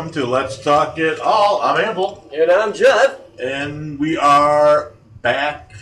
welcome 0.00 0.14
to 0.14 0.24
Let's 0.24 0.56
Talk 0.64 0.96
It 0.98 1.20
All. 1.20 1.60
I'm 1.60 1.84
Amble, 1.84 2.26
And 2.32 2.50
I'm 2.50 2.72
Jeff. 2.72 3.18
and 3.38 3.98
we 3.98 4.16
are 4.16 4.94
back 5.20 5.72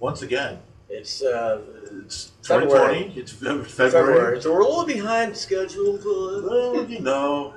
once 0.00 0.22
again. 0.22 0.58
It's 0.88 1.22
uh, 1.22 1.60
It's 2.04 2.32
February. 2.42 3.04
2020. 3.14 3.20
It's 3.20 3.30
February. 3.30 3.64
February, 3.68 4.42
so 4.42 4.52
we're 4.52 4.62
a 4.62 4.66
little 4.66 4.84
behind 4.84 5.36
schedule. 5.36 5.92
But 5.92 6.50
Well, 6.50 6.90
you 6.90 6.98
know, 6.98 7.54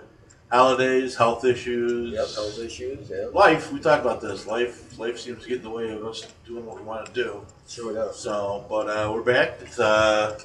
holidays, 0.51 1.15
health 1.15 1.43
issues. 1.43 2.11
yep, 2.11 2.27
health 2.35 2.59
issues. 2.59 3.09
Yeah, 3.09 3.25
Life. 3.33 3.73
We 3.73 3.79
talk 3.79 4.01
about 4.01 4.21
this. 4.21 4.45
Life. 4.45 4.99
Life 4.99 5.17
seems 5.19 5.41
to 5.41 5.49
get 5.49 5.57
in 5.57 5.63
the 5.63 5.71
way 5.71 5.89
of 5.91 6.05
us 6.05 6.27
doing 6.45 6.67
what 6.67 6.75
we 6.77 6.83
want 6.83 7.07
to 7.07 7.13
do. 7.13 7.43
sure 7.67 7.89
enough. 7.93 8.13
So, 8.13 8.63
but 8.69 8.87
uh, 8.87 9.11
we're 9.11 9.23
back. 9.23 9.53
It's 9.61 9.79
uh, 9.79 10.39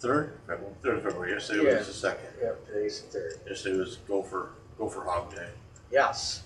third, 0.00 0.32
February. 0.48 0.74
Third 0.82 0.96
of 0.96 1.02
February. 1.04 1.30
Yesterday 1.30 1.70
Yeah. 1.70 1.78
was 1.78 1.86
the 1.86 1.92
second. 1.92 2.26
Yep, 2.42 2.66
today's 2.66 3.02
the 3.02 3.06
third. 3.20 3.32
Yesterday 3.48 3.78
was 3.78 3.96
Gopher 4.08 4.48
Gopher 4.82 5.04
Hog 5.04 5.32
Day. 5.32 5.46
Yes. 5.92 6.42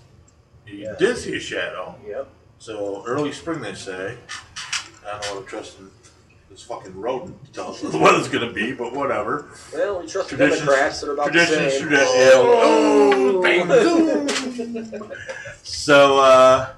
You 0.67 0.75
Yeah. 0.83 0.93
did 0.99 1.17
see 1.17 1.35
a 1.35 1.39
shadow. 1.39 1.95
Yep. 2.07 2.27
So 2.59 3.03
early 3.07 3.31
spring, 3.31 3.61
they 3.61 3.73
say. 3.73 4.15
I 5.03 5.11
don't 5.13 5.21
know 5.23 5.33
what 5.33 5.39
I'm 5.41 5.45
trusting 5.47 5.89
this 6.51 6.61
fucking 6.61 6.95
rodent 7.01 7.43
to 7.45 7.51
tell 7.51 7.71
us 7.71 7.81
what 7.83 7.91
the 7.93 7.97
weather's 7.97 8.27
gonna 8.27 8.51
be, 8.53 8.73
but 8.73 8.93
whatever. 8.93 9.47
Well, 9.73 10.01
we 10.01 10.07
trust 10.07 10.29
the 10.29 10.37
Traditions- 10.37 10.67
Democrats. 10.67 11.01
They're 11.01 11.13
about 11.13 11.31
Traditions, 11.31 11.57
the 11.57 11.69
same. 11.71 11.87
tradition. 11.87 12.11
Oh, 12.13 13.41
bang. 13.41 13.67
So, 15.63 16.19
uh, 16.19 16.73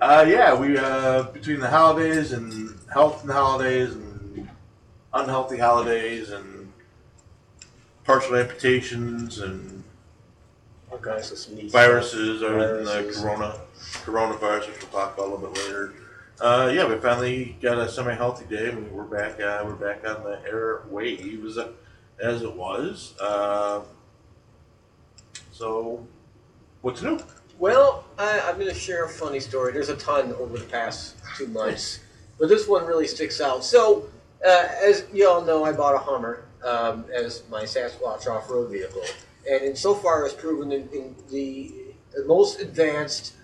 uh, 0.00 0.24
yeah, 0.28 0.54
we 0.54 0.78
uh, 0.78 1.24
between 1.32 1.58
the 1.58 1.68
holidays 1.68 2.30
and 2.32 2.78
health 2.92 3.22
and 3.24 3.32
holidays 3.32 3.90
and 3.92 4.48
unhealthy 5.14 5.58
holidays 5.58 6.30
and 6.30 6.72
partial 8.04 8.36
amputations 8.36 9.40
and 9.40 9.69
Okay, 10.92 11.22
so 11.22 11.34
some 11.34 11.54
neat 11.54 11.70
viruses 11.70 12.42
or 12.42 12.54
the 12.78 12.84
Viruses. 12.84 13.22
corona 13.22 13.60
coronavirus, 14.04 14.68
which 14.68 14.82
we'll 14.82 14.90
talk 14.90 15.14
about 15.14 15.28
a 15.28 15.30
little 15.34 15.48
bit 15.48 15.62
later. 15.64 15.94
Uh, 16.40 16.70
yeah, 16.74 16.86
we 16.88 16.96
finally 16.96 17.56
got 17.60 17.78
a 17.78 17.88
semi-healthy 17.88 18.46
day. 18.46 18.70
and 18.70 18.90
We're 18.90 19.04
back. 19.04 19.40
Uh, 19.40 19.62
we're 19.64 19.74
back 19.74 20.06
on 20.08 20.24
the 20.24 20.40
air 20.48 20.82
waves 20.88 21.58
uh, 21.58 21.68
as 22.20 22.42
it 22.42 22.52
was. 22.52 23.14
Uh, 23.20 23.82
so, 25.52 26.04
what's 26.82 27.02
new? 27.02 27.20
Well, 27.58 28.04
I, 28.18 28.40
I'm 28.40 28.56
going 28.56 28.68
to 28.68 28.74
share 28.74 29.04
a 29.04 29.08
funny 29.08 29.38
story. 29.38 29.72
There's 29.72 29.90
a 29.90 29.96
ton 29.96 30.32
over 30.34 30.58
the 30.58 30.64
past 30.64 31.16
two 31.36 31.46
months, 31.48 32.00
but 32.38 32.48
this 32.48 32.66
one 32.66 32.86
really 32.86 33.06
sticks 33.06 33.40
out. 33.40 33.64
So, 33.64 34.06
uh, 34.44 34.68
as 34.82 35.04
you 35.12 35.28
all 35.28 35.42
know, 35.42 35.64
I 35.64 35.72
bought 35.72 35.94
a 35.94 35.98
Hummer 35.98 36.44
um, 36.64 37.04
as 37.14 37.42
my 37.50 37.64
Sasquatch 37.64 38.26
off-road 38.26 38.70
vehicle, 38.70 39.02
and 39.48 39.62
in 39.62 39.76
so 39.76 39.94
far 39.94 40.22
has 40.24 40.32
proven 40.32 40.72
in, 40.72 40.88
in 40.90 41.14
the, 41.30 41.72
the 42.12 42.24
most 42.26 42.60
advanced 42.60 43.34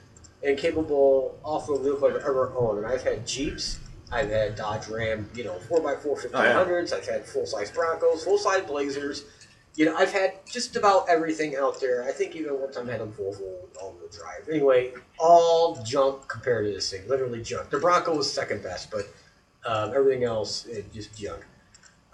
and 0.42 0.58
capable 0.58 1.38
off-road 1.44 1.82
vehicle 1.82 2.08
I've 2.08 2.16
ever 2.16 2.52
owned. 2.56 2.78
And 2.78 2.86
I've 2.86 3.02
had 3.02 3.26
Jeeps, 3.26 3.78
I've 4.12 4.30
had 4.30 4.56
Dodge 4.56 4.88
Ram, 4.88 5.28
you 5.34 5.44
know, 5.44 5.58
4x4 5.68 6.30
1500s, 6.30 6.92
I've 6.92 7.06
had 7.06 7.24
full-size 7.24 7.70
Broncos, 7.70 8.24
full-size 8.24 8.64
Blazers. 8.64 9.24
You 9.74 9.86
know, 9.86 9.96
I've 9.96 10.12
had 10.12 10.34
just 10.46 10.76
about 10.76 11.06
everything 11.08 11.56
out 11.56 11.80
there. 11.80 12.04
I 12.04 12.12
think 12.12 12.34
even 12.34 12.58
one 12.58 12.72
time 12.72 12.88
I 12.88 12.92
had 12.92 13.02
a 13.02 13.06
Volvo 13.06 13.66
all-wheel 13.80 14.08
drive. 14.10 14.48
Anyway, 14.50 14.94
all 15.18 15.82
junk 15.84 16.26
compared 16.28 16.66
to 16.66 16.72
this 16.72 16.90
thing. 16.90 17.06
Literally 17.08 17.42
junk. 17.42 17.68
The 17.68 17.78
Bronco 17.78 18.16
was 18.16 18.32
second 18.32 18.62
best, 18.62 18.90
but 18.90 19.06
um, 19.66 19.92
everything 19.94 20.24
else 20.24 20.64
it 20.66 20.90
just 20.94 21.18
junk. 21.18 21.44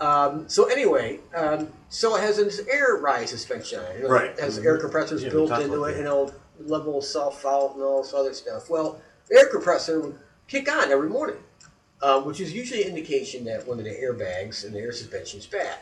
Um, 0.00 0.48
so 0.48 0.64
anyway, 0.64 1.20
um, 1.34 1.68
so 1.88 2.16
it 2.16 2.20
has 2.20 2.36
this 2.36 2.60
air 2.68 2.96
ride 2.96 3.28
suspension 3.28 3.78
on 3.78 3.96
it. 3.96 4.08
Right. 4.08 4.30
It 4.30 4.40
has 4.40 4.58
air 4.58 4.78
compressors 4.78 5.22
Yeah, 5.22 5.30
built 5.30 5.52
into 5.52 5.84
it, 5.84 5.96
you 5.96 6.04
know, 6.04 6.32
level 6.60 7.00
self 7.00 7.44
out 7.46 7.74
and 7.74 7.82
all 7.82 8.02
this 8.02 8.12
other 8.12 8.34
stuff. 8.34 8.68
Well, 8.68 9.00
the 9.28 9.38
air 9.38 9.46
compressor 9.46 10.00
would 10.00 10.18
kick 10.48 10.70
on 10.70 10.90
every 10.90 11.08
morning, 11.08 11.36
um, 12.02 12.26
which 12.26 12.40
is 12.40 12.52
usually 12.52 12.82
an 12.82 12.88
indication 12.88 13.44
that 13.44 13.66
one 13.66 13.78
of 13.78 13.84
the 13.84 13.90
airbags 13.90 14.64
and 14.64 14.74
the 14.74 14.80
air 14.80 14.92
suspension 14.92 15.38
is 15.38 15.46
bad. 15.46 15.78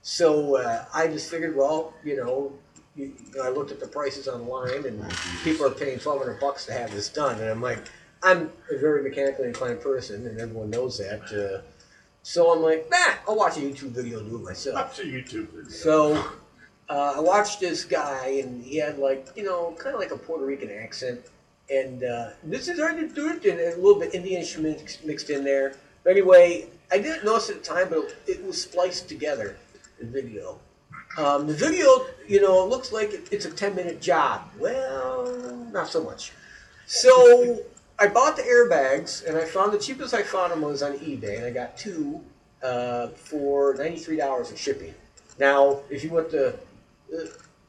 So 0.00 0.56
uh, 0.56 0.86
I 0.94 1.08
just 1.08 1.30
figured, 1.30 1.54
well, 1.54 1.92
you 2.02 2.16
know, 2.16 2.52
you, 2.96 3.12
you 3.34 3.42
I 3.42 3.50
looked 3.50 3.70
at 3.70 3.80
the 3.80 3.86
prices 3.86 4.28
online, 4.28 4.86
and 4.86 5.04
people 5.44 5.66
are 5.66 5.70
paying 5.70 5.98
twelve 5.98 6.20
hundred 6.20 6.40
bucks 6.40 6.64
to 6.66 6.72
have 6.72 6.90
this 6.90 7.08
done, 7.10 7.38
and 7.38 7.50
I'm 7.50 7.60
like, 7.60 7.80
I'm 8.22 8.50
a 8.72 8.78
very 8.78 9.02
mechanically 9.02 9.46
inclined 9.48 9.80
person, 9.80 10.26
and 10.26 10.40
everyone 10.40 10.70
knows 10.70 10.96
that. 10.98 11.22
Uh, 11.32 11.62
so 12.28 12.52
I'm 12.52 12.60
like, 12.60 12.90
nah, 12.90 13.14
I'll 13.26 13.36
watch 13.36 13.56
a 13.56 13.60
YouTube 13.60 13.92
video 13.92 14.18
and 14.18 14.28
do 14.28 14.36
it 14.36 14.42
myself. 14.42 14.76
Up 14.76 14.94
to 14.96 15.02
YouTube. 15.02 15.48
video. 15.48 15.70
So 15.70 16.14
uh, 16.90 17.14
I 17.16 17.20
watched 17.20 17.58
this 17.58 17.84
guy, 17.84 18.42
and 18.44 18.62
he 18.62 18.76
had 18.76 18.98
like 18.98 19.28
you 19.34 19.44
know 19.44 19.74
kind 19.78 19.94
of 19.94 20.00
like 20.02 20.10
a 20.10 20.16
Puerto 20.18 20.44
Rican 20.44 20.70
accent, 20.70 21.22
and 21.70 22.04
uh, 22.04 22.32
this 22.44 22.68
is 22.68 22.78
hard 22.78 22.98
to 22.98 23.08
do 23.08 23.30
it, 23.30 23.46
and 23.46 23.58
a 23.58 23.76
little 23.76 23.98
bit 23.98 24.14
Indian 24.14 24.40
instruments 24.40 24.98
mixed 25.06 25.30
in 25.30 25.42
there. 25.42 25.76
But 26.04 26.10
anyway, 26.10 26.68
I 26.92 26.98
didn't 26.98 27.24
notice 27.24 27.48
at 27.48 27.62
the 27.62 27.66
time, 27.66 27.88
but 27.88 28.14
it 28.26 28.44
was 28.44 28.60
spliced 28.60 29.08
together. 29.08 29.56
The 29.98 30.04
video. 30.04 30.60
Um, 31.16 31.46
the 31.46 31.54
video, 31.54 32.04
you 32.28 32.42
know, 32.42 32.62
it 32.62 32.68
looks 32.68 32.92
like 32.92 33.32
it's 33.32 33.46
a 33.46 33.50
10 33.50 33.74
minute 33.74 34.02
job. 34.02 34.42
Well, 34.58 35.66
not 35.72 35.88
so 35.88 36.04
much. 36.04 36.32
So 36.84 37.64
I 38.00 38.06
bought 38.06 38.36
the 38.36 38.42
airbags, 38.42 39.26
and 39.26 39.36
I 39.36 39.44
found 39.44 39.72
the 39.72 39.78
cheapest 39.78 40.14
I 40.14 40.22
found 40.22 40.52
them 40.52 40.62
was 40.62 40.82
on 40.82 40.92
eBay, 40.98 41.36
and 41.38 41.46
I 41.46 41.50
got 41.50 41.76
two 41.76 42.20
uh, 42.62 43.08
for 43.08 43.74
$93 43.74 44.50
in 44.50 44.56
shipping. 44.56 44.94
Now, 45.38 45.80
if 45.90 46.04
you 46.04 46.10
went 46.10 46.30
to, 46.30 46.48
uh, 46.48 47.18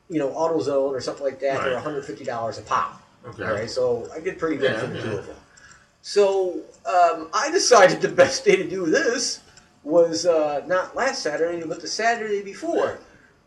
you 0.09 0.19
know, 0.19 0.29
AutoZone 0.29 0.91
or 0.91 1.01
something 1.01 1.23
like 1.23 1.39
that, 1.39 1.63
they're 1.63 1.79
$150 1.79 2.59
a 2.59 2.61
pop. 2.63 3.01
Okay. 3.27 3.43
All 3.43 3.53
right, 3.53 3.69
so 3.69 4.07
I 4.13 4.19
did 4.19 4.37
pretty 4.39 4.55
good 4.57 4.71
Yeah, 4.73 4.79
for 4.79 4.87
the 4.87 5.01
two 5.01 5.17
of 5.17 5.27
them. 5.27 5.35
So 6.01 6.61
um, 6.85 7.29
I 7.33 7.49
decided 7.51 7.99
the 8.01 8.07
best 8.09 8.45
day 8.45 8.55
to 8.55 8.67
do 8.67 8.85
this 8.85 9.41
was 9.83 10.25
uh, 10.25 10.63
not 10.67 10.95
last 10.95 11.21
Saturday, 11.23 11.61
but 11.65 11.81
the 11.81 11.87
Saturday 11.87 12.41
before, 12.41 12.99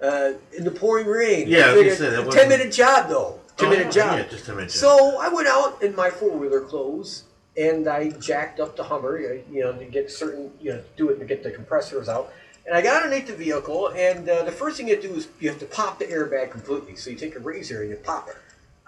uh, 0.03 0.33
in 0.57 0.65
the 0.65 0.71
pouring 0.71 1.07
rain. 1.07 1.49
Yeah, 1.49 1.67
I 1.71 1.73
was 1.73 1.75
gonna 1.75 1.75
figured 1.77 1.99
say, 1.99 2.11
that 2.11 2.19
a 2.23 2.27
wasn't- 2.27 2.35
ten 2.35 2.49
minute 2.49 2.73
job 2.73 3.09
though. 3.09 3.39
Oh, 3.61 3.71
minute 3.71 3.87
yeah, 3.87 3.91
job. 3.91 4.19
Yeah, 4.19 4.29
just 4.29 4.47
10 4.47 4.57
minute. 4.57 4.71
So 4.71 5.19
I 5.21 5.29
went 5.29 5.49
out 5.49 5.83
in 5.83 5.95
my 5.95 6.11
four 6.11 6.31
wheeler 6.31 6.61
clothes 6.61 7.25
and 7.57 7.87
I 7.89 8.11
jacked 8.11 8.61
up 8.61 8.77
the 8.77 8.85
Hummer, 8.85 9.19
you 9.19 9.63
know, 9.63 9.73
to 9.73 9.85
get 9.85 10.11
certain, 10.11 10.51
you 10.61 10.73
know, 10.73 10.83
do 10.97 11.11
it 11.11 11.19
to 11.19 11.25
get 11.25 11.43
the 11.43 11.51
compressors 11.51 12.09
out. 12.09 12.33
And 12.65 12.75
I 12.75 12.81
got 12.81 13.03
underneath 13.03 13.27
the 13.27 13.35
vehicle, 13.35 13.89
and 13.89 14.29
uh, 14.29 14.45
the 14.45 14.53
first 14.53 14.77
thing 14.77 14.87
you 14.87 15.01
do 15.01 15.15
is 15.15 15.27
you 15.41 15.49
have 15.49 15.59
to 15.59 15.67
pop 15.67 15.99
the 15.99 16.05
airbag 16.05 16.53
completely. 16.53 16.95
So 16.95 17.11
you 17.11 17.17
take 17.17 17.35
a 17.35 17.41
razor 17.41 17.83
and 17.83 17.91
you 17.91 17.97
pop 17.97 18.29
it. 18.29 18.37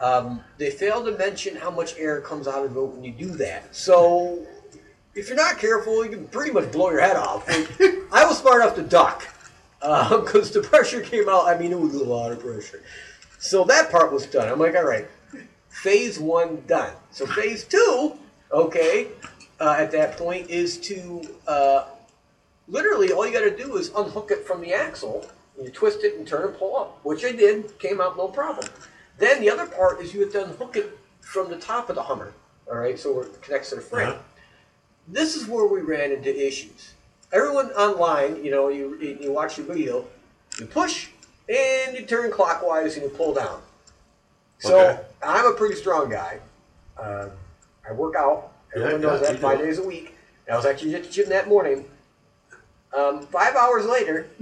Um, 0.02 0.42
they 0.58 0.70
fail 0.70 1.04
to 1.04 1.16
mention 1.18 1.56
how 1.56 1.70
much 1.70 1.98
air 1.98 2.20
comes 2.20 2.46
out 2.46 2.64
of 2.64 2.76
it 2.76 2.80
when 2.80 3.02
you 3.02 3.12
do 3.12 3.30
that. 3.36 3.74
So 3.74 4.46
if 5.14 5.28
you're 5.28 5.36
not 5.36 5.58
careful, 5.58 6.04
you 6.04 6.10
can 6.10 6.28
pretty 6.28 6.52
much 6.52 6.70
blow 6.72 6.90
your 6.90 7.00
head 7.00 7.16
off. 7.16 7.48
I 8.12 8.24
was 8.24 8.38
smart 8.38 8.62
enough 8.62 8.76
to 8.76 8.82
duck 8.82 9.26
because 9.80 10.52
the 10.52 10.60
pressure 10.60 11.00
came 11.00 11.28
out. 11.28 11.46
I 11.48 11.58
mean, 11.58 11.72
it 11.72 11.78
was 11.78 11.94
a 11.94 12.04
lot 12.04 12.32
of 12.32 12.40
pressure. 12.40 12.82
So 13.44 13.62
that 13.64 13.90
part 13.90 14.10
was 14.10 14.24
done. 14.24 14.48
I'm 14.48 14.58
like, 14.58 14.74
all 14.74 14.84
right, 14.86 15.06
phase 15.68 16.18
one 16.18 16.62
done. 16.66 16.94
So 17.10 17.26
phase 17.26 17.62
two, 17.62 18.16
okay, 18.50 19.08
uh, 19.60 19.76
at 19.78 19.92
that 19.92 20.16
point 20.16 20.48
is 20.48 20.78
to 20.88 21.20
uh, 21.46 21.84
literally 22.68 23.12
all 23.12 23.26
you 23.26 23.34
got 23.34 23.40
to 23.40 23.54
do 23.54 23.76
is 23.76 23.90
unhook 23.94 24.30
it 24.30 24.46
from 24.46 24.62
the 24.62 24.72
axle. 24.72 25.28
You 25.62 25.68
twist 25.68 26.04
it 26.04 26.16
and 26.16 26.26
turn 26.26 26.48
and 26.48 26.56
pull 26.56 26.74
up, 26.74 26.98
which 27.04 27.22
I 27.22 27.32
did. 27.32 27.78
Came 27.78 28.00
out 28.00 28.16
no 28.16 28.28
problem. 28.28 28.66
Then 29.18 29.42
the 29.42 29.50
other 29.50 29.66
part 29.66 30.00
is 30.00 30.14
you 30.14 30.22
have 30.22 30.32
to 30.32 30.44
unhook 30.44 30.76
it 30.78 30.98
from 31.20 31.50
the 31.50 31.58
top 31.58 31.90
of 31.90 31.96
the 31.96 32.02
Hummer. 32.02 32.32
All 32.66 32.78
right, 32.78 32.98
so 32.98 33.20
it 33.20 33.42
connects 33.42 33.68
to 33.68 33.74
the 33.76 33.82
frame. 33.82 34.08
Uh-huh. 34.08 34.18
This 35.06 35.36
is 35.36 35.46
where 35.46 35.66
we 35.66 35.82
ran 35.82 36.12
into 36.12 36.34
issues. 36.34 36.94
Everyone 37.30 37.66
online, 37.72 38.42
you 38.42 38.50
know, 38.50 38.68
you 38.68 38.96
you 38.96 39.32
watch 39.32 39.56
the 39.56 39.64
video, 39.64 40.06
you 40.58 40.64
push 40.64 41.08
and 41.48 41.96
you 41.96 42.04
turn 42.06 42.30
clockwise 42.30 42.94
and 42.94 43.02
you 43.04 43.10
pull 43.10 43.34
down. 43.34 43.60
So 44.58 44.78
Okay. 44.88 45.00
I'm 45.22 45.46
a 45.46 45.54
pretty 45.54 45.74
strong 45.76 46.10
guy. 46.10 46.40
Um, 47.00 47.30
I 47.88 47.92
work 47.92 48.14
out. 48.16 48.52
Everyone 48.74 49.02
Yeah, 49.02 49.08
knows 49.08 49.20
that 49.20 49.38
five 49.40 49.58
do. 49.58 49.64
days 49.66 49.78
a 49.78 49.82
week. 49.82 50.14
I 50.50 50.56
was 50.56 50.66
actually 50.66 50.94
at 50.94 51.04
the 51.04 51.10
gym 51.10 51.28
that 51.30 51.48
morning. 51.48 51.84
Um, 52.96 53.26
five 53.26 53.56
hours 53.56 53.86
later, 53.86 54.28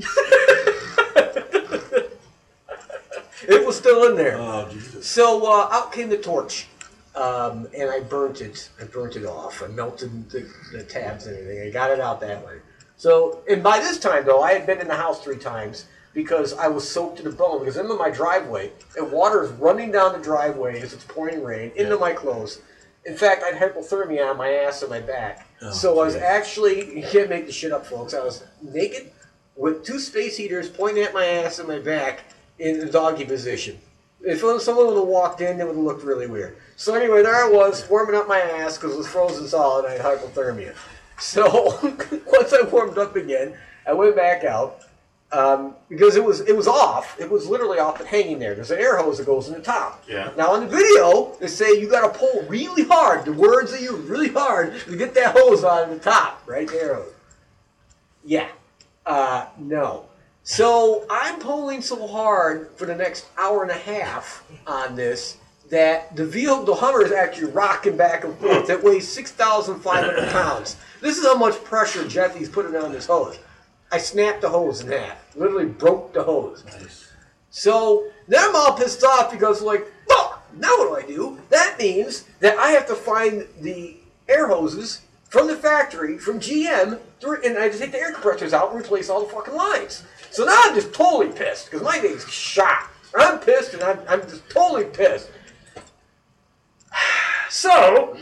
it 3.49 3.67
was 3.67 3.77
still 3.77 4.05
in 4.11 4.17
there. 4.17 4.37
Oh, 4.39 4.69
Jesus. 4.71 5.07
So 5.07 5.47
uh, 5.51 5.69
out 5.73 5.93
came 5.93 6.09
the 6.11 6.19
torch, 6.19 6.67
um, 7.15 7.67
and 7.77 7.91
I 7.91 8.01
burnt 8.01 8.41
it. 8.43 8.69
I 8.81 8.85
burnt 8.85 9.17
it 9.17 9.25
off. 9.25 9.63
I 9.63 9.69
melted 9.69 10.29
the, 10.31 10.47
the 10.73 10.83
tabs 10.85 11.27
and 11.27 11.37
everything. 11.39 11.67
I 11.67 11.71
got 11.71 11.91
it 11.91 12.01
out 12.01 12.21
that 12.21 12.45
way. 12.45 12.59
So, 12.97 13.43
and 13.49 13.63
by 13.63 13.79
this 13.81 13.99
time 13.99 14.25
though, 14.27 14.43
I 14.43 14.53
had 14.53 14.67
been 14.67 14.81
in 14.81 14.89
the 14.89 14.97
house 14.97 15.23
three 15.23 15.39
times 15.39 15.87
because 16.15 16.53
I 16.55 16.69
was 16.69 16.89
soaked 16.89 17.17
to 17.19 17.23
the 17.23 17.31
bone. 17.31 17.61
Because 17.61 17.77
I'm 17.77 17.91
in 17.91 17.99
my 17.99 18.11
driveway, 18.11 18.73
and 18.97 19.11
water 19.11 19.43
is 19.45 19.51
running 19.53 19.91
down 19.93 20.13
the 20.13 20.19
driveway 20.19 20.81
as 20.81 20.93
it's 20.93 21.05
pouring 21.05 21.43
rain 21.43 21.73
into 21.77 21.93
Yeah. 21.95 22.01
my 22.01 22.13
clothes. 22.13 22.61
In 23.05 23.17
fact, 23.17 23.43
I 23.43 23.57
had 23.57 23.75
hypothermia 23.75 24.31
on 24.31 24.37
my 24.37 24.51
ass 24.53 24.83
and 24.83 24.91
my 24.91 25.01
back. 25.01 25.47
Oh, 25.61 25.71
so 25.73 25.99
I 26.01 26.05
was 26.05 26.15
geez. 26.15 26.23
actually, 26.23 26.97
you 26.99 27.07
can't 27.07 27.29
make 27.29 27.47
this 27.47 27.55
shit 27.55 27.73
up, 27.73 27.85
folks. 27.87 28.15
I 28.15 28.21
was 28.21 28.45
naked 28.63 29.11
with 29.57 29.85
two 29.85 29.99
space 29.99 30.37
heaters 30.37 30.69
pointing 30.69 31.03
at 31.03 31.13
my 31.13 31.25
ass 31.27 31.59
and 31.59 31.67
my 31.69 31.79
back 31.81 32.21
in 32.59 32.79
the 32.79 32.87
doggy 32.87 33.25
position. 33.25 33.79
If 34.21 34.39
someone 34.63 34.87
would 34.87 34.97
have 34.97 35.07
walked 35.09 35.41
in, 35.41 35.61
it 35.61 35.67
would 35.67 35.75
have 35.75 35.85
looked 35.85 36.05
really 36.05 36.29
weird. 36.29 36.57
So 36.77 36.95
anyway, 36.95 37.23
there 37.23 37.35
I 37.35 37.49
was 37.49 37.89
warming 37.91 38.15
up 38.15 38.29
my 38.29 38.39
ass 38.41 38.79
because 38.79 38.95
it 38.95 38.99
was 38.99 39.09
frozen 39.09 39.49
solid. 39.49 39.85
I 39.85 39.93
had 39.93 40.01
hypothermia. 40.03 40.75
So 41.19 41.79
once 42.33 42.53
I 42.53 42.63
warmed 42.63 42.99
up 42.99 43.15
again, 43.15 43.55
I 43.87 43.93
went 43.93 44.17
back 44.17 44.43
out 44.43 44.81
um, 45.33 45.75
because 45.89 46.17
it 46.17 46.25
was 46.25 46.41
it 46.43 46.57
was 46.57 46.69
off. 46.69 47.19
It 47.19 47.31
was 47.31 47.47
literally 47.47 47.79
off 47.79 47.99
and 47.99 48.09
hanging 48.09 48.39
there. 48.39 48.55
There's 48.55 48.71
an 48.71 48.79
air 48.79 48.99
hose 48.99 49.19
that 49.19 49.27
goes 49.27 49.49
in 49.49 49.55
the 49.55 49.61
top. 49.61 50.05
Yeah. 50.09 50.31
Now 50.37 50.53
on 50.53 50.61
the 50.61 50.67
video, 50.67 51.35
they 51.41 51.47
say 51.47 51.81
you 51.81 51.89
got 51.89 52.13
to 52.13 52.19
pull 52.19 52.43
really 52.49 52.85
hard. 52.85 53.25
The 53.25 53.33
words 53.33 53.73
are 53.73 53.79
used 53.79 54.09
really 54.09 54.29
hard 54.29 54.79
to 54.81 54.97
get 54.97 55.15
that 55.15 55.37
hose 55.37 55.65
on 55.65 55.91
the 55.91 55.99
top, 55.99 56.43
right 56.47 56.69
there. 56.69 57.01
Yeah. 58.25 58.49
Uh, 59.07 59.47
no. 59.59 60.07
So 60.45 61.07
I'm 61.11 61.39
pulling 61.41 61.83
so 61.83 62.07
hard 62.07 62.71
for 62.77 62.87
the 62.87 62.95
next 62.95 63.27
hour 63.39 63.63
and 63.63 63.71
a 63.71 63.75
half 63.75 64.45
on 64.67 64.97
this 64.97 65.39
that 65.71 66.15
the 66.15 66.27
vehicle, 66.27 66.65
the 66.65 66.75
Hummer, 66.75 67.03
is 67.03 67.13
actually 67.13 67.51
rocking 67.51 67.97
back 67.97 68.25
and 68.25 68.37
forth. 68.37 68.69
It 68.69 68.85
weighs 68.85 69.09
6,500 69.09 70.29
pounds. 70.31 70.77
This 71.01 71.17
is 71.17 71.25
how 71.25 71.37
much 71.37 71.65
pressure 71.65 72.07
Jeffy's 72.07 72.51
putting 72.51 72.77
on 72.77 72.93
this 72.93 73.07
hose. 73.07 73.39
I 73.91 73.99
snapped 73.99 74.43
the 74.43 74.51
hose 74.51 74.83
in 74.83 74.93
half. 74.93 75.22
Literally 75.35 75.67
broke 75.67 76.13
the 76.13 76.23
hose. 76.23 76.65
Nice. 76.65 77.11
So 77.51 78.09
now 78.29 78.49
I'm 78.49 78.57
all 78.57 78.77
pissed 78.77 79.05
off 79.05 79.31
because, 79.31 79.63
like, 79.63 79.87
fuck, 80.09 80.43
now 80.57 80.69
what 80.79 81.07
do 81.07 81.13
I 81.13 81.17
do? 81.17 81.39
That 81.51 81.77
means 81.79 82.25
that 82.41 82.59
I 82.59 82.71
have 82.71 82.87
to 82.89 82.95
find 82.95 83.47
the 83.61 83.97
air 84.29 84.49
hoses 84.49 85.03
from 85.29 85.47
the 85.47 85.57
factory, 85.57 86.19
from 86.19 86.41
GM, 86.41 86.99
through- 87.21 87.43
and 87.43 87.57
I 87.57 87.65
have 87.65 87.73
to 87.73 87.79
take 87.79 87.93
the 87.93 87.99
air 87.99 88.13
compressors 88.13 88.53
out 88.53 88.71
and 88.71 88.79
replace 88.81 89.09
all 89.09 89.25
the 89.25 89.33
fucking 89.33 89.55
lines. 89.55 90.03
So 90.31 90.45
now 90.45 90.61
I'm 90.65 90.75
just 90.75 90.93
totally 90.93 91.33
pissed 91.33 91.67
because 91.71 91.83
my 91.83 92.01
day's 92.01 92.29
shot. 92.29 92.89
I'm 93.15 93.39
pissed 93.39 93.75
and 93.75 93.83
I'm, 93.83 93.99
I'm 94.09 94.23
just 94.23 94.49
totally 94.51 94.85
pissed. 94.85 95.31
So, 97.51 98.17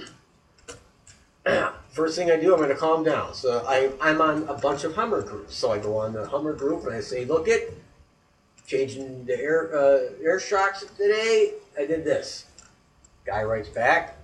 first 2.01 2.17
thing 2.17 2.31
I 2.31 2.37
do, 2.37 2.53
I'm 2.55 2.57
going 2.59 2.71
to 2.71 2.75
calm 2.75 3.05
down. 3.05 3.35
So 3.35 3.63
I, 3.69 3.91
I'm 4.01 4.23
on 4.23 4.45
a 4.49 4.55
bunch 4.55 4.85
of 4.85 4.95
Hummer 4.95 5.21
groups. 5.21 5.55
So 5.55 5.71
I 5.71 5.79
go 5.79 5.99
on 5.99 6.15
the 6.15 6.27
Hummer 6.27 6.55
group 6.55 6.85
and 6.87 6.95
I 6.95 7.01
say, 7.01 7.27
look 7.27 7.47
it, 7.47 7.75
changing 8.67 9.27
the 9.27 9.39
air 9.39 9.71
uh, 9.77 10.25
air 10.25 10.41
shocks 10.41 10.83
today. 10.97 11.53
I 11.79 11.85
did 11.85 12.03
this. 12.05 12.47
Guy 13.27 13.43
writes 13.43 13.69
back. 13.69 14.17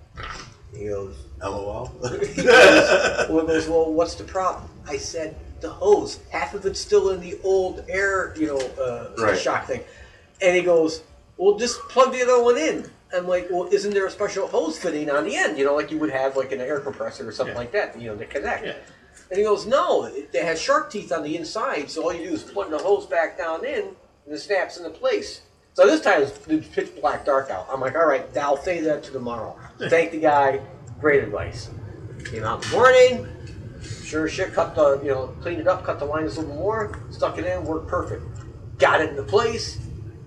He 0.75 0.87
goes, 0.87 1.15
LOL. 1.39 1.91
well, 2.01 2.19
he 2.25 2.41
goes, 2.43 3.69
well, 3.69 3.93
what's 3.93 4.15
the 4.15 4.23
problem? 4.23 4.67
I 4.87 4.97
said 4.97 5.35
the 5.61 5.69
hose. 5.69 6.19
Half 6.31 6.55
of 6.55 6.65
it's 6.65 6.79
still 6.79 7.11
in 7.11 7.21
the 7.21 7.37
old 7.43 7.85
air, 7.87 8.33
you 8.37 8.47
know, 8.47 8.59
uh, 8.83 9.11
Right. 9.21 9.37
shock 9.37 9.67
thing. 9.67 9.83
And 10.41 10.55
he 10.55 10.63
goes, 10.63 11.03
well, 11.37 11.59
just 11.59 11.79
plug 11.89 12.11
the 12.11 12.23
other 12.23 12.41
one 12.43 12.57
in. 12.57 12.89
I'm 13.15 13.27
like, 13.27 13.47
well, 13.49 13.69
isn't 13.71 13.93
there 13.93 14.05
a 14.05 14.11
special 14.11 14.47
hose 14.47 14.77
fitting 14.77 15.09
on 15.09 15.23
the 15.23 15.35
end? 15.35 15.57
You 15.57 15.65
know, 15.65 15.75
like 15.75 15.91
you 15.91 15.97
would 15.97 16.09
have 16.09 16.35
like 16.35 16.51
an 16.51 16.59
air 16.61 16.79
compressor 16.79 17.27
or 17.27 17.31
something 17.31 17.55
Yeah. 17.55 17.59
like 17.59 17.71
that. 17.71 17.99
You 17.99 18.09
know, 18.09 18.15
to 18.17 18.25
connect. 18.25 18.65
Yeah. 18.65 18.75
And 19.29 19.37
he 19.37 19.43
goes, 19.43 19.65
no, 19.65 20.05
it, 20.05 20.29
it 20.33 20.43
has 20.43 20.61
shark 20.61 20.89
teeth 20.91 21.11
on 21.11 21.23
the 21.23 21.35
inside, 21.35 21.89
so 21.89 22.03
all 22.03 22.13
you 22.13 22.29
do 22.29 22.33
is 22.33 22.43
plug 22.43 22.69
the 22.69 22.77
hose 22.77 23.05
back 23.05 23.37
down 23.37 23.65
in, 23.65 23.89
and 24.25 24.33
it 24.33 24.39
snaps 24.39 24.77
into 24.77 24.89
place. 24.89 25.41
So 25.73 25.85
this 25.85 26.01
time 26.01 26.21
it's, 26.23 26.67
pitch 26.69 26.89
black 27.01 27.25
dark 27.25 27.49
out. 27.49 27.67
I'm 27.69 27.81
like, 27.81 27.95
all 27.95 28.07
right, 28.07 28.25
I'll 28.37 28.57
say 28.57 28.79
that 28.81 29.03
to 29.03 29.11
tomorrow. 29.11 29.57
Thank 29.89 30.11
the 30.11 30.19
guy. 30.19 30.59
Great 30.99 31.23
advice. 31.23 31.69
Came 32.25 32.43
out 32.43 32.63
in 32.63 32.71
the 32.71 32.75
morning. 32.77 33.27
Sure 34.03 34.27
shit, 34.27 34.53
cut 34.53 34.73
the, 34.75 34.99
you 35.03 35.11
know, 35.11 35.27
cleaned 35.41 35.59
it 35.61 35.67
up, 35.67 35.83
cut 35.83 35.99
the 35.99 36.05
lines 36.05 36.37
a 36.37 36.41
little 36.41 36.55
more, 36.55 36.97
stuck 37.11 37.37
it 37.37 37.45
in, 37.45 37.63
worked 37.63 37.87
perfect. 37.87 38.23
Got 38.79 39.01
it 39.01 39.09
into 39.11 39.23
place, 39.23 39.77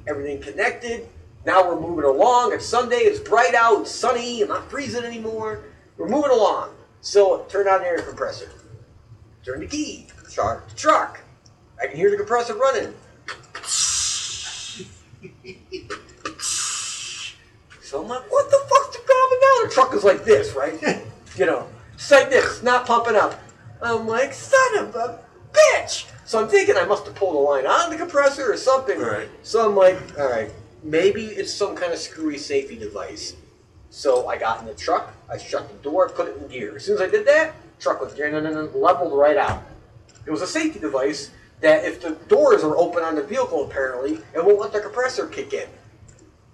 everything 0.07 0.41
connected. 0.41 1.09
Now 1.45 1.67
we're 1.67 1.81
moving 1.81 2.05
along. 2.05 2.53
It's 2.53 2.67
Sunday, 2.67 2.97
it's 2.97 3.21
bright 3.21 3.55
out, 3.55 3.83
it's 3.83 3.91
sunny, 3.91 4.43
I'm 4.43 4.49
not 4.49 4.71
freezing 4.71 5.05
anymore. 5.05 5.65
We're 5.97 6.09
moving 6.09 6.31
along. 6.31 6.71
So 7.01 7.45
turn 7.49 7.67
on 7.67 7.81
the 7.81 7.87
air 7.87 8.03
compressor. 8.03 8.51
Turn 9.45 9.61
the 9.61 9.67
key. 9.67 10.09
Start 10.29 10.69
the 10.69 10.75
truck. 10.77 11.21
I 11.83 11.87
can 11.87 11.97
hear 11.97 12.11
the 12.11 12.17
compressor 12.17 12.55
running. 12.55 12.95
So 17.83 18.03
I'm 18.03 18.09
like, 18.09 18.31
what 18.31 18.51
the 18.51 18.59
fuck's 18.69 18.97
the 18.97 19.03
problem 19.03 19.41
now? 19.41 19.65
The 19.67 19.71
truck 19.75 19.95
is 19.95 20.05
like 20.05 20.25
this, 20.25 20.55
right? 20.55 21.03
you 21.37 21.47
know, 21.47 21.67
it's 21.95 22.11
like 22.11 22.31
this, 22.31 22.63
not 22.63 22.87
pumping 22.87 23.17
up. 23.17 23.41
I'm 23.83 24.07
like, 24.07 24.33
son 24.33 24.79
of 24.79 24.95
a 24.95 25.21
bitch. 25.53 26.07
So 26.25 26.41
I'm 26.41 26.49
thinking 26.49 26.77
I 26.77 26.85
must 26.85 27.07
have 27.07 27.15
pulled 27.17 27.35
a 27.35 27.39
line 27.39 27.67
on 27.67 27.91
the 27.91 27.97
compressor 27.97 28.53
or 28.53 28.57
something. 28.57 29.01
Right. 29.01 29.29
So 29.43 29.69
I'm 29.69 29.75
like, 29.75 29.99
all 30.19 30.31
right, 30.31 30.53
maybe 30.83 31.27
it's 31.27 31.53
some 31.53 31.77
kind 31.77 31.93
of 31.93 31.99
screwy 31.99 32.39
safety 32.39 32.77
device. 32.77 33.37
So 33.91 34.29
I 34.29 34.37
got 34.37 34.61
in 34.61 34.67
the 34.67 34.75
truck, 34.75 35.13
I 35.31 35.37
shut 35.37 35.69
the 35.69 35.75
door, 35.83 36.09
put 36.09 36.29
it 36.29 36.37
in 36.37 36.49
gear. 36.49 36.77
As 36.77 36.85
soon 36.85 36.97
as 36.97 37.01
I 37.03 37.09
did 37.09 37.27
that, 37.27 37.55
truck 37.81 38.01
was 38.01 38.15
gear, 38.15 38.35
and 38.35 38.47
then 38.47 38.55
leveled 38.81 39.19
right 39.19 39.37
out. 39.37 39.63
It 40.27 40.31
was 40.31 40.43
a 40.43 40.47
safety 40.47 40.79
device 40.79 41.31
that 41.61 41.85
if 41.85 42.01
the 42.01 42.11
doors 42.29 42.63
are 42.63 42.77
open 42.77 43.03
on 43.03 43.15
the 43.17 43.23
vehicle, 43.23 43.65
apparently, 43.65 44.21
it 44.35 44.45
won't 44.45 44.61
let 44.61 44.73
the 44.73 44.81
compressor 44.81 45.27
kick 45.27 45.53
in. 45.53 45.69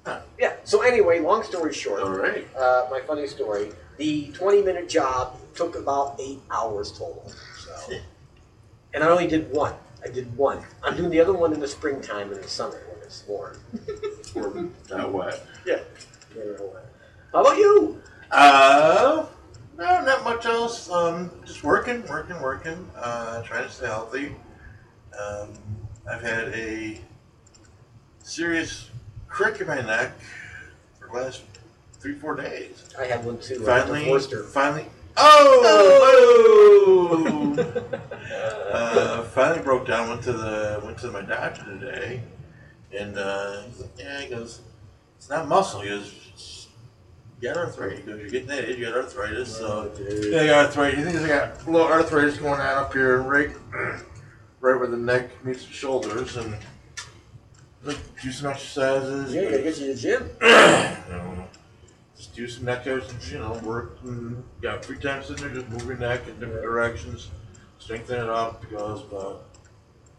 Huh. 0.04 0.20
Yeah. 0.38 0.54
So 0.64 0.82
anyway, 0.82 1.20
long 1.20 1.42
story 1.42 1.72
short, 1.72 2.02
All 2.02 2.10
right. 2.10 2.46
uh, 2.56 2.86
my 2.90 3.00
funny 3.00 3.26
story. 3.26 3.72
The 3.96 4.30
20 4.32 4.62
minute 4.62 4.88
job 4.88 5.38
took 5.54 5.76
about 5.76 6.16
eight 6.20 6.40
hours 6.50 6.92
total. 6.92 7.30
So, 7.58 7.94
and 8.94 9.02
I 9.02 9.08
only 9.08 9.26
did 9.26 9.50
one. 9.50 9.74
I 10.04 10.08
did 10.08 10.34
one. 10.36 10.62
I'm 10.84 10.96
doing 10.96 11.10
the 11.10 11.20
other 11.20 11.32
one 11.32 11.52
in 11.52 11.60
the 11.60 11.66
springtime 11.68 12.32
and 12.32 12.42
the 12.42 12.48
summer 12.48 12.80
warm. 13.26 13.58
Or 14.34 14.68
not 14.90 15.12
wet. 15.14 15.46
Yeah. 15.64 15.78
How 17.32 17.40
about 17.40 17.56
you? 17.56 18.02
Uh, 18.30 19.24
no, 19.78 20.04
not 20.04 20.24
much 20.24 20.44
else. 20.44 20.90
Um, 20.90 21.30
just 21.46 21.64
working, 21.64 22.06
working, 22.06 22.38
working. 22.42 22.90
Uh, 22.94 23.40
trying 23.42 23.64
to 23.64 23.70
stay 23.70 23.86
healthy. 23.86 24.36
Um, 25.18 25.54
I've 26.10 26.20
had 26.20 26.48
a 26.48 27.00
serious 28.22 28.90
crick 29.26 29.58
in 29.62 29.66
my 29.66 29.80
neck 29.80 30.12
for 30.98 31.08
the 31.08 31.14
last 31.14 31.44
three, 31.94 32.14
four 32.14 32.34
days. 32.34 32.84
I 32.98 33.04
have 33.04 33.24
one 33.24 33.38
too. 33.38 33.60
Finally, 33.60 34.04
finally. 34.52 34.86
Oh! 35.16 37.52
boom! 37.56 37.58
uh, 38.72 39.22
finally 39.24 39.62
broke 39.62 39.86
down. 39.86 40.08
Went 40.08 40.22
to 40.22 40.32
the 40.32 40.80
went 40.84 40.98
to 40.98 41.10
my 41.10 41.22
doctor 41.22 41.64
today, 41.64 42.22
and 42.94 43.16
uh, 43.16 43.62
he's 43.62 43.80
like, 43.80 43.90
"Yeah," 43.98 44.20
he 44.20 44.28
goes, 44.28 44.60
"It's 45.16 45.28
not 45.28 45.48
muscle." 45.48 45.80
He 45.80 45.88
goes, 45.88 46.68
"You 47.40 47.48
got 47.48 47.56
arthritis." 47.56 48.00
He 48.00 48.04
goes, 48.04 48.20
"You're 48.20 48.30
getting 48.30 48.48
that 48.48 48.64
age. 48.64 48.78
You 48.78 48.86
got 48.86 48.96
arthritis." 48.96 49.56
So 49.56 49.92
yeah, 49.98 50.42
I 50.42 50.46
got 50.46 50.66
arthritis. 50.66 50.98
He 50.98 51.04
thinks 51.04 51.22
I 51.22 51.28
got 51.28 51.66
a 51.66 51.70
little 51.70 51.88
arthritis 51.88 52.38
going 52.38 52.60
on 52.60 52.78
up 52.78 52.92
here, 52.92 53.22
right, 53.22 53.50
right 54.60 54.78
where 54.78 54.86
the 54.86 54.96
neck 54.96 55.44
meets 55.44 55.64
the 55.64 55.72
shoulders, 55.72 56.36
and 56.36 56.56
like 57.82 57.98
do 58.22 58.30
some 58.30 58.50
exercises. 58.50 59.34
Yeah, 59.34 59.44
gotta 59.44 59.62
get 59.62 59.78
you 59.78 59.86
to 59.86 59.94
the 59.94 60.00
gym. 60.00 60.30
you 60.42 60.48
know, 60.48 61.48
just 62.16 62.34
do 62.34 62.48
some 62.48 62.64
neck 62.64 62.86
exercises, 62.86 63.32
you 63.32 63.38
know, 63.38 63.52
work 63.64 63.98
and 64.04 64.42
got 64.62 64.84
free 64.84 64.98
time 64.98 65.22
sitting 65.22 65.44
there, 65.44 65.54
just 65.54 65.68
move 65.68 65.86
your 65.86 65.96
neck 65.96 66.26
in 66.28 66.38
different 66.38 66.62
directions, 66.62 67.30
strengthen 67.78 68.22
it 68.22 68.30
up 68.30 68.60
because 68.60 69.02
but 69.02 69.44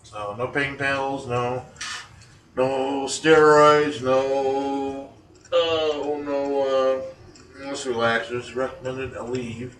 so 0.03 0.35
no 0.37 0.47
pain 0.47 0.77
pills, 0.77 1.27
no 1.27 1.65
no 2.57 3.05
steroids, 3.05 4.01
no 4.01 5.11
oh 5.53 6.21
no 6.25 6.61
uh 6.63 7.63
no 7.63 7.71
relaxers, 7.71 8.55
recommended 8.55 9.15
a 9.15 9.23
leave. 9.23 9.77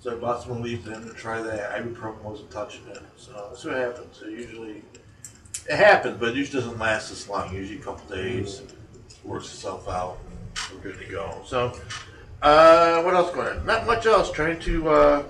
So 0.00 0.16
I 0.16 0.18
bought 0.18 0.42
some 0.42 0.62
leave 0.62 0.84
then 0.84 1.02
to 1.02 1.12
try 1.12 1.42
that. 1.42 1.72
Ibuprofen 1.72 2.22
wasn't 2.22 2.50
touching 2.50 2.86
it. 2.88 3.02
So 3.16 3.32
that's 3.50 3.64
what 3.64 3.76
happens. 3.76 4.16
So 4.16 4.26
usually 4.26 4.82
it 5.68 5.76
happens, 5.76 6.18
but 6.18 6.30
it 6.30 6.36
usually 6.36 6.62
doesn't 6.62 6.78
last 6.78 7.10
this 7.10 7.28
long. 7.28 7.54
Usually 7.54 7.78
a 7.78 7.82
couple 7.82 8.16
days 8.16 8.62
works 9.24 9.46
itself 9.46 9.88
out 9.88 10.18
and 10.28 10.78
we're 10.78 10.92
good 10.92 10.98
to 11.00 11.10
go. 11.10 11.42
So, 11.44 11.78
uh, 12.42 13.02
what 13.02 13.14
else 13.14 13.34
going 13.34 13.48
on? 13.48 13.66
Not 13.66 13.86
much 13.86 14.06
else. 14.06 14.30
Trying 14.30 14.60
to 14.60 14.88
uh, 14.88 15.22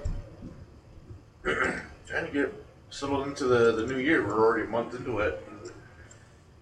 trying 1.42 2.26
to 2.26 2.30
get 2.32 2.52
settled 2.90 3.26
into 3.26 3.44
the, 3.44 3.72
the 3.72 3.86
new 3.86 3.98
year. 3.98 4.26
We're 4.26 4.38
already 4.38 4.66
a 4.66 4.70
month 4.70 4.94
into 4.94 5.18
it. 5.20 5.45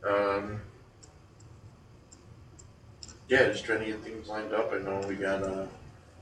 Um, 0.06 0.60
yeah, 3.28 3.48
just 3.48 3.64
trying 3.64 3.80
to 3.80 3.86
get 3.86 4.02
things 4.02 4.28
lined 4.28 4.52
up. 4.52 4.72
I 4.72 4.78
know 4.78 5.02
we 5.08 5.14
got 5.14 5.42
uh, 5.42 5.66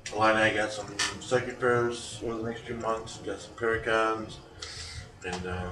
Alana, 0.06 0.36
I 0.36 0.54
got 0.54 0.72
some 0.72 0.86
second 1.20 1.58
pairs 1.58 2.20
over 2.24 2.34
the 2.34 2.48
next 2.48 2.62
few 2.62 2.76
months. 2.76 3.18
Got 3.18 3.40
some 3.40 3.54
Paracons, 3.54 4.36
and 5.24 5.46
uh, 5.46 5.70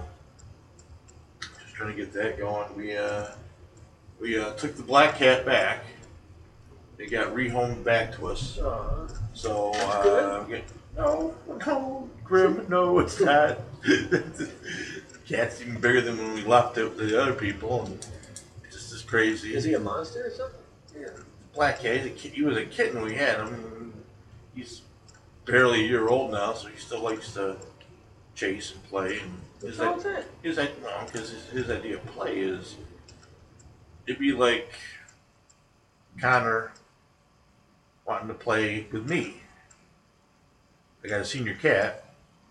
just 1.40 1.75
trying 1.75 1.95
to 1.95 1.97
get 1.97 2.12
that 2.14 2.38
going. 2.38 2.76
We 2.76 2.97
uh, 2.97 3.26
we 4.21 4.38
uh, 4.38 4.52
took 4.55 4.76
the 4.76 4.83
black 4.83 5.17
cat 5.17 5.47
back. 5.47 5.85
It 6.99 7.11
got 7.11 7.35
rehomed 7.35 7.85
back 7.85 8.14
to 8.17 8.26
us. 8.29 8.59
Uh, 8.59 9.09
So, 9.33 9.73
uh, 9.73 10.43
get, 10.45 10.64
no, 10.97 11.35
no, 11.67 12.09
Grim, 12.25 12.67
no, 12.69 12.99
it's 12.99 13.21
not. 13.21 13.59
Cat's 15.31 15.61
even 15.61 15.81
bigger 15.81 16.01
than 16.01 16.19
when 16.19 16.35
we 16.35 16.43
left 16.43 16.77
it 16.77 16.85
with 16.85 16.99
the 16.99 17.23
other 17.23 17.33
people, 17.33 17.85
and 17.85 18.05
it's 18.65 18.75
just 18.75 18.93
as 18.93 19.03
crazy. 19.03 19.55
Is 19.55 19.63
he 19.63 19.75
a 19.75 19.79
monster 19.79 20.27
or 20.27 20.31
something? 20.31 20.61
Yeah, 21.01 21.23
black 21.55 21.79
cat. 21.79 21.99
He's 21.99 22.07
a 22.07 22.11
kid. 22.11 22.33
He 22.33 22.43
was 22.43 22.57
a 22.57 22.65
kitten. 22.65 23.01
We 23.01 23.15
had 23.15 23.39
him. 23.39 23.93
He's 24.57 24.83
barely 25.45 25.85
a 25.85 25.87
year 25.87 26.09
old 26.09 26.33
now, 26.33 26.55
so 26.55 26.67
he 26.67 26.77
still 26.77 27.03
likes 27.03 27.33
to 27.35 27.57
chase 28.35 28.73
and 28.73 28.83
play. 28.85 29.21
And 29.21 29.33
What's 29.61 29.77
his, 29.77 29.79
with 29.79 30.03
that? 30.03 30.25
his, 30.43 30.57
no, 30.57 31.05
because 31.07 31.31
his, 31.31 31.45
his 31.51 31.71
idea 31.71 31.97
of 31.99 32.07
play 32.07 32.41
is 32.41 32.75
it'd 34.09 34.19
be 34.19 34.33
like 34.33 34.73
Connor 36.21 36.73
wanting 38.05 38.27
to 38.29 38.35
play 38.35 38.89
with 38.91 39.09
me. 39.09 39.37
I 41.05 41.09
got 41.09 41.21
a 41.21 41.25
senior 41.25 41.55
cat. 41.55 42.10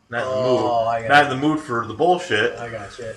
Not 0.10 0.24
in 0.24 0.28
the 0.30 0.34
Oh, 0.36 0.92
mood. 0.92 1.08
got 1.08 1.10
Not 1.10 1.32
in 1.32 1.40
the 1.40 1.48
mood 1.48 1.60
for 1.60 1.86
the 1.86 1.94
bullshit. 1.94 2.58
I 2.58 2.70
got 2.70 2.98
you. 2.98 3.14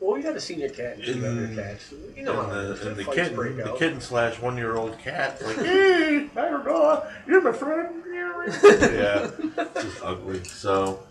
Well, 0.00 0.14
we 0.14 0.22
got 0.22 0.36
a 0.36 0.40
senior 0.40 0.68
cat 0.68 0.96
and 0.96 1.04
two 1.04 1.26
other 1.26 1.54
cats. 1.54 1.92
You 2.14 2.22
know 2.22 2.40
and 2.42 2.52
the, 2.52 2.88
and 2.88 2.96
the 2.96 3.04
Fights 3.04 3.16
kitten, 3.30 3.56
the 3.56 3.74
kitten 3.78 4.00
slash 4.00 4.40
one 4.40 4.56
year 4.56 4.76
old 4.76 4.96
cat, 4.98 5.42
like, 5.44 5.56
hey, 5.64 6.28
I 6.36 6.40
don't 6.42 6.64
know, 6.64 7.04
you're 7.26 7.40
my 7.42 7.52
friend. 7.52 7.94
yeah, 8.48 9.30
it's 9.58 9.82
just 9.82 10.02
ugly. 10.02 10.42
So, 10.44 11.02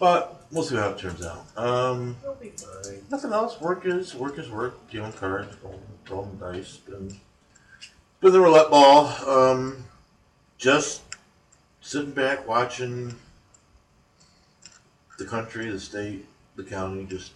but 0.00 0.46
we'll 0.50 0.64
see 0.64 0.76
how 0.76 0.88
it 0.90 0.98
turns 0.98 1.24
out. 1.24 1.44
Um, 1.56 2.16
He'll 2.22 2.34
be 2.34 2.48
fine. 2.50 3.02
nothing 3.10 3.32
else. 3.32 3.60
Work 3.60 3.84
is 3.86 4.14
work 4.14 4.38
is 4.38 4.50
work. 4.50 4.90
Dealing 4.90 5.12
cards, 5.12 5.54
rolling, 5.62 5.80
rolling 6.10 6.38
dice. 6.38 6.78
Been, 6.78 7.14
been 8.20 8.32
the 8.32 8.40
roulette 8.40 8.70
ball. 8.70 9.06
Um, 9.28 9.84
just 10.58 11.02
sitting 11.82 12.10
back 12.12 12.48
watching 12.48 13.14
the 15.18 15.24
country, 15.24 15.68
the 15.70 15.80
state, 15.80 16.26
the 16.56 16.64
county 16.64 17.04
just 17.04 17.32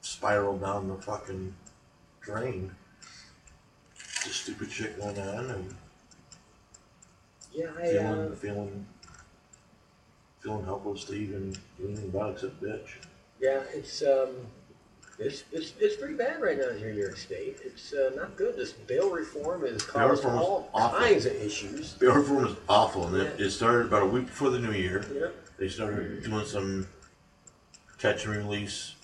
spiral 0.00 0.56
down 0.58 0.88
the 0.88 0.96
fucking 0.96 1.54
drain. 2.20 2.70
Just 4.24 4.42
stupid 4.42 4.70
shit 4.70 4.98
went 4.98 5.18
on 5.18 5.50
and 5.50 5.74
Yeah, 7.52 7.66
I, 7.78 7.82
feeling 7.86 8.06
uh, 8.06 8.34
feeling 8.34 8.86
feeling 10.40 10.64
helpless 10.64 11.04
to 11.04 11.14
even 11.14 11.52
do 11.78 11.86
anything 11.88 12.08
about 12.08 12.30
it 12.30 12.32
except 12.34 12.62
bitch. 12.62 12.88
yeah, 13.40 13.62
it's 13.72 14.02
um, 14.02 14.30
it's 15.18 15.44
it's 15.52 15.74
it's 15.78 15.96
pretty 15.96 16.14
bad 16.14 16.40
right 16.42 16.58
now 16.58 16.70
here 16.72 16.88
in 16.88 16.96
New 16.96 17.02
York 17.02 17.16
State. 17.16 17.58
It's 17.64 17.92
uh, 17.92 18.10
not 18.16 18.36
good. 18.36 18.56
This 18.56 18.72
bail 18.72 19.10
reform 19.10 19.62
caused 19.62 20.24
reform 20.24 20.38
all 20.38 20.70
awful. 20.74 20.98
kinds 20.98 21.26
of 21.26 21.32
issues. 21.34 21.92
Bail 21.94 22.14
reform 22.14 22.46
is 22.46 22.56
awful, 22.68 23.06
and 23.08 23.16
it, 23.16 23.40
it 23.40 23.50
started 23.50 23.86
about 23.86 24.02
a 24.02 24.06
week 24.06 24.26
before 24.26 24.50
the 24.50 24.58
new 24.58 24.72
year. 24.72 25.04
Yeah. 25.14 25.28
They 25.58 25.68
started 25.68 26.22
doing 26.24 26.44
some 26.46 26.86
catch 28.04 28.26
and 28.26 28.36
release. 28.36 28.96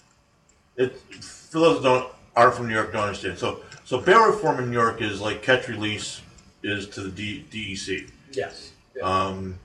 It 0.77 0.95
for 1.23 1.59
those 1.59 1.83
that 1.83 1.89
don't 1.89 2.13
aren't 2.37 2.55
from 2.55 2.69
New 2.69 2.75
York 2.75 2.93
don't 2.93 3.05
understand. 3.05 3.39
So 3.39 3.61
so 3.85 3.99
bail 3.99 4.27
reform 4.27 4.59
in 4.59 4.71
New 4.71 4.77
York 4.77 5.01
is 5.01 5.21
like 5.21 5.43
catch 5.43 5.69
release 5.69 6.21
is 6.63 6.87
to 6.89 7.01
the 7.01 7.11
D, 7.11 7.47
DEC. 7.51 8.11
Yes. 8.33 8.73
Yeah. 8.95 9.03
Um, 9.03 9.59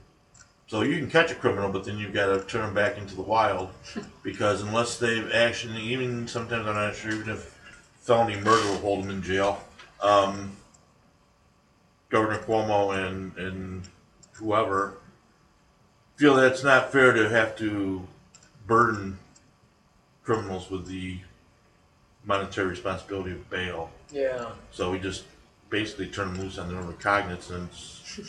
so 0.68 0.80
you 0.80 0.96
can 0.96 1.10
catch 1.10 1.30
a 1.30 1.34
criminal, 1.34 1.70
but 1.70 1.84
then 1.84 1.98
you've 1.98 2.14
got 2.14 2.26
to 2.26 2.40
turn 2.46 2.62
them 2.62 2.74
back 2.74 2.96
into 2.96 3.14
the 3.14 3.22
wild 3.22 3.68
because 4.22 4.62
unless 4.62 4.98
they've 4.98 5.30
actually, 5.32 5.82
even 5.82 6.26
sometimes 6.26 6.66
I'm 6.66 6.74
not 6.74 6.96
sure, 6.96 7.12
even 7.12 7.28
if 7.28 7.56
felony 8.00 8.36
murder 8.36 8.66
will 8.70 8.78
hold 8.78 9.04
them 9.04 9.10
in 9.10 9.22
jail. 9.22 9.62
Um, 10.00 10.56
Governor 12.08 12.38
Cuomo 12.38 13.06
and 13.06 13.36
and 13.36 13.82
whoever 14.32 14.98
feel 16.16 16.34
that 16.36 16.52
it's 16.52 16.64
not 16.64 16.90
fair 16.90 17.12
to 17.12 17.28
have 17.28 17.54
to 17.56 18.06
burden 18.66 19.18
criminals 20.30 20.68
with 20.70 20.86
the 20.88 21.18
monetary 22.24 22.66
responsibility 22.66 23.30
of 23.30 23.48
bail. 23.48 23.90
yeah. 24.10 24.50
So 24.72 24.90
we 24.90 24.98
just 24.98 25.24
basically 25.70 26.08
turn 26.08 26.32
them 26.34 26.42
loose 26.42 26.58
on 26.58 26.68
their 26.68 26.78
own 26.78 26.88
recognizance 26.88 28.20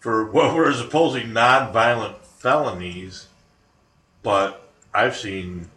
for 0.00 0.30
what 0.32 0.54
were 0.54 0.72
supposedly 0.72 1.28
non-violent 1.28 2.24
felonies. 2.24 3.26
But 4.22 4.70
I've 4.94 5.16
seen 5.16 5.68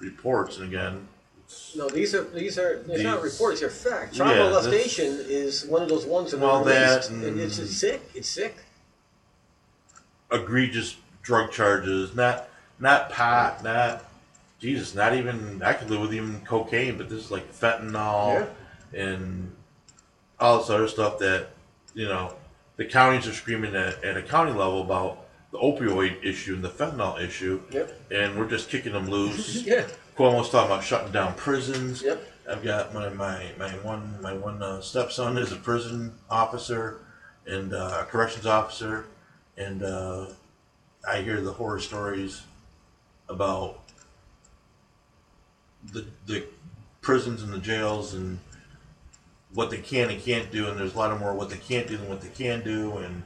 reports, 0.00 0.58
and 0.58 0.66
again, 0.66 1.08
No, 1.74 1.88
these 1.88 2.14
are 2.14 2.24
these 2.24 2.58
are 2.58 2.82
they're 2.82 3.02
not 3.02 3.22
reports. 3.22 3.60
They're 3.60 3.70
facts. 3.70 4.18
Child 4.18 4.36
Yeah, 4.36 4.50
molestation 4.50 5.18
is 5.26 5.64
one 5.66 5.82
of 5.82 5.88
those 5.88 6.04
ones 6.04 6.32
that 6.32 6.40
Well, 6.40 6.56
are 6.56 6.64
that 6.64 7.08
and 7.08 7.24
it's, 7.40 7.58
and- 7.58 7.66
it's 7.68 7.76
sick. 7.76 8.02
It's 8.14 8.28
sick. 8.28 8.56
egregious 10.30 10.96
drug 11.22 11.50
charges, 11.52 12.14
not 12.14 12.48
not 12.80 13.10
pot, 13.10 13.62
not 13.62 14.04
Jesus, 14.58 14.94
not 14.94 15.14
even 15.14 15.62
I 15.62 15.72
could 15.72 15.90
live 15.90 16.00
with 16.00 16.14
even 16.14 16.40
cocaine, 16.42 16.96
but 16.98 17.08
this 17.08 17.24
is 17.24 17.30
like 17.30 17.52
fentanyl 17.52 18.48
and 18.92 19.52
all 20.38 20.58
this 20.58 20.70
other 20.70 20.88
stuff 20.88 21.18
that 21.18 21.48
you 21.94 22.06
know 22.08 22.34
the 22.76 22.84
counties 22.84 23.26
are 23.28 23.32
screaming 23.32 23.74
at, 23.76 24.02
at 24.04 24.16
a 24.16 24.22
county 24.22 24.52
level 24.52 24.80
about 24.82 25.26
the 25.52 25.58
opioid 25.58 26.24
issue 26.24 26.54
and 26.54 26.62
the 26.64 26.68
fentanyl 26.68 27.20
issue, 27.20 27.60
Yep. 27.72 28.00
and 28.12 28.38
we're 28.38 28.48
just 28.48 28.68
kicking 28.70 28.92
them 28.92 29.08
loose. 29.08 29.62
Yeah. 29.66 29.86
Cuomo's 30.16 30.50
talking 30.50 30.70
about 30.70 30.84
shutting 30.84 31.12
down 31.12 31.34
prisons. 31.34 32.02
Yep. 32.02 32.22
I've 32.50 32.62
got 32.62 32.92
my 32.92 33.08
my, 33.10 33.50
my 33.58 33.70
one 33.78 34.18
my 34.20 34.32
one 34.34 34.62
uh, 34.62 34.80
stepson 34.80 35.38
is 35.38 35.52
a 35.52 35.56
prison 35.56 36.12
officer 36.28 37.00
and 37.46 37.72
uh, 37.72 37.98
a 38.00 38.04
corrections 38.04 38.44
officer, 38.46 39.06
and 39.56 39.82
uh, 39.82 40.26
I 41.08 41.22
hear 41.22 41.40
the 41.40 41.52
horror 41.52 41.80
stories 41.80 42.42
about 43.30 43.78
the 45.92 46.04
the 46.26 46.44
prisons 47.00 47.42
and 47.42 47.52
the 47.52 47.58
jails 47.58 48.12
and 48.14 48.38
what 49.54 49.70
they 49.70 49.78
can 49.78 50.10
and 50.10 50.22
can't 50.22 50.50
do, 50.52 50.68
and 50.68 50.78
there's 50.78 50.94
a 50.94 50.98
lot 50.98 51.10
of 51.10 51.18
more 51.18 51.34
what 51.34 51.50
they 51.50 51.56
can't 51.56 51.88
do 51.88 51.96
than 51.96 52.08
what 52.08 52.20
they 52.20 52.28
can 52.28 52.62
do, 52.62 52.98
and 52.98 53.22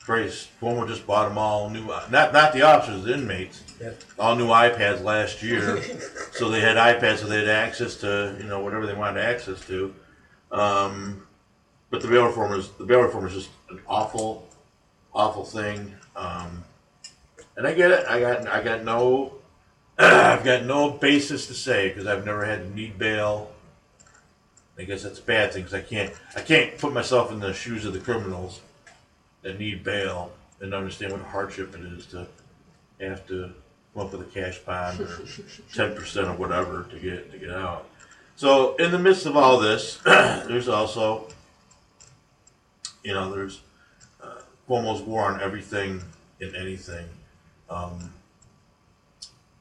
Christ, 0.00 0.48
Cuomo 0.60 0.88
just 0.88 1.06
bought 1.06 1.28
them 1.28 1.38
all 1.38 1.70
new, 1.70 1.84
not 1.86 2.32
not 2.32 2.52
the 2.52 2.62
officers, 2.62 3.04
the 3.04 3.14
inmates, 3.14 3.62
Yep. 3.80 4.00
all 4.18 4.34
new 4.34 4.46
iPads 4.48 5.02
last 5.04 5.42
year. 5.42 5.80
so 6.32 6.48
they 6.50 6.60
had 6.60 6.76
iPads, 6.76 7.18
so 7.18 7.26
they 7.26 7.38
had 7.38 7.48
access 7.48 7.96
to 7.96 8.34
you 8.38 8.44
know 8.48 8.60
whatever 8.60 8.86
they 8.86 8.94
wanted 8.94 9.22
access 9.22 9.64
to. 9.66 9.94
Um, 10.50 11.26
but 11.90 12.00
the 12.00 12.08
bail 12.08 12.26
reform 12.26 12.52
is 12.58 12.70
the 12.70 12.84
bail 12.84 13.00
reform 13.02 13.26
is 13.26 13.34
just 13.34 13.50
an 13.70 13.80
awful, 13.86 14.48
awful 15.14 15.44
thing. 15.44 15.94
Um, 16.16 16.64
and 17.62 17.68
I 17.68 17.74
get 17.74 17.92
it. 17.92 18.04
I 18.08 18.18
got 18.18 18.48
I 18.48 18.60
got 18.60 18.82
no 18.82 19.34
I've 19.98 20.42
got 20.42 20.64
no 20.64 20.90
basis 20.90 21.46
to 21.46 21.54
say 21.54 21.88
because 21.88 22.08
I've 22.08 22.26
never 22.26 22.44
had 22.44 22.62
to 22.62 22.74
need 22.74 22.98
bail. 22.98 23.52
I 24.76 24.82
guess 24.82 25.04
that's 25.04 25.20
a 25.20 25.22
bad 25.22 25.52
thing 25.52 25.62
because 25.62 25.74
I 25.74 25.82
can't 25.82 26.12
I 26.34 26.40
can't 26.40 26.76
put 26.76 26.92
myself 26.92 27.30
in 27.30 27.38
the 27.38 27.52
shoes 27.52 27.84
of 27.84 27.92
the 27.92 28.00
criminals 28.00 28.62
that 29.42 29.60
need 29.60 29.84
bail 29.84 30.32
and 30.60 30.74
understand 30.74 31.12
what 31.12 31.20
a 31.20 31.24
hardship 31.24 31.72
it 31.76 31.82
is 31.82 32.06
to 32.06 32.26
have 33.00 33.24
to 33.28 33.52
come 33.94 34.06
up 34.06 34.12
with 34.12 34.22
a 34.22 34.30
cash 34.32 34.58
bond 34.58 34.98
or 34.98 35.20
ten 35.72 35.94
percent 35.94 36.26
or 36.26 36.34
whatever 36.34 36.88
to 36.90 36.98
get 36.98 37.30
to 37.30 37.38
get 37.38 37.50
out. 37.50 37.86
So 38.34 38.74
in 38.74 38.90
the 38.90 38.98
midst 38.98 39.24
of 39.24 39.36
all 39.36 39.60
this, 39.60 39.98
there's 40.04 40.68
also, 40.68 41.28
you 43.04 43.14
know, 43.14 43.32
there's 43.32 43.60
uh, 44.20 44.40
Cuomo's 44.68 45.02
war 45.02 45.26
on 45.26 45.40
everything 45.40 46.02
and 46.40 46.56
anything. 46.56 47.06
Um, 47.72 48.12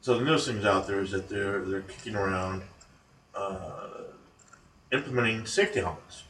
so 0.02 0.18
the 0.18 0.26
newest 0.26 0.48
things 0.48 0.66
out 0.66 0.88
there 0.88 1.00
is 1.02 1.12
that 1.12 1.30
they're 1.30 1.62
they're 1.62 1.82
kicking 1.82 2.16
around 2.16 2.64
uh, 3.36 3.88
implementing 4.92 5.46
safety 5.46 5.80
helmets. 5.80 6.24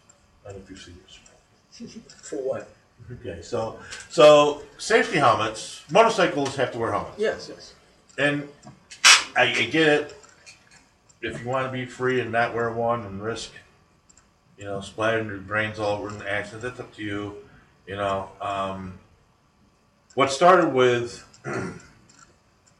I 0.45 0.49
don't 0.49 0.57
know 0.57 0.63
if 0.63 0.69
you 0.69 0.75
see 0.75 0.93
this. 1.03 1.97
For 2.21 2.35
what? 2.37 2.69
Okay, 3.11 3.41
so 3.41 3.79
so 4.09 4.61
safety 4.77 5.17
helmets. 5.17 5.83
Motorcycles 5.89 6.55
have 6.55 6.71
to 6.73 6.77
wear 6.77 6.91
helmets, 6.91 7.15
Yes. 7.17 7.49
Yes. 7.49 7.73
and 8.17 8.47
I, 9.35 9.43
I 9.43 9.65
get 9.65 9.87
it. 9.87 10.15
If 11.21 11.41
you 11.41 11.47
want 11.47 11.67
to 11.67 11.71
be 11.71 11.85
free 11.85 12.19
and 12.19 12.31
not 12.31 12.53
wear 12.53 12.71
one 12.71 13.05
and 13.05 13.21
risk, 13.23 13.51
you 14.57 14.65
know, 14.65 14.81
splattering 14.81 15.27
your 15.27 15.37
brains 15.37 15.79
all 15.79 15.97
over 15.97 16.09
in 16.09 16.15
an 16.15 16.27
accident, 16.27 16.63
that's 16.63 16.79
up 16.79 16.93
to 16.95 17.03
you. 17.03 17.35
You 17.87 17.95
know, 17.95 18.29
um, 18.41 18.97
what 20.15 20.31
started 20.31 20.73
with 20.73 21.23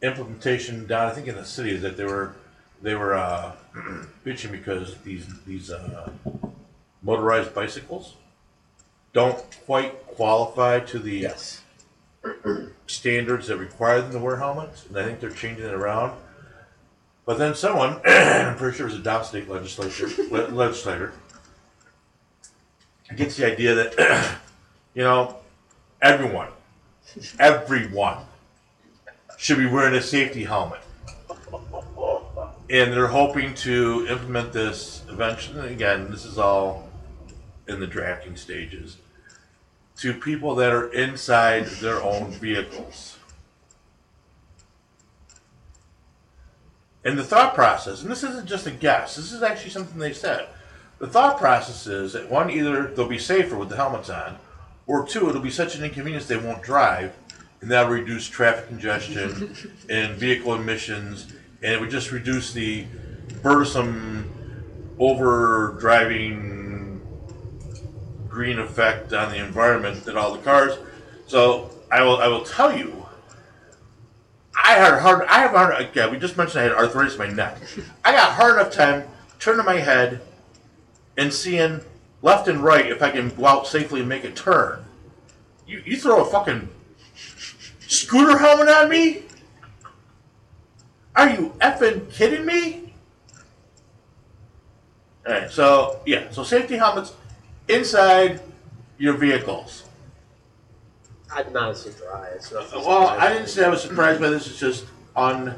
implementation 0.02 0.88
down, 0.88 1.08
I 1.08 1.12
think 1.12 1.28
in 1.28 1.36
the 1.36 1.46
city, 1.46 1.72
is 1.72 1.82
that 1.82 1.98
they 1.98 2.06
were 2.06 2.36
they 2.82 2.96
were 2.96 3.14
uh, 3.14 3.54
bitching 4.26 4.52
because 4.52 4.98
these 5.00 5.28
these 5.46 5.72
uh, 5.72 6.10
motorized 7.02 7.54
bicycles 7.54 8.16
don't 9.14 9.44
quite 9.66 10.06
qualify 10.08 10.80
to 10.80 11.00
the 11.00 11.12
Yes. 11.20 11.62
standards 12.88 13.48
that 13.48 13.58
require 13.58 14.02
them 14.02 14.12
to 14.12 14.20
wear 14.20 14.38
helmets, 14.38 14.86
and 14.86 14.98
I 14.98 15.04
think 15.06 15.20
they're 15.20 15.32
changing 15.32 15.66
it 15.66 15.74
around. 15.74 16.18
But 17.26 17.38
then 17.38 17.56
someone, 17.56 18.00
I'm 18.06 18.56
pretty 18.58 18.78
sure 18.78 18.88
it 18.88 18.92
was 18.92 19.00
a 19.00 19.04
downstate 19.04 19.48
legislature 19.48 20.08
le- 20.32 20.50
legislator, 20.50 21.14
gets 23.16 23.38
the 23.38 23.52
idea 23.52 23.76
that 23.76 24.40
you 24.94 25.04
know 25.04 25.38
everyone, 26.02 26.50
everyone 27.40 28.18
should 29.42 29.58
be 29.58 29.66
wearing 29.66 29.96
a 29.96 30.02
safety 30.02 30.44
helmet. 30.44 30.82
and 32.70 32.94
they're 32.94 33.08
hoping 33.08 33.56
to 33.56 34.06
implement 34.08 34.54
this 34.54 35.04
eventually. 35.10 35.74
Again, 35.74 36.12
this 36.12 36.26
is 36.26 36.38
all 36.38 36.88
in 37.68 37.80
the 37.80 37.88
drafting 37.88 38.36
stages 38.36 38.98
to 39.98 40.14
people 40.14 40.54
that 40.56 40.72
are 40.72 40.94
inside 40.94 41.66
their 41.82 42.04
own 42.04 42.30
vehicles. 42.34 43.18
And 47.04 47.18
the 47.18 47.24
thought 47.24 47.56
process, 47.56 48.04
and 48.04 48.12
this 48.12 48.24
isn't 48.24 48.48
just 48.48 48.68
a 48.68 48.72
guess, 48.72 49.16
this 49.16 49.32
is 49.32 49.42
actually 49.42 49.72
something 49.72 49.98
they 49.98 50.14
said. 50.14 50.50
The 51.00 51.08
thought 51.08 51.40
process 51.40 51.88
is 51.88 52.14
that 52.14 52.30
one, 52.30 52.52
either 52.52 52.86
they'll 52.90 53.08
be 53.08 53.18
safer 53.18 53.58
with 53.58 53.70
the 53.70 53.76
helmets 53.76 54.12
on, 54.12 54.38
or 54.86 55.08
two, 55.08 55.28
it'll 55.30 55.42
be 55.42 55.50
such 55.50 55.76
an 55.76 55.84
inconvenience 55.84 56.28
they 56.28 56.38
won't 56.38 56.62
drive, 56.62 57.14
and 57.62 57.70
that'll 57.70 57.92
reduce 57.92 58.28
traffic 58.28 58.68
congestion 58.68 59.56
and 59.90 60.16
vehicle 60.16 60.56
emissions, 60.56 61.32
and 61.62 61.74
it 61.74 61.80
would 61.80 61.92
just 61.92 62.12
reduce 62.12 62.54
the 62.54 62.86
burdensome 63.42 64.30
over 65.00 65.78
driving 65.80 67.02
green 68.28 68.60
effect 68.60 69.14
on 69.14 69.32
the 69.32 69.38
environment 69.38 70.04
that 70.06 70.18
all 70.18 70.34
the 70.34 70.42
cars. 70.42 70.78
So 71.28 71.70
I 71.92 72.04
will 72.04 72.18
I 72.18 72.28
will 72.28 72.44
tell 72.44 72.76
you, 72.76 73.06
I 74.56 74.74
had 74.74 75.00
hard 75.00 75.26
I 75.28 75.40
have 75.40 75.52
hard 75.52 75.80
again. 75.80 76.12
We 76.12 76.18
just 76.18 76.38
mentioned 76.38 76.62
I 76.62 76.64
had 76.64 76.74
arthritis 76.74 77.14
in 77.14 77.20
my 77.20 77.30
neck. 77.30 77.58
I 78.04 78.12
got 78.12 78.32
hard 78.34 78.60
enough 78.60 78.72
time 78.72 79.04
turning 79.40 79.66
my 79.66 79.78
head 79.78 80.22
and 81.18 81.32
seeing 81.34 81.82
left 82.22 82.48
and 82.48 82.64
right 82.64 82.88
if 82.88 83.02
I 83.02 83.12
can 83.12 83.30
go 83.30 83.46
out 83.46 83.68
safely 83.68 84.00
and 84.00 84.10
make 84.10 84.24
a 84.24 84.32
turn. 84.32 84.86
You 85.68 85.84
you 85.86 85.98
throw 85.98 86.24
a 86.24 86.26
fucking 86.26 86.70
scooter 87.92 88.38
helmet 88.38 88.70
on 88.70 88.90
me? 88.90 89.24
Are 91.16 91.30
you 91.30 91.54
effing 91.60 92.10
kidding 92.12 92.46
me? 92.46 92.94
Alright, 95.28 95.52
so 95.52 96.00
yeah, 96.06 96.32
so 96.32 96.44
safety 96.44 96.78
helmets 96.78 97.14
inside 97.68 98.40
your 98.98 99.14
vehicles. 99.14 99.84
I'm 101.34 101.52
not 101.54 101.78
surprised. 101.78 102.54
Not 102.54 102.72
Well, 102.74 103.08
I 103.08 103.32
didn't 103.32 103.48
say 103.48 103.66
I 103.66 103.70
was 103.70 103.82
surprised 103.82 104.22
by 104.22 104.30
this. 104.30 104.48
It's 104.48 104.60
just 104.60 104.86
un 105.16 105.54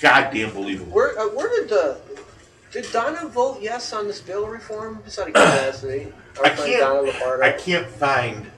goddamn 0.00 0.54
believable. 0.54 0.92
Where, 0.92 1.18
uh, 1.18 1.28
where 1.28 1.48
did 1.48 1.72
uh, 1.72 1.94
did 2.72 2.86
Donna 2.92 3.28
vote 3.28 3.58
yes 3.60 3.92
on 3.92 4.06
this 4.06 4.20
bill 4.20 4.46
reform? 4.46 5.00
Just 5.04 5.18
out 5.18 5.28
of 5.28 5.34
curiosity. 5.34 6.12
Our 6.38 6.46
I 6.46 6.50
can't. 6.50 7.42
I 7.42 7.52
can't 7.52 7.86
find. 7.86 8.50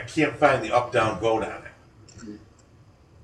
I 0.00 0.04
can't 0.04 0.34
find 0.36 0.64
the 0.64 0.74
up 0.74 0.92
down 0.92 1.20
vote 1.20 1.44
on 1.44 1.62
it. 1.62 2.38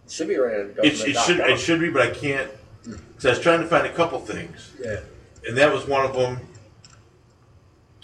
Should 0.09 0.29
be 0.29 0.37
right 0.37 0.55
It, 0.59 0.79
it 0.85 0.97
should 1.17 1.41
it 1.41 1.59
should 1.59 1.81
be, 1.81 1.91
but 1.91 2.03
I 2.03 2.11
can't. 2.11 2.51
So 3.19 3.31
I 3.31 3.33
was 3.33 3.41
trying 3.41 3.61
to 3.61 3.67
find 3.67 3.87
a 3.87 3.93
couple 3.93 4.21
things, 4.21 4.73
Yeah. 4.79 5.01
and 5.49 5.57
that 5.57 5.73
was 5.73 5.87
one 5.87 6.05
of 6.05 6.13
them. 6.15 6.39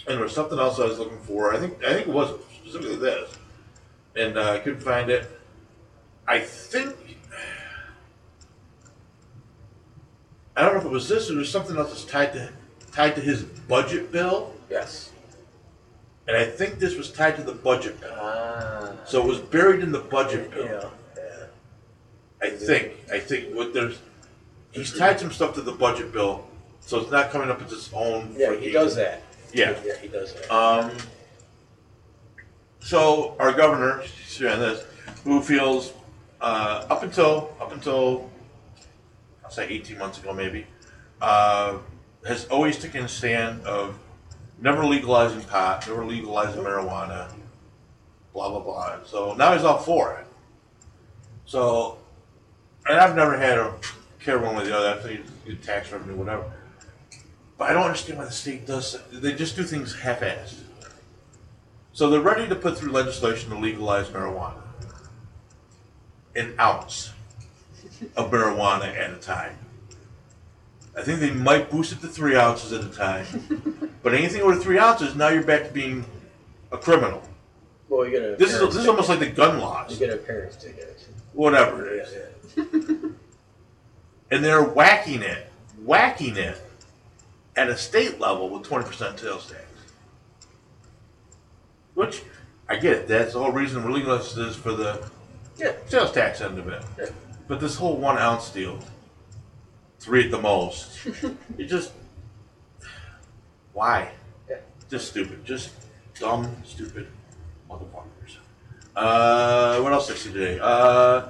And 0.05 0.17
there 0.17 0.23
was 0.23 0.33
something 0.33 0.59
else 0.59 0.79
I 0.79 0.85
was 0.85 0.99
looking 0.99 1.19
for. 1.19 1.53
I 1.53 1.59
think 1.59 1.81
I 1.83 1.93
think 1.93 2.07
it 2.07 2.13
was 2.13 2.31
specifically 2.57 2.97
this, 2.97 3.31
and 4.17 4.37
uh, 4.37 4.51
I 4.53 4.59
couldn't 4.59 4.81
find 4.81 5.09
it. 5.09 5.29
I 6.27 6.39
think 6.39 6.95
I 10.57 10.63
don't 10.63 10.73
know 10.73 10.79
if 10.79 10.85
it 10.85 10.91
was 10.91 11.07
this 11.07 11.29
or 11.29 11.35
there's 11.35 11.51
something 11.51 11.77
else 11.77 11.89
that's 11.89 12.05
tied 12.05 12.33
to 12.33 12.49
tied 12.91 13.15
to 13.15 13.21
his 13.21 13.43
budget 13.43 14.11
bill, 14.11 14.53
Yes. 14.69 15.11
And 16.27 16.37
I 16.37 16.45
think 16.45 16.79
this 16.79 16.95
was 16.95 17.11
tied 17.11 17.35
to 17.35 17.43
the 17.43 17.53
budget 17.53 17.99
bill. 17.99 18.13
Ah. 18.15 18.91
So 19.05 19.21
it 19.21 19.27
was 19.27 19.39
buried 19.39 19.81
in 19.81 19.91
the 19.91 19.99
budget 19.99 20.51
bill. 20.51 20.65
Yeah. 20.65 20.89
Yeah. 21.17 21.45
I 22.41 22.49
think. 22.49 22.93
I 23.11 23.19
think 23.19 23.53
what 23.55 23.73
there's 23.73 23.99
he's 24.71 24.97
tied 24.97 25.19
some 25.19 25.31
stuff 25.31 25.53
to 25.55 25.61
the 25.61 25.73
budget 25.73 26.11
bill, 26.11 26.47
so 26.79 26.99
it's 26.99 27.11
not 27.11 27.31
coming 27.31 27.49
up 27.49 27.61
as 27.61 27.71
its 27.71 27.89
own. 27.93 28.33
Yeah, 28.37 28.55
he 28.55 28.71
does 28.71 28.95
that. 28.95 29.21
Yeah. 29.51 29.75
Yeah, 29.85 29.97
he 30.01 30.07
does 30.07 30.33
that. 30.33 30.51
Um. 30.51 30.91
So 32.79 33.35
our 33.39 33.53
governor, 33.53 34.03
she's 34.27 34.45
on 34.45 34.59
this, 34.59 34.83
who 35.23 35.41
feels 35.41 35.93
uh, 36.41 36.85
up 36.89 37.03
until 37.03 37.55
up 37.61 37.71
until 37.71 38.29
I'll 39.43 39.51
say 39.51 39.67
18 39.69 39.97
months 39.97 40.19
ago 40.19 40.33
maybe, 40.33 40.67
uh, 41.21 41.77
has 42.27 42.45
always 42.45 42.77
taken 42.77 43.05
a 43.05 43.07
stand 43.07 43.65
of 43.65 43.97
never 44.63 44.85
legalizing 44.85 45.41
pot, 45.41 45.85
never 45.87 46.05
legalizing 46.05 46.63
marijuana, 46.63 47.29
blah 48.31 48.49
blah 48.49 48.61
blah. 48.61 48.97
So 49.05 49.35
now 49.35 49.53
he's 49.53 49.63
all 49.63 49.77
for 49.77 50.17
it. 50.17 50.25
So, 51.45 51.97
and 52.87 52.97
I've 52.97 53.15
never 53.15 53.37
had 53.37 53.57
a 53.57 53.75
care 54.19 54.39
one 54.39 54.55
way 54.55 54.63
or 54.63 54.65
the 54.65 54.77
other. 54.77 54.99
I 54.99 55.03
think 55.03 55.61
tax 55.61 55.91
revenue, 55.91 56.15
whatever. 56.15 56.49
But 57.57 57.69
I 57.69 57.73
don't 57.73 57.83
understand 57.83 58.17
why 58.17 58.25
the 58.25 58.31
state 58.31 58.65
does. 58.65 58.97
They 59.11 59.35
just 59.35 59.55
do 59.55 59.63
things 59.63 59.99
half-assed. 59.99 60.61
So 61.91 62.09
they're 62.09 62.21
ready 62.21 62.47
to 62.47 62.55
put 62.55 62.77
through 62.77 62.91
legislation 62.91 63.51
to 63.51 63.57
legalize 63.57 64.07
marijuana. 64.07 64.61
An 66.35 66.55
ounce 66.59 67.11
of 68.15 68.31
marijuana 68.31 68.97
at 68.97 69.11
a 69.11 69.17
time. 69.17 69.57
I 70.97 71.01
think 71.01 71.19
they 71.19 71.31
might 71.31 71.71
boost 71.71 71.91
it 71.91 72.01
to 72.01 72.07
three 72.07 72.35
ounces 72.35 72.71
at 72.71 72.83
a 72.83 72.93
time. 72.93 73.91
but 74.03 74.13
anything 74.13 74.41
over 74.41 74.55
three 74.55 74.77
ounces, 74.77 75.15
now 75.15 75.29
you're 75.29 75.43
back 75.43 75.67
to 75.67 75.73
being 75.73 76.05
a 76.71 76.77
criminal. 76.77 77.21
well, 77.89 78.07
you're 78.07 78.19
gonna. 78.21 78.35
This 78.35 78.53
is 78.53 78.59
this 78.61 78.75
is 78.77 78.87
almost 78.87 79.09
like 79.09 79.19
the 79.19 79.29
gun 79.29 79.59
laws, 79.59 79.91
You 79.91 80.05
get 80.05 80.13
a 80.13 80.17
parents 80.17 80.55
ticket. 80.57 81.07
whatever 81.33 81.87
it 81.87 82.09
yeah. 82.55 82.63
and 84.31 84.43
they're 84.43 84.63
whacking 84.63 85.21
it, 85.23 85.47
whacking 85.83 86.37
it 86.37 86.57
at 87.55 87.69
a 87.69 87.77
state 87.77 88.19
level 88.19 88.49
with 88.49 88.63
20% 88.63 89.19
sales 89.19 89.49
tax. 89.49 89.63
Which, 91.93 92.23
I 92.67 92.75
get 92.77 92.93
it, 92.93 93.07
that's 93.07 93.33
the 93.33 93.39
whole 93.39 93.51
reason 93.51 93.83
we're 93.83 93.91
legalizing 93.91 94.43
this 94.43 94.55
for 94.55 94.73
the 94.73 95.03
Yeah. 95.57 95.73
sales 95.87 96.11
tax 96.11 96.41
end 96.41 96.57
of 96.57 96.67
it. 96.67 96.83
Yeah. 96.99 97.05
But 97.47 97.59
this 97.59 97.75
whole 97.75 97.97
one 97.97 98.17
ounce 98.17 98.49
deal, 98.49 98.79
three 100.03 100.25
at 100.25 100.31
the 100.31 100.41
most, 100.41 101.05
it 101.57 101.65
just, 101.65 101.93
why? 103.71 104.11
Yeah. 104.49 104.57
Just 104.89 105.07
stupid, 105.07 105.45
just 105.45 105.71
dumb, 106.19 106.53
stupid 106.65 107.07
motherfuckers. 107.69 108.37
Uh, 108.97 109.79
what 109.81 109.93
else 109.93 110.07
did 110.07 110.17
I 110.17 110.19
see 110.19 110.33
today? 110.33 110.59
Uh, 110.61 111.29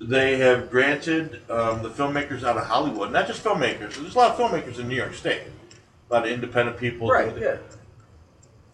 they 0.00 0.36
have 0.36 0.70
granted 0.70 1.40
um, 1.50 1.82
the 1.82 1.88
filmmakers 1.88 2.44
out 2.44 2.58
of 2.58 2.66
Hollywood, 2.66 3.10
not 3.10 3.26
just 3.26 3.42
filmmakers. 3.42 3.94
There's 3.94 4.14
a 4.14 4.18
lot 4.18 4.32
of 4.32 4.36
filmmakers 4.36 4.78
in 4.78 4.86
New 4.86 4.96
York 4.96 5.14
State, 5.14 5.42
a 6.10 6.12
lot 6.12 6.26
of 6.26 6.30
independent 6.30 6.76
people. 6.76 7.08
Right. 7.08 7.36
Yeah. 7.38 7.56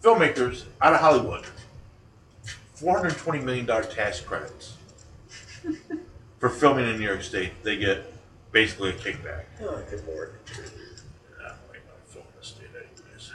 Filmmakers 0.03 0.65
out 0.81 0.93
of 0.93 0.99
Hollywood, 0.99 1.45
four 2.73 2.97
hundred 2.97 3.17
twenty 3.17 3.39
million 3.39 3.65
dollar 3.65 3.83
tax 3.83 4.19
credits 4.19 4.77
for 6.39 6.49
filming 6.49 6.87
in 6.89 6.97
New 6.99 7.05
York 7.05 7.21
State. 7.21 7.63
They 7.63 7.77
get 7.77 8.11
basically 8.51 8.89
a 8.91 8.93
kickback. 8.93 9.43
Oh, 9.61 9.81
good 9.89 10.05
lord. 10.07 10.33
Yeah, 10.57 11.53
wait, 11.71 11.81
I'm 11.87 12.07
filming 12.07 12.29
the 12.39 12.45
state 12.45 12.67
anyways. 12.73 13.31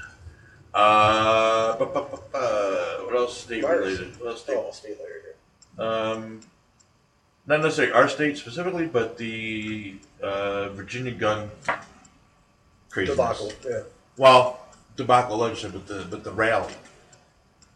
Uh, 0.72 1.76
bu- 1.76 1.86
bu- 1.86 1.92
bu- 1.92 2.16
bu- 2.32 3.04
what 3.06 3.16
else 3.16 3.38
state 3.42 3.62
Virus. 3.62 3.98
related? 3.98 4.20
What 4.20 4.28
else 4.30 4.40
state? 4.42 4.56
Oh, 4.58 4.70
stay 4.72 4.90
later. 4.90 5.36
Um, 5.78 6.40
not 7.46 7.60
necessarily 7.60 7.92
our 7.92 8.08
state 8.08 8.38
specifically, 8.38 8.86
but 8.86 9.18
the 9.18 9.96
uh, 10.22 10.70
Virginia 10.70 11.12
gun 11.12 11.50
craziness. 12.90 13.16
Debacle. 13.18 13.52
Yeah. 13.68 13.80
Well, 14.16 14.60
debacle 14.96 15.36
legislature, 15.36 15.78
but 15.78 15.86
the 15.86 16.06
but 16.10 16.24
the 16.24 16.30
rally. 16.32 16.72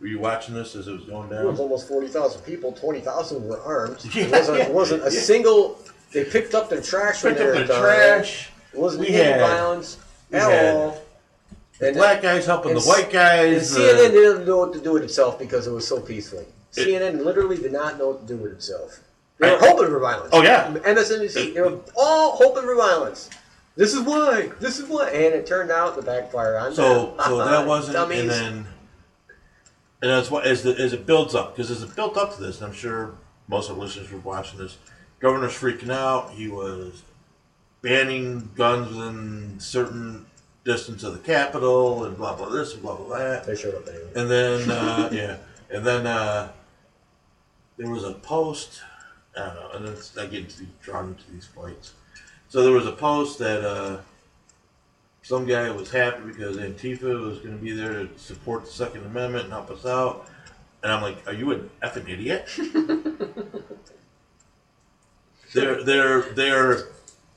Were 0.00 0.06
you 0.06 0.18
watching 0.20 0.54
this 0.54 0.76
as 0.76 0.87
it 0.87 0.92
was 0.92 1.04
going 1.04 1.28
down? 1.30 1.44
It 1.44 1.50
was 1.50 1.61
almost 1.61 1.88
forty 1.88 2.08
thousand 2.08 2.42
people. 2.42 2.72
Twenty 2.72 3.00
thousand 3.00 3.46
were 3.48 3.61
armed. 3.62 3.98
Yeah, 4.14 4.24
it 4.24 4.30
wasn't, 4.32 4.58
yeah, 4.58 4.64
it 4.66 4.72
wasn't 4.74 5.02
a 5.02 5.12
yeah. 5.12 5.20
single. 5.20 5.78
They 6.12 6.24
picked 6.24 6.54
up 6.54 6.70
their 6.70 6.80
trash 6.80 7.22
when 7.24 7.34
Picked 7.34 7.38
they 7.40 7.46
were 7.46 7.58
the 7.61 7.64
done. 7.66 7.82
trash. 7.82 8.50
It 8.72 8.78
wasn't 8.78 9.00
We 9.02 9.08
any 9.08 9.16
had- 9.24 9.40
violence 9.40 9.98
at 10.32 10.42
all. 10.74 11.00
The 11.80 11.88
And 11.88 11.96
black 11.96 12.22
guys 12.22 12.46
helping 12.46 12.72
and 12.72 12.80
the 12.80 12.84
white 12.87 13.04
And 13.04 13.12
guys. 13.12 13.76
uh, 13.76 13.78
CNN 13.80 14.11
didn't 14.12 14.46
know 14.46 14.56
what 14.58 14.72
to 14.72 14.80
do 14.80 14.92
with 14.94 15.02
itself 15.04 15.38
because 15.38 15.66
it 15.66 15.70
was 15.72 15.87
so 15.87 16.00
peaceful. 16.00 16.40
It- 16.40 16.46
CNN 16.88 17.24
literally 17.24 17.56
did 17.56 17.72
not 17.72 17.98
know 17.98 18.08
what 18.08 18.26
to 18.26 18.34
do 18.34 18.37
with 18.40 18.52
itself. 18.52 19.00
They 19.38 19.48
I- 19.48 19.52
were 19.52 19.58
hoping 19.58 19.87
for 19.88 19.98
violence. 20.00 20.30
Oh, 20.32 20.42
yeah. 20.42 20.72
MSNBC, 20.84 21.54
they 21.54 21.61
were 21.61 21.78
all 21.96 22.32
hoping 22.37 22.62
for 22.64 22.74
violence. 22.74 23.30
This 23.76 23.94
is 23.94 24.00
why. 24.00 24.50
This 24.61 24.78
is 24.80 24.88
why. 24.88 25.08
And 25.11 25.34
it 25.34 25.46
turned 25.46 25.70
out 25.70 25.94
the 25.94 26.02
backfire 26.02 26.56
on 26.58 26.74
So 26.74 27.14
them. 27.16 27.24
so 27.26 27.37
that 27.44 27.64
wasn't, 27.66 27.94
Dummies. 27.94 28.20
and 28.22 28.30
then, 28.30 28.66
and 30.00 30.11
that's 30.11 30.30
what 30.30 30.46
as 30.46 30.62
the 30.62 30.78
as 30.78 30.92
it 30.92 31.06
builds 31.06 31.34
up 31.34 31.56
because 31.56 31.70
as 31.70 31.82
it 31.82 31.94
built 31.96 32.16
up 32.16 32.34
to 32.34 32.40
this, 32.40 32.61
and 32.61 32.68
I'm 32.68 32.74
sure 32.74 33.14
most 33.48 33.70
of 33.70 33.76
the 33.76 33.82
listeners 33.82 34.11
were 34.11 34.18
watching 34.18 34.58
this. 34.58 34.76
Governor's 35.20 35.52
freaking 35.52 35.90
out. 35.90 36.30
He 36.30 36.48
was 36.48 37.02
banning 37.82 38.50
guns 38.54 38.88
within 38.94 39.58
certain 39.58 40.26
distance 40.64 41.02
of 41.02 41.14
the 41.14 41.18
Capitol, 41.20 42.04
and 42.04 42.16
blah 42.16 42.37
blah 42.37 42.48
this 42.48 42.74
and 42.74 42.82
blah 42.82 42.96
blah 42.96 43.18
that. 43.18 43.44
They 43.44 43.56
showed 43.56 43.74
up 43.74 43.88
anyway. 43.88 44.11
And 44.14 44.30
then 44.30 44.70
uh, 44.70 45.11
yeah, 45.12 45.37
and 45.70 45.84
then 45.84 46.06
uh, 46.06 46.52
there 47.76 47.90
was 47.90 48.04
a 48.04 48.12
post. 48.14 48.82
I 49.37 49.46
don't 49.46 49.54
know, 49.54 49.70
and 49.74 49.88
then 49.88 49.96
I 50.20 50.26
get 50.26 50.40
into 50.40 50.66
drawn 50.82 51.08
into 51.08 51.30
these 51.32 51.46
fights. 51.46 51.94
So 52.48 52.62
there 52.62 52.72
was 52.72 52.87
a 52.87 52.92
post 52.92 53.38
that 53.40 53.64
uh, 53.64 53.98
some 55.28 55.44
guy 55.44 55.70
was 55.70 55.90
happy 55.90 56.22
because 56.22 56.56
Antifa 56.56 57.20
was 57.20 57.38
going 57.40 57.54
to 57.58 57.62
be 57.62 57.72
there 57.72 57.92
to 57.92 58.08
support 58.16 58.64
the 58.64 58.70
Second 58.70 59.04
Amendment 59.04 59.44
and 59.44 59.52
help 59.52 59.70
us 59.70 59.84
out, 59.84 60.26
and 60.82 60.90
I'm 60.90 61.02
like, 61.02 61.18
are 61.28 61.34
you 61.34 61.50
an 61.50 61.68
effing 61.82 62.08
idiot? 62.08 62.48
they're 65.52 65.84
they're 65.84 66.22
they're 66.32 66.78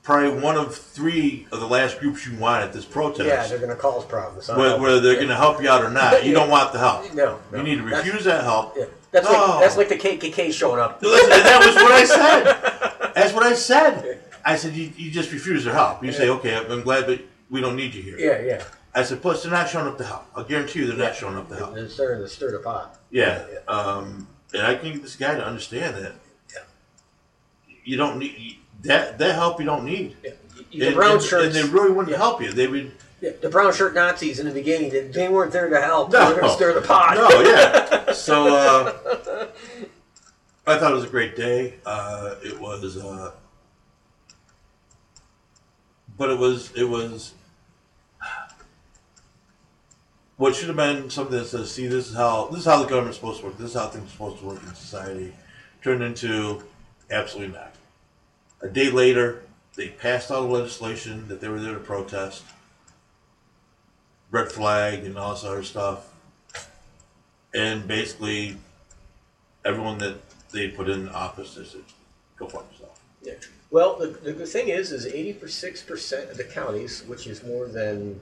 probably 0.04 0.40
one 0.42 0.56
of 0.56 0.74
three 0.74 1.46
of 1.52 1.60
the 1.60 1.68
last 1.68 2.00
groups 2.00 2.26
you 2.26 2.38
want 2.38 2.64
at 2.64 2.72
this 2.72 2.86
protest. 2.86 3.28
Yeah, 3.28 3.46
they're 3.48 3.58
going 3.58 3.72
to 3.72 3.76
cause 3.76 4.06
problems. 4.06 4.50
I 4.50 4.58
whether, 4.58 4.80
whether 4.80 5.02
they're 5.02 5.16
going 5.16 5.28
to 5.28 5.36
help 5.36 5.62
you 5.62 5.68
out 5.70 5.84
or 5.84 5.90
not. 5.90 6.26
You 6.26 6.34
don't 6.34 6.50
want 6.50 6.72
the 6.72 6.80
help. 6.80 7.14
No, 7.14 7.40
no. 7.52 7.58
You 7.58 7.64
need 7.64 7.76
to 7.80 7.84
That's- 7.84 8.06
refuse 8.06 8.24
that 8.24 8.46
help. 8.46 8.76
Yeah. 8.78 8.86
That's 9.12 9.28
No. 9.28 9.34
like 9.34 9.60
that's 9.60 9.76
like 9.76 9.90
the 9.90 9.98
KKK 9.98 10.54
showing 10.54 10.80
up. 10.80 11.02
Listen, 11.02 11.30
that 11.30 11.60
was 11.66 11.76
what 11.76 11.92
I 11.92 12.06
said. 12.06 13.14
That's 13.14 13.34
what 13.34 13.44
I 13.44 13.54
said. 13.54 14.22
I 14.46 14.56
said, 14.56 14.74
you, 14.74 14.90
you 14.96 15.12
just 15.12 15.34
refuse 15.34 15.66
their 15.66 15.74
help. 15.74 16.02
You 16.02 16.14
say, 16.14 16.30
okay, 16.30 16.56
I'm 16.56 16.82
glad, 16.82 17.06
but 17.08 17.20
we 17.52 17.62
don't 17.62 17.76
need 17.76 17.94
you 17.94 18.02
here. 18.02 18.18
Yeah, 18.18 18.42
yeah. 18.42 18.64
I 18.96 19.04
said, 19.04 19.22
plus, 19.22 19.44
they're 19.44 19.52
not 19.52 19.70
showing 19.70 19.88
up 19.88 19.98
to 20.00 20.04
help. 20.06 20.26
I'll 20.36 20.44
guarantee 20.44 20.80
you 20.80 20.88
they're 20.88 20.98
not 20.98 21.16
showing 21.16 21.36
up 21.38 21.48
to 21.50 21.56
help. 21.56 21.76
They're 21.76 21.88
starting 21.88 22.24
to 22.24 22.28
stir 22.30 22.52
the 22.52 22.60
pot. 22.60 23.00
Yeah. 23.12 23.46
Um, 23.68 24.28
and 24.54 24.64
I 24.64 24.76
can 24.76 24.94
get 24.94 25.02
this 25.04 25.16
guy 25.16 25.36
to 25.36 25.46
understand 25.46 25.96
that 25.98 26.14
Yeah. 26.54 26.62
you 27.84 27.98
don't 27.98 28.18
need 28.18 28.36
you- 28.38 28.56
that 28.84 29.18
that 29.20 29.36
help 29.36 29.60
you 29.60 29.66
don't 29.66 29.86
need. 29.86 30.18
Yeah. 30.24 30.32
The 30.72 30.88
And, 30.88 30.96
brown 30.96 31.12
and- 31.18 31.22
shirts. 31.22 31.56
and 31.56 31.68
they 31.68 31.72
really 31.72 31.92
wouldn't 31.92 32.16
help 32.18 32.42
you. 32.42 32.52
They 32.52 32.68
would. 32.68 32.92
yeah, 33.22 33.32
the 33.42 33.50
brown 33.50 33.72
shirt 33.74 33.94
Nazis 33.94 34.40
in 34.40 34.46
the 34.48 34.52
beginning, 34.54 34.90
they, 34.90 35.08
they 35.08 35.30
weren't 35.30 35.52
there 35.54 35.70
to 35.70 35.80
help. 35.82 36.12
No. 36.12 36.20
They 36.20 36.34
were 36.34 36.40
going 36.42 36.50
to 36.52 36.56
stir 36.56 36.74
the 36.74 36.82
pot. 36.88 37.16
No, 37.16 37.42
yeah. 37.42 38.12
So 38.14 38.54
uh, 38.56 39.48
I 40.68 40.78
thought 40.78 40.92
it 40.92 40.96
was 40.96 41.06
a 41.06 41.10
great 41.10 41.36
day. 41.38 41.76
Uh, 41.86 42.36
it 42.44 42.60
was, 42.60 42.98
uh, 42.98 43.32
but 46.18 46.30
it 46.30 46.38
was 46.38 46.72
it 46.76 46.84
was 46.84 47.34
what 50.42 50.56
should 50.56 50.68
have 50.68 50.78
been 50.78 51.10
something 51.10 51.38
that 51.38 51.46
says, 51.46 51.72
"See, 51.72 51.88
this 51.88 52.10
is 52.10 52.16
how 52.16 52.48
this 52.48 52.62
is 52.62 52.66
how 52.66 52.82
the 52.82 52.90
government's 52.90 53.18
supposed 53.18 53.42
to 53.42 53.46
work. 53.48 53.58
This 53.58 53.70
is 53.70 53.76
how 53.76 53.88
things 53.88 54.08
are 54.08 54.12
supposed 54.12 54.40
to 54.40 54.46
work 54.46 54.64
in 54.64 54.76
society." 54.76 55.34
Turned 55.84 56.04
into 56.04 56.64
absolutely 57.10 57.54
not. 57.54 57.76
A 58.62 58.68
day 58.68 58.90
later, 58.90 59.44
they 59.76 59.90
passed 59.90 60.32
all 60.32 60.44
the 60.44 60.48
legislation 60.48 61.28
that 61.28 61.42
they 61.42 61.48
were 61.48 61.60
there 61.60 61.74
to 61.74 61.80
protest, 61.80 62.44
red 64.32 64.52
flag, 64.52 65.06
and 65.06 65.18
all 65.18 65.34
this 65.34 65.44
other 65.44 65.64
stuff 65.64 66.12
and 67.54 67.88
basically 67.88 68.58
everyone 69.66 69.98
that 70.00 70.18
they 70.52 70.70
put 70.70 70.90
in 70.90 71.10
office 71.10 71.56
they 71.56 71.64
said, 71.64 71.84
"Go 72.38 72.48
fuck 72.48 72.72
yourself." 72.72 73.00
Yeah. 73.22 73.34
Well, 73.70 73.98
the, 73.98 74.08
the 74.08 74.46
thing 74.46 74.68
is, 74.68 74.92
is 74.92 75.06
86% 75.06 76.32
of 76.32 76.36
the 76.36 76.44
counties, 76.44 77.04
which 77.08 77.26
is 77.26 77.42
more 77.42 77.68
than 77.68 78.20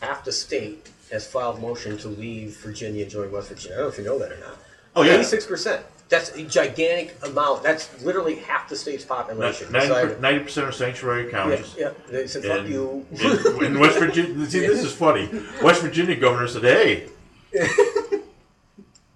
half 0.00 0.24
the 0.24 0.30
state, 0.30 0.90
has 1.10 1.26
filed 1.26 1.60
motion 1.60 1.96
to 1.98 2.08
leave 2.08 2.56
Virginia 2.58 3.02
and 3.02 3.10
join 3.10 3.30
West 3.32 3.48
Virginia. 3.48 3.76
I 3.76 3.80
don't 3.80 3.86
know 3.86 3.92
if 3.92 3.98
you 3.98 4.04
know 4.04 4.18
that 4.18 4.32
or 4.32 4.38
not. 4.40 4.56
Oh 4.96 5.02
yeah, 5.02 5.18
86%. 5.18 5.80
That's 6.08 6.30
a 6.30 6.42
gigantic 6.44 7.16
amount. 7.22 7.62
That's 7.62 8.02
literally 8.02 8.36
half 8.36 8.68
the 8.68 8.76
state's 8.76 9.04
population. 9.04 9.70
ninety 9.70 10.38
percent 10.42 10.66
are 10.66 10.72
sanctuary 10.72 11.30
counties. 11.30 11.74
yeah. 11.78 11.90
They 12.10 12.26
said, 12.26 12.44
fuck 12.44 12.60
And 12.60 12.68
you. 12.70 13.06
in, 13.12 13.64
in 13.64 13.78
West 13.78 13.98
Virginia, 13.98 14.46
see, 14.50 14.60
this 14.60 14.82
is 14.82 14.94
funny. 14.94 15.28
West 15.62 15.82
Virginia 15.82 16.16
governor 16.16 16.48
said, 16.48 16.62
"Hey, 16.62 17.08
do 17.52 18.20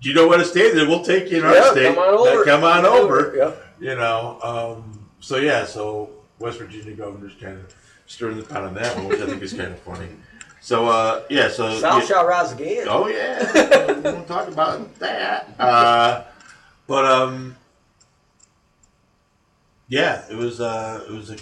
you 0.00 0.14
know 0.14 0.26
what 0.26 0.36
to 0.38 0.44
stay 0.44 0.72
there? 0.74 0.86
We'll 0.86 1.02
take 1.04 1.30
you 1.30 1.38
in 1.38 1.44
our 1.44 1.54
Yeah, 1.54 1.70
state. 1.70 1.94
come 1.94 1.98
on 1.98 2.14
over. 2.28 2.44
Come 2.44 2.64
on 2.64 2.84
over." 2.84 3.34
Yeah. 3.36 3.52
You 3.80 3.96
know. 3.96 4.38
Um, 4.42 5.06
so 5.20 5.36
yeah, 5.36 5.64
so 5.64 6.10
West 6.38 6.58
Virginia 6.58 6.94
governor's 6.94 7.34
kind 7.40 7.58
of 7.58 7.74
stirring 8.06 8.36
the 8.36 8.42
pot 8.42 8.64
on 8.64 8.74
that 8.74 8.94
one, 8.96 9.08
which 9.08 9.20
I 9.20 9.26
think 9.26 9.40
is 9.42 9.52
kind 9.54 9.72
of 9.72 9.78
funny. 9.80 10.08
So 10.64 10.86
uh, 10.86 11.22
yeah, 11.28 11.48
so 11.48 11.76
South 11.80 12.02
yeah- 12.02 12.06
shall 12.08 12.24
rise 12.26 12.52
again. 12.52 12.86
Oh 12.88 13.08
yeah, 13.08 13.92
we 13.96 14.00
won't 14.00 14.28
talk 14.28 14.46
about 14.46 14.94
that. 15.00 15.52
Uh, 15.58 16.22
but 16.86 17.04
um, 17.04 17.56
yeah, 19.88 20.22
it 20.30 20.36
was 20.36 20.60
uh, 20.60 21.04
it 21.08 21.12
was 21.12 21.30
a, 21.30 21.36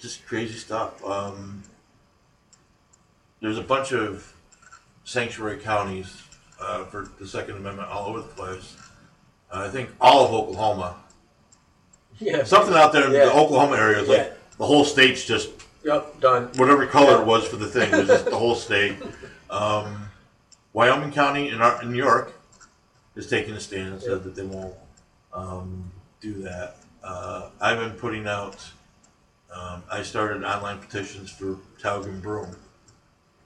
just 0.00 0.26
crazy 0.26 0.58
stuff. 0.58 1.02
Um, 1.04 1.62
there's 3.40 3.58
a 3.58 3.62
bunch 3.62 3.92
of 3.92 4.34
sanctuary 5.04 5.58
counties 5.58 6.22
uh, 6.60 6.84
for 6.86 7.08
the 7.20 7.28
Second 7.28 7.56
Amendment 7.58 7.88
all 7.88 8.08
over 8.08 8.22
the 8.22 8.28
place. 8.28 8.76
Uh, 9.52 9.66
I 9.66 9.68
think 9.70 9.90
all 10.00 10.24
of 10.24 10.32
Oklahoma, 10.32 10.96
Yeah. 12.18 12.42
something 12.42 12.74
out 12.74 12.92
there 12.92 13.06
in 13.06 13.12
Yeah. 13.12 13.26
the 13.26 13.34
Oklahoma 13.34 13.76
area 13.76 14.02
is 14.02 14.08
Yeah. 14.08 14.16
like 14.16 14.56
the 14.58 14.66
whole 14.66 14.84
state's 14.84 15.24
just 15.24 15.50
Yep, 15.84 16.20
done. 16.20 16.44
whatever 16.56 16.86
color 16.86 17.20
it 17.20 17.26
was 17.26 17.46
for 17.46 17.56
the 17.56 17.66
thing. 17.66 17.92
It 17.92 17.98
was 17.98 18.08
just 18.08 18.24
the 18.24 18.36
whole 18.36 18.54
state. 18.54 18.96
Um, 19.50 20.08
Wyoming 20.72 21.12
County 21.12 21.50
in, 21.50 21.60
our, 21.60 21.80
in 21.80 21.92
New 21.92 21.98
York 21.98 22.32
is 23.14 23.28
taking 23.28 23.54
a 23.54 23.60
stand 23.60 23.92
and 23.92 24.02
said 24.02 24.24
that 24.24 24.34
they 24.34 24.42
won't 24.42 24.74
um, 25.32 25.92
do 26.20 26.42
that. 26.42 26.78
Uh, 27.04 27.50
I've 27.60 27.78
been 27.78 27.92
putting 27.92 28.26
out. 28.26 28.68
Um, 29.54 29.84
I 29.88 30.02
started 30.02 30.42
online 30.42 30.78
petitions 30.78 31.30
for 31.30 31.58
Tioga 31.80 32.08
and 32.08 32.20
Broome. 32.20 32.56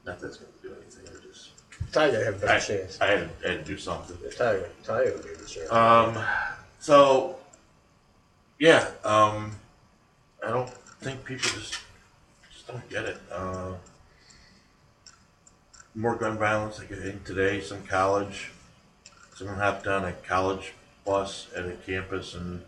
Not 0.07 0.19
that's 0.19 0.39
going 0.39 0.51
to 0.63 0.69
do 0.69 0.75
anything. 0.81 1.05
I 1.07 1.27
just 1.27 1.51
Tioga 1.93 2.25
have 2.25 2.37
a 2.37 2.39
better 2.39 2.53
I, 2.53 2.59
chance. 2.59 2.99
I 3.03 3.07
had, 3.09 3.31
I 3.45 3.49
had 3.51 3.67
to 3.67 3.71
do 3.71 3.77
something. 3.77 4.17
Tioga, 4.31 4.69
Tioga 4.83 5.13
would 5.13 5.25
be 5.25 5.35
the 5.35 5.47
chance. 5.47 5.71
Um, 5.71 6.19
so, 6.79 7.37
yeah, 8.59 8.89
um, 9.05 9.51
I 10.43 10.51
don't 10.51 10.71
think 11.01 11.23
people 11.27 11.51
just 11.51 11.79
just 12.69 12.81
don't 12.81 12.89
get 12.91 13.05
it. 13.05 13.19
Uh, 13.31 13.75
more 15.95 16.15
gun 16.17 16.39
violence. 16.39 16.79
Like 16.79 16.93
I 16.93 16.97
think 16.97 17.25
today, 17.25 17.61
some 17.61 17.83
college, 17.85 18.51
someone 19.35 19.57
hopped 19.57 19.87
on 19.87 20.05
a 20.05 20.13
college 20.13 20.73
bus 21.05 21.49
at 21.57 21.67
a 21.67 21.73
campus 21.73 22.35
and 22.35 22.63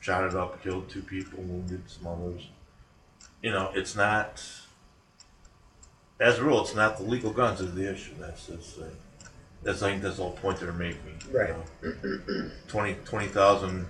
shot 0.00 0.24
it 0.24 0.34
up, 0.34 0.62
killed 0.62 0.88
two 0.88 1.02
people, 1.02 1.42
wounded 1.42 1.82
some 1.88 2.06
others. 2.06 2.48
You 3.42 3.50
know, 3.52 3.70
it's 3.74 3.96
not. 3.96 4.44
As 6.20 6.38
a 6.38 6.44
rule, 6.44 6.60
it's 6.62 6.74
not 6.74 6.98
the 6.98 7.02
legal 7.04 7.32
guns 7.32 7.58
that 7.58 7.68
are 7.68 7.72
the 7.72 7.90
issue. 7.92 8.12
That's 8.18 8.46
that's 8.46 8.74
the, 8.74 8.88
that's 9.62 9.82
I 9.82 9.90
think 9.90 10.02
that's 10.02 10.16
the 10.16 10.22
whole 10.22 10.32
point 10.32 10.60
they're 10.60 10.72
making. 10.72 11.20
you 11.30 11.38
Right. 11.38 11.50
know. 11.82 12.50
20 12.68 12.94
20,000 13.04 13.86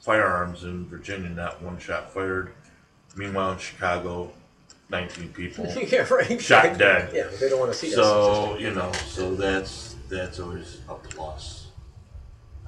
firearms 0.00 0.64
in 0.64 0.86
Virginia, 0.86 1.30
not 1.30 1.62
one 1.62 1.78
shot 1.78 2.12
fired. 2.12 2.52
Meanwhile, 3.16 3.52
in 3.52 3.58
Chicago, 3.58 4.32
19 4.90 5.28
people 5.30 5.66
yeah, 5.88 6.06
right. 6.12 6.40
shot 6.40 6.78
dead. 6.78 7.10
Yeah, 7.14 7.28
they 7.40 7.48
don't 7.48 7.60
want 7.60 7.72
to 7.72 7.78
see 7.78 7.88
that. 7.90 7.96
So 7.96 8.56
you 8.58 8.72
know, 8.72 8.90
so 9.06 9.34
that's 9.34 9.96
that's 10.08 10.38
always 10.40 10.80
a 10.88 10.94
plus. 10.94 11.66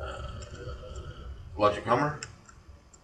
Uh, 0.01 0.21
electric 1.59 1.85
Hummer. 1.87 2.19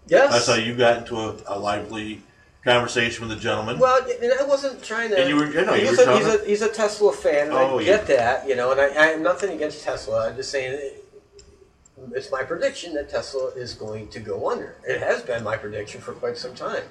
yes. 0.08 0.32
I 0.32 0.38
saw 0.38 0.54
you 0.54 0.74
got 0.74 0.98
into 0.98 1.16
a, 1.16 1.36
a 1.46 1.58
lively 1.58 2.22
conversation 2.64 3.26
with 3.28 3.36
a 3.36 3.40
gentleman. 3.40 3.78
Well, 3.78 4.04
and 4.22 4.32
I 4.38 4.44
wasn't 4.44 4.82
trying 4.82 5.10
to. 5.10 5.18
And 5.20 5.28
you 5.28 5.36
were- 5.36 5.46
I 5.46 5.64
know, 5.64 5.74
you 5.74 5.88
he's, 5.88 5.98
were 5.98 6.04
a, 6.12 6.18
he's, 6.18 6.26
a, 6.34 6.44
he's 6.44 6.62
a 6.62 6.68
Tesla 6.68 7.12
fan, 7.12 7.44
and 7.46 7.52
Oh, 7.54 7.78
I 7.78 7.82
yeah. 7.82 7.86
get 7.96 8.06
that, 8.08 8.48
you 8.48 8.56
know, 8.56 8.72
and 8.72 8.80
I, 8.80 8.86
I 8.88 9.06
have 9.08 9.20
nothing 9.20 9.52
against 9.52 9.82
Tesla. 9.84 10.28
I'm 10.28 10.36
just 10.36 10.50
saying 10.50 10.72
it- 10.74 10.96
it's 12.12 12.30
my 12.32 12.42
prediction 12.42 12.94
that 12.94 13.10
Tesla 13.10 13.48
is 13.50 13.74
going 13.74 14.08
to 14.08 14.20
go 14.20 14.50
under. 14.50 14.76
It 14.88 15.00
has 15.02 15.20
been 15.22 15.44
my 15.44 15.56
prediction 15.58 16.00
for 16.00 16.12
quite 16.14 16.38
some 16.38 16.54
time. 16.54 16.82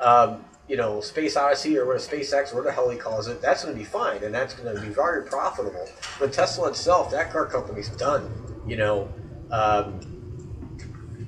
Um, 0.00 0.44
you 0.68 0.76
know, 0.76 1.00
Space 1.00 1.36
Odyssey 1.36 1.78
or 1.78 1.86
what 1.86 1.98
SpaceX, 1.98 2.54
whatever 2.54 2.62
the 2.62 2.72
hell 2.72 2.88
he 2.88 2.96
calls 2.96 3.28
it, 3.28 3.42
that's 3.42 3.64
going 3.64 3.74
to 3.74 3.78
be 3.78 3.84
fine, 3.84 4.24
and 4.24 4.34
that's 4.34 4.54
going 4.54 4.74
to 4.74 4.80
be 4.80 4.88
very 4.88 5.24
profitable. 5.24 5.86
But 6.18 6.32
Tesla 6.32 6.68
itself, 6.68 7.10
that 7.10 7.30
car 7.30 7.46
company's 7.46 7.90
done. 7.90 8.32
You 8.66 8.76
know, 8.76 9.12
um, 9.50 10.00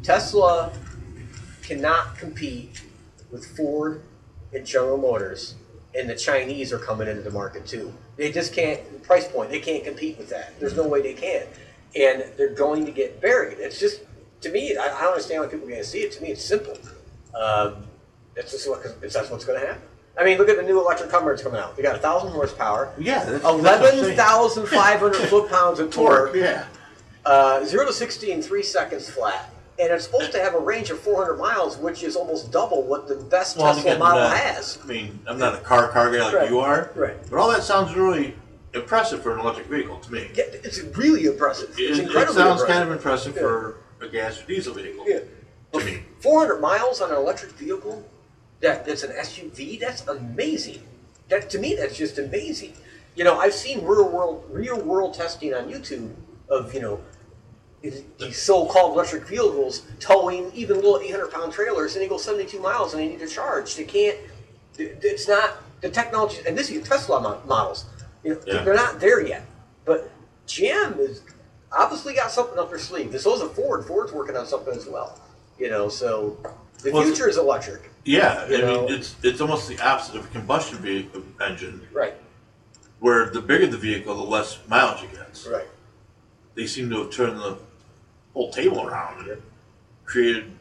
Tesla 0.02 0.72
cannot 1.62 2.16
compete 2.16 2.82
with 3.30 3.44
Ford 3.56 4.02
and 4.54 4.64
General 4.64 4.96
Motors, 4.96 5.54
and 5.94 6.08
the 6.08 6.14
Chinese 6.14 6.72
are 6.72 6.78
coming 6.78 7.08
into 7.08 7.22
the 7.22 7.30
market 7.30 7.66
too. 7.66 7.92
They 8.16 8.32
just 8.32 8.54
can't 8.54 9.02
price 9.02 9.28
point. 9.28 9.50
They 9.50 9.60
can't 9.60 9.84
compete 9.84 10.16
with 10.16 10.30
that. 10.30 10.58
There's 10.58 10.76
no 10.76 10.88
way 10.88 11.02
they 11.02 11.14
can, 11.14 11.46
and 11.94 12.24
they're 12.38 12.54
going 12.54 12.86
to 12.86 12.92
get 12.92 13.20
buried. 13.20 13.58
It's 13.58 13.78
just 13.78 14.00
to 14.40 14.50
me, 14.50 14.76
I, 14.76 14.84
I 14.84 15.00
don't 15.02 15.12
understand 15.12 15.42
why 15.42 15.48
people 15.48 15.68
can't 15.68 15.84
see 15.84 16.00
it. 16.00 16.12
To 16.12 16.22
me, 16.22 16.30
it's 16.30 16.44
simple. 16.44 16.78
Um, 17.34 17.85
it's 18.36 18.52
just 18.52 18.68
what 18.68 18.82
it's, 19.02 19.14
that's 19.14 19.30
what's 19.30 19.44
going 19.44 19.60
to 19.60 19.66
happen. 19.66 19.82
I 20.18 20.24
mean, 20.24 20.38
look 20.38 20.48
at 20.48 20.56
the 20.56 20.62
new 20.62 20.80
electric 20.80 21.10
Hummer 21.10 21.32
that's 21.32 21.42
coming 21.42 21.60
out. 21.60 21.76
They 21.76 21.82
got 21.82 21.94
a 21.96 21.98
thousand 21.98 22.30
horsepower, 22.32 22.92
yeah, 22.98 23.18
that's, 23.18 23.30
that's 23.30 23.44
what 23.44 23.54
I'm 23.54 23.60
eleven 23.60 24.04
saying. 24.04 24.16
thousand 24.16 24.66
five 24.68 25.00
hundred 25.00 25.28
foot 25.28 25.50
pounds 25.50 25.78
of 25.78 25.90
torque. 25.90 26.34
Yeah. 26.34 26.66
Uh, 27.24 27.64
0 27.64 27.86
to 27.86 27.92
60 27.92 28.30
in 28.30 28.40
3 28.40 28.62
seconds 28.62 29.10
flat. 29.10 29.50
And 29.80 29.92
it's 29.92 30.04
supposed 30.04 30.30
to 30.30 30.38
have 30.38 30.54
a 30.54 30.60
range 30.60 30.90
of 30.90 31.00
400 31.00 31.36
miles, 31.36 31.76
which 31.76 32.04
is 32.04 32.14
almost 32.14 32.52
double 32.52 32.84
what 32.84 33.08
the 33.08 33.16
best 33.16 33.56
Well, 33.56 33.74
Tesla 33.74 33.90
again, 33.90 33.98
model 33.98 34.20
that- 34.28 34.54
has. 34.54 34.78
I 34.82 34.86
mean, 34.86 35.18
I'm 35.26 35.36
not 35.38 35.54
a 35.54 35.58
car 35.58 35.88
car 35.88 36.10
guy 36.12 36.22
like 36.22 36.34
Right. 36.34 36.48
you 36.50 36.60
are, 36.60 36.92
Right. 36.94 37.16
but 37.28 37.38
all 37.40 37.50
that 37.50 37.64
sounds 37.64 37.94
really 37.96 38.36
impressive 38.74 39.22
for 39.24 39.32
an 39.34 39.40
electric 39.40 39.66
vehicle 39.66 39.98
to 39.98 40.12
me. 40.12 40.30
Yeah, 40.34 40.44
it's 40.52 40.78
really 40.96 41.24
impressive. 41.26 41.70
It's 41.76 41.98
It, 41.98 42.04
it 42.04 42.12
sounds 42.12 42.36
impressive. 42.36 42.68
kind 42.68 42.82
of 42.84 42.92
impressive 42.92 43.34
Yeah. 43.34 43.42
for 43.42 43.76
a 44.00 44.08
gas 44.08 44.40
or 44.40 44.46
diesel 44.46 44.72
vehicle. 44.74 45.04
Yeah. 45.08 45.18
To 45.72 45.84
me. 45.84 46.04
400 46.20 46.60
miles 46.60 47.00
on 47.00 47.10
an 47.10 47.16
electric 47.16 47.52
vehicle 47.52 48.08
that 48.60 48.84
that's 48.84 49.02
an 49.02 49.12
SUV. 49.12 49.78
That's 49.80 50.06
amazing. 50.06 50.82
That 51.28 51.50
to 51.50 51.58
me, 51.58 51.74
that's 51.74 51.96
just 51.96 52.18
amazing. 52.18 52.74
You 53.14 53.24
know, 53.24 53.38
I've 53.38 53.54
seen 53.54 53.84
real 53.84 54.08
world 54.08 54.44
real 54.50 54.80
world 54.80 55.14
testing 55.14 55.54
on 55.54 55.68
YouTube 55.70 56.10
of 56.48 56.72
you 56.74 56.80
know 56.80 57.00
these 58.18 58.40
so-called 58.42 58.94
electric 58.94 59.26
vehicles 59.28 59.82
towing 60.00 60.50
even 60.52 60.76
little 60.76 60.98
800 60.98 61.30
pound 61.30 61.52
trailers, 61.52 61.94
and 61.94 62.02
they 62.02 62.08
go 62.08 62.18
72 62.18 62.58
miles 62.60 62.92
and 62.94 63.02
they 63.02 63.08
need 63.08 63.20
to 63.20 63.28
charge. 63.28 63.76
They 63.76 63.84
can't. 63.84 64.18
It's 64.78 65.28
not 65.28 65.56
the 65.80 65.88
technology, 65.88 66.38
and 66.46 66.56
this 66.56 66.70
is 66.70 66.86
Tesla 66.86 67.20
models. 67.46 67.86
You 68.24 68.34
know, 68.34 68.40
Yeah. 68.44 68.62
they're 68.62 68.74
not 68.74 68.98
there 69.00 69.24
yet. 69.24 69.42
But 69.84 70.10
GM 70.46 70.98
is 70.98 71.22
obviously 71.70 72.14
got 72.14 72.30
something 72.30 72.58
up 72.58 72.70
their 72.70 72.78
sleeve. 72.78 73.12
This 73.12 73.24
was 73.24 73.40
a 73.40 73.48
Ford. 73.48 73.84
Ford's 73.86 74.12
working 74.12 74.36
on 74.36 74.46
something 74.46 74.74
as 74.74 74.86
well. 74.86 75.20
You 75.58 75.70
know, 75.70 75.88
so 75.88 76.36
the 76.82 76.90
Well, 76.92 77.02
future 77.04 77.28
is 77.28 77.36
electric. 77.38 77.90
Yeah, 78.06 78.44
I 78.46 78.48
know? 78.58 78.82
mean 78.86 78.94
it's 78.94 79.16
it's 79.24 79.40
almost 79.40 79.68
the 79.68 79.78
opposite 79.84 80.14
of 80.16 80.24
a 80.24 80.28
combustion 80.28 80.78
vehicle 80.78 81.22
engine, 81.44 81.86
Right. 81.92 82.14
where 83.00 83.30
the 83.30 83.42
bigger 83.42 83.66
the 83.66 83.76
vehicle, 83.76 84.14
the 84.14 84.22
less 84.22 84.58
mileage 84.68 85.02
it 85.02 85.12
gets. 85.12 85.44
Right. 85.46 85.66
They 86.54 86.66
seem 86.68 86.88
to 86.90 87.02
have 87.02 87.10
turned 87.10 87.38
the 87.38 87.58
whole 88.32 88.52
table 88.52 88.86
around 88.86 89.28
and 89.28 89.42
created. 90.04 90.52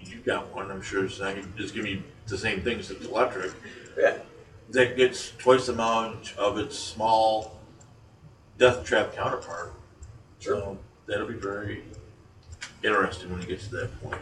You've 0.00 0.24
got 0.24 0.52
one, 0.54 0.70
I'm 0.70 0.82
sure. 0.82 1.04
It's 1.04 1.20
not 1.20 1.36
give 1.56 1.76
me 1.84 2.02
the 2.26 2.36
same 2.36 2.60
thing 2.62 2.80
as 2.80 2.90
it's 2.90 3.06
electric. 3.06 3.52
Yeah. 3.96 4.18
That 4.70 4.96
gets 4.96 5.30
twice 5.38 5.66
the 5.66 5.74
mileage 5.74 6.34
of 6.36 6.58
its 6.58 6.76
small 6.76 7.60
death 8.58 8.84
trap 8.84 9.14
counterpart. 9.14 9.72
So 10.40 10.76
that'll 11.06 11.28
be 11.28 11.34
very 11.34 11.84
interesting 12.82 13.30
when 13.32 13.42
it 13.42 13.48
gets 13.48 13.68
to 13.68 13.76
that 13.76 14.02
point. 14.02 14.20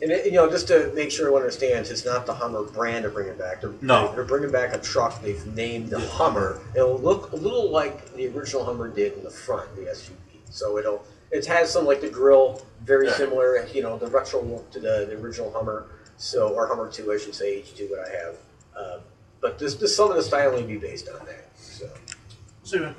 And 0.00 0.12
it, 0.12 0.26
you 0.26 0.32
know, 0.32 0.48
just 0.48 0.68
to 0.68 0.92
make 0.94 1.10
sure 1.10 1.26
everyone 1.26 1.42
understands, 1.42 1.90
it's 1.90 2.04
not 2.04 2.24
the 2.24 2.34
Hummer 2.34 2.62
brand 2.62 3.04
they're 3.04 3.10
bringing 3.10 3.36
back. 3.36 3.60
They're, 3.60 3.72
No. 3.80 4.12
they're 4.14 4.24
bringing 4.24 4.50
back 4.52 4.72
a 4.72 4.78
truck 4.78 5.20
they've 5.22 5.44
named 5.54 5.90
the 5.90 5.98
The 5.98 6.06
Hummer. 6.08 6.60
It'll 6.76 6.98
look 6.98 7.32
a 7.32 7.36
little 7.36 7.70
like 7.70 8.14
the 8.14 8.28
original 8.28 8.64
Hummer 8.64 8.88
did 8.88 9.14
in 9.14 9.24
the 9.24 9.30
front, 9.30 9.74
the 9.74 9.82
SUV. 9.82 10.14
So 10.50 10.78
it'll 10.78 11.04
it 11.30 11.44
has 11.46 11.70
some 11.70 11.84
like 11.84 12.00
the 12.00 12.08
grill, 12.08 12.62
very 12.84 13.06
Yeah. 13.06 13.16
similar, 13.16 13.66
you 13.74 13.82
know, 13.82 13.98
the 13.98 14.06
retro 14.06 14.40
look 14.42 14.70
to 14.70 14.80
the, 14.80 15.06
the 15.10 15.16
original 15.16 15.50
Hummer. 15.52 15.86
So 16.16 16.48
or 16.48 16.66
Hummer 16.68 16.88
Two, 16.90 17.12
I 17.12 17.18
should 17.18 17.34
say, 17.34 17.60
H2, 17.60 17.90
what 17.90 18.00
I 18.08 18.10
have. 18.10 18.36
Um, 18.76 19.00
but 19.40 19.58
this, 19.58 19.74
this 19.74 19.94
some 19.94 20.10
of 20.10 20.16
the 20.16 20.22
styling 20.22 20.62
will 20.62 20.68
be 20.68 20.76
based 20.78 21.08
on 21.08 21.26
that. 21.26 21.44
So 21.56 21.88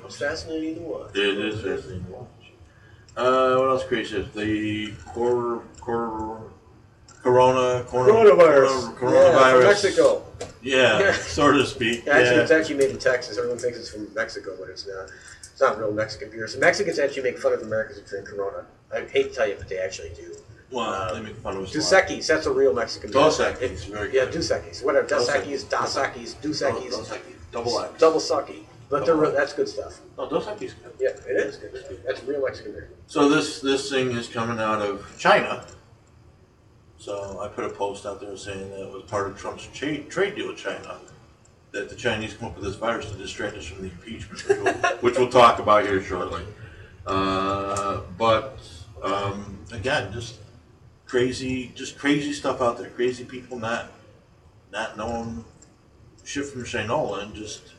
it's 0.04 0.16
fascinating 0.18 0.76
to 0.76 0.80
watch. 0.82 1.16
It 1.16 1.38
is 1.38 1.54
fascinating 1.62 2.04
to 2.06 2.12
watch. 2.12 2.26
Uh, 3.16 3.56
what 3.56 3.68
else 3.70 3.84
crazy? 3.84 4.26
The 4.34 4.92
cor, 5.12 5.62
cor, 5.80 6.49
corona, 7.22 7.84
corona, 7.88 8.12
Coronavirus. 8.12 8.96
corona- 8.96 9.16
Yeah, 9.16 9.32
coronavirus. 9.32 9.50
from 9.52 9.62
Mexico. 9.64 10.22
Yeah, 10.62 10.98
Yeah. 11.00 11.12
so 11.12 11.52
to 11.52 11.66
speak. 11.66 12.06
Actually, 12.06 12.36
yeah. 12.36 12.42
it's 12.42 12.50
actually 12.50 12.76
made 12.76 12.90
in 12.90 12.98
Texas. 12.98 13.36
Everyone 13.38 13.58
thinks 13.58 13.78
it's 13.78 13.90
from 13.90 14.12
Mexico, 14.14 14.56
but 14.58 14.68
it's 14.68 14.86
not. 14.86 15.10
It's 15.40 15.60
not 15.60 15.78
real 15.78 15.92
Mexican 15.92 16.30
beer. 16.30 16.48
So 16.48 16.58
Mexicans 16.58 16.98
actually 16.98 17.22
make 17.24 17.38
fun 17.38 17.52
of 17.52 17.62
Americans 17.62 17.98
who 17.98 18.06
drink 18.06 18.28
Corona. 18.28 18.64
I 18.94 19.00
hate 19.02 19.30
to 19.30 19.34
tell 19.34 19.48
you, 19.48 19.56
but 19.58 19.68
they 19.68 19.78
actually 19.78 20.10
do. 20.16 20.34
well, 20.70 20.88
um, 20.90 21.14
they 21.22 21.28
make 21.30 21.36
fun 21.38 21.56
of 21.56 21.62
us. 21.64 21.74
Equis, 21.74 22.26
that's 22.26 22.46
a 22.46 22.50
real 22.52 22.72
Mexican 22.72 23.10
beer. 23.10 23.20
Dos 23.22 23.38
very 23.38 24.12
Yeah, 24.14 24.26
Equis. 24.26 24.82
Whatever. 24.84 25.06
Dos 25.06 25.26
Dos 25.26 25.36
Equis, 25.36 25.68
Dos 25.68 25.96
Equis, 25.96 26.40
Dos 26.40 26.60
Dos 26.60 26.62
Equis. 26.62 27.08
Equis. 27.08 27.52
Double 27.52 27.80
X. 27.80 27.98
Double 28.00 28.20
sucky. 28.20 28.60
But 28.88 29.04
they're, 29.06 29.14
real- 29.16 29.32
that's 29.32 29.52
good 29.52 29.68
stuff. 29.68 30.00
Oh, 30.18 30.24
no, 30.24 30.30
Dos 30.30 30.46
Equis 30.46 30.72
good. 30.82 30.92
Yeah, 30.98 31.10
it 31.10 31.36
is 31.36 31.56
good. 31.56 32.02
That's 32.06 32.22
real 32.24 32.42
Mexican 32.42 32.72
beer. 32.72 32.90
So 33.06 33.28
this 33.28 33.60
this 33.60 33.90
thing 33.90 34.12
is 34.12 34.28
coming 34.28 34.58
out 34.58 34.80
of 34.82 35.04
China. 35.18 35.64
So 37.00 37.40
I 37.40 37.48
put 37.48 37.64
a 37.64 37.70
post 37.70 38.04
out 38.04 38.20
there 38.20 38.36
saying 38.36 38.70
that 38.72 38.82
it 38.82 38.92
was 38.92 39.04
part 39.04 39.26
of 39.26 39.38
Trump's 39.38 39.66
cha- 39.72 40.06
trade 40.10 40.34
deal 40.34 40.48
with 40.48 40.58
China. 40.58 40.98
That 41.72 41.88
the 41.88 41.94
Chinese 41.94 42.34
come 42.34 42.48
up 42.48 42.56
with 42.56 42.64
this 42.64 42.74
virus 42.74 43.10
to 43.10 43.16
distract 43.16 43.56
us 43.56 43.64
from 43.64 43.82
the 43.82 43.90
impeachment, 43.90 44.46
which 44.46 44.58
we'll, 44.58 44.74
which 45.00 45.18
we'll 45.18 45.30
talk 45.30 45.60
about 45.60 45.84
here 45.84 46.02
shortly. 46.02 46.42
Uh, 47.06 48.02
but 48.18 48.58
um, 49.02 49.58
again, 49.72 50.12
just 50.12 50.40
crazy, 51.06 51.72
just 51.74 51.96
crazy 51.96 52.34
stuff 52.34 52.60
out 52.60 52.76
there. 52.76 52.90
Crazy 52.90 53.24
people 53.24 53.58
not 53.58 53.92
not 54.70 54.98
knowing 54.98 55.42
shit 56.22 56.44
from 56.44 56.64
Shinola 56.64 57.22
and 57.22 57.34
just 57.34 57.72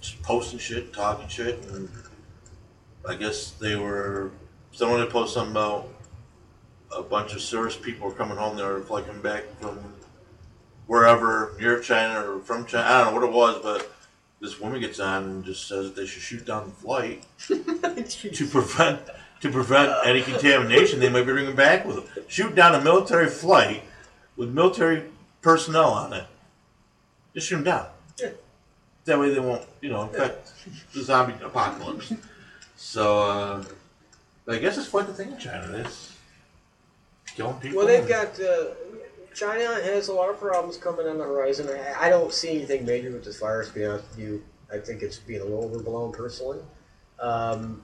just 0.00 0.20
posting 0.22 0.58
shit, 0.58 0.92
talking 0.92 1.28
shit, 1.28 1.62
and 1.66 1.88
I 3.08 3.14
guess 3.14 3.52
they 3.52 3.76
were. 3.76 4.32
Someone 4.72 4.98
had 4.98 5.10
posted 5.10 5.34
something 5.34 5.52
about 5.52 5.93
a 6.96 7.02
bunch 7.02 7.34
of 7.34 7.40
service 7.40 7.76
people 7.76 8.08
were 8.08 8.14
coming 8.14 8.36
home. 8.36 8.56
They 8.56 8.62
were 8.62 8.80
flying 8.80 9.20
back 9.20 9.44
from 9.60 9.78
wherever 10.86 11.54
near 11.58 11.80
China 11.80 12.30
or 12.30 12.40
from 12.40 12.66
China. 12.66 12.84
I 12.86 13.04
don't 13.04 13.14
know 13.14 13.20
what 13.20 13.28
it 13.28 13.32
was, 13.32 13.62
but 13.62 13.90
this 14.40 14.60
woman 14.60 14.80
gets 14.80 15.00
on 15.00 15.24
and 15.24 15.44
just 15.44 15.66
says 15.66 15.86
that 15.86 15.96
they 15.96 16.06
should 16.06 16.22
shoot 16.22 16.44
down 16.44 16.66
the 16.66 16.74
flight 16.74 17.24
to 17.38 18.46
prevent 18.46 19.00
to 19.40 19.50
prevent 19.50 19.92
any 20.06 20.22
contamination 20.22 21.00
they 21.00 21.08
might 21.10 21.26
be 21.26 21.32
bringing 21.32 21.56
back 21.56 21.84
with 21.84 21.96
them. 21.96 22.24
Shoot 22.28 22.54
down 22.54 22.74
a 22.74 22.80
military 22.82 23.28
flight 23.28 23.82
with 24.36 24.50
military 24.50 25.04
personnel 25.42 25.90
on 25.90 26.12
it. 26.12 26.24
Just 27.34 27.48
shoot 27.48 27.56
them 27.56 27.64
down. 27.64 27.86
Yeah. 28.18 28.30
That 29.04 29.18
way 29.18 29.34
they 29.34 29.40
won't, 29.40 29.64
you 29.82 29.90
know, 29.90 30.02
affect 30.02 30.52
the 30.94 31.02
zombie 31.02 31.34
apocalypse. 31.44 32.12
So, 32.76 33.18
uh, 33.18 33.64
I 34.48 34.58
guess 34.58 34.78
it's 34.78 34.88
quite 34.88 35.06
the 35.06 35.12
thing 35.12 35.32
in 35.32 35.38
China. 35.38 35.70
It's 35.76 36.13
Well, 37.74 37.86
they've 37.86 38.08
got 38.08 38.38
uh, 38.40 38.66
China 39.34 39.64
has 39.82 40.08
a 40.08 40.12
lot 40.12 40.30
of 40.30 40.38
problems 40.38 40.76
coming 40.76 41.06
on 41.06 41.18
the 41.18 41.24
horizon. 41.24 41.68
I, 41.68 42.06
I 42.06 42.08
don't 42.08 42.32
see 42.32 42.50
anything 42.50 42.84
major 42.86 43.10
with 43.10 43.24
this 43.24 43.40
virus. 43.40 43.68
To 43.68 43.74
be 43.74 43.84
honest 43.84 44.08
with 44.10 44.18
you, 44.18 44.44
I 44.72 44.78
think 44.78 45.02
it's 45.02 45.18
being 45.18 45.40
a 45.40 45.44
little 45.44 45.64
overblown 45.64 46.12
personally. 46.12 46.60
Um, 47.18 47.82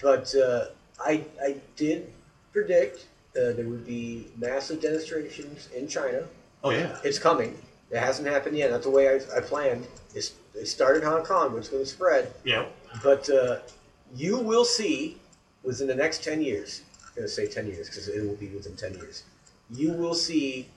but 0.00 0.34
uh, 0.34 0.66
I 0.98 1.24
I 1.42 1.56
did 1.76 2.12
predict 2.52 3.06
uh, 3.36 3.52
there 3.52 3.66
would 3.66 3.86
be 3.86 4.28
massive 4.36 4.80
demonstrations 4.80 5.68
in 5.74 5.86
China. 5.86 6.22
Oh 6.64 6.70
yeah. 6.70 6.96
It's 7.04 7.18
coming. 7.18 7.58
It 7.90 7.98
hasn't 7.98 8.26
happened 8.26 8.56
yet. 8.56 8.70
That's 8.70 8.84
the 8.84 8.90
way 8.90 9.08
I, 9.08 9.20
I 9.36 9.40
planned. 9.40 9.86
It's, 10.14 10.32
they 10.54 10.64
started 10.64 11.04
Hong 11.04 11.22
Kong, 11.22 11.50
but 11.50 11.58
it's 11.58 11.68
going 11.68 11.82
to 11.82 11.88
spread. 11.88 12.32
Yeah. 12.44 12.66
But 13.02 13.28
uh, 13.30 13.58
you 14.14 14.38
will 14.38 14.64
see 14.64 15.18
within 15.62 15.86
the 15.86 15.94
next 15.94 16.24
10 16.24 16.42
years, 16.42 16.82
going 17.16 17.26
to 17.26 17.32
say 17.32 17.46
10 17.48 17.66
years 17.66 17.88
because 17.88 18.08
it 18.08 18.22
will 18.24 18.36
be 18.36 18.48
within 18.48 18.76
10 18.76 18.94
years, 18.94 19.24
you 19.70 19.92
will 19.92 20.14
see 20.14 20.68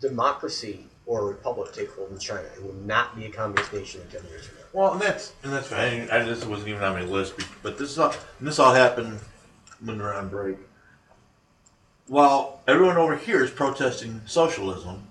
democracy 0.00 0.86
or 1.06 1.22
a 1.22 1.24
republic 1.24 1.72
take 1.72 1.90
hold 1.92 2.10
in 2.12 2.18
China. 2.18 2.44
It 2.56 2.62
will 2.62 2.74
not 2.74 3.16
be 3.16 3.24
a 3.24 3.30
communist 3.30 3.72
nation 3.72 4.02
in 4.02 4.08
10 4.20 4.28
years 4.30 4.46
from 4.46 4.58
now. 4.58 4.64
Well, 4.74 4.92
and 4.92 5.00
that's 5.00 5.32
and 5.42 5.52
that's 5.52 5.68
fine. 5.68 6.08
I, 6.10 6.22
this 6.22 6.44
wasn't 6.44 6.68
even 6.68 6.82
on 6.84 6.92
my 6.92 7.02
list, 7.02 7.34
but 7.62 7.78
this 7.78 7.96
all 7.96 8.14
this 8.40 8.58
all 8.58 8.74
happened 8.74 9.18
when 9.82 9.96
they're 9.98 10.12
on 10.14 10.28
break. 10.28 10.58
While 12.06 12.60
everyone 12.68 12.96
over 12.98 13.16
here 13.16 13.42
is 13.42 13.50
protesting 13.50 14.20
socialism, 14.26 15.04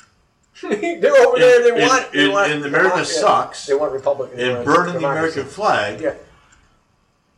They're 0.62 1.16
over 1.26 1.38
there. 1.38 1.62
They 1.74 1.86
want. 1.86 2.12
they 2.12 2.26
in- 2.26 2.32
want 2.32 2.52
in 2.52 2.64
America 2.64 3.04
sucks, 3.06 3.64
They 3.66 3.74
want 3.74 3.92
republic. 3.92 4.32
and 4.36 4.64
burning 4.64 5.00
the. 5.00 5.08
American 5.08 5.46
flag, 5.46 6.00
Yeah, 6.02 6.14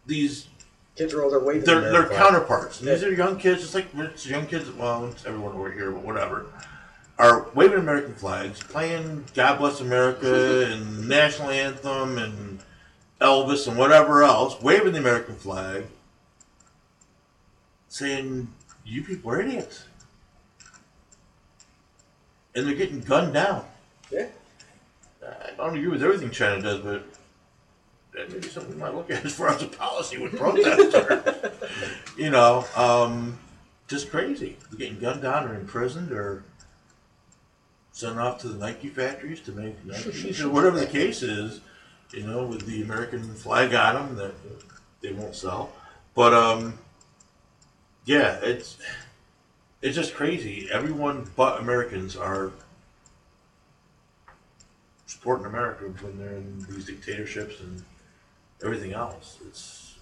these 0.07 0.49
kids 0.97 1.15
are 1.15 1.23
over 1.23 1.39
there 1.39 1.47
waving. 1.47 1.65
they're, 1.65 2.07
flag. 2.07 2.19
counterparts. 2.19 2.81
And 2.81 2.89
These 2.89 3.03
are 3.03 3.13
young 3.13 3.39
kids, 3.39 3.63
just 3.63 3.75
like 3.75 3.87
it's 3.95 4.27
young 4.27 4.47
kids. 4.47 4.71
Well, 4.71 5.07
it's 5.07 5.25
everyone 5.25 5.53
over 5.55 5.71
here, 5.71 5.91
but 5.91 6.03
whatever. 6.03 6.47
Are 7.19 7.49
waving 7.55 7.79
American 7.79 8.15
flags, 8.15 8.63
playing 8.63 9.25
"God 9.35 9.59
Bless 9.59 9.81
America" 9.81 10.67
and 10.73 11.09
national 11.09 11.51
anthem 11.51 12.19
and 12.19 12.61
Elvis 13.21 13.69
and 13.69 13.77
whatever 13.77 14.23
else, 14.23 14.61
waving 14.61 14.93
the 14.93 14.99
American 14.99 15.37
flag, 15.37 15.85
saying 17.89 18.49
"You 18.85 19.03
people 19.05 19.31
are 19.31 19.41
idiots," 19.41 19.85
and 22.55 22.67
they're 22.67 22.75
getting 22.75 23.01
gunned 23.01 23.35
down. 23.35 23.65
Yeah. 24.11 24.29
I 25.25 25.51
don't 25.57 25.77
agree 25.77 25.89
with 25.89 26.03
everything 26.03 26.31
China 26.31 26.61
does, 26.61 26.81
but 26.81 27.05
that 28.15 28.31
may 28.31 28.39
be 28.39 28.49
something 28.49 28.75
we 28.75 28.81
might 28.81 28.95
look 28.95 29.11
at 29.11 29.25
as 29.25 29.35
far 29.35 29.49
as 29.49 29.63
a 29.63 29.67
policy 29.67 30.19
with 30.19 30.37
protesters. 30.37 31.53
you 32.17 32.31
know, 32.31 32.65
um, 32.77 33.39
just 33.89 34.11
crazy. 34.11 34.57
They're 34.71 34.79
getting 34.79 34.99
gunned 34.99 35.23
down 35.23 35.49
or 35.49 35.55
imprisoned 35.55 36.13
or 36.13 36.45
sent 37.93 38.19
off 38.19 38.41
to 38.41 38.49
the 38.49 38.59
Nike 38.59 38.89
factories 38.89 39.41
to 39.43 39.53
make 39.53 39.83
Nikes 39.87 40.41
or 40.41 40.49
whatever 40.51 40.79
the 40.79 40.87
case 40.87 41.23
is. 41.23 41.61
You 42.13 42.27
know, 42.27 42.45
with 42.45 42.67
the 42.67 42.83
American 42.83 43.35
flag 43.35 43.75
on 43.75 43.95
them 43.95 44.17
that 44.17 44.35
they 45.01 45.13
won't 45.13 45.35
sell. 45.35 45.73
But 46.15 46.35
um, 46.35 46.79
yeah, 48.05 48.39
it's 48.43 48.77
it's 49.81 49.97
just 49.97 50.15
crazy. 50.15 50.69
Everyone 50.71 51.31
but 51.37 51.61
Americans 51.61 52.15
are 52.15 52.53
supporting 55.07 55.47
America 55.47 55.85
when 55.85 56.19
they're 56.19 56.35
in 56.35 56.67
these 56.69 56.85
dictatorships 56.85 57.61
and 57.61 57.83
everything 58.65 58.93
else. 58.93 59.39
It's 59.47 59.97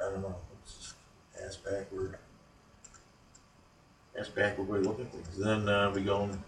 I 0.00 0.10
don't 0.10 0.22
know. 0.22 0.36
It's 0.62 0.76
just 0.76 0.94
ass 1.44 1.56
backward. 1.56 2.16
Ass 4.18 4.28
backward 4.28 4.68
way 4.68 4.78
of 4.78 4.86
looking 4.86 5.06
at 5.06 5.12
things. 5.12 5.38
Then 5.38 5.68
uh, 5.68 5.90
we 5.94 6.02
go 6.02 6.24
and 6.24 6.38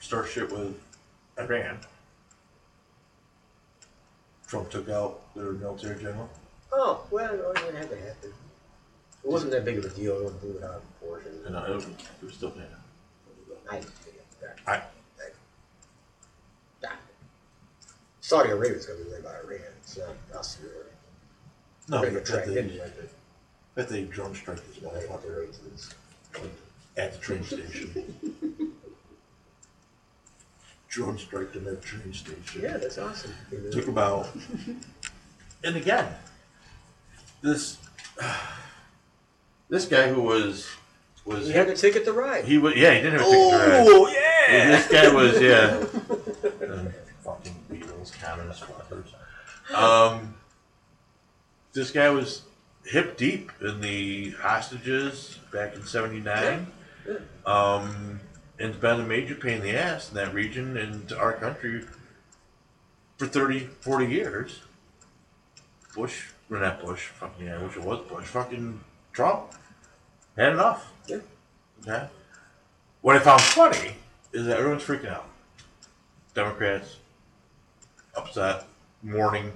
start 0.00 0.28
shit 0.28 0.50
with 0.50 0.80
Iran. 1.38 1.78
Trump 4.46 4.70
took 4.70 4.88
out 4.88 5.20
their 5.34 5.52
military 5.52 6.00
general. 6.00 6.28
Oh, 6.72 7.04
well, 7.10 7.32
it 7.32 7.74
had 7.74 7.90
to 7.90 7.96
happen. 7.96 8.32
It 9.24 9.30
wasn't 9.30 9.52
that 9.52 9.64
big 9.64 9.78
of 9.78 9.84
a 9.84 9.88
deal. 9.90 10.18
It 10.18 10.24
wasn't 10.24 10.40
blew 10.42 10.58
it 10.58 10.64
out 10.64 10.76
of 10.76 11.00
proportion. 11.00 11.32
And 11.46 11.56
uh, 11.56 11.64
it 11.68 11.74
was, 11.74 11.86
it 11.86 12.24
was 12.24 12.34
still 12.34 12.50
bad. 12.50 12.66
I 13.70 13.76
didn't 13.76 13.90
think 13.90 14.16
of 14.16 14.40
that. 14.40 14.58
I, 14.66 14.82
Saudi 18.24 18.48
Arabia's 18.48 18.86
going 18.86 18.98
to 19.00 19.04
be 19.04 19.10
led 19.10 19.22
by 19.22 19.34
Iran. 19.44 19.73
It's 19.96 20.06
not 20.32 20.38
us 20.40 20.58
really. 20.62 20.74
no, 21.88 22.00
but 22.00 22.06
to 22.08 22.14
that 22.14 22.26
track 22.26 22.44
they, 22.46 22.58
into 22.58 22.82
it. 22.82 23.10
that 23.76 23.88
they 23.88 24.02
drone 24.04 24.34
strike 24.34 24.56
this 24.66 24.78
but 24.78 24.92
I 24.92 24.94
have 25.00 25.02
to 25.04 25.08
motherfucker 25.28 25.38
wait 25.40 25.52
till 25.52 25.66
it's- 25.66 25.94
at 26.96 27.12
the 27.12 27.18
train 27.18 27.42
station. 27.44 28.14
drone 30.88 31.18
strike 31.18 31.52
them 31.52 31.66
at 31.66 31.80
the 31.82 31.86
train 31.86 32.12
station. 32.12 32.62
Yeah, 32.62 32.76
that's 32.76 32.98
awesome. 32.98 33.32
took 33.72 33.88
about 33.88 34.28
and 35.64 35.76
again 35.76 36.14
this 37.42 37.78
this 39.68 39.86
guy 39.86 40.08
who 40.08 40.22
was 40.22 40.68
was 41.24 41.46
We 41.46 41.52
had 41.52 41.68
the 41.68 41.74
ticket 41.74 42.04
to 42.04 42.12
ride. 42.12 42.44
he 42.44 42.58
was 42.58 42.74
yeah 42.76 42.94
he 42.94 43.00
didn't 43.02 43.20
have 43.20 43.22
a 43.22 43.30
ticket 43.30 43.50
to 43.50 43.56
ride. 43.56 43.86
Oh, 43.88 44.06
And 44.48 44.70
yeah! 44.70 44.76
this 44.76 44.88
guy 44.88 45.12
was 45.12 45.40
yeah 45.40 45.84
fucking 47.24 47.56
Beatles 47.72 48.12
communist 48.20 48.62
fuckers 48.62 49.06
um 49.72 50.34
this 51.72 51.90
guy 51.90 52.08
was 52.10 52.42
hip 52.84 53.16
deep 53.16 53.50
in 53.62 53.80
the 53.80 54.30
hostages 54.32 55.38
back 55.52 55.74
in 55.74 55.84
79 55.84 56.66
Yeah. 57.06 57.14
um 57.46 58.20
and 58.58 58.70
it's 58.70 58.78
been 58.78 59.00
a 59.00 59.04
major 59.04 59.34
pain 59.34 59.58
in 59.58 59.62
the 59.62 59.76
ass 59.76 60.10
in 60.10 60.16
that 60.16 60.32
region 60.34 60.76
and 60.76 61.08
to 61.08 61.18
our 61.18 61.32
country 61.32 61.84
for 63.16 63.26
30, 63.26 63.60
40 63.80 64.06
years. 64.06 64.60
Bush, 65.94 66.28
or 66.50 66.58
not 66.58 66.80
Bush, 66.80 67.06
fucking, 67.08 67.46
yeah, 67.46 67.58
I 67.58 67.62
wish 67.62 67.76
it 67.76 67.82
was 67.82 68.06
Bush, 68.08 68.26
fucking 68.26 68.80
Trump 69.12 69.52
had 70.36 70.52
enough. 70.52 70.92
Yeah. 71.06 71.18
Okay? 71.82 72.08
What 73.00 73.16
I 73.16 73.18
found 73.20 73.40
funny 73.40 73.96
is 74.32 74.46
that 74.46 74.58
everyone's 74.58 74.82
freaking 74.82 75.10
out. 75.10 75.28
Democrats, 76.34 76.96
upset, 78.16 78.64
mourning, 79.04 79.52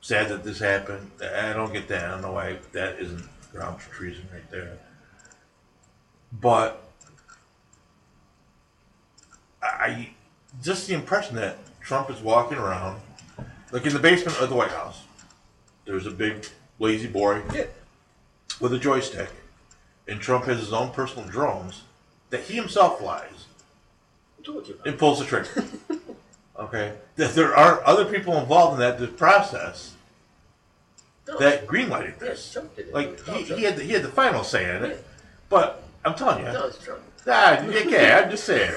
sad 0.00 0.28
that 0.30 0.42
this 0.42 0.58
happened. 0.58 1.10
I 1.22 1.52
don't 1.52 1.72
get 1.72 1.86
that. 1.88 2.04
I 2.06 2.10
don't 2.12 2.22
know 2.22 2.32
why 2.32 2.58
that 2.72 2.98
isn't 2.98 3.22
grounds 3.52 3.84
for 3.84 3.94
treason 3.94 4.26
right 4.32 4.50
there. 4.50 4.78
But 6.32 6.82
I 9.62 10.10
just 10.62 10.86
the 10.88 10.94
impression 10.94 11.36
that 11.36 11.58
Trump 11.80 12.10
is 12.10 12.20
walking 12.20 12.58
around, 12.58 13.00
like 13.72 13.86
in 13.86 13.92
the 13.92 13.98
basement 13.98 14.40
of 14.40 14.48
the 14.48 14.54
White 14.56 14.70
House. 14.70 15.02
There's 15.84 16.06
a 16.06 16.10
big 16.10 16.46
lazy 16.78 17.08
boy 17.08 17.42
Yeah. 17.52 17.64
with 18.60 18.72
a 18.72 18.78
joystick, 18.78 19.28
and 20.08 20.20
Trump 20.20 20.44
has 20.46 20.58
his 20.60 20.72
own 20.72 20.90
personal 20.92 21.28
drones 21.28 21.82
that 22.30 22.42
he 22.42 22.54
himself 22.54 22.98
flies 23.00 23.46
I 24.38 24.42
told 24.46 24.66
you. 24.68 24.78
and 24.86 24.98
pulls 24.98 25.18
the 25.18 25.24
trigger. 25.26 25.64
okay, 26.60 26.94
that 27.16 27.34
there 27.34 27.54
are 27.56 27.84
other 27.86 28.04
people 28.04 28.36
involved 28.38 28.74
in 28.74 28.80
that 28.80 28.98
the 28.98 29.06
process 29.08 29.94
No, 31.26 31.38
that 31.38 31.66
greenlighted 31.66 32.18
this. 32.18 32.56
Like 32.92 33.24
he, 33.26 33.42
he 33.42 33.62
had 33.64 33.76
the, 33.76 33.82
he 33.84 33.92
had 33.92 34.02
the 34.02 34.08
final 34.08 34.44
say 34.44 34.64
in 34.64 34.82
Yeah. 34.82 34.88
it, 34.90 35.04
but 35.48 35.82
I'm 36.04 36.14
telling 36.14 36.44
you, 36.44 36.52
No, 36.52 36.66
it's 36.66 36.78
Trump. 36.84 37.00
ah, 37.26 37.58
okay, 37.62 38.12
I'm 38.12 38.30
just 38.30 38.44
saying. 38.44 38.72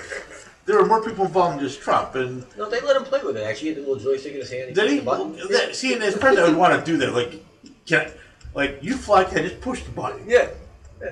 There 0.65 0.77
were 0.77 0.85
more 0.85 1.03
people 1.03 1.25
involved 1.25 1.57
than 1.59 1.65
just 1.67 1.81
Trump, 1.81 2.15
and 2.15 2.45
No, 2.57 2.69
they 2.69 2.79
let 2.79 2.95
him 2.95 3.03
play 3.03 3.21
with 3.21 3.35
it. 3.35 3.43
Actually, 3.43 3.69
he 3.69 3.75
had 3.75 3.83
the 3.83 3.89
little 3.89 4.03
joystick 4.03 4.33
in 4.33 4.39
his 4.39 4.49
hand. 4.51 4.73
Did 4.73 4.89
he? 4.89 4.99
The 4.99 5.03
button. 5.05 5.35
Well, 5.35 5.47
that- 5.49 5.75
see, 5.75 5.93
and 5.93 6.01
as 6.03 6.15
president, 6.15 6.47
I 6.47 6.49
would 6.51 6.57
want 6.57 6.73
to 6.85 6.91
do 6.91 6.97
that. 6.99 7.13
Like, 7.13 7.43
can 7.85 8.09
like 8.55 8.79
you 8.81 8.95
fly, 8.95 9.25
can 9.25 9.39
I 9.39 9.41
just 9.49 9.59
push 9.61 9.83
the 9.83 9.91
button? 9.91 10.23
Yeah. 10.27 10.47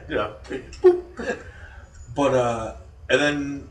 Know, 0.08 0.36
boop. 0.82 1.04
But 2.16 2.34
uh, 2.34 2.76
and 3.10 3.20
then 3.22 3.68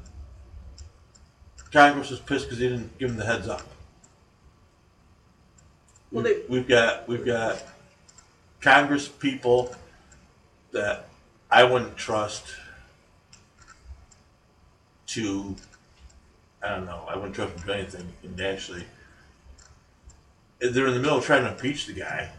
Congress 1.72 2.10
was 2.10 2.20
pissed 2.20 2.46
because 2.46 2.58
they 2.58 2.68
didn't 2.68 2.98
give 2.98 3.10
him 3.10 3.16
the 3.16 3.24
heads 3.24 3.48
up. 3.48 3.62
Well, 6.10 6.24
We- 6.24 6.32
they- 6.34 6.42
we've 6.48 6.68
got 6.68 7.08
we've 7.08 7.24
got 7.24 7.62
Congress 8.60 9.06
people 9.08 9.74
that 10.72 11.08
I 11.50 11.64
wouldn't 11.64 11.96
trust 11.96 12.54
to. 15.08 15.56
I 16.62 16.68
don't 16.70 16.86
know. 16.86 17.06
I 17.08 17.16
wouldn't 17.16 17.34
trust 17.34 17.52
them 17.54 17.60
to 17.62 17.66
do 17.66 17.72
anything. 17.72 18.12
And 18.22 18.40
actually, 18.40 18.84
they're 20.58 20.86
in 20.86 20.94
the 20.94 21.00
middle 21.00 21.18
of 21.18 21.24
trying 21.24 21.44
to 21.44 21.52
impeach 21.52 21.86
the 21.86 21.94
guy. 21.94 22.30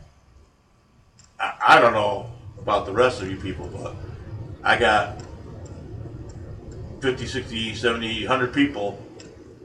I, 1.39 1.53
I 1.69 1.81
don't 1.81 1.93
know 1.93 2.31
about 2.59 2.85
the 2.85 2.91
rest 2.91 3.21
of 3.21 3.29
you 3.31 3.37
people, 3.37 3.67
but 3.67 3.95
I 4.63 4.77
got 4.77 5.21
50, 7.01 7.25
60, 7.25 7.73
70, 7.73 8.27
100 8.27 8.53
people 8.53 9.03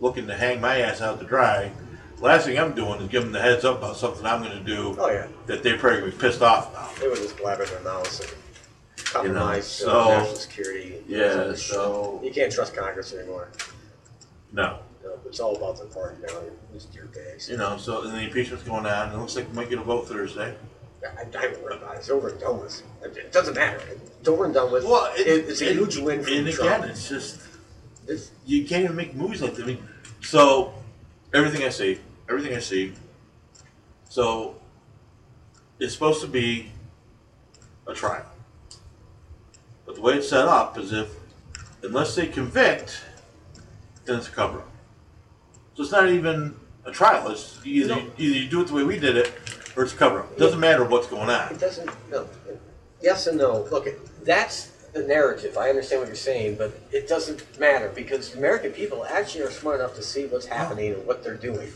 looking 0.01 0.27
to 0.27 0.35
hang 0.35 0.61
my 0.61 0.79
ass 0.81 1.01
out 1.01 1.19
to 1.21 1.27
dry. 1.27 1.73
Last 2.21 2.47
thing 2.47 2.59
I'm 2.59 2.75
doing 2.75 3.01
is 3.03 3.09
giving 3.09 3.31
them 3.31 3.33
the 3.33 3.43
heads 3.43 3.65
up 3.65 3.79
about 3.79 3.97
something 3.97 4.25
I'm 4.25 4.43
going 4.43 4.57
to 4.57 4.65
do 4.65 4.97
Oh 4.99 5.11
yeah. 5.11 5.27
that 5.47 5.63
they're 5.63 5.79
probably 5.79 6.11
be 6.11 6.17
pissed 6.17 6.41
off 6.43 6.71
about. 6.71 6.97
They 6.97 7.09
were 7.09 7.17
just 7.17 7.37
blabbing 7.37 7.67
their 7.69 7.81
mouths 7.81 8.21
and 8.21 8.31
compromise 9.05 9.81
You 9.81 9.87
know, 9.87 9.93
so- 9.93 10.09
national 10.19 10.35
security. 10.37 11.03
Yeah, 11.07 11.19
All 11.25 11.37
this 11.49 11.61
shit. 11.63 11.75
so- 11.75 12.21
you 12.25 12.31
can't 12.33 12.53
trust 12.53 12.75
Congress 12.75 13.13
anymore. 13.13 13.49
No. 14.53 14.79
No, 15.05 15.13
it's 15.27 15.41
all 15.41 15.57
about 15.57 15.79
the 15.79 15.85
party 15.87 16.17
now. 16.27 16.39
It's 16.75 16.87
your 16.95 17.05
bags. 17.07 17.49
You 17.51 17.59
know, 17.59 17.77
so 17.77 18.03
and 18.03 18.13
the 18.15 18.21
impeachment's 18.23 18.65
going 18.65 18.87
on. 18.87 19.13
It 19.13 19.19
looks 19.19 19.37
like 19.37 19.49
we 19.49 19.55
might 19.55 19.69
get 19.71 19.79
a 19.79 19.83
vote 19.83 20.09
Thursday. 20.09 20.55
I, 21.05 21.21
I 21.23 21.41
haven't 21.41 21.63
worried 21.63 21.77
about 21.83 21.95
it. 21.95 21.99
It's 21.99 22.11
over 22.11 22.29
and 22.31 22.41
done 22.41 22.61
with. 22.61 22.83
It 23.05 23.31
doesn't 23.33 23.55
matter. 23.55 23.81
It's 24.19 24.29
over 24.29 24.47
and 24.47 24.55
done 24.55 24.73
with. 24.73 24.85
Well, 24.85 25.13
it, 25.15 25.27
it's 25.29 25.61
a 25.61 25.67
huge 25.73 25.99
win 25.99 26.25
for 26.25 26.31
And 26.31 26.49
Trump. 26.51 26.71
again, 26.85 26.91
it's 26.91 27.09
just 27.09 27.41
It's- 28.09 28.31
you 28.45 28.65
can't 28.67 28.85
even 28.85 28.97
make 28.97 29.15
movies 29.15 29.43
like 29.43 29.55
that. 29.57 29.63
I 29.65 29.67
mean, 29.67 29.89
so 30.23 30.75
everything 31.35 31.65
I 31.65 31.69
see, 31.71 32.01
everything 32.29 32.55
I 32.57 32.61
see. 32.61 32.95
So 34.09 34.57
it's 35.79 35.93
supposed 35.93 36.21
to 36.23 36.27
be 36.29 36.73
a 37.87 37.95
trial, 37.95 38.27
but 39.85 39.95
the 39.97 40.01
way 40.01 40.15
it's 40.15 40.29
set 40.29 40.47
up 40.47 40.79
is 40.79 40.93
if 40.93 41.09
unless 41.83 42.15
they 42.15 42.27
convict, 42.27 43.01
then 44.05 44.17
it's 44.19 44.29
a 44.29 44.31
cover 44.33 44.59
up. 44.59 44.71
So 45.75 45.83
it's 45.83 45.93
not 45.93 46.09
even 46.09 46.57
a 46.85 46.91
trial. 46.93 47.31
It's 47.31 47.59
either 47.65 47.97
No. 47.97 48.11
either 48.17 48.37
you 48.37 48.49
do 48.49 48.61
it 48.63 48.69
the 48.69 48.75
way 48.75 48.85
we 48.85 48.99
did 48.99 49.17
it, 49.17 49.33
or 49.77 49.83
it's 49.85 49.93
a 49.93 49.97
cover 49.97 50.21
up. 50.21 50.33
It 50.33 50.39
doesn't 50.39 50.61
matter 50.61 50.85
what's 50.85 51.07
going 51.09 51.29
on. 51.29 51.53
It 51.53 51.61
doesn't. 51.61 51.91
No. 52.11 52.29
Yes 53.03 53.27
and 53.27 53.37
no. 53.39 53.63
Look, 53.71 53.89
that's 54.25 54.71
the 54.97 55.07
narrative. 55.07 55.57
I 55.59 55.69
understand 55.69 56.01
what 56.01 56.09
you're 56.09 56.17
saying, 56.17 56.57
but 56.57 56.73
it 56.91 57.09
doesn't 57.09 57.59
matter 57.61 57.93
because 57.95 58.35
American 58.35 58.73
people 58.73 59.05
actually 59.05 59.45
are 59.45 59.51
smart 59.51 59.81
enough 59.81 59.95
to 59.97 60.03
see 60.03 60.27
what's 60.27 60.47
happening 60.47 60.95
and 60.95 61.07
what 61.07 61.23
they're 61.23 61.37
doing. 61.37 61.71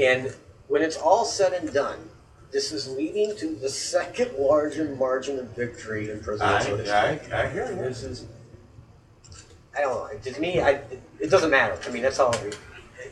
And 0.00 0.34
when 0.68 0.82
it's 0.82 0.96
all 0.96 1.24
said 1.24 1.52
and 1.52 1.72
done, 1.72 2.10
this 2.52 2.72
is 2.72 2.88
leading 2.88 3.36
to 3.36 3.54
the 3.54 3.68
second 3.68 4.32
largest 4.38 4.98
margin 4.98 5.38
of 5.38 5.54
victory 5.56 6.10
in 6.10 6.20
presidential 6.20 6.76
history. 6.76 6.92
I, 6.92 7.18
I, 7.32 7.44
I 7.44 7.48
hear 7.48 7.70
you. 7.70 7.76
This 7.76 8.02
is. 8.02 8.26
I 9.76 9.82
don't 9.82 10.12
know. 10.12 10.32
To 10.32 10.40
me, 10.40 10.60
I, 10.60 10.80
it 11.20 11.30
doesn't 11.30 11.50
matter. 11.50 11.78
I 11.86 11.90
mean, 11.90 12.02
that's 12.02 12.18
all. 12.18 12.34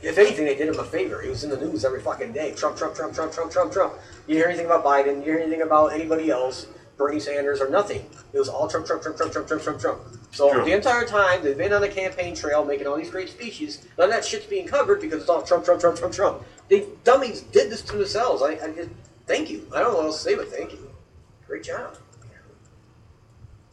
If 0.03 0.19
anything, 0.19 0.47
they 0.47 0.57
did 0.57 0.69
him 0.69 0.79
a 0.79 0.85
favor. 0.85 1.21
He 1.21 1.29
was 1.29 1.45
in 1.45 1.51
the 1.51 1.59
news 1.59 1.85
every 1.85 2.01
fucking 2.01 2.33
day. 2.33 2.55
Trump, 2.55 2.77
Trump, 2.77 2.95
Trump, 2.95 3.15
Trump, 3.15 3.33
Trump, 3.33 3.53
Trump, 3.53 3.73
Trump. 3.73 3.95
You 4.27 4.37
hear 4.37 4.47
anything 4.47 4.67
about 4.67 4.85
Biden? 4.85 5.19
You 5.19 5.33
hear 5.33 5.39
anything 5.39 5.63
about 5.63 5.93
anybody 5.93 6.31
else? 6.31 6.67
Bernie 6.97 7.21
Sanders 7.21 7.61
or 7.61 7.69
nothing. 7.71 8.07
It 8.33 8.39
was 8.39 8.49
all 8.49 8.69
Trump, 8.69 8.87
Trump, 8.87 9.03
Trump, 9.03 9.17
Trump, 9.17 9.33
Trump, 9.33 9.47
Trump, 9.49 9.63
Trump, 9.63 9.81
Trump. 9.81 10.01
So 10.33 10.53
True. 10.53 10.65
the 10.65 10.73
entire 10.73 11.07
time 11.07 11.43
they've 11.43 11.57
been 11.57 11.73
on 11.73 11.81
the 11.81 11.89
campaign 11.89 12.35
trail 12.35 12.65
making 12.65 12.87
all 12.87 12.97
these 12.97 13.11
great 13.11 13.29
speeches, 13.29 13.87
none 13.99 14.09
of 14.09 14.15
that 14.15 14.25
shit's 14.25 14.47
being 14.47 14.67
covered 14.67 15.01
because 15.01 15.23
it's 15.23 15.31
all 15.31 15.43
Trump, 15.43 15.65
Trump, 15.65 15.81
Trump, 15.81 15.99
Trump, 15.99 16.15
Trump. 16.15 16.43
They 16.69 16.87
dummies 17.05 17.43
did 17.43 17.71
this 17.71 17.83
to 17.83 17.97
themselves. 17.97 18.43
I, 18.43 18.53
I 18.53 18.73
just 18.73 18.91
thank 19.27 19.51
you. 19.51 19.67
I 19.75 19.81
don't 19.81 19.93
know 19.93 19.99
what 19.99 20.07
else 20.07 20.23
to 20.23 20.31
say 20.31 20.35
but 20.35 20.49
thank 20.49 20.73
you. 20.73 20.91
Great 21.47 21.63
job. 21.63 21.97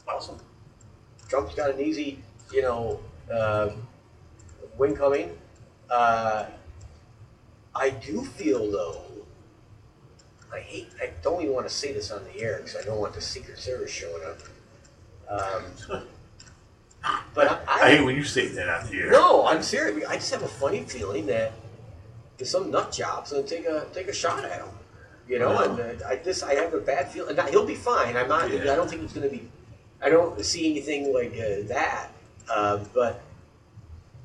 Awesome. 0.08 0.38
Trump's 1.30 1.56
got 1.56 1.72
an 1.72 1.80
easy, 1.80 2.22
you 2.52 2.62
know, 2.62 3.00
uh, 3.32 3.70
win 4.78 4.96
coming. 4.96 5.38
Uh, 5.90 6.46
I 7.74 7.90
do 7.90 8.24
feel 8.24 8.70
though. 8.72 9.02
I 10.54 10.60
hate. 10.60 10.90
I 11.02 11.12
don't 11.22 11.42
even 11.42 11.54
want 11.54 11.68
to 11.68 11.74
say 11.74 11.94
this 11.94 12.12
on 12.12 12.24
the 12.26 12.42
air 12.42 12.58
because 12.58 12.76
I 12.76 12.84
don't 12.84 13.00
want 13.00 13.14
the 13.14 13.22
Secret 13.22 13.58
Service 13.58 13.92
showing 13.92 14.24
up. 14.26 14.40
Um, 15.30 16.04
but 17.34 17.48
I, 17.68 17.86
I 17.86 17.90
hate 17.92 18.04
when 18.04 18.16
you 18.16 18.24
say 18.24 18.48
that 18.50 18.68
on 18.68 18.90
the 18.90 18.98
air. 18.98 19.12
no, 19.12 19.48
I'm 19.48 19.64
serious. 19.64 20.08
I 20.08 20.16
just 20.16 20.32
have 20.32 20.44
a 20.44 20.48
funny 20.48 20.84
feeling 20.84 21.26
that 21.28 21.54
there's 22.38 22.50
some 22.50 22.70
nut 22.70 22.92
job's 22.92 23.32
gonna 23.32 23.44
take 23.44 23.66
a 23.66 23.88
take 23.94 24.08
a 24.08 24.14
shot 24.14 24.44
at 24.44 24.60
him. 24.60 24.68
You 25.28 25.40
know, 25.40 25.52
I 25.52 25.66
and 25.66 26.02
uh, 26.02 26.08
I 26.08 26.16
just 26.18 26.44
I 26.44 26.56
have 26.56 26.74
a 26.74 26.80
bad 26.80 27.10
feeling. 27.10 27.38
He'll 27.50 27.66
be 27.66 27.76
fine. 27.76 28.18
I'm 28.18 28.28
not. 28.28 28.52
Yeah. 28.52 28.74
I 28.74 28.76
don't 28.76 28.90
think 28.90 29.04
it's 29.04 29.14
going 29.14 29.30
to 29.30 29.34
be. 29.34 29.48
I 30.02 30.10
don't 30.10 30.44
see 30.44 30.70
anything 30.70 31.14
like 31.14 31.32
uh, 31.34 31.68
that. 31.68 32.10
Uh, 32.50 32.84
but 32.94 33.22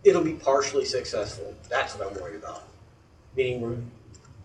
it'll 0.03 0.25
be 0.25 0.33
partially 0.33 0.85
successful. 0.85 1.55
That's 1.69 1.95
what 1.95 2.11
I'm 2.11 2.21
worried 2.21 2.37
about. 2.37 2.65
Meaning, 3.37 3.61
we're, 3.61 3.77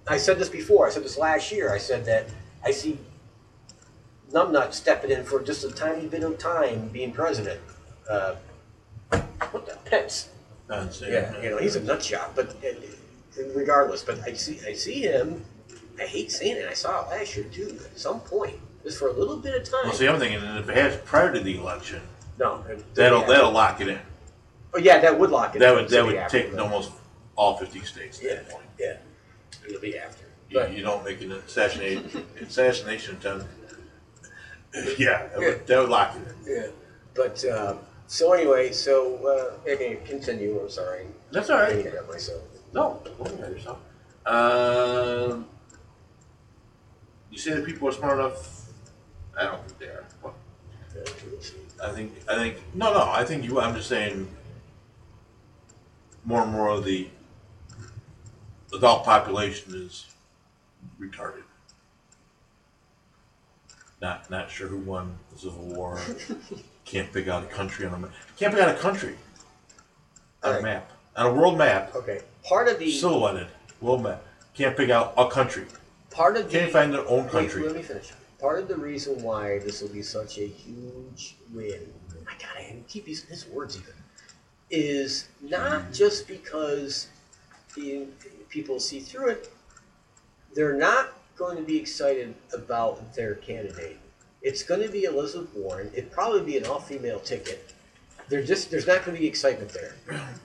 I 0.07 0.17
said 0.17 0.39
this 0.39 0.49
before. 0.49 0.87
I 0.87 0.89
said 0.89 1.03
this 1.03 1.17
last 1.17 1.51
year. 1.51 1.73
I 1.73 1.77
said 1.77 2.05
that 2.05 2.27
I 2.65 2.71
see 2.71 2.97
Numbnut 4.31 4.73
stepping 4.73 5.11
in 5.11 5.23
for 5.23 5.41
just 5.41 5.63
a 5.63 5.71
tiny 5.71 6.07
bit 6.07 6.23
of 6.23 6.37
time 6.37 6.87
being 6.89 7.11
president. 7.11 7.59
Uh, 8.09 8.35
what 9.51 9.65
the 9.65 9.77
Pence? 9.89 10.29
It. 10.69 11.09
Yeah, 11.09 11.41
you 11.41 11.49
know, 11.49 11.57
he's 11.57 11.75
a 11.75 11.81
nut 11.83 11.99
job, 12.01 12.31
but 12.33 12.55
uh, 12.63 13.43
regardless, 13.53 14.03
but 14.03 14.19
I 14.25 14.31
see, 14.33 14.57
I 14.65 14.71
see 14.73 15.01
him. 15.01 15.43
I 15.99 16.03
hate 16.05 16.31
saying 16.31 16.55
it. 16.55 16.65
I 16.69 16.73
saw 16.73 17.03
it 17.05 17.09
last 17.09 17.35
year 17.35 17.45
too. 17.51 17.77
At 17.91 17.99
some 17.99 18.21
point, 18.21 18.55
just 18.81 18.97
for 18.97 19.09
a 19.09 19.13
little 19.13 19.35
bit 19.35 19.53
of 19.53 19.69
time. 19.69 19.81
Well, 19.83 19.93
see, 19.93 20.07
I'm 20.07 20.17
thinking 20.17 20.39
if 20.41 20.69
it 20.69 20.77
has 20.77 20.95
prior 21.03 21.33
to 21.33 21.41
the 21.41 21.57
election, 21.57 22.01
no, 22.39 22.63
it- 22.69 22.95
that'll 22.95 23.19
yeah. 23.21 23.27
that'll 23.27 23.51
lock 23.51 23.81
it 23.81 23.89
in. 23.89 23.99
Oh 24.73 24.79
yeah, 24.79 24.99
that 24.99 25.19
would 25.19 25.29
lock 25.29 25.57
it. 25.57 25.59
That 25.59 25.71
in. 25.71 25.75
would 25.81 25.89
that 25.89 26.05
would 26.05 26.29
take 26.29 26.51
that. 26.51 26.59
almost 26.61 26.91
all 27.35 27.57
50 27.57 27.81
states 27.81 28.19
at 28.19 28.23
Yeah, 28.23 28.33
that 28.35 28.49
point. 28.49 28.65
yeah, 28.79 28.97
it'll 29.67 29.81
be 29.81 29.97
after. 29.97 30.25
You, 30.49 30.59
But 30.59 30.73
you 30.73 30.83
don't 30.83 31.03
make 31.03 31.21
an 31.21 31.31
assassination 31.31 32.25
assassination 32.41 33.15
attempt. 33.17 33.45
yeah, 34.97 35.27
that 35.27 35.39
would, 35.39 35.67
that 35.67 35.79
would 35.79 35.89
lock 35.89 36.15
it 36.15 36.47
in. 36.47 36.55
yeah, 36.55 36.67
but 37.13 37.43
um, 37.45 37.79
so 38.07 38.33
anyway, 38.33 38.71
so 38.71 39.17
uh, 39.65 39.69
okay, 39.69 39.99
continue. 40.05 40.59
I'm 40.61 40.69
sorry, 40.69 41.07
That's 41.31 41.49
all 41.49 41.57
I 41.57 41.61
right. 41.63 41.83
hate 41.85 42.07
myself. 42.07 42.41
No, 42.73 43.01
don't 43.03 43.19
worry 43.19 43.33
about 43.33 43.51
yourself. 43.51 43.79
Um, 44.25 45.45
you 47.29 47.37
say 47.37 47.53
that 47.53 47.65
people 47.65 47.87
are 47.87 47.91
smart 47.91 48.19
enough. 48.19 48.67
I 49.37 49.43
don't 49.43 49.65
think 49.65 49.79
they 49.79 49.85
are. 49.87 50.05
I 51.83 51.91
think 51.91 52.13
I 52.29 52.35
think 52.35 52.57
no 52.75 52.93
no 52.93 53.09
I 53.09 53.23
think 53.25 53.43
you 53.43 53.59
I'm 53.59 53.73
just 53.75 53.89
saying 53.89 54.27
more 56.25 56.43
and 56.43 56.51
more 56.51 56.69
of 56.69 56.83
the 56.85 57.07
adult 58.73 59.03
population 59.03 59.73
is 59.75 60.05
retarded. 60.99 61.43
Not 64.01 64.29
not 64.31 64.49
sure 64.49 64.67
who 64.67 64.77
won 64.77 65.17
the 65.31 65.37
Civil 65.39 65.63
War. 65.65 65.99
Can't 66.85 67.11
pick 67.13 67.27
out 67.27 67.43
a 67.43 67.47
country 67.47 67.85
on 67.85 67.93
a 67.93 67.99
map. 67.99 68.11
Can't 68.37 68.53
pick 68.53 68.63
out 68.63 68.75
a 68.75 68.79
country 68.79 69.15
on 70.43 70.49
a 70.51 70.55
Alright. 70.57 70.63
map. 70.63 70.91
On 71.15 71.25
a 71.27 71.33
world 71.33 71.57
map, 71.57 71.93
Okay, 71.95 72.21
part 72.43 72.67
of 72.67 72.79
the 72.79 72.91
silhouetted 72.91 73.47
world 73.81 74.01
map. 74.01 74.23
Can't 74.53 74.75
pick 74.75 74.89
out 74.89 75.13
a 75.17 75.29
country. 75.29 75.65
part 76.09 76.35
of 76.37 76.45
the 76.45 76.59
Can't 76.59 76.71
find 76.71 76.93
their 76.93 77.07
own 77.07 77.23
Wait, 77.25 77.31
country. 77.31 77.63
let 77.63 77.75
me 77.75 77.81
finish. 77.83 78.11
Part 78.39 78.59
of 78.59 78.67
the 78.67 78.75
reason 78.75 79.21
why 79.21 79.59
this 79.59 79.81
will 79.81 79.89
be 79.89 80.01
such 80.01 80.39
a 80.39 80.47
huge 80.47 81.35
win, 81.53 81.93
I 82.27 82.33
gotta 82.41 82.63
keep 82.87 83.07
using 83.07 83.29
his 83.29 83.45
words 83.47 83.77
even, 83.77 83.93
is 84.71 85.27
not 85.41 85.81
mm-hmm. 85.81 85.93
just 85.93 86.27
because 86.27 87.07
the, 87.75 88.07
people 88.51 88.79
see 88.79 88.99
through 88.99 89.29
it, 89.29 89.51
they're 90.53 90.77
not 90.77 91.13
going 91.35 91.57
to 91.57 91.63
be 91.63 91.77
excited 91.77 92.35
about 92.53 93.15
their 93.15 93.35
candidate. 93.35 93.97
It's 94.41 94.61
going 94.61 94.81
to 94.81 94.89
be 94.89 95.05
Elizabeth 95.05 95.53
Warren. 95.55 95.89
It'd 95.93 96.11
probably 96.11 96.41
be 96.41 96.57
an 96.57 96.65
all-female 96.65 97.21
ticket. 97.21 97.73
They're 98.29 98.43
just 98.43 98.71
there's 98.71 98.87
not 98.87 99.03
going 99.03 99.15
to 99.15 99.21
be 99.21 99.27
excitement 99.27 99.71
there, 99.71 99.95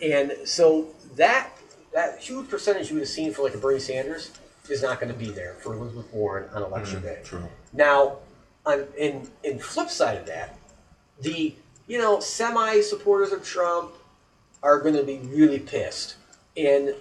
and 0.03 0.33
so 0.45 0.89
that 1.15 1.51
that 1.95 2.19
huge 2.19 2.49
percentage 2.49 2.89
you 2.89 2.97
would 2.97 3.03
have 3.03 3.09
seen 3.09 3.33
for 3.33 3.43
like 3.43 3.55
a 3.55 3.59
Bernie 3.59 3.79
Sanders 3.79 4.33
is 4.69 4.83
not 4.83 4.99
going 4.99 5.13
to 5.13 5.19
be 5.19 5.31
there 5.31 5.55
for 5.61 5.75
Elizabeth 5.75 6.13
Warren 6.13 6.51
on 6.53 6.63
election 6.63 7.01
mm, 7.01 7.05
day. 7.05 7.21
True. 7.23 7.49
Now, 7.73 8.19
on, 8.65 8.87
in 8.99 9.29
in 9.45 9.61
flip 9.61 9.89
side 9.89 10.19
of 10.19 10.27
that, 10.27 10.59
the 11.21 11.55
you 11.87 11.99
know 11.99 12.19
semi 12.19 12.81
supporters 12.81 13.33
of 13.33 13.45
Trump 13.45 13.93
are 14.65 14.81
going 14.81 14.97
to 14.97 15.05
be 15.05 15.19
really 15.19 15.61
pissed, 15.61 16.17
and 16.57 16.93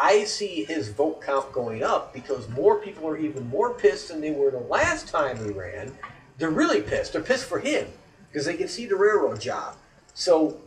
I 0.00 0.24
see 0.24 0.64
his 0.64 0.90
vote 0.90 1.22
count 1.22 1.50
going 1.52 1.82
up 1.82 2.14
because 2.14 2.48
more 2.50 2.78
people 2.80 3.06
are 3.08 3.16
even 3.16 3.48
more 3.48 3.74
pissed 3.74 4.08
than 4.08 4.20
they 4.20 4.30
were 4.30 4.50
the 4.50 4.58
last 4.58 5.08
time 5.08 5.36
he 5.44 5.50
ran. 5.50 5.92
They're 6.38 6.50
really 6.50 6.82
pissed. 6.82 7.12
They're 7.12 7.22
pissed 7.22 7.46
for 7.46 7.58
him 7.58 7.88
because 8.30 8.46
they 8.46 8.54
can 8.56 8.68
see 8.68 8.86
the 8.86 8.96
railroad 8.96 9.40
job. 9.40 9.76
So 10.14 10.60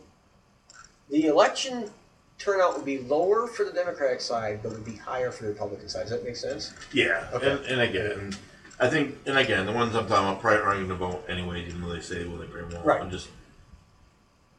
the 1.10 1.26
election 1.26 1.90
turnout 2.38 2.76
would 2.76 2.84
be 2.84 2.98
lower 2.98 3.46
for 3.46 3.64
the 3.64 3.72
Democratic 3.72 4.20
side, 4.20 4.60
but 4.62 4.72
it 4.72 4.74
would 4.74 4.84
be 4.84 4.96
higher 4.96 5.30
for 5.30 5.44
the 5.44 5.50
Republican 5.50 5.88
side. 5.88 6.02
Does 6.02 6.10
that 6.10 6.24
make 6.24 6.36
sense? 6.36 6.74
Yeah, 6.92 7.26
Okay. 7.32 7.52
and, 7.52 7.64
and 7.66 7.80
again, 7.80 8.10
And 8.12 8.38
I 8.80 8.88
think, 8.88 9.16
and 9.26 9.38
again, 9.38 9.64
the 9.64 9.72
ones 9.72 9.94
I'm 9.94 10.06
talking 10.08 10.28
about 10.28 10.40
probably 10.40 10.60
aren't 10.62 10.88
going 10.88 10.88
to 10.88 10.94
vote 10.96 11.24
anyways, 11.28 11.68
even 11.68 11.82
though 11.82 11.94
they 11.94 12.00
say 12.00 12.24
they 12.24 12.46
very 12.46 12.64
well. 12.64 12.82
Right. 12.82 13.00
I'm 13.00 13.10
just 13.10 13.28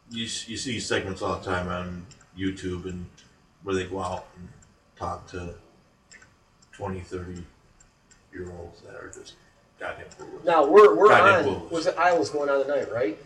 you 0.09 0.21
you 0.23 0.57
see 0.57 0.79
segments 0.79 1.21
all 1.21 1.37
the 1.37 1.45
time 1.45 1.67
on 1.69 2.05
YouTube 2.37 2.85
and 2.85 3.05
where 3.63 3.75
they 3.75 3.85
go 3.85 3.99
out 3.99 4.27
and 4.37 4.47
talk 4.97 5.27
to 5.31 5.55
20, 6.73 6.99
30 7.01 7.43
year 8.33 8.51
olds 8.59 8.81
that 8.81 8.95
are 8.95 9.11
just 9.13 9.33
goddamn 9.79 10.05
clueless. 10.17 10.43
Now 10.45 10.65
we're 10.65 10.95
we're 10.95 11.09
Goddamn 11.09 11.49
on. 11.49 11.61
clueless. 11.61 11.71
Was 11.71 11.87
it 11.87 11.97
Iowa's 11.97 12.29
going 12.29 12.49
on 12.49 12.61
tonight, 12.65 12.91
right? 12.91 13.17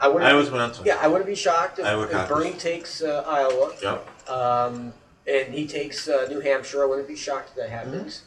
I 0.00 0.08
would. 0.08 0.22
I 0.22 0.32
was 0.34 0.48
going 0.48 0.70
to. 0.70 0.82
Yeah, 0.84 0.98
I 1.00 1.08
wouldn't 1.08 1.26
be 1.26 1.34
shocked 1.34 1.78
if, 1.80 1.84
Iowa 1.84 2.04
if 2.04 2.10
caucus. 2.12 2.28
Bernie 2.36 2.52
takes 2.52 3.02
uh, 3.02 3.24
Iowa, 3.26 3.72
Yep. 3.82 4.30
um, 4.30 4.92
and 5.26 5.52
he 5.52 5.66
takes 5.66 6.08
uh, 6.08 6.26
New 6.30 6.38
Hampshire. 6.40 6.82
I 6.82 6.86
wouldn't 6.86 7.08
be 7.08 7.16
shocked 7.16 7.50
if 7.50 7.56
that 7.56 7.70
happens. 7.70 8.22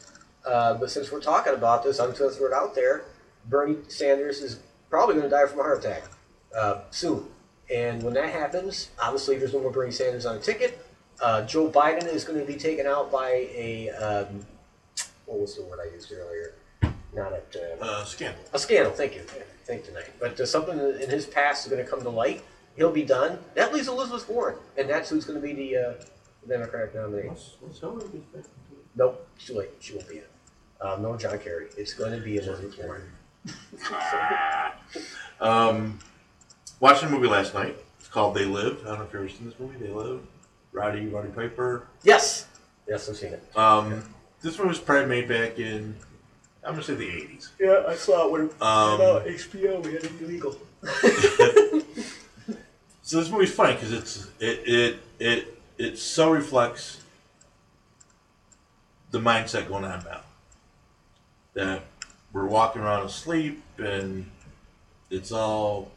Uh, 0.46 0.74
but 0.74 0.90
since 0.90 1.10
we're 1.10 1.20
talking 1.20 1.54
about 1.54 1.82
this, 1.82 1.98
I'm 1.98 2.10
just 2.10 2.20
to 2.20 2.30
throw 2.30 2.48
it 2.48 2.52
out 2.52 2.74
there. 2.74 3.04
Bernie 3.48 3.76
Sanders 3.88 4.40
is 4.42 4.58
probably 4.90 5.14
going 5.14 5.24
to 5.24 5.30
die 5.30 5.46
from 5.46 5.60
a 5.60 5.62
heart 5.62 5.78
attack 5.78 6.02
uh, 6.56 6.80
soon. 6.90 7.24
And 7.72 8.02
when 8.02 8.12
that 8.14 8.28
happens, 8.30 8.90
obviously 9.02 9.38
there's 9.38 9.54
no 9.54 9.60
more 9.60 9.70
Bernie 9.70 9.92
Sanders 9.92 10.26
on 10.26 10.36
a 10.36 10.40
ticket. 10.40 10.81
Uh, 11.22 11.42
Joe 11.46 11.70
Biden 11.70 12.06
is 12.06 12.24
going 12.24 12.38
to 12.40 12.44
be 12.44 12.56
taken 12.58 12.86
out 12.86 13.12
by 13.12 13.48
a 13.54 13.90
um, 13.90 14.44
what 15.26 15.38
was 15.38 15.56
the 15.56 15.62
word 15.62 15.78
I 15.80 15.94
used 15.94 16.12
earlier? 16.12 16.54
Not 17.14 17.32
at 17.32 17.54
uh, 17.80 17.84
Uh, 17.84 18.04
scandal. 18.04 18.42
a 18.52 18.58
scandal. 18.58 18.92
Thank 18.92 19.14
you. 19.14 19.22
Thank 19.64 19.82
you 19.82 19.86
tonight. 19.88 20.10
But 20.18 20.40
uh, 20.40 20.46
something 20.46 20.78
in 20.78 21.08
his 21.08 21.26
past 21.26 21.64
is 21.66 21.72
going 21.72 21.84
to 21.84 21.88
come 21.88 22.02
to 22.02 22.10
light. 22.10 22.42
He'll 22.76 22.90
be 22.90 23.04
done. 23.04 23.38
That 23.54 23.72
leaves 23.72 23.86
Elizabeth 23.86 24.28
Warren, 24.28 24.56
and 24.78 24.88
that's 24.88 25.10
who's 25.10 25.24
going 25.24 25.40
to 25.40 25.46
be 25.46 25.52
the, 25.52 25.76
uh, 25.76 25.92
Democratic 26.48 26.94
nominee. 26.94 27.28
What's, 27.28 27.56
what's 27.60 27.78
Hillary 27.78 28.00
get 28.12 28.32
back 28.32 28.44
into 28.44 28.80
it? 28.80 28.86
Nope, 28.96 29.28
too 29.38 29.54
late. 29.54 29.70
She 29.78 29.94
won't 29.94 30.08
be 30.08 30.16
in. 30.18 30.24
Um, 30.80 31.02
no 31.02 31.16
John 31.16 31.38
Kerry. 31.38 31.68
It's 31.78 31.94
going 31.94 32.10
to 32.12 32.18
be 32.18 32.38
Elizabeth 32.38 32.76
Warren. 32.78 33.02
Um, 35.40 35.98
watching 36.78 37.08
a 37.08 37.10
movie 37.10 37.26
last 37.26 37.52
night. 37.54 37.76
It's 37.98 38.06
called 38.08 38.34
They 38.36 38.44
Live. 38.44 38.80
I 38.82 38.90
don't 38.90 38.98
know 38.98 39.04
if 39.06 39.12
you've 39.12 39.22
ever 39.22 39.28
seen 39.28 39.46
this 39.46 39.58
movie. 39.58 39.76
They 39.76 39.90
Live. 39.92 40.20
Roddy 40.72 41.06
Roddy 41.06 41.28
Piper. 41.28 41.86
Yes. 42.02 42.46
Yes, 42.88 43.08
I've 43.08 43.16
seen 43.16 43.32
it. 43.34 43.56
Um, 43.56 44.02
this 44.40 44.58
one 44.58 44.68
was 44.68 44.78
probably 44.78 45.06
made 45.06 45.28
back 45.28 45.58
in 45.58 45.94
I'm 46.64 46.72
gonna 46.74 46.82
say 46.82 46.94
the 46.94 47.08
eighties. 47.08 47.50
Yeah, 47.58 47.84
I 47.88 47.94
saw 47.94 48.26
it 48.26 48.32
when 48.32 48.40
it 48.46 48.62
Um, 48.62 49.00
HBO. 49.00 49.84
We 49.84 49.94
had 49.94 50.04
it 50.04 50.12
illegal. 50.20 50.56
So 53.04 53.18
this 53.18 53.28
movie's 53.30 53.52
funny 53.52 53.74
because 53.74 53.92
it's 53.92 54.28
it 54.38 54.60
it 54.66 54.96
it 55.18 55.58
it 55.76 55.98
so 55.98 56.30
reflects 56.30 57.02
the 59.10 59.18
mindset 59.18 59.68
going 59.68 59.84
on 59.84 60.04
now. 60.04 60.20
That 61.54 61.82
we're 62.32 62.46
walking 62.46 62.80
around 62.80 63.04
asleep 63.04 63.62
and 63.76 64.30
it's 65.10 65.32
all 65.32 65.90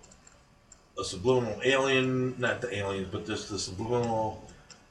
a 1.00 1.06
subliminal 1.06 1.62
alien, 1.64 2.36
not 2.40 2.60
the 2.60 2.76
aliens, 2.76 3.08
but 3.12 3.26
just 3.26 3.50
the 3.50 3.60
subliminal. 3.60 4.44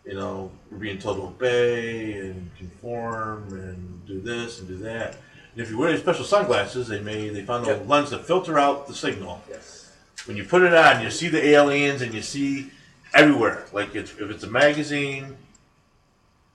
You 0.06 0.14
know, 0.14 0.50
we're 0.70 0.78
being 0.78 0.98
told 0.98 1.16
to 1.16 1.22
obey 1.24 2.18
and 2.18 2.50
conform 2.58 3.48
and 3.52 4.04
do 4.06 4.20
this 4.20 4.58
and 4.58 4.68
do 4.68 4.76
that. 4.78 5.16
And 5.52 5.62
if 5.62 5.70
you 5.70 5.78
wear 5.78 5.90
these 5.92 6.00
special 6.00 6.24
sunglasses, 6.24 6.88
they 6.88 7.00
may 7.00 7.28
they 7.30 7.42
found 7.42 7.66
a 7.66 7.76
lens 7.84 8.10
to 8.10 8.18
filter 8.18 8.58
out 8.58 8.86
the 8.86 8.94
signal 8.94 9.42
Yes. 9.48 9.92
when 10.26 10.36
you 10.36 10.44
put 10.44 10.62
it 10.62 10.74
on, 10.74 11.02
you 11.02 11.10
see 11.10 11.28
the 11.28 11.42
aliens 11.46 12.02
and 12.02 12.12
you 12.12 12.20
see 12.22 12.70
everywhere. 13.14 13.64
Like 13.72 13.94
it's, 13.94 14.10
if 14.12 14.30
it's 14.30 14.44
a 14.44 14.50
magazine, 14.50 15.36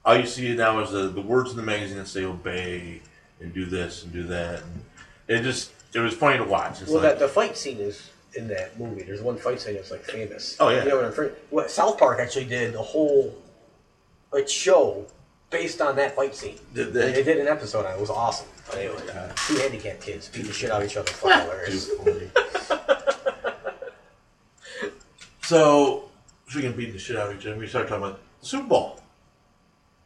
all 0.06 0.16
you 0.18 0.28
see 0.28 0.54
now 0.56 0.80
is 0.82 0.91
the, 0.91 1.08
the 1.08 1.22
words 1.22 1.50
in 1.52 1.58
the 1.58 1.64
magazine 1.64 1.97
that 1.97 2.08
say 2.08 2.26
obey 2.26 3.02
and 3.39 3.54
do 3.54 3.66
this 3.66 4.04
and 4.04 4.14
do 4.14 4.24
that. 4.24 4.62
And 4.62 4.84
it 5.28 5.41
just 5.43 5.72
it 5.93 6.00
was 6.00 6.14
funny 6.14 6.38
to 6.38 6.43
watch. 6.43 6.82
It's 6.82 6.91
Well, 6.91 7.02
like, 7.02 7.14
that 7.14 7.20
the 7.20 7.28
fight 7.28 7.58
scene 7.58 7.78
is 7.80 8.09
in 8.36 8.47
that 8.49 8.80
movie. 8.80 9.03
There's 9.03 9.21
one 9.21 9.38
fight 9.38 9.59
scene 9.59 9.73
that's 9.75 9.91
like 9.91 10.03
famous. 10.03 10.55
Oh, 10.59 10.69
yeah. 10.69 10.84
You 10.84 10.89
know 10.89 10.95
what 10.97 11.05
I'm 11.05 11.13
trying- 11.13 11.32
What 11.49 11.71
South 11.71 11.97
Park 11.97 12.19
actually 12.19 12.45
did 12.45 12.75
a 12.75 12.82
whole 12.82 13.36
like 14.32 14.47
show 14.47 15.05
based 15.49 15.82
on 15.82 15.95
that 15.95 16.15
fight 16.15 16.36
scene. 16.36 16.59
Did 16.73 16.93
They, 16.93 17.11
they? 17.11 17.23
did 17.23 17.39
an 17.39 17.47
episode 17.47 17.86
on 17.86 17.93
it. 17.93 17.95
It 17.95 18.01
was 18.01 18.09
awesome. 18.11 18.47
Anyway, 18.73 19.01
Yeah. 19.07 19.32
two 19.47 19.55
handicapped 19.55 20.01
kids 20.01 20.27
beating 20.30 20.47
the 20.47 20.53
shit 20.53 20.69
out 20.69 20.84
of 20.84 20.88
each 20.89 20.97
other. 20.97 21.09
Fucking 21.11 21.39
hilarious. 21.49 21.88
Too 21.88 21.97
funny. 21.97 22.30
so, 25.41 26.09
speaking 26.47 26.69
of 26.69 26.77
beating 26.77 26.93
the 26.93 26.99
shit 26.99 27.15
out 27.15 27.32
of 27.32 27.38
each 27.39 27.45
other, 27.47 27.57
we 27.57 27.67
started 27.67 27.88
talking 27.89 28.03
about 28.03 28.19
the 28.41 28.45
Super 28.45 28.67
Bowl. 28.67 28.99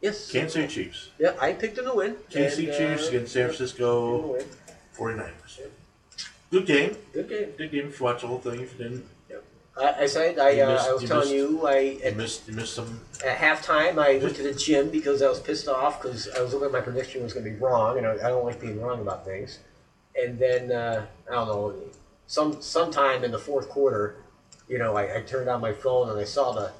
Yes. 0.00 0.30
Kansas 0.30 0.54
City 0.54 0.68
Chiefs. 0.68 1.10
Yeah, 1.18 1.34
I 1.40 1.52
picked 1.52 1.76
them 1.76 1.86
to 1.86 1.94
win. 1.94 2.16
Kansas 2.30 2.56
City 2.56 2.68
and, 2.68 2.76
Chiefs 2.98 3.06
uh, 3.06 3.08
against 3.08 3.32
San 3.32 3.46
Francisco 3.48 4.32
gonna 4.32 4.44
49ers. 4.96 5.60
Good 6.54 6.66
game. 6.66 6.96
Good 7.12 7.28
game. 7.28 7.48
Good 7.58 7.70
game 7.72 7.86
if 7.88 7.98
you 7.98 8.04
watch 8.04 8.20
the 8.20 8.28
whole 8.28 8.38
thing. 8.38 8.60
If 8.60 8.78
you 8.78 8.84
didn't, 8.84 9.04
I, 9.76 10.02
I 10.02 10.06
said 10.06 10.38
I, 10.38 10.50
You 10.50 10.62
uh, 10.62 10.72
missed- 10.74 10.88
I 10.88 10.92
was 10.92 11.02
you 11.02 11.08
telling 11.08 11.24
missed- 11.24 11.34
you 11.34 11.66
I 11.66 11.78
you 11.80 12.00
at, 12.04 12.16
missed, 12.16 12.46
you 12.48 12.54
missed 12.54 12.74
some. 12.74 13.00
at 13.26 13.36
halftime 13.38 13.98
I 13.98 14.18
went 14.22 14.36
to 14.36 14.44
the 14.44 14.54
gym 14.54 14.88
because 14.90 15.20
I 15.20 15.28
was 15.28 15.40
pissed 15.40 15.66
off 15.66 16.00
because 16.00 16.28
I 16.28 16.40
was 16.42 16.52
looking 16.52 16.66
at 16.66 16.72
my 16.72 16.80
prediction 16.80 17.24
was 17.24 17.32
going 17.32 17.44
to 17.44 17.50
be 17.50 17.56
wrong 17.56 17.98
and 17.98 18.06
I, 18.06 18.12
I 18.12 18.28
don't 18.28 18.44
like 18.44 18.60
being 18.60 18.80
wrong 18.80 19.00
about 19.00 19.24
things. 19.24 19.58
And 20.14 20.38
then 20.38 20.70
uh, 20.70 21.06
I 21.28 21.32
don't 21.32 21.48
know, 21.48 21.74
some 22.28 22.62
sometime 22.62 23.24
in 23.24 23.32
the 23.32 23.38
fourth 23.40 23.68
quarter, 23.68 24.18
you 24.68 24.78
know, 24.78 24.94
I, 24.96 25.16
I 25.16 25.22
turned 25.22 25.48
on 25.50 25.60
my 25.60 25.72
phone 25.72 26.08
and 26.10 26.20
I 26.20 26.24
saw 26.24 26.52
the 26.52 26.70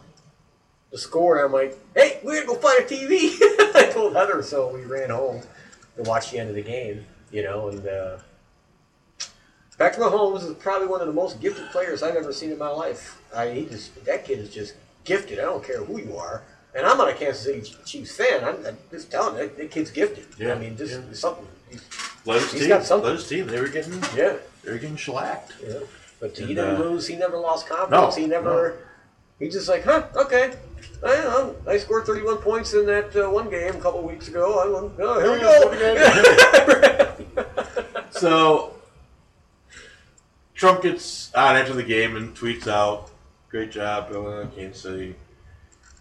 the 0.93 0.99
score 0.99 1.39
and 1.39 1.47
I'm 1.47 1.53
like, 1.53 1.77
hey, 1.97 2.20
we're 2.22 2.45
gonna 2.45 2.47
go 2.47 2.55
find 2.55 2.79
a 2.79 2.85
TV. 2.85 3.39
I 3.75 3.91
told 3.93 4.14
Heather, 4.14 4.41
so 4.45 4.72
we 4.72 4.85
ran 4.85 5.11
home 5.11 5.43
to 5.97 6.03
watch 6.05 6.31
the 6.31 6.39
end 6.39 6.49
of 6.49 6.55
the 6.55 6.62
game. 6.62 7.05
You 7.33 7.43
know, 7.43 7.66
and 7.70 7.85
uh, 7.89 8.18
Patrick 9.79 10.07
Mahomes 10.07 10.49
is 10.49 10.55
probably 10.55 10.87
one 10.87 11.01
of 11.01 11.07
the 11.07 11.12
most 11.12 11.41
gifted 11.41 11.68
players 11.70 12.03
I've 12.03 12.14
ever 12.14 12.33
seen 12.33 12.53
in 12.53 12.59
my 12.59 12.68
life. 12.68 13.20
I 13.35 13.51
he 13.51 13.66
just 13.66 14.05
that 14.05 14.25
kid 14.25 14.39
is 14.39 14.51
just 14.51 14.75
gifted. 15.05 15.39
I 15.39 15.43
don't 15.43 15.64
care 15.64 15.83
who 15.85 16.01
you 16.01 16.16
are. 16.16 16.43
And 16.75 16.87
I'm 16.87 16.99
not 16.99 17.09
a 17.09 17.14
Kansas 17.14 17.43
City 17.43 17.62
Chiefs 17.85 18.16
fan. 18.16 18.45
I'm, 18.45 18.66
I'm 18.66 18.77
just 18.91 19.11
telling 19.11 19.35
you, 19.35 19.43
that, 19.43 19.57
that 19.57 19.70
kid's 19.70 19.91
gifted. 19.91 20.27
Yeah, 20.39 20.55
I 20.55 20.59
mean, 20.59 20.77
just 20.77 20.93
yeah. 20.93 21.03
something. 21.12 21.47
He's, 21.70 21.81
us 22.27 22.53
He's 22.53 22.62
team. 22.62 22.68
got 22.68 22.85
something. 22.85 23.11
Us 23.11 23.29
team. 23.29 23.47
They 23.47 23.61
were 23.61 23.68
getting. 23.68 23.95
yeah. 24.16 24.37
They 24.62 24.72
were 24.72 24.79
getting 24.79 24.97
shellacked. 24.97 25.53
Yeah. 25.64 25.81
But 26.20 26.37
he 26.37 26.55
never 26.55 26.75
uh, 26.75 26.79
lose. 26.79 27.07
He 27.07 27.16
never 27.16 27.37
lost 27.37 27.68
confidence. 27.68 28.16
No, 28.16 28.22
he 28.22 28.27
never. 28.29 28.79
He 29.39 29.49
just 29.49 29.68
like, 29.68 29.85
huh? 29.85 30.07
Okay. 30.16 30.55
I 31.05 31.16
know. 31.16 31.57
I 31.66 31.77
scored 31.79 32.07
31 32.07 32.39
points 32.39 32.72
in 32.72 32.87
that 32.87 33.14
uh, 33.16 33.29
one 33.31 33.51
game 33.51 33.75
a 33.77 33.81
couple 33.81 34.03
weeks 34.03 34.29
ago. 34.29 34.59
I 34.59 34.68
won. 34.68 34.93
Oh, 34.99 35.20
here 35.20 35.33
we 35.33 35.41
go. 35.41 37.11
So 38.11 38.75
Trump 40.65 40.81
gets 40.81 41.31
on 41.35 41.57
after 41.57 41.75
the 41.75 41.83
game 41.83 42.17
and 42.17 42.35
tweets 42.35 42.67
out, 42.67 43.11
"Great 43.51 43.71
job, 43.71 44.09
Bill 44.09 44.51
Kansas 44.57 44.81
City," 44.81 45.15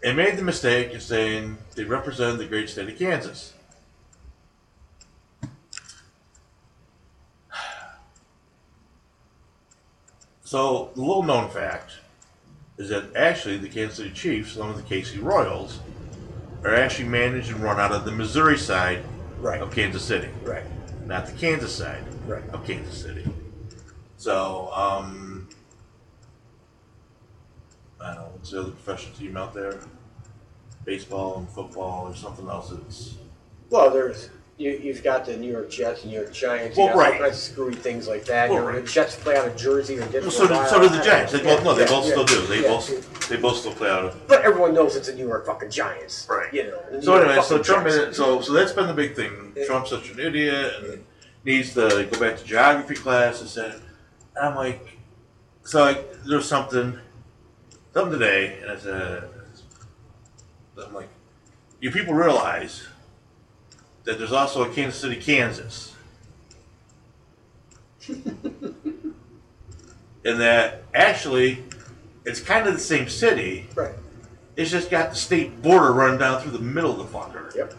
and 0.01 0.15
made 0.15 0.37
the 0.37 0.41
mistake 0.41 0.93
of 0.93 1.03
saying 1.03 1.57
they 1.75 1.83
represent 1.83 2.37
the 2.37 2.45
great 2.45 2.69
state 2.69 2.87
of 2.87 2.97
Kansas. 2.97 3.51
So 10.45 10.91
the 10.95 11.01
little 11.01 11.23
known 11.23 11.49
fact 11.49 11.97
is 12.77 12.87
that 12.87 13.13
actually 13.17 13.57
the 13.57 13.67
Kansas 13.67 13.97
City 13.97 14.11
Chiefs, 14.11 14.55
along 14.55 14.75
with 14.75 14.87
the 14.87 14.95
KC 14.95 15.21
Royals, 15.21 15.81
are 16.63 16.73
actually 16.73 17.09
managed 17.09 17.49
and 17.49 17.59
run 17.61 17.81
out 17.81 17.91
of 17.91 18.05
the 18.05 18.13
Missouri 18.13 18.57
side 18.57 19.03
right. 19.39 19.59
of 19.59 19.71
Kansas 19.71 20.05
City 20.05 20.29
Right. 20.41 20.63
not 21.05 21.25
the 21.25 21.33
Kansas 21.33 21.75
side 21.75 22.05
Right. 22.25 22.47
of 22.53 22.65
Kansas 22.65 23.01
City. 23.01 23.32
So, 24.27 24.69
um, 24.73 25.49
I 27.99 28.13
don't 28.13 28.15
know, 28.15 28.29
what's 28.31 28.51
the 28.51 28.61
other 28.61 28.71
professional 28.71 29.13
team 29.17 29.35
out 29.35 29.53
there? 29.53 29.79
Baseball 30.85 31.39
and 31.39 31.49
football 31.49 32.07
or 32.07 32.15
something 32.15 32.47
else 32.47 32.69
that's. 32.69 33.15
Well, 33.69 33.89
there's 33.89 34.29
you, 34.57 34.71
you've 34.81 35.03
got 35.03 35.25
the 35.25 35.35
New 35.35 35.51
York 35.51 35.69
Jets 35.69 36.03
and 36.03 36.11
New 36.13 36.19
York 36.21 36.31
Giants. 36.31 36.77
You 36.77 36.85
Well, 36.85 36.95
got 36.95 37.03
all 37.05 37.11
right. 37.11 37.19
kinds 37.19 37.35
of 37.35 37.41
screwy 37.41 37.75
things 37.75 38.07
like 38.07 38.23
that. 38.25 38.49
Well, 38.49 38.59
You 38.59 38.65
know, 38.65 38.71
right. 38.75 38.85
The 38.85 38.89
Jets 38.91 39.17
play 39.17 39.35
out 39.35 39.45
of 39.45 39.57
Jersey 39.57 39.97
or 39.97 40.05
different. 40.05 40.31
So 40.31 40.47
do, 40.47 40.55
so 40.69 40.79
do 40.81 40.87
the 40.87 41.03
Giants. 41.03 41.33
They 41.33 41.43
both, 41.43 41.61
no, 41.65 41.73
they 41.73 41.85
both 41.85 42.05
still 42.05 42.23
do. 42.23 42.45
They 42.47 42.61
both, 42.61 43.27
they 43.27 43.35
both 43.35 43.57
still 43.57 43.73
play 43.73 43.89
out 43.89 44.05
of. 44.05 44.27
But 44.29 44.43
everyone 44.43 44.73
knows 44.73 44.95
it's 44.95 45.09
the 45.09 45.15
New 45.15 45.27
York 45.27 45.45
fucking 45.45 45.69
Giants. 45.69 46.25
Right. 46.29 46.53
You 46.53 46.63
know. 46.67 46.81
the 46.91 46.95
New 46.97 47.01
So 47.01 47.15
York 47.17 47.27
anyway, 47.27 47.43
so 47.43 47.57
fucking 47.57 47.63
Trump, 47.65 47.87
Giants. 47.89 48.15
so 48.17 48.39
so 48.39 48.53
that's 48.53 48.71
been 48.71 48.87
the 48.87 48.93
big 48.93 49.15
thing. 49.17 49.53
Trump's 49.67 49.89
such 49.89 50.11
an 50.11 50.19
idiot 50.21 50.71
and 50.81 51.03
needs 51.43 51.73
to 51.73 52.07
go 52.09 52.19
back 52.21 52.37
to 52.37 52.45
geography 52.45 52.95
class 52.95 53.41
and 53.41 53.49
said, 53.49 53.81
and 54.35 54.45
I'm 54.47 54.55
like, 54.55 54.97
so 55.63 55.81
like 55.83 56.23
there's 56.23 56.47
something, 56.47 56.99
something 57.93 58.19
today, 58.19 58.59
and 58.61 58.71
I 58.71 58.77
said, 58.77 59.29
I'm 60.77 60.93
like, 60.93 61.09
you 61.79 61.91
people 61.91 62.13
realize 62.13 62.87
that 64.03 64.17
there's 64.17 64.31
also 64.31 64.63
a 64.63 64.73
Kansas 64.73 64.99
City, 64.99 65.15
Kansas, 65.15 65.95
and 68.07 69.15
that 70.23 70.83
actually 70.93 71.63
it's 72.25 72.39
kind 72.39 72.67
of 72.67 72.73
the 72.73 72.79
same 72.79 73.07
city. 73.07 73.67
Right. 73.75 73.93
It's 74.55 74.69
just 74.69 74.91
got 74.91 75.09
the 75.09 75.15
state 75.15 75.61
border 75.61 75.91
run 75.91 76.17
down 76.19 76.41
through 76.41 76.51
the 76.51 76.59
middle 76.59 76.91
of 76.91 76.97
the 76.97 77.17
fucker. 77.17 77.53
Yep. 77.55 77.73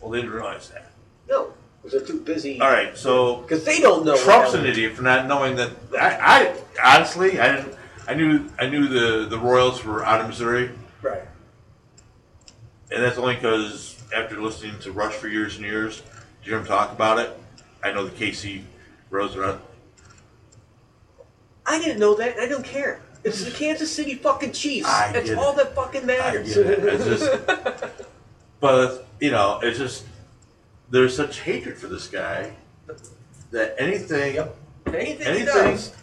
Well, 0.00 0.10
they 0.10 0.20
didn't 0.20 0.32
realize 0.32 0.70
that. 0.70 0.90
No, 1.28 1.52
they're 1.84 2.00
too 2.00 2.20
busy. 2.20 2.60
All 2.60 2.68
right, 2.70 2.96
so 2.96 3.36
Because 3.36 3.64
they 3.64 3.80
don't 3.80 4.04
know. 4.04 4.16
Trump's 4.16 4.54
an 4.54 4.66
idiot 4.66 4.92
for 4.94 5.02
not 5.02 5.26
knowing 5.26 5.56
that. 5.56 5.70
I, 5.98 6.54
I 6.82 6.96
honestly, 6.96 7.40
I 7.40 7.56
didn't. 7.56 7.74
I 8.08 8.14
knew, 8.14 8.48
I 8.58 8.66
knew 8.66 8.88
the 8.88 9.26
the 9.26 9.38
Royals 9.38 9.84
were 9.84 10.04
out 10.04 10.20
of 10.20 10.26
Missouri, 10.26 10.70
Right. 11.00 11.22
and 12.90 13.02
that's 13.02 13.18
only 13.18 13.34
because 13.36 14.02
after 14.14 14.40
listening 14.40 14.78
to 14.80 14.90
Rush 14.92 15.12
for 15.14 15.28
years 15.28 15.56
and 15.56 15.64
years, 15.64 16.02
hear 16.40 16.58
him 16.58 16.66
talk 16.66 16.90
about 16.92 17.18
it, 17.18 17.30
I 17.84 17.92
know 17.92 18.04
the 18.04 18.10
KC 18.10 18.62
Royals 19.10 19.36
are 19.36 19.44
out. 19.44 19.62
I 21.66 21.78
didn't 21.78 22.00
know 22.00 22.14
that. 22.16 22.38
I 22.38 22.46
don't 22.48 22.64
care. 22.64 23.00
It's 23.22 23.44
the 23.44 23.50
Kansas 23.50 23.92
City 23.94 24.14
fucking 24.14 24.52
Chiefs. 24.52 24.88
I 24.88 25.12
That's 25.12 25.30
all 25.32 25.52
it. 25.52 25.56
that 25.58 25.74
fucking 25.76 26.02
I 26.02 26.06
matters. 26.06 26.54
get 26.54 26.66
it. 26.66 26.78
It's 26.84 27.04
just, 27.04 27.46
but 28.60 29.06
you 29.20 29.30
know, 29.30 29.60
it's 29.62 29.78
just 29.78 30.04
there's 30.90 31.14
such 31.16 31.40
hatred 31.40 31.78
for 31.78 31.86
this 31.86 32.06
guy 32.08 32.52
that 33.50 33.74
anything, 33.78 34.34
Yep. 34.34 34.56
Anything, 34.86 35.18
he 35.18 35.24
anything, 35.24 35.44
does. 35.46 35.94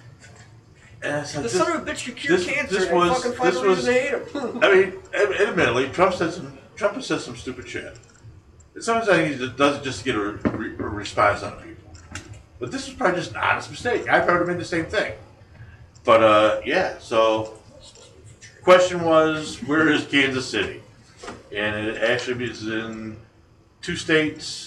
and 1.01 1.15
it's 1.17 1.33
like 1.35 1.43
The 1.43 1.49
this- 1.49 1.51
son 1.57 1.71
of 1.81 1.87
a 1.87 1.91
bitch 1.91 2.05
could 2.05 2.15
cure 2.15 2.37
this- 2.37 2.47
cancer. 2.47 2.75
this 2.75 2.85
and 2.87 2.95
was- 2.97 3.23
fucking 3.23 3.43
this 3.45 3.61
was- 3.61 3.85
to 3.85 3.91
hate 3.93 4.09
him. 4.11 4.59
I 4.63 4.73
mean, 4.73 4.93
admittedly, 5.13 5.89
Trump 5.89 6.13
said 6.13 6.33
some. 6.33 6.57
Trump 6.75 6.95
has 6.95 7.07
said 7.07 7.21
some 7.21 7.35
stupid 7.35 7.67
shit. 7.67 7.97
And 8.75 8.83
sometimes 8.83 9.09
I 9.09 9.17
think 9.17 9.33
he 9.33 9.39
just 9.39 9.57
does 9.57 9.77
it 9.77 9.83
just 9.83 9.99
to 9.99 10.05
get 10.05 10.15
a, 10.15 10.19
re- 10.19 10.75
a 10.77 10.83
response 10.83 11.41
out 11.43 11.53
of 11.57 11.63
people. 11.63 11.91
But 12.59 12.71
this 12.71 12.85
was 12.87 12.95
probably 12.95 13.19
just 13.19 13.31
an 13.31 13.37
honest 13.37 13.71
mistake. 13.71 14.07
I 14.07 14.19
probably 14.19 14.47
made 14.53 14.59
the 14.59 14.65
same 14.65 14.85
thing. 14.85 15.13
But 16.03 16.23
uh, 16.23 16.61
yeah. 16.65 16.99
So, 16.99 17.57
question 18.63 19.03
was, 19.03 19.57
where 19.63 19.89
is 19.89 20.05
Kansas 20.05 20.47
City? 20.47 20.81
And 21.53 21.87
it 21.87 22.01
actually 22.03 22.45
is 22.45 22.67
in 22.67 23.17
two 23.81 23.95
states. 23.95 24.66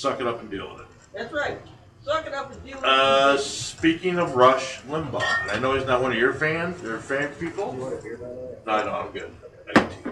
Suck 0.00 0.18
it 0.18 0.26
up 0.26 0.40
and 0.40 0.50
deal 0.50 0.72
with 0.72 0.80
it. 0.80 0.86
That's 1.14 1.30
right. 1.30 1.58
Suck 2.02 2.26
it 2.26 2.32
up 2.32 2.50
and 2.50 2.64
deal 2.64 2.76
with 2.76 2.84
Uh, 2.86 3.36
it. 3.38 3.42
speaking 3.42 4.18
of 4.18 4.34
Rush 4.34 4.80
Limbaugh, 4.88 5.42
and 5.42 5.50
I 5.50 5.58
know 5.58 5.74
he's 5.74 5.84
not 5.86 6.00
one 6.00 6.10
of 6.12 6.16
your 6.16 6.32
fans. 6.32 6.82
Your 6.82 6.96
fan 6.98 7.28
people. 7.38 7.74
You 7.76 7.82
want 7.82 7.98
a 7.98 8.02
beer, 8.02 8.16
by 8.16 8.28
the 8.28 8.34
way? 8.34 8.54
No, 8.66 8.84
no, 8.86 8.92
I'm 8.94 9.10
good. 9.12 9.30
I 9.68 9.72
got 9.78 9.90
tea. 9.90 10.10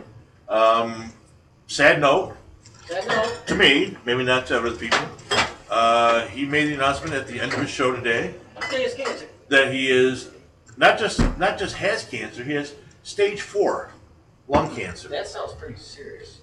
Um, 0.51 1.11
sad 1.69 2.03
note 2.03 2.37
That 2.91 3.07
no. 3.09 3.33
to 3.47 3.55
me, 3.55 3.97
maybe 4.05 4.25
not 4.25 4.47
to 4.49 4.59
other 4.59 4.73
people. 4.73 4.99
Uh, 5.71 6.27
he 6.27 6.45
made 6.45 6.67
the 6.67 6.75
announcement 6.75 7.15
at 7.15 7.27
the 7.27 7.41
end 7.41 7.55
of 7.55 7.59
his 7.61 7.71
show 7.71 7.97
today 7.97 8.35
Say 8.71 8.83
it's 8.85 8.95
cancer. 8.95 9.25
that 9.49 9.73
he 9.73 9.91
is 9.91 10.29
not 10.77 10.99
just 10.99 11.19
not 11.39 11.59
just 11.59 11.77
has 11.77 12.05
cancer, 12.05 12.45
he 12.45 12.53
has 12.53 12.75
stage 13.05 13.41
four 13.41 13.91
lung 14.49 14.69
cancer. 14.77 15.09
That 15.09 15.27
sounds 15.29 15.55
pretty 15.55 15.77
serious. 15.79 16.41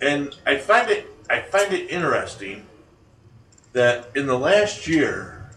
And 0.00 0.34
I 0.44 0.56
find 0.56 0.90
it 0.90 1.08
I 1.30 1.40
find 1.40 1.72
it 1.72 1.90
interesting 1.90 2.66
that 3.72 4.10
in 4.14 4.26
the 4.26 4.38
last 4.38 4.86
year, 4.86 5.50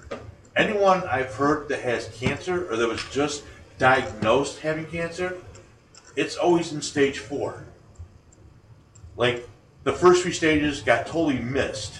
anyone 0.55 1.03
I've 1.03 1.33
heard 1.35 1.69
that 1.69 1.81
has 1.81 2.09
cancer 2.17 2.71
or 2.71 2.77
that 2.77 2.87
was 2.87 3.03
just 3.11 3.43
diagnosed 3.77 4.59
having 4.59 4.85
cancer, 4.85 5.37
it's 6.15 6.35
always 6.35 6.73
in 6.73 6.81
stage 6.81 7.19
four. 7.19 7.63
Like 9.15 9.47
the 9.83 9.93
first 9.93 10.23
three 10.23 10.33
stages 10.33 10.81
got 10.81 11.05
totally 11.05 11.39
missed. 11.39 11.99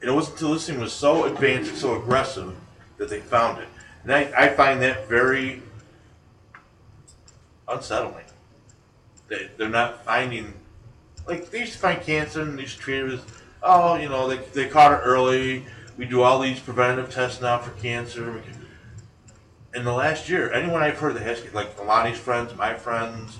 And 0.00 0.08
it 0.08 0.12
wasn't 0.12 0.36
until 0.36 0.54
this 0.54 0.66
thing 0.66 0.80
was 0.80 0.92
so 0.92 1.24
advanced 1.24 1.70
and 1.70 1.78
so 1.78 2.00
aggressive 2.00 2.54
that 2.96 3.08
they 3.08 3.20
found 3.20 3.60
it. 3.60 3.68
And 4.04 4.12
I, 4.12 4.32
I 4.36 4.48
find 4.48 4.80
that 4.82 5.08
very 5.08 5.62
unsettling. 7.68 8.24
They, 9.28 9.50
they're 9.56 9.68
not 9.68 10.04
finding 10.04 10.54
like 11.30 11.50
they 11.50 11.60
used 11.60 11.74
to 11.74 11.78
find 11.78 12.02
cancer 12.02 12.42
and 12.42 12.58
they 12.58 12.62
used 12.62 12.76
to 12.76 12.82
treat 12.82 12.98
it 12.98 13.12
as 13.12 13.20
oh 13.62 13.94
you 13.96 14.08
know 14.08 14.28
they, 14.28 14.38
they 14.52 14.68
caught 14.68 14.92
it 14.92 15.00
early. 15.04 15.64
We 15.96 16.06
do 16.06 16.22
all 16.22 16.40
these 16.40 16.58
preventative 16.60 17.12
tests 17.12 17.40
now 17.40 17.58
for 17.58 17.70
cancer. 17.80 18.42
In 19.74 19.84
the 19.84 19.92
last 19.92 20.28
year 20.28 20.52
anyone 20.52 20.82
i've 20.82 20.98
heard 20.98 21.14
that 21.14 21.22
has 21.22 21.42
like 21.54 21.76
Alani's 21.76 22.18
friends 22.18 22.54
my 22.56 22.74
friends 22.74 23.38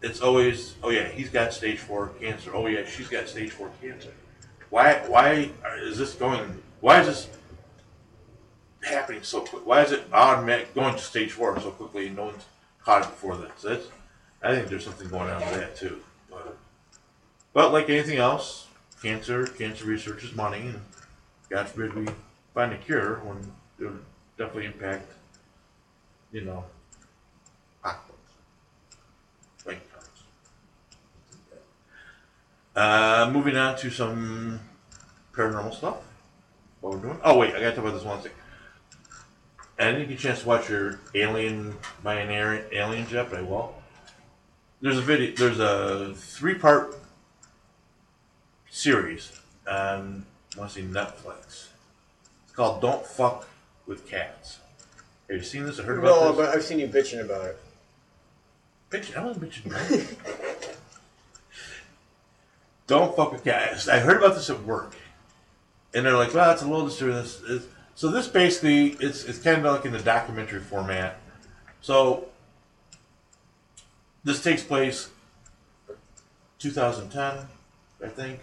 it's 0.00 0.20
always 0.20 0.74
oh 0.82 0.90
yeah 0.90 1.08
he's 1.08 1.30
got 1.30 1.52
stage 1.52 1.78
four 1.78 2.08
cancer. 2.20 2.54
Oh 2.54 2.66
yeah 2.66 2.86
she's 2.86 3.08
got 3.08 3.28
stage 3.28 3.50
four 3.50 3.70
cancer. 3.82 4.12
Why 4.70 4.94
why 5.08 5.50
is 5.78 5.98
this 5.98 6.14
going 6.14 6.62
why 6.80 7.00
is 7.00 7.06
this 7.06 7.28
happening 8.82 9.22
so 9.22 9.40
quick? 9.40 9.66
Why 9.66 9.82
is 9.82 9.92
it 9.92 10.04
automatic 10.12 10.74
going 10.74 10.94
to 10.94 11.00
stage 11.00 11.32
four 11.32 11.58
so 11.58 11.70
quickly 11.70 12.06
and 12.06 12.16
no 12.16 12.26
one's 12.26 12.44
caught 12.84 13.02
it 13.02 13.08
before 13.08 13.36
this? 13.36 13.62
That's 13.62 13.86
I 14.42 14.54
think 14.54 14.68
there's 14.68 14.84
something 14.84 15.08
going 15.08 15.30
on 15.30 15.40
with 15.40 15.54
that 15.54 15.74
too. 15.74 16.00
But 16.30 16.56
But 17.54 17.72
like 17.72 17.88
anything 17.88 18.18
else, 18.18 18.66
cancer 19.00 19.46
cancer 19.46 19.86
research 19.86 20.24
is 20.24 20.34
money, 20.34 20.58
and 20.58 20.80
God 21.48 21.68
forbid 21.68 21.94
we 21.94 22.06
find 22.52 22.72
a 22.72 22.78
cure 22.78 23.20
when 23.20 23.38
it 23.78 23.84
would 23.84 24.04
definitely 24.36 24.66
impact, 24.66 25.10
you 26.32 26.40
know, 26.42 26.64
pocketbooks, 27.82 28.32
bank 29.64 29.80
accounts. 29.88 30.22
Uh, 32.74 33.30
moving 33.32 33.56
on 33.56 33.76
to 33.78 33.88
some 33.88 34.58
paranormal 35.32 35.74
stuff. 35.74 35.98
What 36.80 36.94
we're 36.94 37.00
doing? 37.02 37.18
Oh 37.22 37.38
wait, 37.38 37.50
I 37.54 37.60
gotta 37.60 37.70
talk 37.70 37.84
about 37.84 37.94
this 37.94 38.02
one 38.04 38.20
thing. 38.20 38.32
I 39.78 39.92
didn't 39.92 40.08
get 40.08 40.18
a 40.18 40.22
chance 40.22 40.42
to 40.42 40.48
watch 40.48 40.68
your 40.68 40.98
Alien 41.14 41.76
by 42.02 42.20
Alien- 42.20 43.06
yet, 43.10 43.30
but 43.30 43.38
I 43.38 43.42
will. 43.42 43.76
There's 44.80 44.98
a 44.98 45.02
video. 45.02 45.34
There's 45.36 45.60
a 45.60 46.14
three-part 46.14 47.03
series 48.74 49.32
um, 49.68 49.76
on 49.76 50.24
I 50.56 50.60
want 50.60 50.72
to 50.72 50.80
say 50.80 50.86
Netflix. 50.86 51.68
It's 52.44 52.52
called 52.54 52.80
"Don't 52.82 53.06
Fuck 53.06 53.48
with 53.86 54.08
Cats." 54.08 54.58
Have 55.28 55.38
you 55.38 55.42
seen 55.44 55.64
this 55.64 55.78
or 55.78 55.84
heard 55.84 55.98
about 55.98 56.20
No, 56.20 56.28
this? 56.32 56.36
but 56.36 56.48
I've 56.54 56.62
seen 56.64 56.78
you 56.80 56.88
bitching 56.88 57.24
about 57.24 57.46
it. 57.46 57.58
Bitching? 58.90 59.16
I 59.16 59.24
wasn't 59.24 59.50
bitching. 59.50 59.70
man. 59.70 60.06
Don't 62.86 63.16
fuck 63.16 63.32
with 63.32 63.44
cats. 63.44 63.88
I 63.88 63.98
heard 63.98 64.18
about 64.18 64.34
this 64.34 64.50
at 64.50 64.62
work, 64.64 64.94
and 65.94 66.04
they're 66.04 66.16
like, 66.16 66.34
"Well, 66.34 66.50
it's 66.52 66.60
a 66.60 66.66
little 66.66 66.84
disturbing." 66.86 67.24
So 67.94 68.08
this 68.08 68.28
basically, 68.28 68.88
it's 69.00 69.24
it's 69.24 69.38
kind 69.38 69.64
of 69.64 69.72
like 69.72 69.86
in 69.86 69.92
the 69.92 70.00
documentary 70.00 70.60
format. 70.60 71.16
So 71.80 72.26
this 74.22 74.42
takes 74.42 74.62
place 74.62 75.08
2010, 76.58 77.46
I 78.04 78.08
think, 78.08 78.40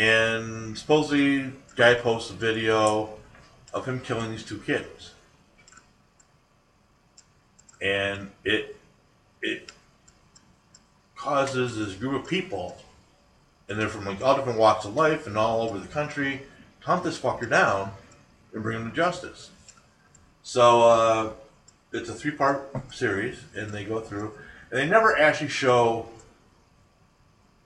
and 0.00 0.78
supposedly 0.78 1.52
guy 1.76 1.92
posts 1.92 2.30
a 2.30 2.32
video 2.32 3.10
of 3.74 3.84
him 3.84 4.00
killing 4.00 4.30
these 4.30 4.42
two 4.42 4.58
kids, 4.58 5.12
and 7.82 8.30
it 8.42 8.76
it 9.42 9.72
causes 11.14 11.76
this 11.76 11.94
group 11.94 12.22
of 12.22 12.26
people, 12.26 12.78
and 13.68 13.78
they're 13.78 13.90
from 13.90 14.06
like 14.06 14.22
all 14.22 14.34
different 14.34 14.58
walks 14.58 14.86
of 14.86 14.96
life 14.96 15.26
and 15.26 15.36
all 15.36 15.60
over 15.60 15.78
the 15.78 15.86
country, 15.86 16.40
to 16.80 16.86
hunt 16.86 17.04
this 17.04 17.18
fucker 17.18 17.48
down 17.48 17.92
and 18.54 18.62
bring 18.62 18.80
him 18.80 18.90
to 18.90 18.96
justice. 18.96 19.50
So 20.42 20.82
uh, 20.82 21.32
it's 21.92 22.08
a 22.08 22.14
three-part 22.14 22.94
series, 22.94 23.38
and 23.54 23.70
they 23.70 23.84
go 23.84 24.00
through, 24.00 24.32
and 24.70 24.80
they 24.80 24.88
never 24.88 25.16
actually 25.18 25.50
show 25.50 26.08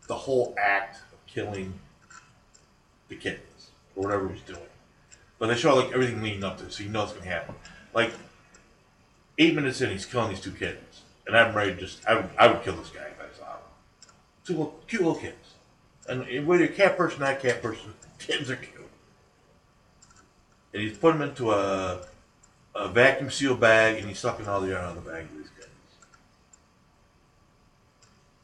the 0.09 0.17
whole 0.17 0.53
act 0.59 0.97
of 1.13 1.25
killing 1.27 1.75
the 3.09 3.17
kittens 3.17 3.71
or 3.97 4.05
whatever 4.05 4.29
he's 4.29 4.43
doing, 4.43 4.61
but 5.39 5.49
they 5.49 5.57
show 5.57 5.75
like 5.77 5.93
everything 5.93 6.23
leading 6.23 6.45
up 6.45 6.59
to 6.59 6.65
it, 6.65 6.73
so 6.73 6.83
you 6.83 6.91
know 6.91 7.05
it's 7.05 7.13
gonna 7.13 7.27
happen. 7.27 7.55
Like 7.93 8.13
eight 9.39 9.55
minutes 9.55 9.81
in, 9.81 9.91
he's 9.91 10.07
killing 10.07 10.31
these 10.31 10.41
two 10.41 10.53
kids, 10.53 11.03
and 11.27 11.37
I'm 11.37 11.55
ready 11.55 11.75
to 11.75 11.81
just 11.81 12.07
I 12.07 12.17
would 12.17 12.31
I 12.39 12.47
would 12.47 12.63
kill 12.63 12.77
this 12.77 12.91
guy 12.91 13.03
if 13.03 13.21
I 13.21 13.39
saw 13.39 13.53
him. 13.53 13.59
Two 14.45 14.53
little, 14.55 14.81
cute 14.87 15.03
little 15.03 15.19
kids, 15.19 15.55
and 16.09 16.47
whether 16.47 16.65
a 16.65 16.69
cat 16.69 16.97
person, 16.97 17.21
not 17.21 17.33
a 17.33 17.37
cat 17.37 17.63
person, 17.63 17.95
kids 18.19 18.51
are 18.51 18.57
cute. 18.57 18.71
And 20.73 20.83
he's 20.83 20.99
putting 20.99 21.21
them 21.21 21.31
into 21.31 21.53
a 21.53 22.03
a 22.75 22.89
vacuum 22.89 23.31
seal 23.31 23.57
bag, 23.57 23.99
and 23.99 24.09
he's 24.09 24.19
sucking 24.19 24.49
all 24.49 24.61
the 24.61 24.73
air 24.73 24.79
out 24.79 24.97
of 24.97 25.05
the 25.05 25.11
bag 25.11 25.25
of 25.25 25.37
these 25.37 25.51
kids. 25.57 25.69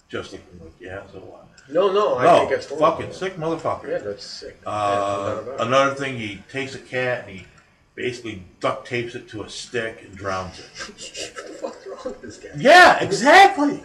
Just 0.09 0.33
looking 0.33 0.61
like 0.61 0.73
yeah, 0.81 1.03
so 1.13 1.19
what? 1.19 1.47
No, 1.69 1.93
no, 1.93 2.17
I 2.19 2.25
no, 2.25 2.39
think 2.41 2.53
it's 2.53 2.67
horrible. 2.69 2.91
fucking 2.91 3.13
sick 3.13 3.37
motherfucker. 3.37 3.89
Yeah, 3.89 3.99
that's 3.99 4.25
sick. 4.25 4.59
Uh, 4.67 4.71
Yeah, 4.71 4.97
no 4.97 5.35
doubt 5.35 5.43
about 5.43 5.61
it. 5.61 5.67
another 5.69 5.95
thing, 5.95 6.19
he 6.19 6.43
takes 6.51 6.75
a 6.75 6.79
cat 6.81 7.29
and 7.29 7.39
he 7.39 7.47
basically 7.95 8.43
duct 8.61 8.87
tapes 8.87 9.15
it 9.15 9.29
to 9.29 9.43
a 9.43 9.49
stick 9.51 10.03
and 10.05 10.17
drowns 10.17 10.59
it. 10.59 10.67
what 10.77 11.47
the 11.47 11.53
fuck's 11.55 11.87
wrong 11.87 11.99
with 12.05 12.23
this 12.23 12.39
guy? 12.39 12.49
Yeah, 12.57 12.99
exactly. 13.03 13.85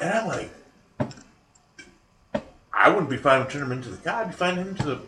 And 0.00 0.10
I'm 0.12 0.26
like, 0.28 0.50
I 2.72 2.88
wouldn't 2.88 3.10
be 3.10 3.16
fine 3.16 3.40
with 3.40 3.50
turning 3.50 3.66
him 3.66 3.72
into 3.78 3.90
the 3.90 3.98
guy. 3.98 4.22
I'd 4.22 4.28
be 4.30 4.34
fine 4.34 4.56
him 4.56 4.74
to 4.76 4.82
the 4.84 5.00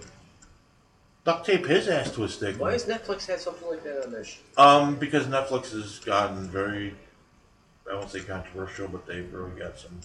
duct 1.25 1.47
tape 1.47 1.67
his 1.67 1.89
ass 1.89 2.11
to 2.13 2.25
a 2.25 2.29
stick. 2.29 2.61
Why 2.61 2.73
has 2.73 2.85
Netflix 2.85 3.27
had 3.27 3.41
something 3.41 3.69
like 3.69 3.83
that 3.85 4.05
on 4.05 4.13
their 4.13 4.25
sh- 4.25 4.39
Um, 4.57 4.97
because 4.97 5.27
Netflix 5.27 5.73
has 5.73 5.99
gotten 6.01 6.49
very, 6.49 6.95
I 7.91 7.95
won't 7.95 8.11
say 8.11 8.21
controversial, 8.21 8.87
but 8.89 9.07
they've 9.07 9.33
really 9.33 9.59
got 9.59 9.79
some 9.79 9.99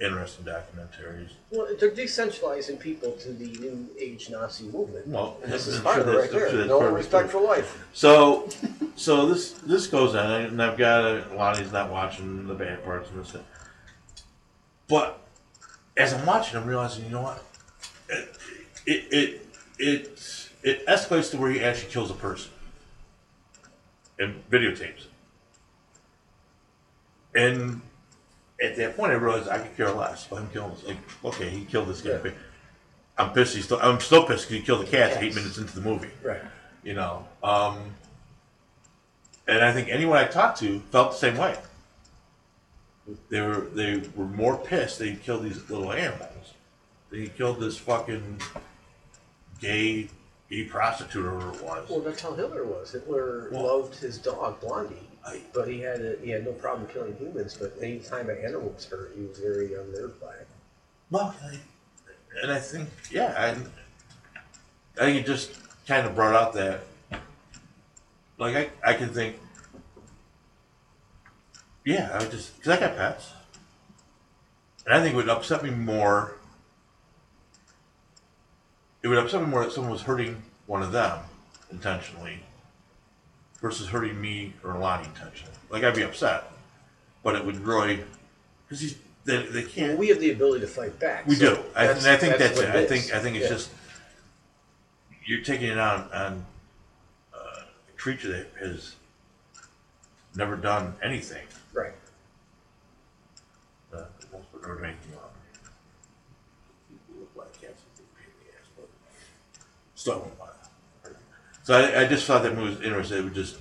interesting 0.00 0.44
documentaries. 0.44 1.30
Well, 1.50 1.68
they're 1.78 1.90
decentralizing 1.90 2.78
people 2.78 3.12
to 3.12 3.32
the 3.32 3.46
new 3.58 3.88
age 3.98 4.28
Nazi 4.30 4.64
movement. 4.64 5.06
Well, 5.06 5.38
and 5.42 5.52
this 5.52 5.66
is 5.66 5.80
part 5.80 6.00
of 6.00 6.08
it 6.08 6.16
right 6.16 6.30
there. 6.30 6.66
No 6.66 6.78
part 6.78 6.90
of 6.90 6.94
it, 6.94 6.98
respect 6.98 7.30
for 7.30 7.40
life. 7.40 7.84
So, 7.92 8.48
so 8.96 9.26
this 9.26 9.52
this 9.52 9.86
goes 9.86 10.14
on, 10.14 10.42
and 10.42 10.62
I've 10.62 10.76
got 10.76 11.04
a, 11.04 11.24
Lonnie's 11.34 11.72
not 11.72 11.90
watching 11.90 12.46
the 12.46 12.54
bad 12.54 12.84
parts 12.84 13.08
of 13.10 13.16
this. 13.16 13.30
thing. 13.32 13.44
But 14.88 15.18
as 15.96 16.12
I'm 16.12 16.26
watching, 16.26 16.58
I'm 16.58 16.66
realizing, 16.66 17.04
you 17.04 17.10
know 17.10 17.22
what? 17.22 17.42
It 18.08 18.28
it 18.86 19.12
it 19.12 19.46
it, 19.78 20.50
it 20.62 20.86
escalates 20.86 21.30
to 21.30 21.38
where 21.38 21.50
he 21.50 21.60
actually 21.60 21.90
kills 21.90 22.10
a 22.10 22.14
person 22.14 22.50
and 24.18 24.48
videotapes 24.50 25.06
it. 25.06 25.10
And 27.34 27.82
at 28.62 28.76
that 28.76 28.96
point, 28.96 29.12
I 29.12 29.16
realized 29.16 29.48
I 29.48 29.58
could 29.58 29.76
care 29.76 29.90
less. 29.90 30.30
Let 30.30 30.42
him 30.42 30.50
kill 30.50 30.68
him. 30.70 30.86
Like, 30.86 30.96
okay, 31.34 31.48
he 31.50 31.64
killed 31.64 31.88
this 31.88 32.00
guy. 32.00 32.20
Yeah. 32.24 32.30
I'm 33.18 33.32
pissed. 33.32 33.54
He's 33.54 33.64
still, 33.64 33.78
I'm 33.80 34.00
still 34.00 34.24
pissed 34.26 34.48
because 34.48 34.60
he 34.60 34.62
killed 34.62 34.86
the 34.86 34.90
cats 34.90 35.16
eight 35.16 35.34
minutes 35.34 35.56
into 35.58 35.74
the 35.74 35.80
movie 35.88 36.10
Right. 36.22 36.40
you 36.82 36.94
know. 36.94 37.26
Um, 37.42 37.94
and 39.48 39.64
I 39.64 39.72
think 39.72 39.88
anyone 39.88 40.18
I 40.18 40.24
talked 40.24 40.58
to 40.60 40.80
felt 40.90 41.12
the 41.12 41.18
same 41.18 41.36
way. 41.36 41.56
They 43.30 43.40
were 43.40 43.60
they 43.72 44.02
were 44.16 44.24
more 44.26 44.58
pissed 44.58 44.98
they 44.98 45.14
killed 45.14 45.44
these 45.44 45.70
little 45.70 45.92
animals 45.92 46.54
They 47.10 47.28
killed 47.28 47.60
this 47.60 47.78
fucking 47.78 48.40
gay 49.60 50.08
gay 50.50 50.64
prostitute 50.64 51.24
or 51.24 51.34
whatever 51.36 51.54
it 51.56 51.62
was. 51.62 51.88
Well, 51.88 52.00
that's 52.00 52.20
how 52.20 52.34
Hitler 52.34 52.64
was. 52.64 52.92
Hitler 52.92 53.48
Well- 53.52 53.80
loved 53.80 53.94
his 53.94 54.18
dog 54.18 54.60
Blondi, 54.60 54.98
but 55.52 55.68
he 55.68 55.80
had 55.80 56.00
a, 56.00 56.16
he 56.22 56.30
had 56.30 56.44
no 56.44 56.52
problem 56.52 56.86
killing 56.88 57.16
humans. 57.16 57.56
But 57.58 57.74
any 57.80 57.98
time 57.98 58.30
an 58.30 58.38
animal 58.38 58.70
was 58.70 58.84
hurt, 58.86 59.12
he 59.16 59.22
was 59.22 59.38
very 59.38 59.74
unnerved 59.74 60.20
by 60.20 60.32
it. 60.34 60.48
Well, 61.10 61.34
I, 61.42 61.58
and 62.42 62.52
I 62.52 62.58
think 62.58 62.88
yeah, 63.10 63.34
I, 63.36 65.02
I 65.02 65.06
think 65.06 65.20
it 65.20 65.26
just 65.26 65.52
kind 65.86 66.06
of 66.06 66.14
brought 66.14 66.34
out 66.34 66.52
that 66.54 66.82
like 68.38 68.56
I 68.56 68.90
I 68.90 68.94
can 68.94 69.08
think 69.08 69.36
yeah 71.84 72.10
I 72.12 72.18
would 72.18 72.30
just 72.30 72.56
because 72.56 72.76
I 72.76 72.80
got 72.80 72.96
pets 72.96 73.32
and 74.84 74.94
I 74.94 75.00
think 75.00 75.14
it 75.14 75.16
would 75.16 75.28
upset 75.28 75.62
me 75.62 75.70
more. 75.70 76.36
It 79.02 79.08
would 79.08 79.18
upset 79.18 79.40
me 79.42 79.48
more 79.48 79.64
that 79.64 79.72
someone 79.72 79.92
was 79.92 80.02
hurting 80.02 80.42
one 80.66 80.82
of 80.82 80.92
them 80.92 81.20
intentionally 81.70 82.40
versus 83.60 83.88
hurting 83.88 84.20
me 84.20 84.52
or 84.64 84.78
Lonnie 84.78 85.06
intentionally. 85.06 85.54
Like 85.70 85.84
I'd 85.84 85.94
be 85.94 86.02
upset, 86.02 86.44
but 87.22 87.34
it 87.36 87.44
would 87.44 87.58
really 87.60 88.00
because 88.68 88.80
he's 88.80 88.96
they, 89.24 89.44
they 89.46 89.62
can't. 89.64 89.90
Well, 89.90 89.98
we 89.98 90.08
have 90.08 90.20
the 90.20 90.30
ability 90.30 90.60
to 90.60 90.68
fight 90.68 90.98
back. 91.00 91.26
We 91.26 91.34
so 91.34 91.56
do. 91.56 91.62
I, 91.74 91.86
and 91.86 92.06
I 92.06 92.16
think 92.16 92.38
that's, 92.38 92.56
what 92.56 92.68
it. 92.68 92.76
I 92.76 92.86
think 92.86 93.12
I 93.12 93.18
think 93.18 93.36
it's 93.36 93.44
Yeah. 93.46 93.56
just 93.56 93.70
you're 95.24 95.42
taking 95.42 95.68
it 95.68 95.78
on 95.78 96.08
on 96.12 96.46
uh, 97.34 97.62
a 97.88 97.98
creature 97.98 98.28
that 98.28 98.46
has 98.60 98.94
never 100.36 100.56
done 100.56 100.94
anything. 101.02 101.44
right. 101.72 101.92
Uh, 103.92 104.04
never 104.32 104.76
done 104.76 104.84
anything 104.84 105.12
wrong. 105.16 105.30
People 106.88 107.20
look 107.20 107.30
like 107.34 107.52
cats 107.60 107.82
with 107.82 108.06
big 108.16 108.26
in 108.26 108.46
the 108.46 108.58
ass, 108.58 108.68
but 108.76 108.88
still 109.94 110.12
I 110.12 110.16
won't 110.18 110.38
want 110.38 110.52
to. 111.04 111.10
So 111.66 111.74
I, 111.74 112.02
I 112.02 112.06
just 112.06 112.24
thought 112.28 112.44
that 112.44 112.54
movie 112.54 112.76
was 112.76 112.80
interesting. 112.80 113.18
It 113.18 113.24
would 113.24 113.34
just 113.34 113.56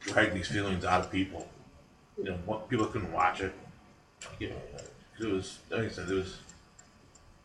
drag 0.00 0.34
these 0.34 0.48
feelings 0.48 0.84
out 0.84 1.02
of 1.02 1.12
people. 1.12 1.48
You 2.18 2.24
know, 2.24 2.38
what- 2.46 2.68
people 2.68 2.86
couldn't 2.86 3.12
watch 3.12 3.40
it. 3.40 3.52
You 4.40 4.48
know, 4.50 4.56
it 5.20 5.32
was 5.32 5.60
like 5.70 5.82
I 5.82 5.88
said, 5.88 6.10
it 6.10 6.14
was. 6.14 6.38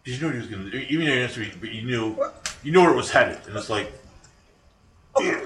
Because 0.02 0.20
you 0.20 0.24
knew 0.24 0.28
what 0.30 0.34
he 0.34 0.42
was 0.42 0.50
going 0.50 0.66
to 0.66 0.72
do. 0.72 0.78
Even 0.90 1.06
though 1.06 1.14
you 1.14 1.28
didn't 1.28 1.62
but 1.62 1.72
you 1.72 1.84
knew, 1.84 2.18
you 2.64 2.72
knew 2.72 2.82
where 2.82 2.92
it 2.92 2.96
was 2.96 3.12
headed, 3.12 3.38
and 3.46 3.56
it's 3.56 3.70
like, 3.70 3.92
Okay. 5.16 5.40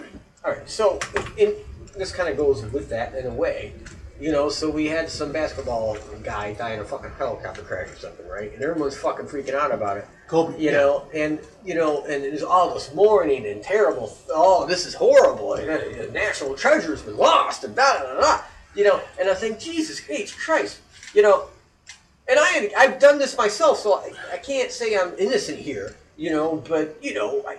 All 0.45 0.53
right. 0.53 0.69
So, 0.69 0.97
in, 1.35 1.53
this 1.97 2.13
kind 2.13 2.29
of 2.29 2.37
goes 2.37 2.63
with 2.71 2.87
that 2.91 3.15
in 3.15 3.25
a 3.25 3.33
way. 3.33 3.73
You 4.17 4.31
know, 4.31 4.47
so 4.47 4.69
we 4.69 4.85
had 4.85 5.09
some 5.09 5.33
basketball 5.33 5.97
guy 6.23 6.53
die 6.53 6.71
in 6.71 6.79
a 6.79 6.85
fucking 6.85 7.11
helicopter 7.17 7.63
crash 7.63 7.89
or 7.89 7.97
something, 7.97 8.27
right? 8.29 8.53
And 8.53 8.63
everyone's 8.63 8.97
fucking 8.97 9.25
freaking 9.25 9.55
out 9.55 9.73
about 9.73 9.97
it. 9.97 10.07
Kobe, 10.29 10.59
You 10.59 10.65
yeah. 10.69 10.77
know, 10.77 11.07
and 11.13 11.39
you 11.65 11.73
know, 11.73 12.05
and 12.05 12.23
there's 12.23 12.43
all 12.43 12.71
this 12.73 12.93
mourning 12.93 13.47
and 13.47 13.63
terrible. 13.63 14.15
Oh, 14.29 14.67
this 14.67 14.85
is 14.85 14.93
horrible. 14.93 15.55
And, 15.55 15.69
uh, 15.69 16.11
national 16.11 16.53
treasure's 16.55 17.01
been 17.01 17.17
lost, 17.17 17.63
and 17.63 17.75
da 17.75 17.97
da 17.97 18.13
da 18.13 18.21
da. 18.21 18.41
You 18.75 18.83
know, 18.83 19.01
and 19.19 19.27
I 19.27 19.33
think 19.33 19.59
Jesus 19.59 20.07
H 20.07 20.37
Christ. 20.37 20.79
You 21.15 21.23
know, 21.23 21.47
and 22.27 22.37
I 22.39 22.71
I've 22.77 22.99
done 22.99 23.17
this 23.17 23.35
myself, 23.37 23.79
so 23.79 23.95
I, 23.95 24.11
I 24.31 24.37
can't 24.37 24.71
say 24.71 24.95
I'm 24.95 25.13
innocent 25.17 25.57
here, 25.57 25.95
you 26.15 26.29
know. 26.29 26.63
But 26.67 26.95
you 27.01 27.15
know, 27.15 27.43
I, 27.47 27.57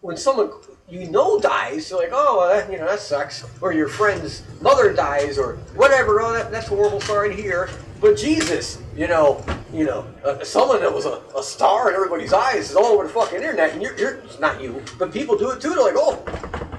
when 0.00 0.16
someone 0.16 0.50
you 0.88 1.08
know 1.08 1.38
dies, 1.38 1.90
you're 1.90 2.00
like, 2.00 2.10
oh, 2.12 2.38
well, 2.38 2.48
that, 2.48 2.70
you 2.72 2.78
know, 2.78 2.86
that 2.86 3.00
sucks. 3.00 3.44
Or 3.60 3.72
your 3.72 3.88
friend's 3.88 4.42
mother 4.60 4.92
dies, 4.92 5.38
or 5.38 5.56
whatever. 5.76 6.20
Oh, 6.20 6.32
that, 6.32 6.50
that's 6.50 6.66
a 6.66 6.70
horrible. 6.70 7.00
Sorry 7.00 7.34
to 7.34 7.40
hear. 7.40 7.68
But 8.00 8.16
Jesus, 8.16 8.82
you 8.96 9.06
know, 9.08 9.44
you 9.72 9.84
know, 9.84 10.06
uh, 10.24 10.42
someone 10.42 10.80
that 10.80 10.92
was 10.92 11.04
a, 11.04 11.20
a 11.36 11.42
star 11.42 11.90
in 11.90 11.94
everybody's 11.94 12.32
eyes 12.32 12.70
is 12.70 12.76
all 12.76 12.86
over 12.86 13.04
the 13.04 13.10
fucking 13.10 13.36
internet, 13.36 13.72
and 13.72 13.82
you're, 13.82 13.96
you're 13.98 14.14
it's 14.20 14.40
not 14.40 14.60
you, 14.60 14.82
but 14.98 15.12
people 15.12 15.36
do 15.36 15.50
it 15.50 15.60
too. 15.60 15.70
They're 15.70 15.82
like, 15.84 15.94
oh, 15.96 16.24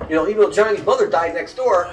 you 0.09 0.15
know, 0.15 0.27
even 0.27 0.41
though 0.41 0.51
Johnny's 0.51 0.83
mother 0.83 1.07
died 1.07 1.33
next 1.35 1.53
door. 1.55 1.85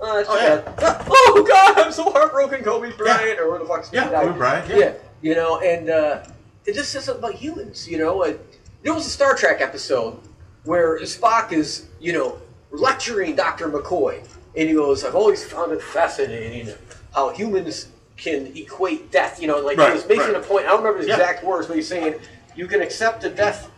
Uh, 0.00 0.22
Oh, 0.28 0.36
yeah. 0.38 0.60
bad. 0.76 1.04
Oh 1.08 1.44
God, 1.48 1.78
I'm 1.86 1.90
so 1.92 2.04
heartbroken. 2.10 2.62
Kobe 2.62 2.92
Bryant, 2.96 3.40
or 3.40 3.50
where 3.50 3.58
the 3.58 3.64
fuck's 3.64 3.90
Yeah. 3.92 4.08
Kobe 4.10 4.36
Bryant, 4.36 4.68
yeah. 4.70 4.76
yeah, 4.76 4.92
you 5.22 5.34
know, 5.34 5.58
and 5.60 5.88
uh, 5.90 6.22
it 6.64 6.74
just 6.74 6.92
says 6.92 7.04
something 7.04 7.24
about 7.24 7.34
humans. 7.34 7.88
You 7.88 7.98
know, 7.98 8.22
uh, 8.22 8.34
there 8.82 8.94
was 8.94 9.06
a 9.06 9.10
Star 9.10 9.34
Trek 9.34 9.60
episode 9.60 10.20
where 10.66 10.98
Spock 11.00 11.52
is, 11.52 11.86
you 12.00 12.12
know, 12.12 12.38
lecturing 12.70 13.34
Dr. 13.36 13.68
McCoy, 13.68 14.18
and 14.56 14.68
he 14.68 14.74
goes, 14.74 15.04
"I've 15.04 15.14
always 15.14 15.44
found 15.44 15.72
it 15.72 15.82
fascinating 15.82 16.74
how 17.14 17.30
humans 17.30 17.88
can 18.16 18.52
equate 18.56 19.10
death." 19.10 19.40
You 19.40 19.46
know, 19.48 19.58
like 19.60 19.78
Right, 19.78 19.88
he 19.88 19.94
was 19.94 20.06
making 20.08 20.26
right. 20.26 20.36
a 20.36 20.40
point. 20.40 20.66
I 20.66 20.70
don't 20.70 20.82
remember 20.82 21.02
the 21.02 21.08
Yeah. 21.08 21.14
exact 21.14 21.44
words, 21.44 21.66
but 21.66 21.76
he's 21.76 21.88
saying 21.88 22.16
you 22.54 22.66
can 22.66 22.82
accept 22.82 23.22
the 23.22 23.30
death 23.30 23.70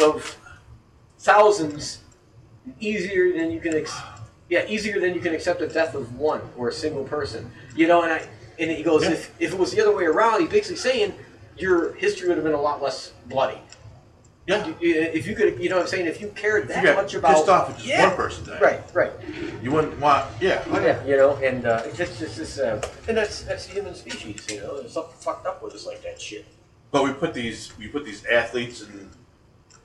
of 0.00 0.36
thousands 1.18 1.98
easier 2.80 3.32
than 3.36 3.50
you 3.50 3.60
can. 3.60 3.74
Ex- 3.74 3.92
yeah, 4.48 4.66
easier 4.68 5.00
than 5.00 5.14
you 5.14 5.20
can 5.20 5.34
accept 5.34 5.60
the 5.60 5.66
death 5.66 5.94
of 5.94 6.18
one 6.18 6.42
or 6.58 6.68
a 6.68 6.72
single 6.72 7.04
person. 7.04 7.50
You 7.74 7.86
know, 7.88 8.02
and 8.02 8.12
I 8.12 8.26
and 8.58 8.70
he 8.70 8.82
goes, 8.82 9.02
Yeah. 9.04 9.12
if, 9.12 9.34
if 9.40 9.52
it 9.52 9.58
was 9.58 9.72
the 9.72 9.80
other 9.80 9.96
way 9.96 10.04
around, 10.04 10.40
he's 10.42 10.50
basically 10.50 10.76
saying 10.76 11.14
your 11.56 11.94
history 11.94 12.28
would 12.28 12.36
have 12.36 12.44
been 12.44 12.52
a 12.54 12.60
lot 12.60 12.82
less 12.82 13.12
bloody. 13.26 13.58
Yeah. 14.46 14.66
You- 14.66 14.76
you- 14.80 15.00
If 15.00 15.26
you 15.26 15.34
could, 15.36 15.60
you 15.62 15.68
know 15.68 15.76
what 15.76 15.82
I'm 15.82 15.88
saying? 15.88 16.06
If 16.06 16.20
you 16.20 16.28
cared 16.34 16.68
that 16.68 16.82
you 16.82 16.88
got 16.88 16.96
much 16.96 17.14
about. 17.14 17.34
pissed 17.36 17.48
off 17.48 17.70
at 17.70 17.76
just 17.76 17.86
yeah, 17.88 18.08
one 18.08 18.16
person 18.16 18.44
died. 18.46 18.60
Right, 18.60 18.80
right. 18.92 19.12
You 19.62 19.70
wouldn't 19.70 19.98
want. 20.00 20.26
Yeah. 20.40 20.64
Yeah, 20.80 21.04
you 21.06 21.16
know, 21.16 21.36
and 21.36 21.64
uh, 21.66 21.82
it's 21.84 21.96
just, 21.98 22.20
it's 22.20 22.36
just 22.36 22.58
uh, 22.58 22.80
and 23.06 23.16
that's 23.16 23.42
that's 23.42 23.66
the 23.66 23.72
human 23.74 23.94
species, 23.94 24.44
you 24.50 24.60
know. 24.60 24.78
There's 24.80 24.92
something 24.92 25.14
fucked 25.20 25.46
up 25.46 25.62
with 25.62 25.74
us 25.74 25.86
like 25.86 26.02
that 26.02 26.20
shit. 26.20 26.44
But 26.90 27.04
we 27.04 27.12
put 27.12 27.34
these 27.34 27.72
we 27.78 27.86
put 27.88 28.04
these 28.04 28.24
athletes 28.26 28.82
and 28.82 29.10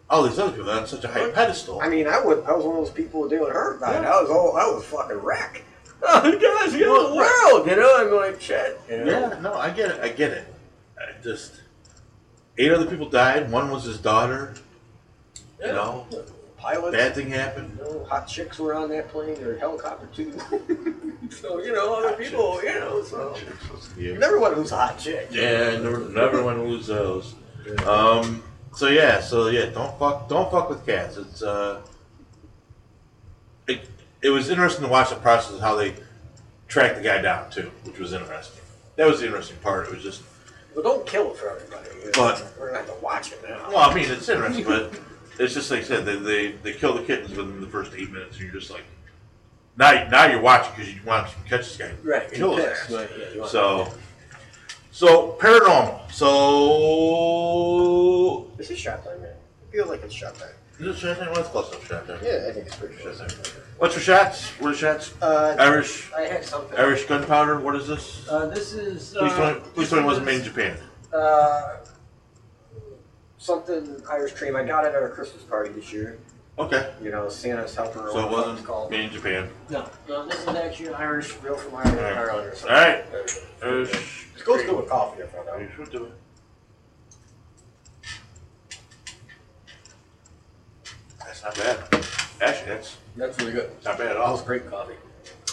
all 0.09 0.23
these 0.23 0.39
other 0.39 0.51
people 0.55 0.71
on 0.71 0.87
such 0.87 1.03
a 1.03 1.07
high 1.09 1.29
pedestal. 1.31 1.79
I 1.81 1.89
mean, 1.89 2.07
I 2.07 2.19
would, 2.19 2.43
I 2.45 2.53
was 2.53 2.65
one 2.65 2.77
of 2.77 2.85
those 2.85 2.93
people 2.93 3.27
doing 3.29 3.51
hurt 3.51 3.79
died. 3.81 4.05
I 4.05 4.21
was 4.21 4.29
all, 4.29 4.57
I 4.57 4.65
was 4.65 4.83
fucking 4.85 5.17
wreck. 5.17 5.63
Oh, 6.03 6.21
guys, 6.21 6.73
you 6.75 6.85
know, 6.85 7.09
the 7.09 7.15
Well, 7.15 7.53
world, 7.55 7.67
you 7.67 7.75
know. 7.75 7.97
I'm 7.97 8.11
like, 8.31 8.39
shit, 8.39 8.79
you 8.89 9.03
know. 9.03 9.29
yeah, 9.33 9.39
no, 9.41 9.53
I 9.55 9.71
get 9.71 9.89
it. 9.91 9.99
I 10.01 10.09
get 10.09 10.31
it. 10.31 10.45
I 10.97 11.19
just 11.23 11.53
eight 12.57 12.71
other 12.71 12.85
people 12.85 13.09
died. 13.09 13.51
One 13.51 13.69
was 13.71 13.83
his 13.83 13.97
daughter. 13.99 14.55
You 15.59 15.67
know, 15.67 16.05
pilots. 16.57 16.95
bad 16.95 17.15
thing 17.15 17.29
happened. 17.29 17.77
You 17.79 17.83
know, 17.83 18.03
hot 18.05 18.27
chicks 18.27 18.59
were 18.59 18.75
on 18.75 18.89
that 18.89 19.09
plane 19.09 19.41
or 19.43 19.57
helicopter 19.57 20.07
too. 20.13 20.37
so 21.31 21.59
you 21.63 21.73
know, 21.73 21.95
other 21.95 22.09
Hot 22.09 22.19
people, 22.19 22.59
chicks. 22.59 22.73
you 22.73 22.79
know. 22.79 23.03
So 23.03 23.35
you 23.97 24.17
never 24.17 24.39
want 24.39 24.53
to 24.53 24.59
lose 24.61 24.71
a 24.71 24.77
hot 24.77 24.99
chick. 24.99 25.31
never, 25.31 25.99
never 26.09 26.43
want 26.43 26.57
to 26.59 26.63
lose 26.63 26.87
those. 26.87 27.35
Um. 27.85 28.43
So 28.73 28.87
yeah. 28.87 29.19
So 29.19 29.47
yeah. 29.47 29.65
Don't 29.67 29.97
fuck. 29.97 30.29
Don't 30.29 30.51
fuck 30.51 30.69
with 30.69 30.85
cats. 30.85 31.17
It's 31.17 31.41
uh. 31.41 31.81
It, 33.67 33.81
it 34.21 34.29
was 34.29 34.49
interesting 34.49 34.85
to 34.85 34.91
watch 34.91 35.09
the 35.09 35.15
process 35.17 35.55
of 35.55 35.59
how 35.61 35.75
they 35.75 35.93
tracked 36.67 36.95
the 36.97 37.01
guy 37.01 37.21
down 37.21 37.49
too, 37.49 37.71
which 37.83 37.99
was 37.99 38.13
interesting. 38.13 38.61
That 38.95 39.07
was 39.07 39.19
the 39.19 39.25
interesting 39.25 39.57
part. 39.57 39.87
It 39.87 39.93
was 39.93 40.03
just 40.03 40.21
But 40.77 40.83
don't 40.83 41.05
kill 41.07 41.31
it 41.31 41.37
for 41.37 41.49
everybody. 41.49 41.89
you 41.99 42.05
know. 42.05 42.11
But- 42.13 42.53
we're 42.59 42.67
gonna 42.67 42.77
have 42.85 42.87
to 42.87 42.93
watch 43.03 43.31
it 43.31 43.41
now. 43.49 43.67
Well, 43.69 43.79
I 43.89 43.93
mean, 43.95 44.05
it's 44.11 44.29
interesting, 44.29 44.63
but 44.63 44.93
it's 45.39 45.55
just 45.55 45.71
like 45.71 45.79
I 45.79 45.83
said, 45.83 46.05
they, 46.05 46.17
they, 46.17 46.51
they 46.51 46.73
kill 46.73 46.93
the 46.93 47.01
kittens 47.01 47.31
within 47.35 47.59
the 47.59 47.65
first 47.67 47.93
eight 47.95 48.11
minutes, 48.11 48.35
and 48.37 48.45
you're 48.45 48.53
just 48.61 48.69
like, 48.71 48.83
now, 49.75 50.07
now 50.09 50.27
you're 50.27 50.39
watching 50.39 50.71
because 50.75 50.93
you 50.93 51.01
want 51.03 51.27
to 51.29 51.33
catch 51.49 51.61
this 51.67 51.77
guy, 51.77 51.91
right, 52.03 52.31
kill 52.31 52.55
his 52.57 52.65
pissed, 52.67 52.91
ass. 52.91 53.09
yeah, 53.17 53.29
you 53.33 53.39
want- 53.39 53.51
So, 53.51 53.91
so 54.91 55.35
paranormal. 55.41 56.11
So, 56.11 56.27
This 58.57 58.69
is 58.69 58.77
shot 58.77 59.03
time, 59.03 59.19
man. 59.21 59.33
I 59.33 59.71
feel 59.71 59.87
like 59.87 60.03
it's 60.03 60.13
shot 60.13 60.35
time. 60.35 60.49
is 60.79 60.95
it 60.95 60.99
shot 60.99 61.17
time? 61.17 61.31
What's 61.31 61.49
close 61.49 61.69
enough 61.71 61.87
shot 61.87 62.05
time? 62.07 62.19
Yeah, 62.23 62.45
I 62.49 62.51
think 62.51 62.67
it's 62.67 62.75
pretty 62.75 62.97
Shot 62.97 63.15
shot 63.17 63.29
time. 63.29 63.41
time. 63.43 63.63
What's 63.77 63.93
your 63.95 64.01
shots? 64.03 64.49
What 64.59 64.73
are 64.73 64.75
shots? 64.75 65.13
Uh, 65.21 65.55
Irish, 65.59 66.11
I 66.13 66.21
had 66.21 66.43
something. 66.43 66.77
Irish 66.79 67.05
gunpowder. 67.05 67.59
What 67.59 67.75
is 67.75 67.87
this? 67.87 68.27
Uh, 68.27 68.47
this 68.47 68.73
is. 68.73 69.13
Please 69.17 69.31
uh, 69.33 69.37
tell 69.37 69.53
me, 69.55 69.61
please 69.75 69.89
tell 69.89 69.99
me 69.99 70.03
it 70.03 70.07
wasn't 70.07 70.25
made 70.25 70.39
in 70.39 70.43
Japan. 70.43 70.77
Uh, 71.13 71.77
something 73.37 74.01
Irish 74.09 74.33
cream. 74.33 74.55
I 74.55 74.63
got 74.63 74.85
it 74.85 74.95
at 74.95 75.03
a 75.03 75.09
Christmas 75.09 75.43
party 75.43 75.71
this 75.71 75.93
year. 75.93 76.17
Okay, 76.59 76.91
You 77.03 77.11
know, 77.11 77.29
Santa's 77.29 77.75
helper. 77.75 77.99
or 78.07 78.11
so 78.11 78.17
it 78.17 78.23
whatever 78.23 78.39
it's 78.39 78.47
wasn't 78.47 78.65
called. 78.67 78.89
made 78.89 79.01
in 79.05 79.11
Japan. 79.11 79.47
No, 79.69 79.87
no, 80.09 80.25
this 80.25 80.41
is 80.41 80.47
actually 80.47 80.89
Irish, 80.95 81.35
real 81.43 81.55
from 81.55 81.75
Ireland. 81.75 81.99
Alright. 81.99 82.17
Ireland 82.17 82.47
or 82.47 82.55
something. 82.55 82.75
Alright. 82.75 83.05
Irish. 83.61 84.27
It 84.35 84.43
goes 84.43 84.63
good 84.63 84.75
with 84.75 84.89
coffee, 84.89 85.21
I 85.21 85.27
found 85.27 85.49
out. 85.49 85.61
You 85.61 85.69
should 85.75 85.91
do 85.91 86.05
it. 86.05 86.11
That's 91.19 91.43
not 91.43 91.55
bad. 91.55 91.77
Actually, 92.41 92.69
that's 92.73 92.97
That's 93.17 93.37
really 93.39 93.51
good. 93.53 93.71
not 93.83 93.97
bad 93.97 94.07
at 94.07 94.13
That 94.17 94.29
was 94.29 94.41
great 94.43 94.69
coffee. 94.69 94.93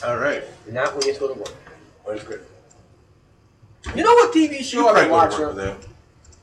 All 0.05 0.19
right. 0.19 0.43
Not 0.71 0.95
when 0.97 1.07
you 1.07 1.19
go 1.19 1.33
to 1.33 1.35
work. 1.39 1.55
But 2.05 2.17
it's 2.17 2.25
good. 2.25 2.41
You 3.95 4.03
know 4.03 4.13
what 4.15 4.35
TV 4.35 4.63
show 4.63 4.89
I've 4.89 5.09
probably 5.09 5.09
been 5.09 5.11
go 5.31 5.39
to 5.39 5.57
work 5.57 5.77
watching? 5.77 5.91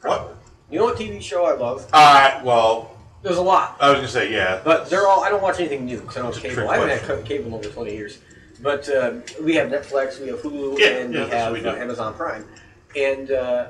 What? 0.01 0.35
You 0.69 0.79
know 0.79 0.85
what 0.85 0.97
TV 0.97 1.21
show 1.21 1.45
I 1.45 1.53
love? 1.53 1.87
Uh, 1.93 2.41
well, 2.43 2.97
There's 3.21 3.37
a 3.37 3.41
lot. 3.41 3.77
I 3.79 3.89
was 3.89 3.97
gonna 3.97 4.07
say 4.07 4.31
yeah, 4.33 4.61
But 4.63 4.89
they're 4.89 5.07
all. 5.07 5.23
I 5.23 5.29
don't 5.29 5.43
watch 5.43 5.59
anything 5.59 5.85
new 5.85 5.99
because 5.99 6.17
I 6.17 6.21
don't 6.21 6.33
have 6.33 6.41
cable. 6.41 6.69
I 6.69 6.77
haven't 6.77 6.89
had 6.89 7.03
question. 7.03 7.25
cable 7.25 7.47
in 7.47 7.53
over 7.53 7.69
twenty 7.69 7.93
years. 7.93 8.19
But 8.61 8.87
uh, 8.89 9.13
we 9.41 9.55
have 9.55 9.69
Netflix, 9.69 10.21
we 10.21 10.27
have 10.27 10.39
Hulu, 10.39 10.77
Yeah, 10.77 10.87
and 10.99 11.13
yeah, 11.13 11.23
we 11.25 11.29
have 11.31 11.53
we 11.53 11.61
uh. 11.61 11.75
Amazon 11.75 12.13
Prime. 12.13 12.47
And 12.95 13.31
uh, 13.31 13.67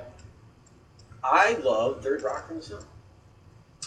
I 1.23 1.53
love 1.63 2.03
Third 2.03 2.21
Rock 2.23 2.47
from 2.47 2.57
the 2.57 2.63
Sun. 2.63 2.83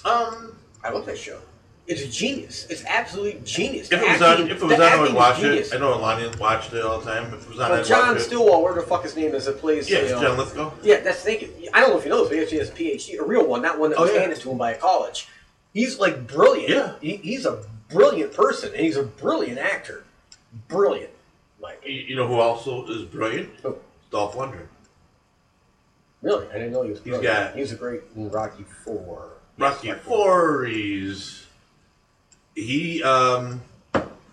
Um, 0.05 0.57
I 0.83 0.91
love 0.91 1.05
that 1.07 1.19
show. 1.19 1.41
It's 1.87 2.17
genius. 2.17 2.67
It's 2.71 2.83
absolutely 2.87 3.43
genius. 3.45 3.93
if 3.93 4.01
it 4.01 4.09
was 4.09 4.23
acting- 4.23 4.47
on, 4.47 4.51
if 4.51 4.63
it 4.63 4.65
was 4.65 4.75
on, 4.75 4.83
I 4.83 5.01
would 5.03 5.13
watch 5.13 5.43
it. 5.43 5.69
I 5.75 5.77
know 5.77 5.93
Alani 5.95 6.29
watched 6.39 6.73
it 6.73 6.83
all 6.83 6.99
the 7.01 7.13
time. 7.13 7.33
If 7.35 7.43
it 7.43 7.49
was 7.51 7.61
on, 7.61 7.69
But 7.71 7.85
John 7.85 8.09
watch 8.15 8.17
it. 8.17 8.21
Stillwell, 8.25 8.63
where 8.63 8.73
the 8.73 8.81
fuck 8.83 9.03
his 9.03 9.15
name 9.17 9.35
is, 9.35 9.45
that 9.45 9.59
plays. 9.61 9.91
Yeah, 9.91 10.01
you 10.01 10.09
know- 10.13 10.21
John 10.23 10.39
Lithgow. 10.39 10.73
Yeah, 10.83 11.01
that's 11.01 11.23
thank 11.23 11.43
you. 11.43 11.51
I 11.75 11.81
don't 11.81 11.91
know 11.91 11.99
if 11.99 12.05
you 12.05 12.11
know 12.11 12.21
this, 12.21 12.29
but 12.31 12.37
he 12.37 12.43
actually 12.43 12.59
has 12.61 12.71
a 12.71 12.73
PhD, 12.73 13.21
a 13.21 13.25
real 13.25 13.47
one, 13.47 13.61
not 13.61 13.79
one 13.79 13.91
that 13.91 13.99
Oh, 13.99 14.03
was 14.05 14.13
yeah. 14.13 14.21
handed 14.21 14.41
to 14.41 14.51
him 14.51 14.57
by 14.57 14.73
a 14.73 14.79
college. 14.79 15.29
He's 15.75 15.99
like 15.99 16.27
brilliant. 16.27 16.71
Yeah. 16.71 16.93
he, 17.03 17.17
he's 17.17 17.45
a 17.45 17.63
brilliant 17.91 18.33
person, 18.33 18.71
and 18.73 18.81
he's 18.81 18.97
a 18.97 19.03
brilliant 19.03 19.59
actor. 19.59 20.05
Brilliant, 20.69 21.11
like 21.61 21.83
You, 21.85 22.17
know 22.17 22.27
who 22.29 22.37
also 22.41 22.87
is 22.87 23.03
brilliant? 23.03 23.51
Who? 23.63 23.77
Dolph 24.11 24.37
Lundgren. 24.37 24.69
really. 26.23 26.47
I 26.49 26.53
didn't 26.55 26.73
know 26.73 26.83
he 26.83 26.91
was. 26.91 26.99
He's 27.01 27.09
Brilliant. 27.09 27.37
got- 27.49 27.55
He 27.57 27.61
was 27.61 27.73
a 27.73 27.77
great 27.77 28.03
in 28.17 28.31
Rocky 28.31 28.65
Four. 28.85 29.33
Rocky 29.59 29.93
Four. 29.93 30.65
He's 30.65 31.44
he 32.55 33.03
um 33.03 33.61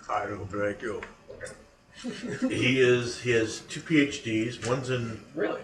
I 0.09 0.25
don't 0.25 0.49
break 0.49 0.81
you. 0.81 1.01
he 2.49 2.79
is 2.81 3.21
he 3.21 3.31
has 3.31 3.59
two 3.61 3.79
PhDs. 3.81 4.67
One's 4.67 4.89
in 4.89 5.21
Really? 5.35 5.61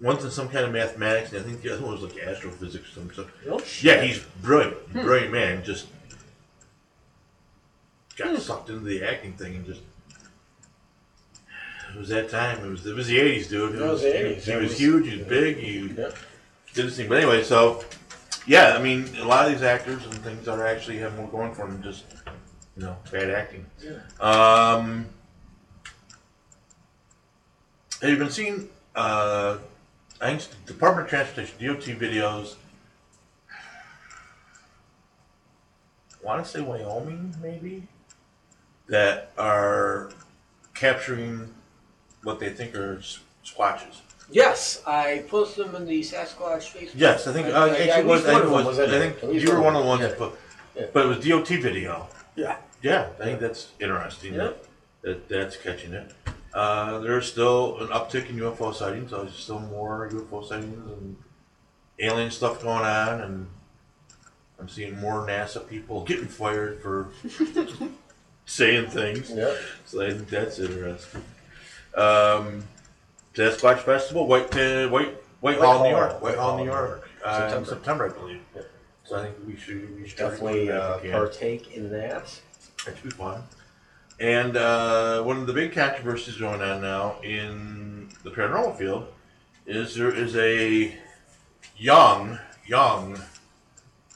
one's 0.00 0.24
in 0.24 0.30
some 0.30 0.48
kind 0.48 0.64
of 0.64 0.72
mathematics, 0.72 1.32
and 1.32 1.40
I 1.40 1.42
think 1.48 1.62
the 1.62 1.72
other 1.74 1.82
one 1.82 1.92
was 1.92 2.02
like 2.02 2.18
astrophysics 2.22 2.90
or 2.90 2.94
some 3.00 3.12
stuff. 3.12 3.26
No 3.46 3.60
Yeah, 3.80 4.02
he's 4.02 4.18
brilliant, 4.42 4.92
brilliant 4.92 5.32
man. 5.32 5.64
Just 5.64 5.86
got 8.16 8.38
sucked 8.40 8.68
into 8.70 8.84
the 8.84 9.02
acting 9.04 9.32
thing 9.34 9.56
and 9.56 9.66
just. 9.66 9.80
It 11.94 11.98
was 11.98 12.08
that 12.08 12.30
time. 12.30 12.64
It 12.64 12.70
was 12.70 12.86
it 12.86 12.94
was 12.94 13.06
the 13.06 13.18
eighties, 13.20 13.48
dude. 13.48 13.74
It 13.74 13.80
was 13.82 14.00
the 14.02 14.08
80s. 14.08 14.34
He 14.44 14.50
That 14.52 14.60
was 14.62 14.70
was- 14.70 14.78
huge. 14.78 15.06
He 15.08 15.16
was 15.18 15.26
big. 15.26 15.56
He 15.58 15.78
Yeah. 15.96 16.10
did 16.72 16.84
his 16.86 16.96
thing. 16.96 17.08
But 17.08 17.18
anyway, 17.18 17.42
so 17.44 17.84
yeah, 18.46 18.74
I 18.76 18.82
mean, 18.82 19.08
a 19.18 19.24
lot 19.24 19.46
of 19.46 19.52
these 19.52 19.62
actors 19.62 20.04
and 20.04 20.14
things 20.18 20.48
are 20.48 20.66
actually 20.66 20.98
have 20.98 21.16
more 21.16 21.28
going 21.28 21.54
for 21.54 21.66
them 21.66 21.74
than 21.74 21.82
just 21.82 22.04
you 22.76 22.82
know 22.82 22.96
bad 23.10 23.30
acting. 23.30 23.66
Um, 24.20 25.06
have 28.00 28.10
you 28.10 28.16
been 28.16 28.30
seeing? 28.30 28.68
Uh, 28.94 29.58
I 30.20 30.36
think 30.36 30.66
Department 30.66 31.06
of 31.06 31.10
Transportation 31.10 31.66
(DOT) 31.66 31.82
videos. 31.98 32.56
I 36.22 36.26
want 36.26 36.44
to 36.44 36.48
say 36.50 36.60
Wyoming, 36.60 37.34
maybe, 37.42 37.88
that 38.86 39.32
are 39.36 40.10
capturing 40.74 41.52
what 42.22 42.38
they 42.38 42.50
think 42.50 42.76
are 42.76 43.02
squatches. 43.44 44.02
Yes, 44.32 44.82
I 44.86 45.24
posted 45.28 45.66
them 45.66 45.74
in 45.76 45.86
the 45.86 46.00
Sasquatch 46.00 46.72
Facebook. 46.74 46.92
Yes, 46.94 47.26
I 47.26 47.32
think 47.32 47.48
I- 47.48 47.50
uh, 47.52 47.66
I- 47.66 47.68
actually 47.70 47.90
at 47.90 48.04
was, 48.06 48.24
least 48.24 48.28
I 48.28 48.32
one 48.32 48.40
think, 48.42 48.44
of 48.44 48.50
them 48.50 48.66
was, 48.66 48.66
was 48.66 48.78
in 48.78 48.94
I 48.94 48.98
think 48.98 49.22
least 49.22 49.46
you 49.46 49.52
were 49.54 49.60
one 49.60 49.76
of 49.76 49.82
the 49.82 49.88
ones 49.88 50.00
that 50.02 50.16
put, 50.18 50.32
Yeah. 50.74 50.86
but 50.92 51.04
it 51.04 51.08
was 51.08 51.24
DOT 51.24 51.48
video. 51.60 52.08
Yeah. 52.34 52.56
Yeah, 52.82 53.08
I 53.20 53.24
think 53.24 53.40
that's 53.40 53.68
interesting. 53.78 54.34
Yeah. 54.34 54.38
That, 54.44 54.64
that 55.02 55.28
that's 55.28 55.56
catching 55.56 55.92
it. 55.92 56.12
Uh, 56.54 56.98
there's 56.98 57.30
still 57.30 57.78
an 57.78 57.88
uptick 57.88 58.28
in 58.30 58.36
UFO 58.36 58.74
sightings. 58.74 59.10
There's 59.12 59.34
still 59.34 59.60
more 59.60 60.08
UFO 60.10 60.46
sightings 60.46 60.90
and 60.90 61.16
alien 61.98 62.30
stuff 62.30 62.60
going 62.62 62.84
on, 62.84 63.20
and 63.20 63.46
I'm 64.58 64.68
seeing 64.68 64.98
more 65.00 65.26
NASA 65.26 65.66
people 65.68 66.04
getting 66.04 66.26
fired 66.26 66.82
for 66.82 67.08
saying 68.46 68.88
things. 68.90 69.30
Yeah. 69.30 69.54
So 69.86 70.02
I 70.04 70.10
think 70.12 70.28
that's 70.28 70.58
interesting. 70.58 71.22
Um, 71.94 72.64
Sasquatch 73.34 73.78
Festival, 73.80 74.26
White 74.26 74.54
uh, 74.56 74.88
White 74.88 75.14
Whitehall, 75.40 75.84
New 75.84 75.90
York, 75.90 76.22
Whitehall, 76.22 76.58
New 76.58 76.64
York, 76.66 77.08
uh, 77.24 77.28
in 77.28 77.64
September. 77.64 77.68
September, 77.68 78.04
I 78.06 78.18
believe. 78.18 78.40
Yep. 78.54 78.70
So 79.04 79.16
I 79.16 79.22
think 79.24 79.36
we 79.46 79.56
should 79.56 79.96
we 80.00 80.08
should 80.08 80.18
try 80.18 80.30
to 80.30 80.36
go 80.36 80.46
Definitely 80.46 80.70
uh, 80.70 80.96
if 80.96 81.02
we 81.02 81.08
can. 81.08 81.18
partake 81.18 81.72
in 81.72 81.90
that. 81.90 82.40
That 82.84 82.96
should 82.96 83.04
be 83.04 83.10
fun. 83.10 83.42
And 84.20 84.56
uh, 84.56 85.22
one 85.22 85.38
of 85.38 85.46
the 85.46 85.52
big 85.52 85.72
controversies 85.72 86.36
going 86.36 86.62
on 86.62 86.80
now 86.82 87.20
in 87.22 88.08
the 88.22 88.30
paranormal 88.30 88.76
field 88.76 89.08
is 89.66 89.94
there 89.96 90.14
is 90.14 90.36
a 90.36 90.96
young, 91.76 92.38
young 92.66 93.18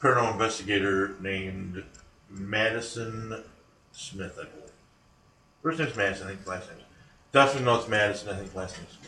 paranormal 0.01 0.33
investigator 0.33 1.17
named 1.21 1.83
Madison 2.31 3.43
Smith, 3.93 4.39
I 4.41 4.45
believe. 4.45 4.71
First 5.63 5.79
name's 5.81 5.97
Madison, 5.97 6.27
I 6.29 6.31
think 6.31 6.47
last 6.47 6.69
name. 6.71 6.79
Definitely 7.33 7.65
know 7.65 7.77
it's 7.81 7.89
Madison, 7.89 8.29
I 8.29 8.39
think 8.39 8.55
last 8.55 8.79
name's 8.79 8.93
Smith. 9.01 9.06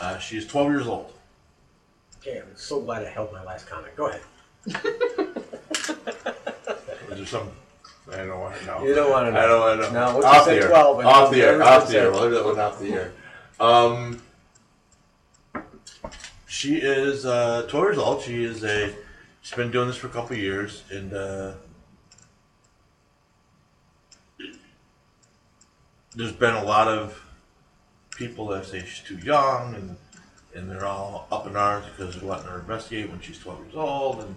Uh, 0.00 0.18
she 0.18 0.36
is 0.36 0.46
12 0.46 0.70
years 0.70 0.86
old. 0.86 1.12
Okay, 2.20 2.38
I'm 2.40 2.56
so 2.56 2.80
glad 2.80 3.04
I 3.04 3.08
held 3.10 3.32
my 3.32 3.42
last 3.44 3.66
comment. 3.68 3.94
Go 3.96 4.08
ahead. 4.08 4.22
Is 7.10 7.18
there 7.18 7.26
some? 7.26 7.50
I 8.12 8.16
don't 8.16 8.40
want 8.40 8.56
to 8.58 8.66
know. 8.66 8.84
You 8.84 8.94
don't 8.94 9.10
want 9.10 9.26
to 9.28 9.32
know. 9.32 9.38
I 9.38 9.46
don't 9.46 9.60
want 9.60 9.80
to 9.82 9.92
know. 9.92 10.06
No, 10.08 10.14
once 10.14 10.24
off 10.26 10.44
the 10.46 10.52
air. 10.54 10.68
12, 10.68 10.98
and 11.00 11.08
off 11.08 11.30
the 11.30 11.42
air. 11.42 11.62
Off 11.62 11.88
the 11.88 11.96
air. 11.98 12.04
said- 12.04 12.12
We'll 12.12 12.22
leave 12.22 12.32
that 12.32 12.44
one 12.44 12.58
off 12.60 12.78
the 12.80 12.92
air. 12.92 13.12
Um, 13.60 14.22
she 16.46 16.76
is 16.76 17.24
uh, 17.26 17.66
12 17.68 17.84
years 17.86 17.98
old. 17.98 18.22
She 18.22 18.42
is 18.44 18.64
a. 18.64 18.92
She's 19.42 19.56
been 19.56 19.70
doing 19.70 19.86
this 19.88 19.96
for 19.96 20.06
a 20.06 20.10
couple 20.10 20.32
of 20.34 20.42
years, 20.42 20.82
and 20.90 21.12
uh, 21.12 21.52
there's 26.14 26.32
been 26.32 26.54
a 26.54 26.64
lot 26.64 26.88
of 26.88 27.23
people 28.16 28.46
that 28.48 28.64
say 28.64 28.80
she's 28.80 29.00
too 29.00 29.18
young, 29.18 29.74
and 29.74 29.96
and 30.54 30.70
they're 30.70 30.86
all 30.86 31.26
up 31.32 31.46
in 31.46 31.56
arms 31.56 31.86
because 31.96 32.14
they're 32.14 32.28
letting 32.28 32.46
her 32.46 32.60
investigate 32.60 33.10
when 33.10 33.20
she's 33.20 33.38
12 33.38 33.64
years 33.64 33.74
old, 33.76 34.20
and 34.20 34.34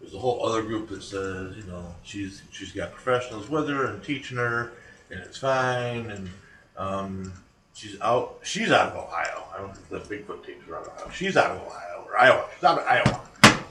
there's 0.00 0.14
a 0.14 0.18
whole 0.18 0.46
other 0.46 0.62
group 0.62 0.88
that 0.88 1.02
says, 1.02 1.56
you 1.56 1.64
know, 1.64 1.94
she's 2.02 2.42
she's 2.50 2.72
got 2.72 2.92
professionals 2.92 3.48
with 3.48 3.68
her 3.68 3.86
and 3.86 4.02
teaching 4.02 4.36
her, 4.36 4.72
and 5.10 5.20
it's 5.20 5.38
fine, 5.38 6.10
and 6.10 6.30
um, 6.76 7.32
she's 7.74 8.00
out. 8.00 8.38
She's 8.42 8.70
out 8.70 8.92
of 8.92 9.04
Ohio. 9.04 9.44
I 9.54 9.58
don't 9.58 9.76
think 9.76 10.08
the 10.08 10.14
Bigfoot 10.14 10.68
are 10.68 10.76
out 10.76 10.86
of 10.86 10.92
Ohio. 10.92 11.10
She's 11.10 11.36
out 11.36 11.50
of 11.50 11.62
Ohio 11.66 12.04
or 12.06 12.18
Iowa. 12.18 12.44
She's 12.54 12.64
out 12.64 12.78
of 12.78 12.86
Iowa. 12.86 13.20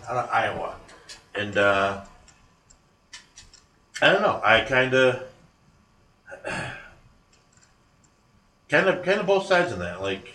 Out 0.07 0.17
of 0.17 0.29
Iowa, 0.29 0.75
and 1.33 1.57
uh, 1.57 2.01
I 4.01 4.11
don't 4.11 4.21
know. 4.21 4.39
I 4.43 4.61
kind 4.61 4.93
of. 4.93 5.23
Kind 8.69 8.87
of, 8.87 9.03
kind 9.03 9.19
of 9.19 9.27
both 9.27 9.45
sides 9.45 9.71
of 9.71 9.79
that. 9.79 10.01
Like, 10.01 10.33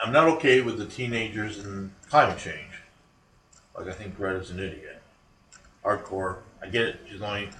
I'm 0.00 0.12
not 0.12 0.28
okay 0.36 0.60
with 0.60 0.78
the 0.78 0.86
teenagers 0.86 1.58
and 1.58 1.92
climate 2.08 2.38
change. 2.38 2.72
Like, 3.76 3.88
I 3.88 3.92
think 3.92 4.16
Greta's 4.16 4.50
an 4.50 4.60
idiot. 4.60 5.02
Hardcore. 5.84 6.38
I 6.62 6.68
get 6.68 6.82
it. 6.82 7.00
She's 7.10 7.20
only, 7.20 7.50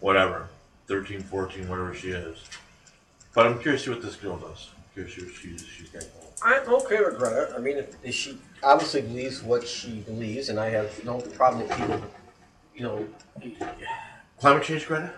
whatever, 0.00 0.48
13, 0.86 1.20
14, 1.20 1.68
whatever 1.68 1.94
she 1.94 2.10
is. 2.10 2.42
But 3.34 3.46
I'm 3.46 3.58
curious 3.58 3.84
to 3.84 3.90
see 3.90 3.94
what 3.94 4.02
this 4.02 4.16
girl 4.16 4.38
does. 4.38 4.70
I'm 4.76 4.84
curious 4.94 5.14
to 5.14 5.20
see 5.20 5.26
what 5.26 5.34
she's, 5.36 5.66
she's 5.66 5.88
got. 5.88 6.04
I'm 6.44 6.68
okay 6.74 7.00
with 7.00 7.18
Greta. 7.18 7.54
I 7.54 7.60
mean, 7.60 7.76
if, 7.78 7.96
if 8.02 8.14
she 8.14 8.38
obviously 8.62 9.02
believes 9.02 9.42
what 9.42 9.66
she 9.66 10.00
believes, 10.00 10.48
and 10.48 10.58
I 10.58 10.70
have 10.70 11.04
no 11.04 11.20
problem 11.20 11.68
with 11.68 11.76
people, 11.76 12.02
you 12.74 12.82
know, 12.82 13.06
Climate 14.38 14.64
change, 14.64 14.86
Greta? 14.86 15.12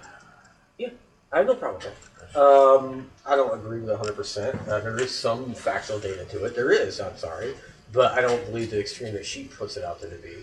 Yeah, 0.76 0.90
I 1.32 1.38
have 1.38 1.46
no 1.46 1.54
problem 1.54 1.82
with 1.82 1.86
that. 1.86 2.13
Um, 2.36 3.10
I 3.24 3.36
don't 3.36 3.54
agree 3.54 3.80
with 3.80 3.90
it 3.90 3.98
100%. 3.98 4.68
Uh, 4.68 4.80
there 4.80 5.00
is 5.00 5.16
some 5.16 5.54
factual 5.54 5.98
data 5.98 6.24
to 6.24 6.44
it. 6.44 6.54
There 6.54 6.72
is, 6.72 7.00
I'm 7.00 7.16
sorry. 7.16 7.54
But 7.92 8.12
I 8.12 8.20
don't 8.20 8.44
believe 8.46 8.70
the 8.70 8.80
extreme 8.80 9.14
that 9.14 9.24
she 9.24 9.44
puts 9.44 9.76
it 9.76 9.84
out 9.84 10.00
there 10.00 10.10
to 10.10 10.16
be. 10.16 10.36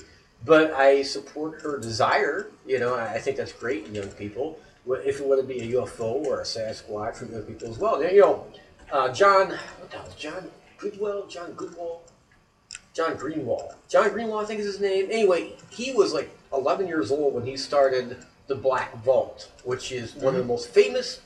But 0.45 0.71
I 0.73 1.01
support 1.01 1.61
her 1.61 1.77
desire. 1.77 2.47
You 2.65 2.79
know, 2.79 2.95
I 2.95 3.19
think 3.19 3.37
that's 3.37 3.51
great 3.51 3.87
in 3.87 3.95
young 3.95 4.09
people. 4.09 4.57
If 4.87 5.19
it 5.19 5.27
would 5.27 5.47
be 5.47 5.59
a 5.59 5.71
UFO 5.73 6.25
or 6.25 6.39
a 6.39 6.43
Sasquatch 6.43 7.17
for 7.17 7.25
young 7.25 7.43
people 7.43 7.69
as 7.69 7.77
well. 7.77 8.01
You 8.01 8.21
know, 8.21 8.47
uh, 8.91 9.13
John, 9.13 9.49
what 9.49 9.91
the 9.91 9.97
hell, 9.97 10.09
John 10.17 10.49
Goodwell? 10.77 11.27
John 11.27 11.51
Goodwell? 11.53 12.01
John 12.93 13.15
Greenewald. 13.15 13.75
John 13.87 14.09
Greenewald, 14.09 14.43
I 14.43 14.45
think 14.45 14.59
is 14.59 14.65
his 14.65 14.81
name. 14.81 15.07
Anyway, 15.09 15.53
he 15.69 15.93
was 15.93 16.13
like 16.13 16.29
11 16.51 16.87
years 16.87 17.11
old 17.11 17.33
when 17.33 17.45
he 17.45 17.55
started 17.55 18.17
the 18.47 18.55
Black 18.55 19.01
Vault, 19.03 19.49
which 19.63 19.91
is 19.91 20.15
one 20.15 20.35
of 20.35 20.41
the 20.41 20.47
most 20.47 20.69
famous 20.69 21.21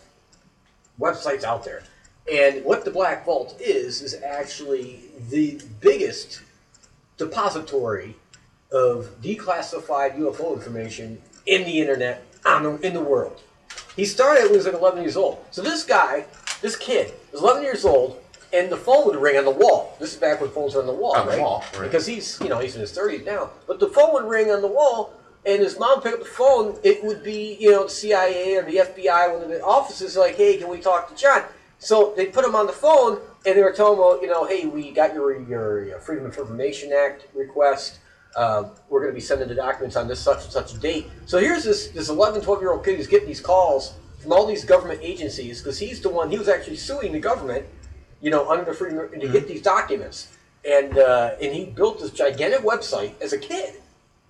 websites 1.00 1.44
out 1.44 1.64
there. 1.64 1.84
And 2.32 2.66
what 2.66 2.86
the 2.86 2.92
Black 2.92 3.26
Vault 3.26 3.56
is, 3.60 4.02
is 4.02 4.16
actually 4.24 5.02
the 5.30 5.62
biggest 5.80 6.42
depository 7.18 8.16
of 8.72 9.22
declassified 9.22 10.18
UFO 10.18 10.54
information 10.54 11.22
in 11.46 11.64
the 11.64 11.80
internet 11.80 12.26
on 12.46 12.64
the, 12.64 12.88
in 12.88 12.94
the 12.94 13.02
world. 13.02 13.42
He 13.96 14.06
started 14.06 14.44
when 14.44 14.52
he 14.52 14.58
was 14.58 14.66
like 14.66 14.76
11 14.76 15.02
years 15.02 15.16
old. 15.16 15.46
So 15.52 15.62
this 15.62 15.84
guy, 15.84 16.26
this 16.62 16.76
kid, 16.76 17.14
was 17.32 17.42
11 17.42 17.64
years 17.64 17.86
old, 17.86 18.22
and 18.52 18.72
the 18.72 18.78
phone 18.78 19.06
would 19.06 19.16
ring 19.18 19.38
on 19.38 19.46
the 19.46 19.52
wall. 19.52 19.96
This 20.00 20.14
is 20.14 20.20
back 20.20 20.42
when 20.42 20.50
phones 20.50 20.76
were 20.76 20.82
on 20.82 20.88
the 20.88 20.94
wall, 20.94 21.16
On 21.16 21.28
the 21.28 21.40
wall, 21.40 21.64
right. 21.74 21.84
Because 21.84 22.06
he's, 22.06 22.40
you 22.42 22.50
know, 22.50 22.60
he's 22.60 22.76
in 22.76 22.82
his 22.82 22.96
30s 22.96 23.26
now. 23.26 23.52
But 23.68 23.80
the 23.80 23.88
phone 23.88 24.14
would 24.14 24.26
ring 24.26 24.52
on 24.52 24.62
the 24.62 24.68
wall, 24.68 25.14
and 25.46 25.62
his 25.62 25.78
mom 25.78 26.02
pick 26.02 26.14
up 26.14 26.20
the 26.20 26.26
phone. 26.26 26.80
It 26.84 27.04
would 27.04 27.24
be, 27.24 27.58
you 27.60 27.72
know, 27.72 27.84
the 27.84 27.90
CIA 27.90 28.56
or 28.56 28.64
the 28.64 28.78
FBI, 28.78 29.34
one 29.34 29.44
of 29.44 29.50
the 29.50 29.64
offices, 29.64 30.18
like, 30.18 30.36
hey, 30.36 30.58
can 30.58 30.70
we 30.70 30.80
talk 30.80 31.10
to 31.10 31.16
John? 31.16 31.44
So 31.78 32.14
they 32.18 32.28
put 32.28 32.44
him 32.44 32.56
on 32.56 32.66
the 32.66 32.74
phone, 32.74 33.20
and 33.46 33.56
they 33.56 33.62
were 33.62 33.72
telling 33.72 33.94
him, 33.94 34.00
well, 34.00 34.22
you 34.22 34.28
know, 34.28 34.46
hey, 34.46 34.66
we 34.66 34.92
got 34.92 35.14
your 35.14 35.40
your, 35.40 36.00
Freedom 36.00 36.26
of 36.26 36.38
Information 36.38 36.92
Act 36.92 37.28
request. 37.36 38.00
Uh, 38.36 38.70
we're 38.90 39.02
going 39.02 39.12
to 39.12 39.16
be 39.16 39.22
sending 39.22 39.48
the 39.48 39.56
documents 39.56 39.96
on 39.96 40.08
this 40.08 40.20
such 40.20 40.44
and 40.44 40.52
such 40.52 40.78
date. 40.80 41.08
So 41.26 41.40
here's 41.40 41.64
this 41.64 41.90
this 41.90 42.10
11, 42.10 42.42
12 42.42 42.62
year 42.62 42.74
old 42.74 42.84
kid 42.84 42.98
who's 42.98 43.08
getting 43.08 43.28
these 43.28 43.40
calls 43.40 43.94
from 44.20 44.34
all 44.34 44.46
these 44.46 44.66
government 44.66 45.00
agencies 45.04 45.62
because 45.62 45.78
he's 45.78 46.02
the 46.02 46.10
one 46.10 46.30
he 46.32 46.38
was 46.38 46.50
actually 46.50 46.76
suing 46.76 47.12
the 47.14 47.20
government, 47.20 47.66
you 48.22 48.32
know, 48.32 48.50
under 48.50 48.66
the 48.66 48.74
freedom 48.74 49.08
to 49.20 49.28
get 49.28 49.48
these 49.48 49.62
documents. 49.62 50.36
And 50.68 50.98
uh, 50.98 51.36
and 51.42 51.54
he 51.54 51.66
built 51.66 52.00
this 52.00 52.12
gigantic 52.12 52.62
website 52.62 53.22
as 53.22 53.32
a 53.32 53.38
kid, 53.38 53.76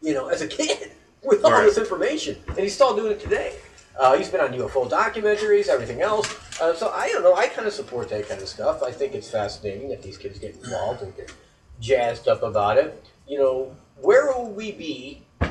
you 0.01 0.13
know, 0.13 0.27
as 0.27 0.41
a 0.41 0.47
kid 0.47 0.91
with 1.25 1.43
all 1.45 1.51
Right. 1.51 1.63
this 1.65 1.77
information, 1.77 2.37
and 2.47 2.57
he's 2.59 2.73
still 2.73 2.95
doing 2.95 3.11
it 3.11 3.19
today. 3.19 3.55
Uh, 3.99 4.15
he's 4.17 4.29
been 4.29 4.41
on 4.41 4.51
UFO 4.53 4.89
documentaries, 4.89 5.67
everything 5.67 6.01
else. 6.01 6.27
Uh, 6.61 6.73
so 6.75 6.89
I 6.93 7.07
don't 7.09 7.23
know. 7.23 7.33
I 7.35 7.47
kind 7.47 7.67
of 7.67 7.73
support 7.73 8.09
that 8.09 8.27
kind 8.27 8.41
of 8.41 8.47
stuff. 8.49 8.83
I 8.83 8.91
think 8.91 9.13
it's 9.13 9.29
fascinating 9.29 9.89
that 9.89 10.01
these 10.01 10.17
kids 10.17 10.37
get 10.39 10.55
involved 10.55 11.01
and 11.01 11.15
get 11.15 11.31
jazzed 11.79 12.27
up 12.27 12.43
about 12.43 12.77
it. 12.77 13.05
You 13.27 13.39
know, 13.39 13.75
where 14.01 14.25
will 14.27 14.51
we 14.51 14.71
be? 14.73 15.21
All 15.41 15.49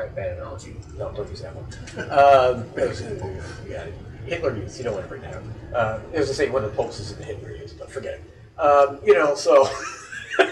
right, 0.00 0.14
bad 0.14 0.36
analogy. 0.38 0.76
No, 0.98 1.12
don't 1.12 1.28
use 1.30 1.42
that 1.42 1.54
one. 1.54 1.66
Um, 2.10 2.64
yeah, 3.68 3.86
Hitler 4.26 4.56
Youth. 4.56 4.76
You 4.78 4.84
don't 4.84 4.94
want 4.94 5.04
to 5.04 5.08
bring 5.08 5.22
that 5.22 5.34
up. 5.34 5.42
Uh, 5.72 5.98
it 6.12 6.18
was 6.18 6.28
to 6.28 6.34
say 6.34 6.50
one 6.50 6.64
of 6.64 6.70
the 6.70 6.76
popes 6.76 6.98
is 6.98 7.12
in 7.12 7.18
the 7.18 7.24
Hitler 7.24 7.54
Youth, 7.54 7.74
but 7.78 7.88
forget 7.90 8.14
it. 8.14 8.24
Um, 8.60 8.98
you 9.04 9.14
know, 9.14 9.34
so. 9.36 9.68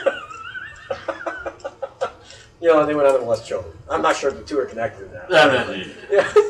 you 2.63 2.69
know, 2.69 2.87
they 2.87 2.95
went 2.95 3.09
on 3.09 3.15
to 3.15 3.21
molest 3.21 3.47
children. 3.47 3.77
I'm 3.91 4.03
not 4.03 4.17
sure 4.17 4.31
if 4.31 4.37
the 4.37 4.45
two 4.45 4.59
are 4.61 4.67
connected 4.67 5.13
not. 5.13 5.29
Definitely. 5.29 5.93
Yeah. 6.11 6.33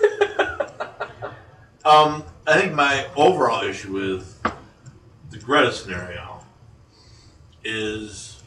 Um, 1.84 2.22
I 2.46 2.60
think 2.60 2.74
my 2.74 3.08
overall 3.16 3.64
issue 3.64 3.92
with 3.92 4.40
the 5.30 5.38
Greta 5.38 5.72
scenario 5.72 6.44
is 7.64 8.40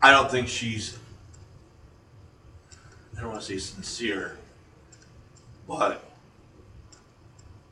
I 0.00 0.12
don't 0.12 0.30
think 0.30 0.46
she's 0.46 0.96
I 3.18 3.20
don't 3.20 3.30
want 3.30 3.40
to 3.40 3.46
say 3.48 3.58
sincere, 3.58 4.38
but 5.66 6.04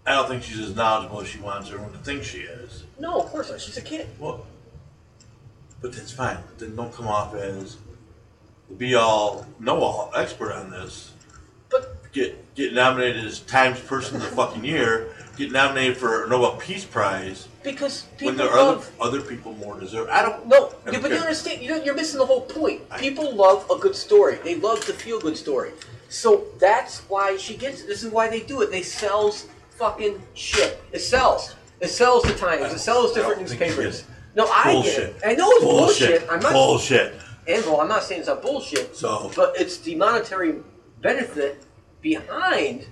I 0.05 0.15
don't 0.15 0.27
think 0.27 0.43
she's 0.43 0.59
as 0.59 0.75
knowledgeable 0.75 1.21
as 1.21 1.29
she 1.29 1.39
wants 1.39 1.69
everyone 1.69 1.93
to 1.93 1.99
think 1.99 2.25
she 2.25 2.39
is. 2.39 2.83
No, 2.99 3.21
of 3.21 3.27
course 3.27 3.49
not. 3.49 3.61
She's 3.61 3.77
a 3.77 3.83
kid. 3.83 4.09
Well, 4.19 4.45
but 5.83 5.93
that's 5.93 6.13
fine. 6.13 6.39
Then 6.59 6.77
don't 6.77 6.93
come 6.93 7.09
off 7.09 7.35
as 7.35 7.77
the 8.69 8.75
be 8.77 8.95
all, 8.95 9.47
know 9.61 9.83
all 9.83 10.13
expert 10.17 10.53
on 10.53 10.71
this. 10.71 11.13
But 11.71 12.13
Get 12.13 12.55
get 12.55 12.75
nominated 12.75 13.25
as 13.25 13.41
Times 13.41 13.81
Person 13.81 14.17
of 14.17 14.23
the 14.23 14.29
fucking 14.29 14.65
year, 14.65 15.15
get 15.39 15.51
nominated 15.51 15.97
for 15.97 16.25
a 16.25 16.29
Nobel 16.29 16.57
Peace 16.59 16.85
Prize 16.85 17.49
Because 17.65 18.03
people 18.19 18.27
when 18.27 18.37
there 18.37 18.51
are 18.51 18.59
other, 18.59 18.73
love. 18.73 18.93
other 19.01 19.21
people 19.23 19.55
more 19.55 19.81
deserve. 19.81 20.09
I 20.11 20.21
don't. 20.21 20.47
No, 20.47 20.67
I 20.67 20.71
yeah, 20.87 20.93
don't 20.93 21.03
but 21.03 21.11
you 21.11 21.17
understand. 21.17 21.63
You 21.63 21.71
know, 21.71 21.83
you're 21.83 21.95
missing 21.95 22.19
the 22.19 22.27
whole 22.27 22.43
point. 22.43 22.83
People 22.99 23.35
love 23.35 23.65
a 23.71 23.79
good 23.79 23.97
story. 23.97 24.39
They 24.45 24.57
love 24.57 24.85
the 24.87 24.93
feel 24.93 25.19
good 25.21 25.39
story. 25.39 25.71
So 26.11 26.45
that's 26.59 26.99
why 27.09 27.39
she 27.39 27.57
gets 27.57 27.81
it. 27.81 27.87
This 27.87 28.03
is 28.03 28.13
why 28.13 28.29
they 28.29 28.41
do 28.41 28.61
it. 28.61 28.71
They 28.71 28.83
sells 28.83 29.49
fucking 29.71 30.21
shit. 30.35 30.83
It 30.93 31.01
sells. 31.01 31.55
It 31.81 31.89
sells 31.89 32.25
the 32.25 32.35
Times. 32.35 32.75
It 32.75 32.79
sells 32.79 33.15
different 33.15 33.39
don't 33.39 33.49
think 33.49 33.61
she 33.63 33.67
newspapers. 33.69 34.05
No, 34.35 34.47
I 34.47 34.73
Bullshit. 34.73 35.21
get 35.21 35.31
it. 35.33 35.33
I 35.33 35.35
know 35.35 35.51
it's 35.51 35.65
bullshit. 35.65 36.27
I'm 36.31 36.41
not. 36.41 36.53
Bullshit. 36.53 37.15
Well, 37.47 37.81
I'm 37.81 37.89
not 37.89 38.03
saying 38.03 38.21
it's 38.21 38.29
not 38.29 38.43
bullshit. 38.43 38.97
So- 38.97 39.31
but 39.37 39.55
it's 39.59 39.79
the 39.79 39.95
monetary 39.95 40.57
benefit 41.01 41.63
behind 42.01 42.87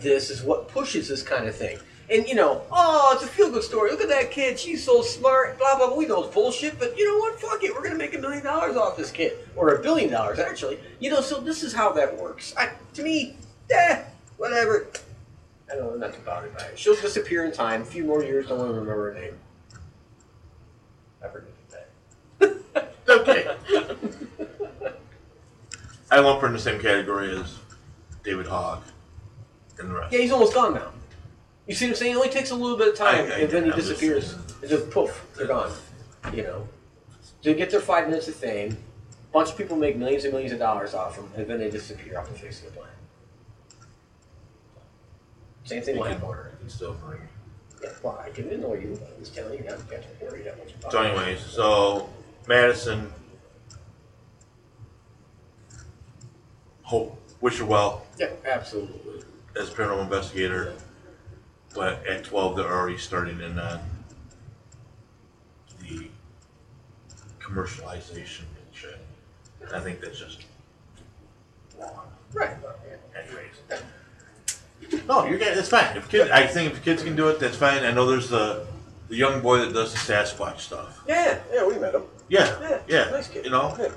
this 0.00 0.30
is 0.30 0.42
what 0.42 0.68
pushes 0.68 1.08
this 1.08 1.22
kind 1.22 1.46
of 1.46 1.54
thing. 1.54 1.78
And 2.10 2.26
you 2.26 2.34
know, 2.34 2.62
oh, 2.70 3.12
it's 3.14 3.24
a 3.24 3.26
feel 3.26 3.50
good 3.50 3.62
story. 3.62 3.90
Look 3.90 4.00
at 4.00 4.08
that 4.08 4.30
kid. 4.30 4.58
She's 4.58 4.82
so 4.84 5.02
smart. 5.02 5.58
Blah 5.58 5.76
blah. 5.76 5.88
blah. 5.88 5.96
We 5.96 6.06
know 6.06 6.24
it's 6.24 6.34
bullshit, 6.34 6.78
but 6.78 6.96
you 6.98 7.06
know 7.06 7.18
what? 7.18 7.40
Fuck 7.40 7.62
it. 7.62 7.74
We're 7.74 7.82
gonna 7.82 7.94
make 7.94 8.14
a 8.14 8.18
million 8.18 8.42
dollars 8.42 8.76
off 8.76 8.96
this 8.96 9.10
kid, 9.10 9.32
or 9.56 9.74
a 9.74 9.82
billion 9.82 10.10
dollars 10.10 10.38
actually. 10.38 10.78
You 10.98 11.10
know, 11.10 11.20
so 11.20 11.40
this 11.40 11.62
is 11.62 11.72
how 11.72 11.92
that 11.92 12.18
works. 12.18 12.54
I, 12.56 12.70
to 12.94 13.02
me, 13.02 13.36
eh, 13.70 14.02
whatever. 14.36 14.88
I 15.70 15.76
don't 15.76 15.92
know 15.92 16.06
nothing 16.06 16.20
about 16.20 16.44
it. 16.44 16.52
She'll 16.74 16.96
disappear 16.96 17.44
in 17.46 17.52
time. 17.52 17.82
A 17.82 17.84
few 17.84 18.04
more 18.04 18.22
years, 18.22 18.48
don't 18.48 18.58
want 18.58 18.70
to 18.70 18.74
remember 18.74 19.14
her 19.14 19.18
name. 19.18 19.38
I 21.22 21.28
predicted 21.28 21.64
that. 21.70 22.92
Okay. 23.08 23.56
I 26.10 26.18
lump 26.20 26.40
her 26.40 26.46
in 26.46 26.52
the 26.52 26.58
same 26.58 26.80
category 26.80 27.34
as 27.36 27.58
David 28.22 28.46
Hogg 28.46 28.82
and 29.78 29.90
the 29.90 29.94
rest. 29.94 30.12
Yeah, 30.12 30.18
he's 30.20 30.32
almost 30.32 30.54
gone 30.54 30.74
now. 30.74 30.90
You 31.66 31.74
see 31.74 31.86
what 31.86 31.90
I'm 31.90 31.96
saying? 31.96 32.12
It 32.12 32.16
only 32.16 32.28
takes 32.28 32.50
a 32.50 32.54
little 32.54 32.76
bit 32.76 32.88
of 32.88 32.96
time, 32.96 33.14
I- 33.30 33.34
I- 33.34 33.38
and 33.40 33.50
then 33.50 33.64
he 33.64 33.70
I'm 33.70 33.76
just- 33.76 33.88
disappears. 33.88 34.34
It's 34.62 34.70
just 34.70 34.90
poof, 34.90 35.26
they're 35.36 35.46
gone. 35.46 35.72
You 36.32 36.42
know, 36.42 36.68
they 37.42 37.54
get 37.54 37.70
their 37.70 37.80
five 37.80 38.08
minutes 38.08 38.28
of 38.28 38.34
fame. 38.34 38.76
A 39.30 39.32
bunch 39.32 39.50
of 39.50 39.56
people 39.56 39.76
make 39.76 39.96
millions 39.96 40.24
and 40.24 40.32
millions 40.32 40.52
of 40.52 40.58
dollars 40.58 40.92
off 40.94 41.16
them, 41.16 41.30
and 41.36 41.46
then 41.46 41.58
they 41.58 41.70
disappear 41.70 42.18
off 42.18 42.28
the 42.28 42.34
face 42.38 42.60
of 42.60 42.66
the 42.66 42.72
planet. 42.72 42.94
Same 45.64 45.82
thing 45.82 45.96
You 45.96 46.02
with 46.02 46.20
can- 46.20 46.28
you 46.62 46.68
still 46.68 46.94
bring. 46.94 47.20
Well, 48.02 48.20
I 48.24 48.30
didn't 48.30 48.60
know 48.60 48.74
you. 48.74 48.98
I 49.16 49.18
was 49.20 49.30
telling 49.30 49.58
you, 49.58 49.64
I 49.64 49.72
got 49.90 50.02
to 50.02 50.24
worry 50.24 50.42
that 50.42 50.58
much 50.58 50.74
about 50.74 50.92
So, 50.92 51.02
anyways, 51.02 51.40
so 51.40 52.10
Madison, 52.48 53.12
hope 56.82 57.16
wish 57.40 57.58
her 57.58 57.64
well 57.64 58.06
Yeah, 58.18 58.30
absolutely. 58.44 59.22
as 59.60 59.68
a 59.68 59.72
paranormal 59.72 60.02
investigator, 60.02 60.74
but 61.74 62.06
at 62.06 62.24
twelve 62.24 62.56
they're 62.56 62.72
already 62.72 62.98
starting 62.98 63.40
in 63.40 63.58
on 63.58 63.80
the 65.80 66.08
commercialization 67.40 68.40
and 68.40 68.72
shit. 68.72 68.98
I 69.72 69.80
think 69.80 70.00
that's 70.00 70.18
just 70.18 70.44
wrong. 71.78 72.08
Right. 72.32 72.56
Anyways. 73.16 73.51
No, 75.08 75.24
you're 75.26 75.38
it's 75.40 75.68
fine. 75.68 75.96
If 75.96 76.08
kid, 76.08 76.30
I 76.30 76.46
think 76.46 76.72
if 76.72 76.84
kids 76.84 77.02
can 77.02 77.16
do 77.16 77.28
it, 77.28 77.38
that's 77.40 77.56
fine. 77.56 77.82
I 77.84 77.92
know 77.92 78.06
there's 78.06 78.28
the 78.28 78.66
the 79.08 79.16
young 79.16 79.40
boy 79.42 79.58
that 79.58 79.72
does 79.74 79.92
the 79.92 79.98
Sasquatch 79.98 80.58
stuff. 80.60 81.02
Yeah, 81.06 81.38
yeah, 81.52 81.66
we 81.66 81.78
met 81.78 81.94
him. 81.94 82.02
Yeah, 82.28 82.56
Yeah, 82.60 82.78
yeah. 82.88 83.10
nice 83.10 83.28
kid. 83.28 83.44
You 83.44 83.50
know, 83.50 83.76
Yeah. 83.78 83.88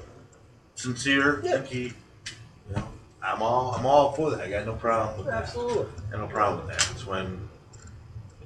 sincere. 0.75 1.41
Yeah. 1.43 1.51
Think 1.53 1.65
he, 1.67 1.81
you 1.83 2.75
know, 2.75 2.87
I'm 3.23 3.41
all 3.41 3.75
I'm 3.75 3.85
all 3.85 4.11
for 4.13 4.31
that. 4.31 4.41
I 4.41 4.49
got 4.49 4.65
no 4.65 4.73
problem 4.73 5.17
with 5.17 5.27
that. 5.27 5.43
Absolutely. 5.43 5.85
No 6.11 6.27
problem 6.27 6.65
with 6.67 6.77
that. 6.77 6.91
It's 6.91 7.05
when, 7.05 7.47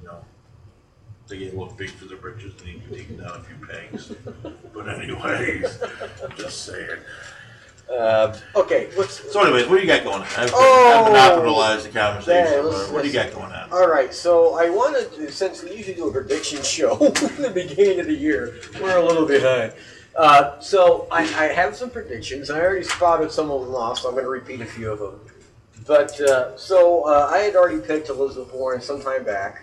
you 0.00 0.06
know, 0.06 0.24
they 1.28 1.38
get 1.38 1.54
a 1.54 1.58
little 1.58 1.74
big 1.74 1.90
for 1.90 2.04
their 2.06 2.18
britches 2.18 2.52
and 2.58 2.64
need 2.66 2.82
to 2.84 2.88
be 2.90 2.96
taken 2.96 3.16
down 3.18 3.40
a 3.40 3.42
few 3.42 3.66
pegs. 3.66 4.12
but 4.74 4.88
anyways, 4.88 5.78
just 6.36 6.64
saying. 6.66 6.98
Uh, 7.90 8.36
okay, 8.54 8.88
let's. 8.96 9.32
So, 9.32 9.42
anyways, 9.42 9.66
what 9.66 9.76
do 9.76 9.80
you 9.80 9.86
got 9.86 10.04
going 10.04 10.22
on? 10.22 10.26
I've, 10.36 10.50
Oh! 10.54 11.04
I've 11.06 11.12
monopolized 11.12 11.86
the 11.86 11.90
conversation. 11.98 12.52
Yeah, 12.52 12.60
let's- 12.60 12.90
what 12.90 13.02
do 13.02 13.08
you 13.08 13.14
got 13.14 13.32
going 13.32 13.50
on? 13.52 13.68
All 13.72 13.88
right, 13.88 14.14
so 14.14 14.54
I 14.54 14.70
wanted 14.70 15.12
to, 15.14 15.32
since 15.32 15.62
we 15.64 15.74
usually 15.74 15.94
do 15.94 16.08
a 16.08 16.12
prediction 16.12 16.62
show 16.62 16.96
in 17.06 17.42
the 17.42 17.50
beginning 17.52 17.98
of 18.00 18.06
the 18.06 18.14
year, 18.14 18.60
we're 18.80 18.96
a 18.96 19.04
little 19.04 19.26
behind. 19.26 19.72
Uh, 20.16 20.58
so 20.60 21.08
I, 21.10 21.22
I 21.22 21.44
have 21.52 21.74
some 21.76 21.90
predictions. 21.90 22.50
I 22.50 22.60
already 22.60 22.84
spotted 22.84 23.30
some 23.32 23.50
of 23.50 23.62
them 23.64 23.74
off, 23.74 23.98
so 24.00 24.08
I'm 24.08 24.14
going 24.14 24.24
to 24.24 24.30
repeat 24.30 24.60
a 24.60 24.66
few 24.66 24.90
of 24.92 24.98
them. 24.98 25.20
But 25.86 26.20
uh, 26.20 26.56
so 26.56 27.04
uh, 27.04 27.28
I 27.32 27.38
had 27.38 27.56
already 27.56 27.80
picked 27.80 28.08
Elizabeth 28.08 28.52
Warren 28.52 28.80
some 28.80 29.00
time 29.00 29.24
back, 29.24 29.62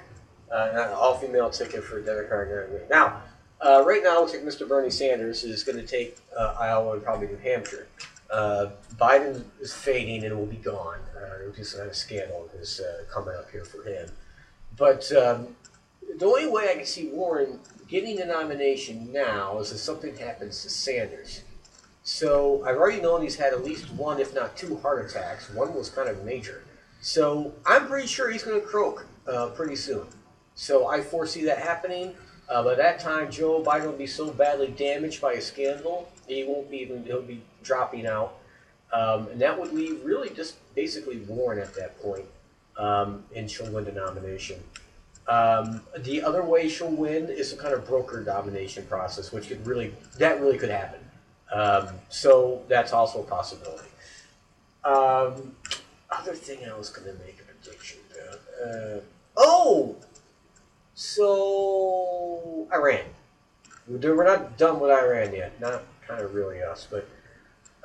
uh, 0.51 0.69
an 0.73 0.93
all-female 0.93 1.49
ticket 1.51 1.83
for 1.83 2.01
Democrat. 2.01 2.89
Now, 2.89 3.21
uh, 3.61 3.83
right 3.85 4.01
now, 4.03 4.17
it 4.17 4.19
looks 4.21 4.33
like 4.33 4.41
Mr. 4.43 4.67
Bernie 4.67 4.89
Sanders 4.89 5.43
is 5.43 5.63
going 5.63 5.77
to 5.77 5.85
take 5.85 6.17
uh, 6.37 6.55
Iowa 6.59 6.93
and 6.93 7.03
probably 7.03 7.27
New 7.27 7.37
Hampshire. 7.37 7.87
Uh, 8.31 8.71
Biden 8.95 9.43
is 9.59 9.73
fading 9.73 10.23
and 10.25 10.37
will 10.37 10.45
be 10.45 10.57
gone. 10.57 10.99
Uh, 11.15 11.51
kind 11.51 11.89
of 11.89 11.95
scandal 11.95 12.49
is 12.59 12.81
uh, 12.81 13.03
coming 13.11 13.35
up 13.35 13.49
here 13.51 13.65
for 13.65 13.83
him. 13.83 14.09
But 14.75 15.11
um, 15.13 15.55
the 16.17 16.25
only 16.25 16.47
way 16.47 16.69
I 16.69 16.75
can 16.75 16.85
see 16.85 17.09
Warren 17.09 17.59
getting 17.87 18.17
the 18.17 18.25
nomination 18.25 19.11
now 19.11 19.59
is 19.59 19.71
if 19.71 19.79
something 19.79 20.15
happens 20.17 20.61
to 20.63 20.69
Sanders. 20.69 21.41
So 22.03 22.63
I've 22.65 22.77
already 22.77 23.01
known 23.01 23.21
he's 23.21 23.35
had 23.35 23.53
at 23.53 23.63
least 23.63 23.91
one, 23.91 24.19
if 24.19 24.33
not 24.33 24.55
two, 24.55 24.77
heart 24.77 25.05
attacks. 25.05 25.49
One 25.53 25.73
was 25.73 25.89
kind 25.89 26.07
of 26.07 26.23
major. 26.23 26.63
So 27.01 27.53
I'm 27.65 27.87
pretty 27.87 28.07
sure 28.07 28.31
he's 28.31 28.43
going 28.43 28.59
to 28.59 28.65
croak 28.65 29.05
uh, 29.27 29.47
pretty 29.47 29.75
soon. 29.75 30.05
So 30.55 30.87
I 30.87 31.01
foresee 31.01 31.43
that 31.45 31.59
happening. 31.59 32.15
Uh, 32.49 32.63
by 32.63 32.75
that 32.75 32.99
time, 32.99 33.29
Joe 33.29 33.61
Biden 33.61 33.85
will 33.85 33.91
be 33.93 34.07
so 34.07 34.31
badly 34.31 34.67
damaged 34.69 35.21
by 35.21 35.33
a 35.33 35.41
scandal, 35.41 36.09
he 36.27 36.43
won't 36.43 36.69
be 36.69 36.77
even, 36.77 37.03
he'll 37.05 37.21
be 37.21 37.41
dropping 37.63 38.07
out. 38.07 38.35
Um, 38.93 39.27
and 39.27 39.41
that 39.41 39.59
would 39.59 39.73
leave 39.73 40.03
really 40.03 40.29
just 40.29 40.55
basically 40.75 41.19
Warren 41.19 41.59
at 41.59 41.73
that 41.75 42.01
point, 42.01 42.25
um, 42.77 43.23
and 43.35 43.49
she'll 43.49 43.71
win 43.71 43.83
the 43.83 43.91
nomination. 43.91 44.63
Um, 45.27 45.81
the 45.99 46.23
other 46.23 46.41
way 46.43 46.69
she'll 46.69 46.89
win 46.89 47.29
is 47.29 47.49
some 47.49 47.59
kind 47.59 47.73
of 47.73 47.85
broker 47.85 48.23
domination 48.23 48.85
process, 48.85 49.33
which 49.33 49.49
could 49.49 49.65
really, 49.67 49.93
that 50.19 50.39
really 50.39 50.57
could 50.57 50.69
happen. 50.69 51.01
Um, 51.53 51.89
so 52.09 52.63
that's 52.69 52.93
also 52.93 53.21
a 53.21 53.23
possibility. 53.23 53.89
Um, 54.85 55.55
other 56.09 56.33
thing 56.33 56.59
I 56.69 56.77
was 56.77 56.89
going 56.89 57.07
to 57.07 57.25
make 57.25 57.39
a 57.39 57.43
prediction 57.43 57.99
about. 58.11 58.39
Uh, 58.63 58.99
oh! 59.35 59.95
So, 60.95 62.67
Iran. 62.73 63.01
We're 63.87 64.15
we're 64.15 64.25
not 64.25 64.57
done 64.57 64.79
with 64.79 64.91
Iran 64.91 65.33
yet. 65.33 65.59
Not 65.59 65.83
kind 66.07 66.21
of 66.21 66.33
really 66.33 66.61
us, 66.61 66.87
but 66.89 67.07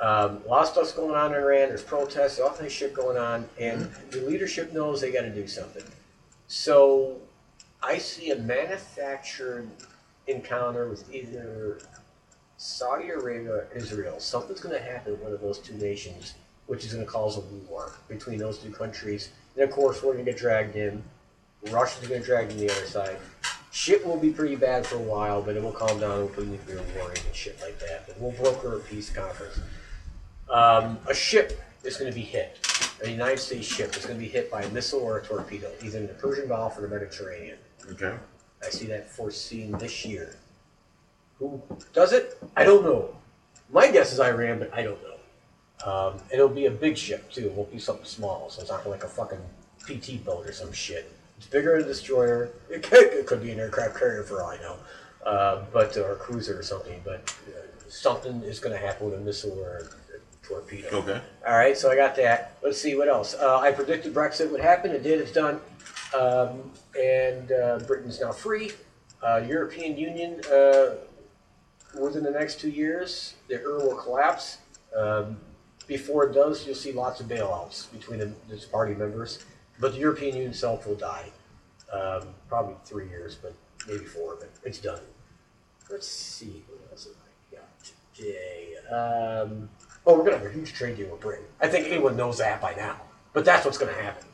um, 0.01 0.43
a 0.45 0.49
lot 0.49 0.63
of 0.63 0.69
stuff's 0.69 0.93
going 0.93 1.15
on 1.15 1.33
in 1.33 1.41
Iran. 1.41 1.69
There's 1.69 1.83
protests, 1.83 2.41
all 2.41 2.49
kinds 2.49 2.63
of 2.63 2.73
shit 2.73 2.95
going 2.95 3.17
on, 3.17 3.49
and 3.59 3.91
the 4.11 4.23
leadership 4.23 4.73
knows 4.73 5.01
they 5.01 5.13
got 5.13 5.23
to 5.23 5.31
do 5.31 5.47
something. 5.47 5.85
So, 6.49 7.21
I 7.83 7.99
see 7.99 8.31
a 8.31 8.37
manufactured 8.37 9.69
encounter 10.27 10.89
with 10.89 11.13
either 11.13 11.81
Saudi 12.57 13.09
Arabia 13.11 13.51
or 13.51 13.69
Israel. 13.75 14.21
Something's 14.21 14.61
going 14.61 14.75
to 14.75 14.83
happen 14.83 15.13
with 15.13 15.23
one 15.23 15.33
of 15.33 15.41
those 15.41 15.59
two 15.59 15.75
nations, 15.75 16.35
which 16.67 16.85
is 16.85 16.93
going 16.95 17.05
to 17.05 17.11
cause 17.11 17.39
a 17.39 17.41
war 17.69 17.93
between 18.09 18.39
those 18.39 18.59
two 18.59 18.71
countries. 18.71 19.31
And 19.57 19.65
of 19.65 19.71
course, 19.71 20.03
we're 20.03 20.13
going 20.13 20.25
to 20.25 20.31
get 20.31 20.39
dragged 20.39 20.77
in. 20.77 21.03
Russia's 21.71 22.07
going 22.07 22.21
to 22.21 22.27
drag 22.27 22.51
in 22.51 22.59
the 22.59 22.71
other 22.71 22.87
side. 22.87 23.17
Shit 23.73 24.07
will 24.07 24.19
be 24.19 24.31
pretty 24.31 24.55
bad 24.55 24.87
for 24.87 24.97
a 24.97 25.01
while, 25.01 25.41
but 25.41 25.57
it 25.57 25.63
will 25.63 25.73
calm 25.73 25.99
down 25.99 26.29
we'll 26.37 26.45
nuclear 26.45 26.83
warring 26.95 27.17
and 27.27 27.35
shit 27.35 27.59
like 27.63 27.79
that. 27.79 28.07
But 28.07 28.21
we'll 28.21 28.33
broker 28.33 28.77
a 28.77 28.81
peace 28.81 29.09
conference. 29.09 29.59
Um, 30.51 30.99
a 31.09 31.15
ship 31.15 31.59
is 31.83 31.97
going 31.97 32.11
to 32.11 32.15
be 32.15 32.23
hit. 32.23 32.59
A 33.03 33.09
United 33.09 33.39
States 33.39 33.67
ship 33.67 33.97
is 33.97 34.05
going 34.05 34.19
to 34.19 34.23
be 34.23 34.29
hit 34.29 34.51
by 34.51 34.61
a 34.61 34.69
missile 34.73 35.01
or 35.01 35.19
a 35.19 35.25
torpedo, 35.25 35.71
either 35.83 35.99
in 35.99 36.07
the 36.07 36.13
Persian 36.13 36.49
Gulf 36.49 36.77
or 36.77 36.83
the 36.83 36.89
Mediterranean. 36.89 37.57
Okay. 37.91 38.15
I 38.63 38.69
see 38.69 38.85
that 38.89 39.11
foreseen 39.11 39.73
this 39.79 40.05
year. 40.05 40.37
Who 41.39 41.63
does 41.95 42.13
it? 42.13 42.39
I 42.55 42.65
don't 42.65 42.85
know. 42.85 43.17
My 43.73 43.91
guess 43.91 44.13
is 44.13 44.21
Iran, 44.21 44.59
but 44.59 44.73
I 44.75 44.83
don't 44.83 44.99
know. 45.03 45.91
Um, 45.91 46.21
it'll 46.31 46.47
be 46.47 46.67
a 46.67 46.71
big 46.71 46.99
ship 46.99 47.33
too. 47.33 47.47
It 47.47 47.53
won't 47.53 47.73
be 47.73 47.79
something 47.79 48.05
small, 48.05 48.51
so 48.51 48.61
it's 48.61 48.71
not 48.71 48.87
like 48.87 49.03
a 49.03 49.09
fucking 49.09 49.41
PT 49.81 50.23
boat 50.23 50.47
or 50.47 50.53
some 50.53 50.73
shit. 50.73 51.11
It's 51.43 51.51
bigger 51.51 51.73
than 51.73 51.83
a 51.83 51.89
destroyer. 51.89 52.51
It 52.71 52.85
could, 52.85 53.03
it 53.03 53.27
could 53.27 53.43
be 53.43 53.51
an 53.51 53.59
aircraft 53.59 53.99
carrier 53.99 54.23
for 54.23 54.43
all 54.43 54.51
I 54.51 54.59
know, 54.59 54.77
uh, 55.27 55.65
but 55.73 55.97
or 55.97 56.13
a 56.13 56.15
cruiser 56.15 56.57
or 56.57 56.63
something. 56.63 57.01
But 57.05 57.35
uh, 57.49 57.63
something 57.89 58.43
is 58.43 58.61
going 58.61 58.73
to 58.73 58.79
happen 58.79 59.07
with 59.07 59.19
a 59.19 59.21
missile 59.21 59.59
or 59.59 59.79
a 59.79 60.47
torpedo. 60.47 60.89
Okay. 60.99 61.21
All 61.45 61.57
right, 61.57 61.77
so 61.77 61.91
I 61.91 61.97
got 61.97 62.15
that. 62.15 62.57
Let's 62.63 62.81
see 62.81 62.95
what 62.95 63.09
else. 63.09 63.35
Uh, 63.35 63.59
I 63.59 63.73
predicted 63.73 64.15
Brexit 64.15 64.53
would 64.53 64.61
happen. 64.61 64.93
It 64.93 65.03
did. 65.03 65.21
It's 65.21 65.33
done. 65.33 65.59
Um, 66.17 66.71
and 66.97 67.51
uh, 67.51 67.81
Britain's 67.89 68.21
now 68.21 68.31
free. 68.31 68.71
Uh, 69.21 69.39
European 69.39 69.99
Union, 69.99 70.41
uh, 70.45 70.95
within 72.01 72.23
the 72.23 72.31
next 72.31 72.61
two 72.61 72.71
years, 72.71 73.35
the 73.49 73.55
euro 73.55 73.85
will 73.85 73.97
collapse. 73.97 74.59
Um, 74.97 75.39
before 75.89 76.23
it 76.27 76.35
does, 76.35 76.65
you'll 76.65 76.77
see 76.77 76.93
lots 76.93 77.21
of 77.21 77.27
bailouts 77.27 77.91
between 77.93 78.21
the, 78.21 78.33
party 78.71 78.95
members. 78.95 79.45
But 79.83 79.95
the 79.95 79.99
European 79.99 80.35
Union 80.37 80.53
itself 80.53 80.87
will 80.87 80.95
die. 80.95 81.27
Um, 81.93 82.29
probably 82.49 82.77
three 82.85 83.09
years, 83.09 83.35
but 83.35 83.53
maybe 83.89 84.05
four, 84.05 84.37
but 84.37 84.49
it's 84.63 84.79
done. 84.79 85.01
Let's 85.91 86.07
see, 86.07 86.63
what 86.69 86.93
else 86.93 87.07
have 87.07 87.15
I 87.17 87.57
got 87.57 87.93
today? 88.15 88.77
Um, 88.89 89.69
oh, 90.07 90.17
we're 90.17 90.25
going 90.25 90.33
to 90.35 90.39
have 90.39 90.47
a 90.47 90.53
huge 90.53 90.73
trade 90.73 90.97
deal 90.97 91.11
with 91.11 91.21
Britain. 91.21 91.45
I 91.61 91.67
think 91.67 91.89
anyone 91.89 92.17
knows 92.17 92.39
that 92.39 92.63
by 92.63 92.75
now. 92.77 92.97
But 93.33 93.45
that's 93.45 93.65
what's 93.65 93.77
going 93.77 93.93
to 93.93 94.01
happen. 94.01 94.25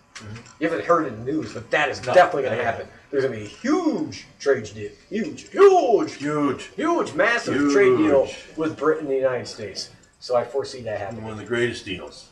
You 0.61 0.69
haven't 0.69 0.85
heard 0.85 1.07
it 1.07 1.15
in 1.15 1.25
the 1.25 1.33
news, 1.33 1.55
but 1.55 1.71
that 1.71 1.89
is 1.89 2.05
No, 2.07 2.13
definitely 2.13 2.43
going 2.43 2.59
to 2.59 2.63
yeah. 2.63 2.71
happen. 2.71 2.89
There's 3.11 3.25
going 3.25 3.39
to 3.39 3.41
be 3.41 3.47
a 3.47 3.49
huge 3.49 4.27
trade 4.39 4.65
deal. 4.65 4.91
Huge, 5.09 5.49
huge, 5.49 6.15
Huge. 6.17 6.65
huge, 6.77 7.15
massive 7.15 7.73
trade 7.73 7.97
deal 7.97 8.29
with 8.59 8.77
Britain 8.77 9.05
and 9.07 9.13
the 9.13 9.17
United 9.17 9.49
States. 9.49 9.91
So 10.21 10.37
I 10.37 10.45
foresee 10.45 10.83
that 10.83 10.99
happening. 11.01 11.23
One 11.23 11.33
of 11.33 11.39
the 11.39 11.45
greatest 11.47 11.87
deals. 11.87 12.29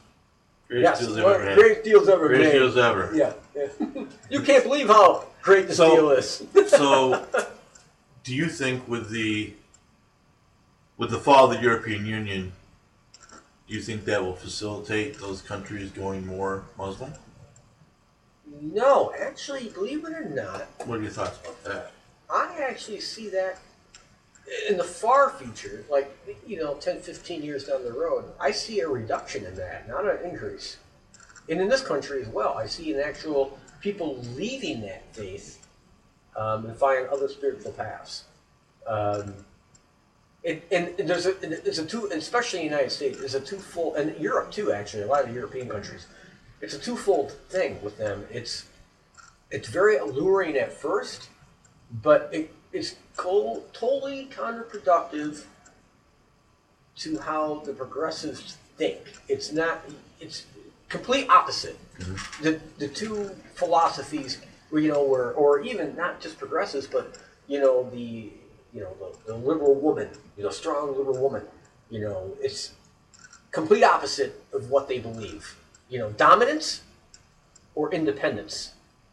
Greatest 0.69 1.01
Yes, 1.03 1.07
deals 1.07 1.17
one 1.21 1.25
ever 1.25 1.35
of 1.35 1.41
the 1.43 1.49
had. 1.49 1.59
greatest 1.59 1.85
deals 1.85 2.09
ever 2.09 2.29
Greatest 2.29 2.53
made. 2.53 2.59
deals 2.59 2.77
ever. 2.77 3.11
Yeah, 3.15 3.33
yeah. 3.55 4.05
you 4.31 4.41
can't 4.43 4.65
believe 4.65 4.89
how 4.89 5.27
great 5.43 5.69
this 5.69 5.77
So- 5.77 5.95
deal 5.95 6.11
is. 6.11 6.43
So, 6.69 7.27
do 8.25 8.35
you 8.35 8.49
think 8.49 8.87
with 8.89 9.11
the 9.11 9.55
with 10.97 11.11
the 11.11 11.19
fall 11.19 11.51
of 11.51 11.57
the 11.57 11.63
European 11.63 12.05
Union, 12.07 12.53
do 13.69 13.75
you 13.75 13.81
think 13.83 14.05
that 14.07 14.23
will 14.25 14.35
facilitate 14.35 15.19
those 15.19 15.41
countries 15.43 15.91
going 15.91 16.27
more 16.27 16.65
Muslim? 16.79 17.13
no, 18.61 19.13
actually, 19.21 19.69
believe 19.69 20.05
it 20.05 20.13
or 20.13 20.25
not, 20.25 20.67
What 20.87 20.99
are 20.99 21.03
your 21.03 21.11
thoughts 21.11 21.39
about 21.41 21.63
that? 21.65 21.93
I 22.31 22.57
actually 22.63 23.01
see 23.01 23.29
that 23.31 23.59
in 24.69 24.77
the 24.77 24.85
far 24.85 25.31
future, 25.31 25.85
like, 25.91 26.17
you 26.47 26.59
know, 26.59 26.75
10, 26.75 27.01
15 27.01 27.43
years 27.43 27.65
down 27.65 27.83
the 27.85 27.93
road, 27.93 28.25
I 28.41 28.51
see 28.51 28.81
a 28.81 28.89
reduction 28.89 29.45
in 29.45 29.55
that, 29.57 29.89
not 29.89 30.05
an 30.09 30.19
increase. 30.25 30.77
And 31.49 31.61
in 31.61 31.69
this 31.69 31.83
country 31.83 32.23
as 32.23 32.29
well, 32.29 32.55
I 32.57 32.67
see 32.67 32.93
an 32.93 33.01
actual 33.01 33.59
people 33.81 34.19
leaving 34.35 34.81
that 34.83 35.15
faith 35.15 35.67
um, 36.37 36.67
and 36.67 36.77
finding 36.77 37.09
other 37.09 37.29
spiritual 37.29 37.73
paths. 37.73 38.25
Um, 38.87 39.35
it, 40.43 40.67
and 40.71 40.97
there's 40.97 41.27
a, 41.27 41.35
it's 41.67 41.79
a 41.79 41.87
two, 41.87 42.07
especially 42.13 42.61
in 42.61 42.67
the 42.67 42.71
United 42.71 42.91
States, 42.91 43.21
it's 43.21 43.35
a 43.35 43.41
twofold, 43.41 43.97
and 43.97 44.17
Europe 44.21 44.53
too, 44.53 44.73
actually, 44.73 45.03
a 45.03 45.07
lot 45.07 45.25
of 45.25 45.35
European 45.35 45.69
countries, 45.69 46.07
it's 46.61 46.75
a 46.75 46.79
twofold 46.79 47.33
thing 47.49 47.83
with 47.83 47.99
them. 47.99 48.25
It's, 48.31 48.67
it's 49.51 49.69
very 49.69 49.97
alluring 49.97 50.57
at 50.57 50.73
first, 50.73 51.31
but 52.03 52.31
it, 52.33 52.55
it's 52.73 52.97
co- 53.17 53.63
totally 53.73 54.29
counterproductive 54.33 55.45
to 56.97 57.19
how 57.19 57.63
the 57.65 57.73
progressives 57.73 58.57
think. 58.77 59.01
It's 59.29 59.53
not. 59.53 59.83
It's 60.21 60.47
complete 60.89 61.29
opposite. 61.29 61.79
Mm-hmm. 61.99 62.43
The 62.43 62.61
the 62.79 62.89
two 62.89 63.31
philosophies, 63.55 64.41
where 64.71 64.83
you 64.83 64.93
know, 64.93 65.05
were 65.05 65.33
or 65.33 65.61
even 65.61 65.97
not 65.97 66.21
just 66.21 66.39
progressives, 66.39 66.87
but 66.87 67.19
you 67.47 67.61
know 67.61 67.89
the 67.91 68.31
you 68.73 68.81
know 68.81 68.95
the, 69.01 69.33
the 69.33 69.37
liberal 69.37 69.75
woman, 69.75 70.09
you 70.37 70.45
know, 70.45 70.51
strong 70.51 70.97
liberal 70.97 71.21
woman. 71.21 71.43
You 71.91 72.01
know, 72.01 72.33
it's 72.41 72.73
complete 73.53 73.85
opposite 73.85 74.43
of 74.53 74.71
what 74.71 74.89
they 74.89 74.99
believe. 74.99 75.57
You 75.89 76.01
know, 76.01 76.11
dominance 76.11 76.83
or 77.75 77.93
independence. 77.93 78.73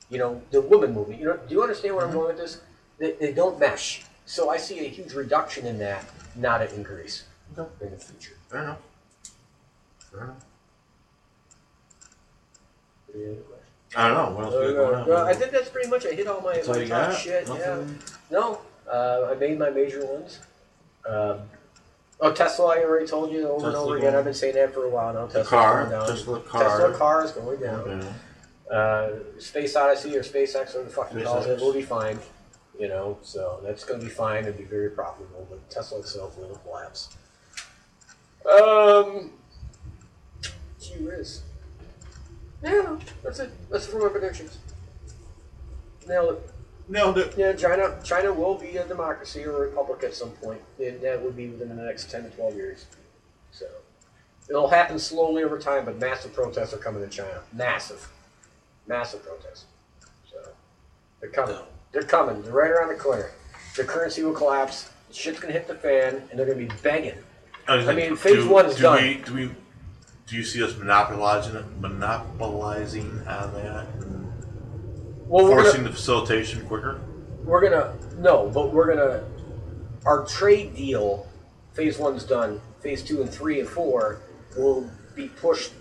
You 0.10 0.18
know, 0.18 0.42
the 0.52 0.62
woman 0.62 0.94
movement. 0.94 1.20
You 1.20 1.28
know, 1.28 1.38
do 1.38 1.56
you 1.56 1.62
understand 1.62 1.96
where 1.96 2.04
I'm 2.04 2.10
mm-hmm. 2.10 2.20
going 2.20 2.36
with 2.36 2.38
this? 2.38 2.62
They, 3.04 3.12
they 3.20 3.34
don't 3.34 3.60
mesh. 3.60 4.04
So 4.26 4.50
I 4.50 4.56
see 4.56 4.80
a 4.86 4.88
huge 4.88 5.12
reduction 5.14 5.66
in 5.68 5.78
that, 5.80 6.06
not 6.38 6.62
an 6.62 6.70
increase 6.74 7.26
Okay. 7.58 7.70
in 7.86 7.92
the 7.92 7.98
future. 7.98 8.36
Fair 8.50 8.62
enough. 8.64 8.78
Fair 10.10 10.24
enough. 10.24 10.38
Any 13.14 13.26
other 13.26 13.34
questions? 13.36 13.94
I 13.98 14.08
don't 14.08 14.16
know. 14.18 14.36
What 14.38 14.46
else 14.46 14.54
we 14.56 14.62
got 14.62 14.70
Uh, 14.70 14.74
going 14.86 14.96
on? 15.02 15.08
well, 15.10 15.26
I 15.26 15.34
think 15.34 15.52
that's 15.52 15.68
pretty 15.70 15.90
much. 15.90 16.06
I 16.06 16.12
hit 16.12 16.28
all 16.28 16.40
my, 16.40 16.54
That's 16.54 16.70
all 16.70 16.76
my 16.76 16.82
you 16.82 16.88
top 16.88 17.10
got? 17.12 17.20
shit. 17.20 17.46
Yeah. 17.46 17.54
Nothing? 17.54 18.00
No, 18.32 18.60
uh, 18.90 19.28
I 19.32 19.34
made 19.36 19.60
my 19.60 19.70
major 19.70 20.06
ones. 20.06 20.40
Um, 21.06 21.42
oh, 22.22 22.32
Tesla! 22.32 22.68
I 22.78 22.84
already 22.86 23.06
told 23.06 23.34
you 23.34 23.50
over 23.50 23.66
and 23.66 23.74
Tesla 23.74 23.84
over 23.84 23.98
again. 23.98 24.12
going- 24.12 24.16
I've 24.16 24.24
been 24.24 24.34
saying 24.34 24.56
that 24.56 24.74
for 24.74 24.86
a 24.86 24.90
while 24.90 25.14
now. 25.14 25.26
The 25.26 25.40
Tesla's 25.44 25.48
car. 25.50 25.80
going 25.82 25.92
down. 25.92 26.08
Tesla 26.08 26.40
car. 26.40 26.64
Tesla 26.64 26.98
car 26.98 27.26
is 27.26 27.32
going 27.32 27.60
down. 27.60 27.80
Okay. 27.82 28.08
Uh, 28.72 29.40
Space 29.40 29.76
Odyssey 29.76 30.16
or 30.16 30.24
SpaceX, 30.24 30.68
whatever 30.68 30.84
the 30.86 30.90
fuck 30.90 31.14
you 31.14 31.22
call 31.22 31.40
it, 31.44 31.48
SpaceX. 31.50 31.60
will 31.62 31.74
be 31.74 31.82
fine. 31.82 32.18
You 32.84 32.90
know, 32.90 33.18
so 33.22 33.62
that's 33.64 33.86
going 33.86 34.02
to 34.02 34.06
be 34.06 34.12
fine 34.12 34.44
and 34.44 34.58
be 34.58 34.66
very 34.66 34.90
profitable. 34.90 35.48
But 35.50 35.70
Tesla 35.70 36.00
itself 36.00 36.38
will 36.38 36.54
collapse. 36.66 37.16
Um, 38.46 39.32
gee 40.82 40.96
whiz. 40.96 41.44
Yeah, 42.62 43.00
that's 43.24 43.40
it. 43.40 43.52
That's 43.70 43.88
it 43.88 43.90
for 43.92 44.02
my 44.02 44.10
predictions. 44.10 44.58
Nailed 46.10 46.34
it. 46.34 46.50
Nailed 46.90 47.18
it. 47.20 47.34
Yeah, 47.38 47.54
China 47.54 47.98
China 48.04 48.34
will 48.34 48.56
be 48.56 48.76
a 48.76 48.86
democracy 48.86 49.46
or 49.46 49.64
a 49.64 49.70
republic 49.70 50.04
at 50.04 50.14
some 50.14 50.32
point, 50.32 50.60
and 50.78 51.00
that 51.00 51.24
would 51.24 51.38
be 51.38 51.48
within 51.48 51.70
the 51.70 51.82
next 51.82 52.12
ten 52.12 52.24
to 52.24 52.30
twelve 52.32 52.54
years. 52.54 52.88
So 53.52 53.66
it'll 54.50 54.68
happen 54.68 55.00
slowly 55.00 55.46
over 55.46 55.58
time, 55.58 55.86
but 55.86 56.00
massive 56.00 56.34
protests 56.34 56.74
are 56.74 56.80
coming 56.80 57.02
in 57.02 57.10
China. 57.10 57.44
Massive, 57.54 58.10
massive 58.88 59.24
protests. 59.24 59.68
So 60.30 60.38
they're 61.22 61.30
coming. 61.30 61.56
They're 61.94 62.04
coming. 62.04 62.42
They're 62.42 62.52
right 62.52 62.72
around 62.72 62.90
the 62.90 62.96
corner. 62.96 63.32
The 63.78 63.84
currency 63.84 64.24
will 64.24 64.34
collapse. 64.34 64.90
Shit's 65.12 65.40
gonna 65.40 65.54
hit 65.54 65.68
the 65.68 65.76
fan, 65.76 66.28
and 66.30 66.38
they're 66.40 66.48
gonna 66.48 66.58
be 66.58 66.74
begging. 66.82 67.16
I 67.68 67.94
mean, 67.94 68.16
phase 68.18 68.46
one 68.46 68.66
is 68.66 68.76
do 68.76 68.82
done. 68.82 69.02
We, 69.04 69.14
do 69.24 69.34
we? 69.34 69.52
Do 70.28 70.36
you 70.36 70.44
see 70.44 70.64
us 70.64 70.76
monopolizing 70.76 71.56
it, 71.56 71.66
monopolizing 71.80 73.10
on 73.28 73.54
that, 73.54 73.88
and 74.02 74.34
Well, 75.28 75.48
forcing 75.48 75.82
gonna, 75.82 75.90
the 75.90 75.96
facilitation 75.96 76.66
quicker? 76.68 77.00
we're 77.44 77.62
gonna 77.62 77.94
no, 78.18 78.50
but 78.50 78.74
we're 78.74 78.88
gonna 78.96 79.24
our 80.06 80.26
trade 80.26 80.76
deal. 80.76 81.28
Phase 81.74 81.98
one's 81.98 82.24
done. 82.24 82.60
Phase 82.82 83.04
two 83.04 83.22
and 83.22 83.30
three 83.30 83.60
and 83.60 83.70
four 83.70 84.22
will 84.58 84.90
be 85.16 85.28
pushed 85.28 85.74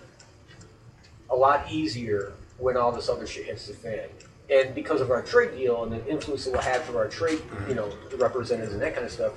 a 1.30 1.34
lot 1.34 1.70
easier 1.70 2.32
when 2.58 2.76
all 2.76 2.92
this 2.92 3.08
other 3.08 3.26
shit 3.26 3.46
hits 3.46 3.66
the 3.66 3.74
fan. 3.74 4.08
And 4.52 4.74
because 4.74 5.00
of 5.00 5.10
our 5.10 5.22
trade 5.22 5.56
deal 5.56 5.82
and 5.82 5.92
the 5.92 6.06
influence 6.06 6.46
it 6.46 6.52
will 6.52 6.60
have 6.60 6.82
for 6.82 6.98
our 6.98 7.08
trade, 7.08 7.40
you 7.68 7.74
know, 7.74 7.90
representatives 8.18 8.74
and 8.74 8.82
that 8.82 8.92
kind 8.94 9.06
of 9.06 9.12
stuff, 9.12 9.32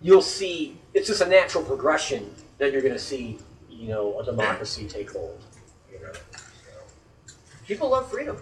you'll 0.00 0.22
see 0.22 0.78
it's 0.94 1.08
just 1.08 1.20
a 1.22 1.26
natural 1.26 1.64
progression 1.64 2.32
that 2.58 2.72
you're 2.72 2.82
going 2.82 2.94
to 2.94 2.98
see, 2.98 3.38
you 3.68 3.88
know, 3.88 4.20
a 4.20 4.24
democracy 4.24 4.86
take 4.86 5.10
hold. 5.10 5.42
You 5.92 6.00
know, 6.00 6.12
so. 6.12 6.78
people 7.66 7.90
love 7.90 8.10
freedom, 8.10 8.36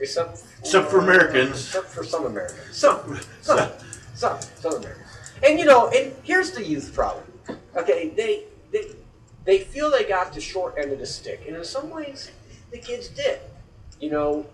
except 0.00 0.38
for, 0.38 0.46
Except 0.60 0.90
for 0.90 0.98
Americans. 0.98 1.64
except 1.66 1.86
for 1.86 2.02
some 2.02 2.26
Americans, 2.26 2.76
some, 2.76 3.20
some, 3.40 3.70
some, 4.14 4.40
some 4.56 4.74
Americans. 4.74 5.06
And 5.46 5.58
you 5.60 5.64
know, 5.64 5.90
and 5.90 6.12
here's 6.24 6.50
the 6.50 6.64
youth 6.64 6.92
problem. 6.92 7.24
Okay, 7.76 8.08
they 8.16 8.44
they 8.72 8.94
they 9.44 9.58
feel 9.60 9.90
they 9.90 10.04
got 10.04 10.32
the 10.32 10.40
short 10.40 10.76
end 10.76 10.90
of 10.90 10.98
the 10.98 11.06
stick, 11.06 11.44
and 11.46 11.56
in 11.56 11.64
some 11.64 11.90
ways, 11.90 12.32
the 12.72 12.78
kids 12.78 13.08
did. 13.08 13.38
You 14.00 14.10
know, 14.10 14.46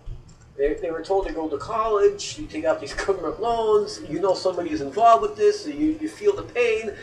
they, 0.57 0.73
they 0.75 0.91
were 0.91 1.01
told 1.01 1.27
to 1.27 1.33
go 1.33 1.47
to 1.49 1.57
college, 1.57 2.37
you 2.37 2.45
take 2.45 2.65
out 2.65 2.79
these 2.79 2.93
government 3.05 3.41
loans, 3.41 4.01
you 4.09 4.19
know 4.19 4.33
somebody 4.33 4.71
is 4.71 4.81
involved 4.81 5.21
with 5.21 5.35
this, 5.35 5.63
so 5.63 5.69
you, 5.69 5.97
you 6.01 6.09
feel 6.09 6.35
the 6.35 6.43
pain, 6.43 6.93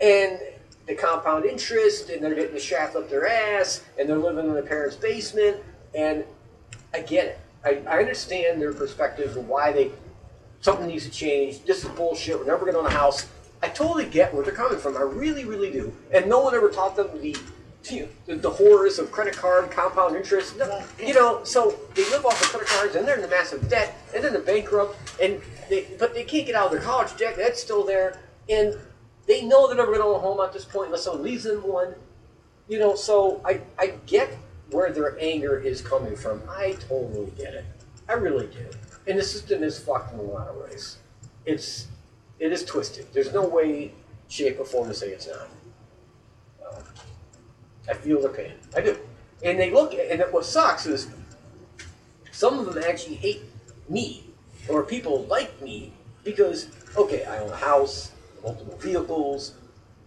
and 0.00 0.38
the 0.86 0.94
compound 0.94 1.44
interest, 1.44 2.10
and 2.10 2.22
they're 2.22 2.34
getting 2.34 2.54
the 2.54 2.60
shaft 2.60 2.96
up 2.96 3.08
their 3.08 3.26
ass, 3.26 3.84
and 3.98 4.08
they're 4.08 4.18
living 4.18 4.46
in 4.46 4.52
their 4.52 4.62
parents' 4.62 4.96
basement, 4.96 5.56
and 5.94 6.24
I 6.92 7.00
get 7.00 7.26
it. 7.26 7.38
I, 7.64 7.82
I 7.88 7.98
understand 8.00 8.60
their 8.60 8.72
perspective 8.72 9.36
and 9.36 9.48
why 9.48 9.72
they 9.72 9.90
something 10.60 10.86
needs 10.86 11.04
to 11.04 11.10
change. 11.10 11.62
This 11.64 11.84
is 11.84 11.90
bullshit. 11.90 12.38
We're 12.38 12.46
never 12.46 12.60
going 12.60 12.72
to 12.72 12.80
own 12.80 12.86
a 12.86 12.90
house. 12.90 13.26
I 13.62 13.68
totally 13.68 14.06
get 14.06 14.32
where 14.32 14.42
they're 14.42 14.54
coming 14.54 14.78
from. 14.78 14.96
I 14.96 15.02
really, 15.02 15.44
really 15.44 15.70
do. 15.70 15.94
And 16.12 16.26
no 16.26 16.40
one 16.40 16.54
ever 16.54 16.70
taught 16.70 16.96
them 16.96 17.08
the 17.20 17.36
the, 17.84 18.36
the 18.36 18.50
horrors 18.50 18.98
of 18.98 19.12
credit 19.12 19.36
card 19.36 19.70
compound 19.70 20.16
interest. 20.16 20.56
You 20.98 21.14
know, 21.14 21.44
so 21.44 21.78
they 21.94 22.08
live 22.10 22.24
off 22.26 22.40
of 22.40 22.48
credit 22.48 22.68
cards 22.68 22.96
and 22.96 23.06
they're 23.06 23.16
in 23.16 23.22
the 23.22 23.28
massive 23.28 23.68
debt 23.68 23.96
and 24.14 24.24
then 24.24 24.32
they're 24.32 24.42
bankrupt 24.42 24.96
and 25.20 25.40
they 25.68 25.86
but 25.98 26.14
they 26.14 26.24
can't 26.24 26.46
get 26.46 26.54
out 26.54 26.66
of 26.66 26.72
their 26.72 26.80
college 26.80 27.16
debt. 27.16 27.36
That's 27.36 27.60
still 27.60 27.84
there 27.84 28.18
and 28.48 28.76
they 29.26 29.42
know 29.42 29.66
they're 29.66 29.76
never 29.76 29.92
going 29.92 30.00
to 30.00 30.06
own 30.06 30.16
a 30.16 30.18
home 30.18 30.40
at 30.40 30.52
this 30.52 30.64
point 30.64 30.86
unless 30.86 31.04
someone 31.04 31.22
leaves 31.22 31.44
them 31.44 31.66
one. 31.66 31.94
You 32.68 32.78
know, 32.78 32.94
so 32.94 33.40
I 33.44 33.60
I 33.78 33.94
get 34.06 34.36
where 34.70 34.90
their 34.90 35.18
anger 35.20 35.58
is 35.58 35.82
coming 35.82 36.16
from. 36.16 36.42
I 36.48 36.76
totally 36.88 37.30
get 37.36 37.54
it. 37.54 37.64
I 38.08 38.14
really 38.14 38.46
do. 38.46 38.66
And 39.06 39.18
the 39.18 39.22
system 39.22 39.62
is 39.62 39.78
fucked 39.78 40.12
in 40.12 40.18
a 40.18 40.22
lot 40.22 40.48
of 40.48 40.56
ways. 40.56 40.98
It's 41.44 41.88
it 42.38 42.52
is 42.52 42.64
twisted. 42.64 43.06
There's 43.12 43.32
no 43.32 43.46
way, 43.46 43.92
shape, 44.28 44.58
or 44.58 44.64
form 44.64 44.88
to 44.88 44.94
say 44.94 45.08
it's 45.08 45.28
not. 45.28 45.48
I 47.88 47.94
feel 47.94 48.20
the 48.20 48.28
pain. 48.28 48.52
I 48.76 48.80
do. 48.80 48.98
And 49.42 49.58
they 49.58 49.70
look 49.70 49.94
at, 49.94 50.10
and 50.10 50.22
what 50.32 50.44
sucks 50.44 50.86
is 50.86 51.08
some 52.32 52.58
of 52.58 52.66
them 52.72 52.82
actually 52.82 53.16
hate 53.16 53.42
me 53.88 54.24
or 54.68 54.82
people 54.82 55.24
like 55.24 55.60
me 55.60 55.92
because 56.24 56.68
okay, 56.96 57.24
I 57.24 57.38
own 57.38 57.50
a 57.50 57.56
house, 57.56 58.12
multiple 58.42 58.76
vehicles, 58.78 59.54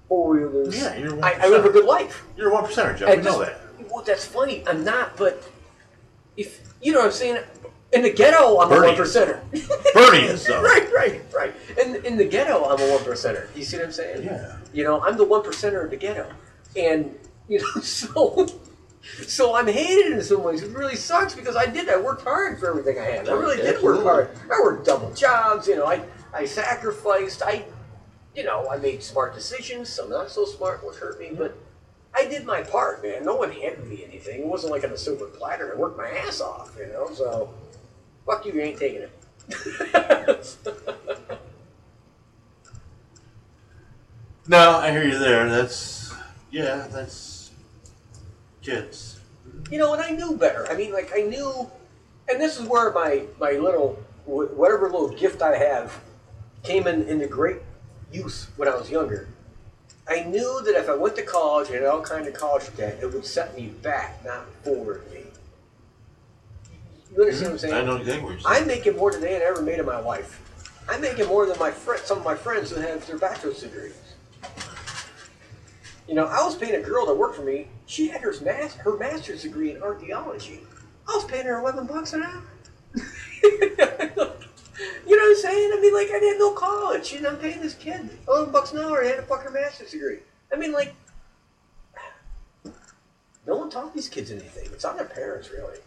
four 0.08 0.34
wheelers. 0.34 0.78
Yeah, 0.80 0.96
you're 0.96 1.16
one 1.16 1.24
I, 1.24 1.34
I 1.42 1.48
live 1.48 1.66
a 1.66 1.70
good 1.70 1.86
life. 1.86 2.26
You're 2.36 2.50
a 2.50 2.54
one 2.54 2.64
percenter, 2.66 2.98
Jeff. 2.98 3.10
I 3.10 3.16
we 3.16 3.22
know 3.22 3.40
that. 3.40 3.60
Well, 3.90 4.04
that's 4.04 4.26
funny. 4.26 4.64
I'm 4.68 4.84
not, 4.84 5.18
but 5.18 5.44
if 6.36 6.62
you 6.82 6.92
know 6.92 7.00
what 7.00 7.08
I'm 7.08 7.12
saying. 7.12 7.44
In 7.94 8.02
the 8.02 8.12
ghetto, 8.12 8.60
I'm 8.60 8.68
Bernie 8.68 8.88
a 8.88 8.90
one 8.92 9.02
percenter. 9.02 9.94
Bernie 9.94 10.26
is 10.26 10.46
though. 10.46 10.62
right, 10.64 10.92
right, 10.94 11.22
right. 11.34 11.56
In 11.82 11.96
in 12.06 12.18
the 12.18 12.26
ghetto, 12.26 12.66
I'm 12.66 12.82
a 12.82 12.92
one 12.92 13.00
percenter. 13.00 13.56
You 13.56 13.64
see 13.64 13.78
what 13.78 13.86
I'm 13.86 13.92
saying? 13.94 14.24
Yeah. 14.26 14.58
You 14.74 14.84
know, 14.84 15.02
I'm 15.02 15.16
the 15.16 15.24
one 15.24 15.42
percenter 15.42 15.86
of 15.86 15.92
the 15.92 15.96
ghetto, 15.96 16.30
and 16.76 17.18
you 17.48 17.60
know, 17.60 17.82
so 17.82 18.48
so 19.26 19.56
I'm 19.56 19.68
hated 19.68 20.14
in 20.14 20.22
some 20.22 20.44
ways. 20.44 20.64
It 20.64 20.76
really 20.76 20.96
sucks 20.96 21.34
because 21.34 21.56
I 21.56 21.66
did. 21.66 21.90
I 21.90 21.98
worked 21.98 22.24
hard 22.24 22.60
for 22.60 22.70
everything 22.70 23.00
I 23.00 23.06
had. 23.06 23.30
I 23.30 23.34
oh, 23.34 23.38
really 23.38 23.58
did 23.58 23.82
work 23.82 24.04
hard. 24.04 24.30
I 24.52 24.60
worked 24.62 24.86
double 24.86 25.14
jobs. 25.14 25.68
You 25.68 25.78
know, 25.78 25.86
I 25.86 26.02
I 26.34 26.46
sacrificed. 26.46 27.42
I 27.44 27.66
you 28.36 28.44
know, 28.44 28.68
I 28.70 28.78
made 28.78 29.02
smart 29.02 29.34
decisions. 29.34 29.90
Some 29.90 30.10
not 30.10 30.30
so 30.30 30.46
smart, 30.46 30.86
which 30.86 30.98
hurt 30.98 31.20
me, 31.20 31.32
but. 31.36 31.58
I 32.16 32.26
did 32.26 32.46
my 32.46 32.64
part, 32.64 33.04
man. 33.04 33.26
No 33.26 33.36
one 33.36 33.52
handed 33.52 33.86
me 33.86 34.04
anything. 34.04 34.40
It 34.40 34.48
wasn't 34.48 34.72
like 34.72 34.84
on 34.84 34.90
a 34.90 34.98
silver 34.98 35.28
platter. 35.28 35.76
I 35.76 35.78
worked 35.78 36.00
my 36.00 36.10
ass 36.10 36.42
off, 36.42 36.76
you 36.80 36.88
know. 36.88 37.14
So, 37.14 37.54
fuck 38.26 38.44
you. 38.44 38.54
You 38.54 38.62
ain't 38.62 38.80
taking 38.80 39.04
it. 39.04 40.58
No, 44.50 44.78
I 44.78 44.92
hear 44.92 45.04
you 45.04 45.20
there. 45.20 45.50
That's 45.50 46.14
yeah, 46.52 46.88
that's 46.90 47.37
kids. 48.68 49.20
you 49.72 49.78
know, 49.78 49.94
and 49.94 50.02
I 50.02 50.10
knew 50.12 50.36
better. 50.36 50.68
I 50.70 50.76
mean, 50.76 50.92
like 50.92 51.12
I 51.16 51.22
knew, 51.22 51.70
and 52.30 52.40
this 52.40 52.60
is 52.60 52.68
where 52.68 52.92
my 52.92 53.24
my 53.40 53.52
little 53.52 54.04
whatever 54.26 54.90
little 54.90 55.10
gift 55.10 55.42
I 55.42 55.58
have 55.58 56.00
came 56.64 56.86
in 56.86 57.08
into 57.08 57.28
great 57.28 57.58
use 58.12 58.48
when 58.58 58.68
I 58.68 58.76
was 58.76 58.92
younger. 58.92 59.30
I 60.10 60.24
knew 60.24 60.62
that 60.64 60.76
if 60.76 60.90
I 60.90 60.96
went 60.96 61.16
to 61.18 61.24
college 61.24 61.68
and 61.68 61.76
had 61.76 61.86
all 61.86 62.02
kind 62.02 62.28
of 62.28 62.34
college 62.34 62.66
debt, 62.78 63.00
it 63.02 63.12
would 63.12 63.26
set 63.26 63.56
me 63.58 63.68
back, 63.82 64.24
not 64.24 64.46
forward 64.64 65.10
me. 65.12 65.24
You 67.14 67.24
understand 67.24 67.48
what 67.48 67.52
I'm 67.54 67.58
saying? 67.58 67.74
I 67.74 67.84
know 67.84 67.96
exactly 67.98 68.36
what 68.36 68.44
I'm 68.46 68.68
making 68.68 68.96
more 68.96 69.12
today 69.12 69.34
than 69.34 69.42
I 69.42 69.46
ever 69.46 69.62
made 69.62 69.80
in 69.80 69.86
my 69.86 70.00
life. 70.00 70.42
I'm 70.90 71.02
making 71.02 71.28
more 71.28 71.46
than 71.46 71.60
my 71.60 71.72
friend, 71.72 72.02
some 72.06 72.20
of 72.20 72.24
my 72.24 72.36
friends 72.36 72.72
who 72.72 72.80
have 72.80 73.06
their 73.06 73.18
bachelor's 73.18 73.62
degrees. 73.62 73.96
You 76.08 76.16
know, 76.16 76.26
I 76.26 76.44
was 76.44 76.56
paying 76.56 76.76
a 76.76 76.82
girl 76.82 77.06
to 77.06 77.14
work 77.14 77.36
for 77.36 77.42
me. 77.44 77.68
She 77.86 78.08
had 78.08 78.22
her 78.22 78.34
mas- 78.44 78.76
her 78.76 78.98
master's 78.98 79.42
degree 79.44 79.72
in 79.72 79.82
archaeology. 79.84 80.62
I 81.08 81.16
was 81.16 81.26
paying 81.26 81.46
her 81.46 81.60
eleven 81.60 81.86
bucks 81.86 82.14
an 82.14 82.24
hour. 82.24 82.44
you 83.44 83.76
know 83.78 83.86
what 84.18 84.38
I'm 85.08 85.36
saying? 85.36 85.72
I 85.74 85.80
mean, 85.82 85.94
like, 85.94 86.10
I 86.10 86.14
had 86.24 86.38
no 86.40 86.52
college, 86.54 87.14
and 87.14 87.28
I'm 87.28 87.38
paying 87.38 87.62
this 87.62 87.74
kid 87.74 88.10
eleven 88.28 88.52
bucks 88.52 88.72
an 88.72 88.80
hour 88.80 89.00
and 89.00 89.10
had 89.10 89.20
a 89.20 89.24
fucking 89.24 89.52
master's 89.54 89.92
degree. 89.92 90.20
I 90.52 90.56
mean, 90.56 90.72
like, 90.72 90.96
no 93.46 93.58
one 93.58 93.70
taught 93.70 93.94
these 93.94 94.10
kids 94.10 94.32
anything. 94.32 94.66
It's 94.72 94.86
on 94.86 94.96
their 94.98 95.06
parents, 95.06 95.50
really. 95.52 95.80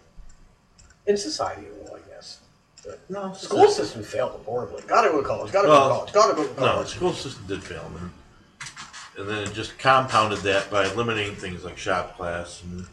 In 1.06 1.16
society, 1.16 1.66
well, 1.82 1.96
I 1.96 2.08
guess. 2.10 2.40
But 2.84 3.00
no 3.10 3.32
school 3.32 3.68
system 3.68 4.02
failed 4.02 4.40
horribly. 4.44 4.82
Gotta 4.86 5.10
go 5.10 5.20
to 5.20 5.26
college. 5.26 5.52
Gotta 5.52 5.68
Well, 5.68 5.88
go 6.00 6.06
to 6.06 6.12
college. 6.12 6.12
Gotta 6.12 6.34
go 6.34 6.42
to 6.48 6.54
college. 6.54 6.76
No, 6.76 6.82
the 6.82 6.88
school 6.88 7.12
system 7.12 7.44
did 7.46 7.62
fail 7.62 7.82
them, 7.82 8.12
and 9.20 9.28
then 9.28 9.42
it 9.42 9.52
just 9.52 9.78
compounded 9.78 10.38
that 10.40 10.70
by 10.70 10.86
eliminating 10.86 11.36
things 11.36 11.64
like 11.64 11.76
shop 11.76 12.16
class 12.16 12.62
and 12.62 12.86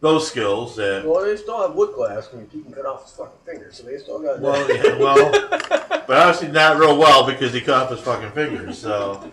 those 0.00 0.28
skills 0.28 0.76
that. 0.76 1.04
Well, 1.04 1.24
they 1.24 1.36
still 1.36 1.60
have 1.62 1.74
wood 1.74 1.94
glass 1.94 2.30
when 2.32 2.46
he 2.50 2.62
can 2.62 2.72
cut 2.72 2.84
off 2.84 3.04
his 3.04 3.12
fucking 3.12 3.38
fingers, 3.44 3.78
so 3.78 3.82
they 3.84 3.98
still 3.98 4.20
got. 4.20 4.40
Well, 4.40 4.68
yeah, 4.72 4.98
well, 4.98 5.30
but 6.06 6.10
obviously 6.10 6.48
not 6.48 6.78
real 6.78 6.98
well 6.98 7.26
because 7.26 7.52
he 7.52 7.60
cut 7.60 7.84
off 7.84 7.90
his 7.90 8.00
fucking 8.00 8.32
fingers. 8.32 8.78
So, 8.78 9.32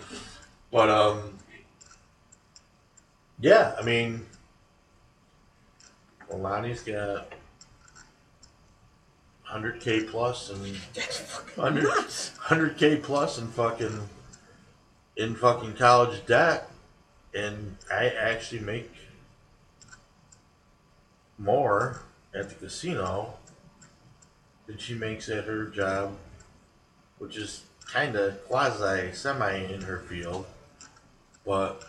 but 0.71 0.89
um, 0.89 1.37
yeah, 3.39 3.75
I 3.77 3.83
mean, 3.83 4.25
well, 6.29 6.39
Lonnie's 6.39 6.81
got 6.81 7.33
hundred 9.43 9.81
k 9.81 10.03
plus 10.03 10.49
and 10.49 10.61
100 11.55 11.85
100k 11.85 13.03
plus 13.03 13.37
and 13.37 13.47
fucking 13.49 13.99
in 15.15 15.35
fucking 15.35 15.73
college 15.73 16.25
debt 16.25 16.69
and 17.35 17.77
i 17.91 18.07
actually 18.07 18.59
make 18.61 18.91
more 21.37 22.01
at 22.33 22.49
the 22.49 22.55
casino 22.55 23.33
than 24.67 24.77
she 24.77 24.93
makes 24.93 25.29
at 25.29 25.45
her 25.45 25.65
job 25.65 26.15
which 27.19 27.37
is 27.37 27.63
kind 27.85 28.15
of 28.15 28.43
quasi 28.47 29.11
semi 29.13 29.55
in 29.55 29.81
her 29.81 29.99
field 29.99 30.45
but 31.45 31.83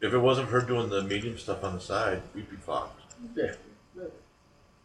if 0.00 0.12
it 0.12 0.18
wasn't 0.18 0.48
for 0.48 0.60
her 0.60 0.66
doing 0.66 0.88
the 0.88 1.02
medium 1.02 1.36
stuff 1.38 1.62
on 1.64 1.74
the 1.74 1.80
side 1.80 2.20
we'd 2.34 2.48
be 2.50 2.56
fucked 2.56 3.00
Yeah. 3.36 3.52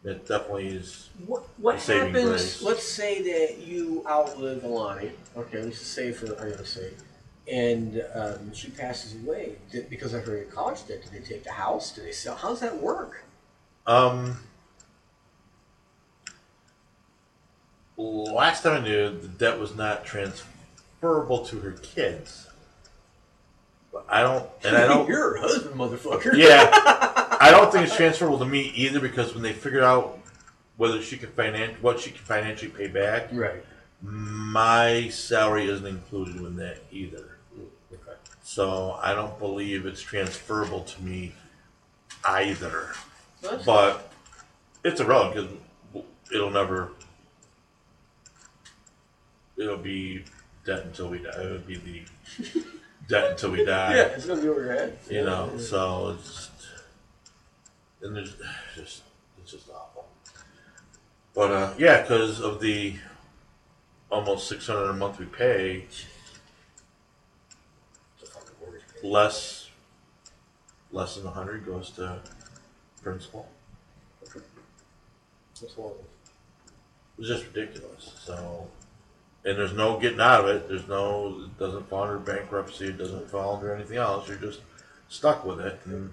it 0.04 0.26
definitely 0.28 0.68
is 0.68 1.08
What 1.26 1.42
what 1.58 1.88
A 1.88 1.92
happens? 1.94 2.24
grace. 2.24 2.62
Let's 2.62 2.84
say 2.86 3.22
that 3.22 3.58
you 3.66 4.04
outlive 4.08 4.62
Alani. 4.64 5.10
Okay, 5.36 5.60
let's 5.62 5.78
just 5.80 5.92
say 5.92 6.12
for 6.12 6.26
I'm 6.40 6.50
gonna 6.52 6.64
say, 6.64 6.92
and 7.50 8.04
um, 8.14 8.52
she 8.52 8.70
passes 8.70 9.14
away 9.24 9.56
Did, 9.70 9.88
because 9.90 10.12
of 10.14 10.24
her 10.26 10.42
college 10.44 10.86
debt. 10.86 11.02
Do 11.02 11.18
they 11.18 11.24
take 11.24 11.44
the 11.44 11.52
house? 11.52 11.92
Do 11.92 12.02
they 12.02 12.12
sell? 12.12 12.34
How 12.34 12.48
does 12.48 12.60
that 12.60 12.76
work? 12.80 13.24
Um, 13.86 14.36
last 17.96 18.62
time 18.62 18.82
I 18.82 18.84
knew, 18.86 19.10
the 19.18 19.28
debt 19.28 19.58
was 19.58 19.74
not 19.74 20.04
transferable 20.04 21.44
to 21.46 21.60
her 21.60 21.72
kids. 21.72 22.46
But 23.92 24.04
I 24.08 24.22
don't, 24.22 24.48
and 24.64 24.76
I 24.76 24.86
don't. 24.86 25.08
You're 25.08 25.36
her 25.38 25.38
husband, 25.38 25.74
motherfucker. 25.74 26.36
yeah, 26.36 26.68
I 27.40 27.48
don't 27.50 27.72
think 27.72 27.86
it's 27.86 27.96
transferable 27.96 28.38
to 28.40 28.44
me 28.44 28.72
either 28.74 29.00
because 29.00 29.32
when 29.34 29.42
they 29.42 29.52
figured 29.52 29.82
out 29.82 30.18
whether 30.76 31.00
she 31.02 31.16
could 31.16 31.34
finan- 31.34 31.80
what 31.80 31.98
she 31.98 32.10
could 32.10 32.20
financially 32.20 32.70
pay 32.70 32.86
back, 32.88 33.28
Right. 33.32 33.64
my 34.02 35.08
salary 35.08 35.68
isn't 35.68 35.86
included 35.86 36.36
in 36.36 36.56
that 36.56 36.78
either. 36.92 37.37
So 38.48 38.98
I 39.02 39.12
don't 39.12 39.38
believe 39.38 39.84
it's 39.84 40.00
transferable 40.00 40.80
to 40.80 41.02
me 41.02 41.34
either. 42.24 42.92
But 43.66 44.10
it's 44.82 45.02
irrelevant 45.02 45.60
because 45.92 46.06
it'll 46.34 46.50
never. 46.50 46.92
It'll 49.58 49.76
be 49.76 50.24
debt 50.64 50.86
until 50.86 51.10
we 51.10 51.18
die. 51.18 51.38
It'll 51.38 51.58
be 51.58 51.76
the 51.76 52.62
debt 53.08 53.32
until 53.32 53.50
we 53.50 53.66
die. 53.66 53.94
yeah, 53.94 54.02
it's 54.04 54.24
gonna 54.24 54.40
be 54.40 54.48
over 54.48 54.64
your 54.64 54.72
head. 54.72 54.98
You 55.10 55.24
know, 55.24 55.58
so 55.58 56.16
it's 56.18 56.26
just, 56.28 56.50
and 58.00 58.16
there's 58.16 58.34
just 58.74 59.02
it's 59.42 59.52
just 59.52 59.68
awful. 59.68 60.06
But 61.34 61.52
uh, 61.52 61.74
yeah, 61.76 62.00
because 62.00 62.40
of 62.40 62.60
the 62.62 62.94
almost 64.10 64.48
six 64.48 64.66
hundred 64.66 64.88
a 64.88 64.94
month 64.94 65.18
we 65.18 65.26
pay, 65.26 65.84
It's 68.20 68.28
a 68.28 68.32
fucking 68.32 68.54
mortgage. 68.60 68.82
Less 69.02 69.70
less 70.90 71.16
than 71.16 71.26
a 71.26 71.30
hundred 71.30 71.66
goes 71.66 71.90
to 71.90 72.20
principal. 73.02 73.48
That's 75.60 75.74
horrible. 75.74 76.04
It's 77.18 77.28
just 77.28 77.46
ridiculous. 77.46 78.12
So, 78.24 78.68
and 79.44 79.58
there's 79.58 79.72
no 79.72 79.98
getting 79.98 80.20
out 80.20 80.40
of 80.44 80.54
it. 80.54 80.68
There's 80.68 80.86
no, 80.88 81.42
it 81.46 81.58
doesn't 81.58 81.88
fall 81.88 82.04
under 82.04 82.18
bankruptcy. 82.18 82.86
It 82.86 82.98
doesn't 82.98 83.28
fall 83.28 83.56
under 83.56 83.74
anything 83.74 83.96
else. 83.98 84.28
You're 84.28 84.36
just 84.38 84.60
stuck 85.08 85.44
with 85.44 85.60
it. 85.60 85.80
And 85.84 86.12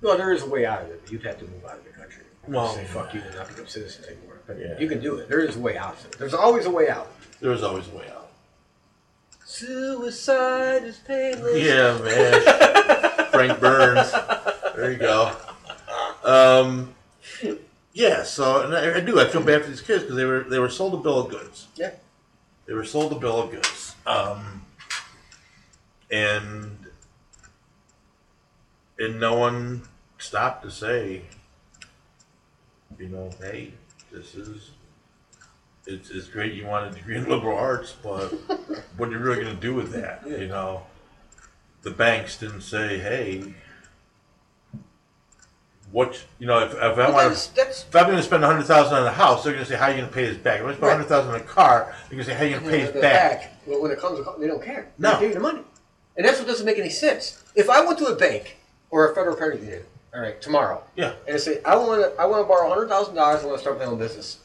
Well, 0.00 0.16
there 0.16 0.32
is 0.32 0.42
a 0.42 0.48
way 0.48 0.64
out 0.64 0.82
of 0.82 0.88
it, 0.90 1.02
but 1.02 1.12
you'd 1.12 1.22
have 1.24 1.38
to 1.38 1.44
move 1.44 1.64
out 1.66 1.78
of 1.78 1.84
the 1.84 1.90
country. 1.90 2.24
Well, 2.48 2.68
say 2.74 2.84
fuck 2.84 3.12
you 3.14 3.20
and 3.20 3.34
not 3.36 3.48
become 3.48 3.66
citizens 3.66 4.06
anymore. 4.06 4.40
But 4.46 4.58
Yeah. 4.58 4.78
you 4.78 4.88
can 4.88 5.00
do 5.00 5.16
it. 5.16 5.28
There 5.28 5.40
is 5.40 5.56
a 5.56 5.60
way 5.60 5.76
out 5.76 5.94
of 5.94 6.04
it. 6.06 6.18
There's 6.18 6.34
always 6.34 6.66
a 6.66 6.70
way 6.70 6.88
out. 6.88 7.10
there's 7.40 7.62
always 7.62 7.86
a 7.88 7.96
way 7.96 8.08
out. 8.10 8.23
Suicide 9.54 10.82
is 10.82 10.98
painless. 10.98 11.62
Yeah, 11.62 11.96
man. 12.02 13.28
Frank 13.30 13.60
Burns. 13.60 14.10
There 14.74 14.90
you 14.90 14.98
go. 14.98 15.30
Um, 16.24 16.92
yeah. 17.92 18.24
So, 18.24 18.64
and 18.64 18.74
I, 18.74 18.96
I 18.96 19.00
do. 19.00 19.20
I 19.20 19.26
feel 19.26 19.44
bad 19.44 19.62
for 19.62 19.70
these 19.70 19.80
kids 19.80 20.02
because 20.02 20.16
they 20.16 20.24
were 20.24 20.40
they 20.40 20.58
were 20.58 20.68
sold 20.68 20.94
a 20.94 20.96
bill 20.96 21.20
of 21.20 21.30
goods. 21.30 21.68
Yeah. 21.76 21.92
They 22.66 22.74
were 22.74 22.84
sold 22.84 23.12
a 23.12 23.14
bill 23.14 23.42
of 23.42 23.52
goods. 23.52 23.94
Um, 24.08 24.64
and 26.10 26.76
and 28.98 29.20
no 29.20 29.38
one 29.38 29.82
stopped 30.18 30.64
to 30.64 30.70
say, 30.72 31.22
you 32.98 33.08
know, 33.08 33.30
hey, 33.40 33.74
this 34.10 34.34
is 34.34 34.72
it's, 35.86 36.10
it's 36.10 36.28
great 36.28 36.54
you 36.54 36.66
want 36.66 36.90
a 36.90 36.94
degree 36.96 37.16
in 37.16 37.28
liberal 37.28 37.56
arts, 37.56 37.94
but 38.02 38.28
what 38.96 39.08
are 39.08 39.12
you 39.12 39.18
really 39.18 39.42
going 39.42 39.54
to 39.54 39.60
do 39.60 39.74
with 39.74 39.92
that? 39.92 40.22
Yeah. 40.26 40.36
You 40.38 40.48
know, 40.48 40.82
the 41.82 41.90
banks 41.90 42.38
didn't 42.38 42.62
say, 42.62 42.98
hey, 42.98 43.54
what 45.92 46.24
you 46.38 46.46
know, 46.46 46.58
if, 46.60 46.72
if 46.72 46.78
I 46.82 46.88
Well, 46.96 47.12
want 47.12 47.28
that's, 47.28 47.46
to. 47.48 47.54
that's 47.56 47.82
If 47.84 47.94
I'm 47.94 48.06
going 48.06 48.16
to 48.16 48.22
spend 48.22 48.42
a 48.42 48.46
hundred 48.46 48.64
thousand 48.64 48.96
on 48.98 49.06
a 49.06 49.12
house, 49.12 49.44
they're 49.44 49.52
going 49.52 49.64
to 49.64 49.70
say, 49.70 49.76
"How 49.76 49.86
are 49.86 49.90
you 49.90 49.98
going 49.98 50.08
to 50.08 50.14
pay 50.14 50.26
this 50.26 50.38
back?" 50.38 50.60
If 50.60 50.66
I 50.66 50.70
spend 50.72 50.82
a 50.82 50.86
Right. 50.86 50.92
hundred 50.94 51.08
thousand 51.08 51.34
on 51.34 51.40
a 51.40 51.44
car, 51.44 51.94
they're 52.08 52.16
going 52.16 52.24
to 52.24 52.30
say, 52.30 52.34
"How 52.36 52.42
are 52.42 52.46
you 52.46 52.52
going 52.58 52.64
to 52.64 52.70
pay 52.70 52.92
this 52.92 53.00
back?" 53.02 53.52
But 53.66 53.80
when 53.80 53.90
it 53.92 54.00
comes, 54.00 54.18
to, 54.18 54.34
they 54.40 54.46
don't 54.48 54.62
care. 54.62 54.88
No. 54.98 55.20
They 55.20 55.26
take 55.26 55.34
the 55.34 55.40
money. 55.40 55.60
And 56.16 56.26
that's 56.26 56.38
what 56.38 56.48
doesn't 56.48 56.66
make 56.66 56.78
any 56.78 56.90
sense. 56.90 57.44
If 57.54 57.70
I 57.70 57.84
went 57.84 57.98
to 58.00 58.06
a 58.06 58.16
bank 58.16 58.56
or 58.90 59.10
a 59.10 59.14
federal 59.14 59.36
credit 59.36 59.60
union, 59.60 59.82
all 60.14 60.20
right, 60.20 60.40
tomorrow, 60.40 60.82
Yeah. 60.96 61.14
and 61.28 61.36
I 61.36 61.38
say 61.38 61.60
I 61.64 61.76
want 61.76 62.02
to, 62.02 62.20
I 62.20 62.24
want 62.26 62.42
to 62.42 62.48
borrow 62.48 62.68
hundred 62.68 62.88
thousand 62.88 63.14
dollars. 63.14 63.42
I 63.42 63.46
want 63.46 63.58
to 63.58 63.62
start 63.62 63.78
my 63.78 63.84
own 63.84 63.98
business. 63.98 64.38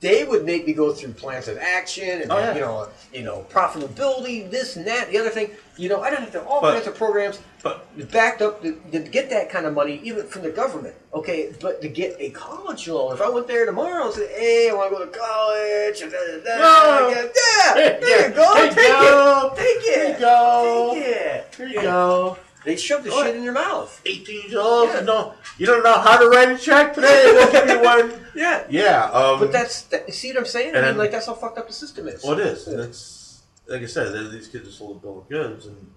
They 0.00 0.24
would 0.24 0.44
make 0.44 0.66
me 0.66 0.72
go 0.74 0.92
through 0.92 1.12
plans 1.12 1.48
of 1.48 1.56
action 1.58 2.22
and 2.22 2.30
Oh, 2.30 2.36
yeah. 2.38 2.54
you 2.54 2.60
know, 2.60 2.88
you 3.12 3.22
know, 3.22 3.46
profitability, 3.50 4.50
this 4.50 4.76
and 4.76 4.86
that, 4.86 5.10
the 5.10 5.18
other 5.18 5.30
thing. 5.30 5.50
You 5.78 5.88
know, 5.88 6.02
I 6.02 6.10
don't 6.10 6.20
have 6.20 6.32
to 6.32 6.44
all 6.44 6.60
But- 6.60 6.74
kinds 6.74 6.86
of 6.88 6.94
programs 6.96 7.38
But 7.62 7.86
backed 8.10 8.42
up 8.42 8.60
to, 8.62 8.72
to 8.90 8.98
get 8.98 9.30
that 9.30 9.48
kind 9.48 9.64
of 9.64 9.72
money, 9.74 10.00
even 10.02 10.26
from 10.26 10.42
the 10.42 10.50
government. 10.50 10.94
Okay, 11.14 11.52
but 11.60 11.80
to 11.80 11.88
get 11.88 12.16
a 12.18 12.30
college 12.30 12.88
loan, 12.88 13.14
if 13.14 13.22
I 13.22 13.28
went 13.30 13.46
there 13.46 13.64
tomorrow 13.64 14.06
and 14.06 14.14
said, 14.14 14.28
"Hey, 14.30 14.68
I 14.68 14.74
want 14.74 14.90
to 14.90 14.96
go 14.98 15.04
to 15.06 15.10
college," 15.18 16.00
da, 16.00 16.06
da, 16.08 16.44
da, 16.44 16.58
No. 16.58 17.14
Get- 17.14 17.36
yeah, 17.36 17.74
there 18.00 18.28
you 18.28 18.34
go, 18.34 18.54
take 18.54 18.76
go. 18.76 19.52
it, 19.54 19.56
take 19.56 19.66
it, 19.68 19.84
There 19.84 20.08
you 20.12 20.18
go. 20.18 20.90
take 20.94 21.04
it. 21.06 21.54
Here 21.56 21.66
you 21.68 21.80
go. 21.82 22.36
They 22.64 22.76
shove 22.76 23.02
the 23.04 23.10
What? 23.10 23.26
shit 23.26 23.36
in 23.36 23.42
your 23.42 23.52
mouth. 23.52 24.00
18 24.06 24.42
years 24.42 24.54
old. 24.54 24.88
Yeah. 24.88 25.00
You 25.00 25.06
don't 25.06 25.36
you 25.58 25.66
don't 25.66 25.82
know 25.82 25.98
how 25.98 26.18
to 26.18 26.28
write 26.28 26.50
a 26.50 26.58
check 26.58 26.94
today. 26.94 27.30
We'll 27.32 27.50
give 27.52 27.68
you 27.68 27.82
one. 27.84 28.20
Yeah, 28.34 28.64
Yeah. 28.70 29.04
Um, 29.10 29.40
but 29.40 29.52
that's 29.52 29.82
that, 29.82 30.06
you 30.06 30.12
see 30.14 30.28
what 30.30 30.38
I'm 30.38 30.46
saying? 30.46 30.66
I 30.68 30.68
and 30.68 30.74
mean, 30.76 30.84
then- 30.84 30.98
like 30.98 31.10
that's 31.10 31.26
how 31.26 31.34
fucked 31.34 31.58
up 31.58 31.66
the 31.66 31.72
system 31.72 32.06
is. 32.08 32.22
Well, 32.22 32.38
it 32.38 32.46
is. 32.46 32.66
And 32.68 32.80
it's 32.80 33.42
like 33.66 33.82
I 33.82 33.86
said, 33.86 34.12
these 34.30 34.48
kids 34.48 34.68
are 34.68 34.72
sold 34.72 34.96
a 34.96 35.00
bill 35.00 35.18
of 35.20 35.28
goods, 35.28 35.66
and 35.66 35.92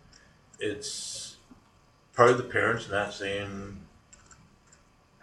it's 0.59 1.35
part 2.15 2.29
of 2.31 2.37
the 2.37 2.43
parents 2.43 2.89
not 2.89 3.13
saying. 3.13 3.81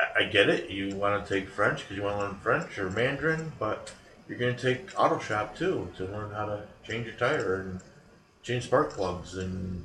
I, 0.00 0.20
I 0.20 0.24
get 0.24 0.48
it. 0.48 0.70
You 0.70 0.96
want 0.96 1.24
to 1.26 1.34
take 1.40 1.48
French 1.48 1.80
because 1.80 1.96
you 1.96 2.02
want 2.02 2.18
to 2.18 2.24
learn 2.24 2.34
French 2.36 2.78
or 2.78 2.90
Mandarin, 2.90 3.52
but 3.58 3.92
you're 4.28 4.38
going 4.38 4.56
to 4.56 4.74
take 4.74 4.90
auto 4.98 5.18
shop 5.18 5.56
too 5.56 5.88
to 5.96 6.04
learn 6.06 6.32
how 6.32 6.46
to 6.46 6.64
change 6.86 7.06
your 7.06 7.14
tire 7.16 7.56
and 7.60 7.80
change 8.42 8.64
spark 8.64 8.92
plugs 8.92 9.36
and 9.36 9.84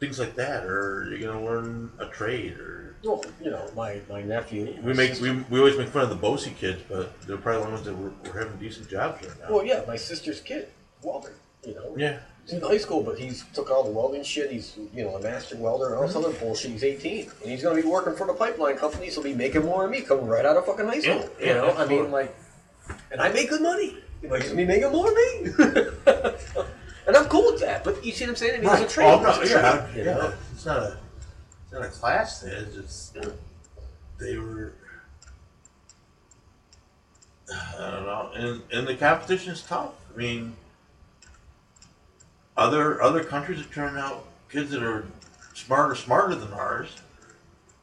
things 0.00 0.18
like 0.18 0.34
that. 0.36 0.64
Or 0.64 1.06
you're 1.08 1.20
going 1.20 1.38
to 1.38 1.44
learn 1.44 1.92
a 1.98 2.06
trade 2.06 2.58
or. 2.58 2.96
Well, 3.02 3.22
you 3.42 3.50
know, 3.50 3.70
my 3.76 4.00
my 4.08 4.22
nephew. 4.22 4.78
We 4.82 4.94
make 4.94 5.20
we, 5.20 5.32
we 5.50 5.58
always 5.58 5.76
make 5.76 5.88
fun 5.88 6.04
of 6.04 6.08
the 6.08 6.16
BOCES 6.16 6.56
kids, 6.56 6.82
but 6.88 7.20
they're 7.22 7.36
probably 7.36 7.64
the 7.64 7.70
ones 7.70 7.84
that 7.84 7.94
were, 7.94 8.12
were 8.24 8.38
having 8.38 8.56
decent 8.58 8.88
jobs 8.88 9.26
right 9.26 9.40
now. 9.40 9.54
Well, 9.54 9.66
yeah, 9.66 9.82
my 9.86 9.96
sister's 9.96 10.40
kid, 10.40 10.68
welder. 11.02 11.34
You 11.66 11.74
know, 11.74 11.94
yeah, 11.98 12.20
He's 12.44 12.52
in 12.52 12.60
high 12.60 12.76
school, 12.76 13.02
but 13.02 13.18
he's 13.18 13.44
took 13.54 13.70
all 13.70 13.84
the 13.84 13.90
welding 13.90 14.22
shit. 14.22 14.50
He's 14.50 14.76
you 14.94 15.02
know 15.02 15.16
a 15.16 15.22
master 15.22 15.56
welder 15.56 15.86
and 15.86 15.94
all 15.94 16.02
this 16.02 16.14
mm-hmm. 16.14 16.26
other 16.26 16.38
bullshit. 16.38 16.72
He's 16.72 16.84
18, 16.84 17.30
and 17.42 17.50
he's 17.50 17.62
going 17.62 17.74
to 17.74 17.82
be 17.82 17.88
working 17.88 18.14
for 18.14 18.26
the 18.26 18.34
pipeline 18.34 18.76
company. 18.76 19.08
So 19.08 19.22
he'll 19.22 19.32
be 19.32 19.38
making 19.38 19.64
more 19.64 19.82
than 19.82 19.90
me 19.90 20.02
coming 20.02 20.26
right 20.26 20.44
out 20.44 20.56
of 20.56 20.66
fucking 20.66 20.86
high 20.86 21.00
school. 21.00 21.28
Yeah, 21.40 21.46
you 21.46 21.54
know, 21.54 21.66
yeah, 21.68 21.78
I 21.78 21.86
mean, 21.86 22.10
like, 22.10 22.36
and 23.10 23.20
I 23.20 23.32
make 23.32 23.48
good 23.48 23.62
money. 23.62 23.96
He's 24.20 24.50
to 24.50 24.56
be 24.56 24.66
making 24.66 24.92
more 24.92 25.06
than 25.06 25.44
me. 25.44 26.64
and 27.06 27.16
I'm 27.16 27.26
cool 27.26 27.52
with 27.52 27.60
that. 27.60 27.84
But 27.84 28.04
you 28.04 28.12
see 28.12 28.24
what 28.24 28.30
I'm 28.30 28.36
saying? 28.36 28.54
I 28.54 28.62
mean, 28.62 28.82
it's 28.82 28.92
a 28.92 28.94
trade. 28.94 29.12
Oh, 29.12 29.22
no, 29.22 29.40
it's 29.40 29.50
a 29.50 29.54
yeah, 29.54 29.86
trade, 29.86 29.96
you 29.96 30.04
yeah. 30.04 30.14
know? 30.14 30.34
It's 30.52 30.66
not 30.66 30.78
a 30.78 30.98
it's 31.64 31.72
not 31.72 31.84
a 31.84 31.88
class 31.88 32.42
thing. 32.42 32.52
It's 32.52 32.74
just 32.74 33.16
they 34.18 34.38
were. 34.38 34.74
I 37.50 37.90
don't 37.90 38.04
know, 38.04 38.30
and 38.34 38.62
and 38.72 38.86
the 38.86 38.96
competition 38.96 39.52
is 39.52 39.62
tough. 39.62 39.92
I 40.12 40.16
mean, 40.16 40.56
other 42.56 43.02
other 43.02 43.22
countries 43.22 43.60
are 43.60 43.64
turning 43.72 44.00
out 44.00 44.26
kids 44.48 44.70
that 44.70 44.82
are 44.82 45.04
smarter 45.52 45.94
smarter 45.94 46.34
than 46.34 46.52
ours, 46.52 46.96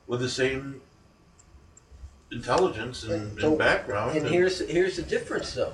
with 0.07 0.19
the 0.19 0.29
same 0.29 0.81
intelligence 2.31 3.03
and, 3.03 3.39
So- 3.39 3.49
and 3.49 3.57
background. 3.57 4.17
And 4.17 4.27
here's 4.27 4.67
here's 4.67 4.95
the 4.95 5.03
difference, 5.03 5.53
though. 5.53 5.73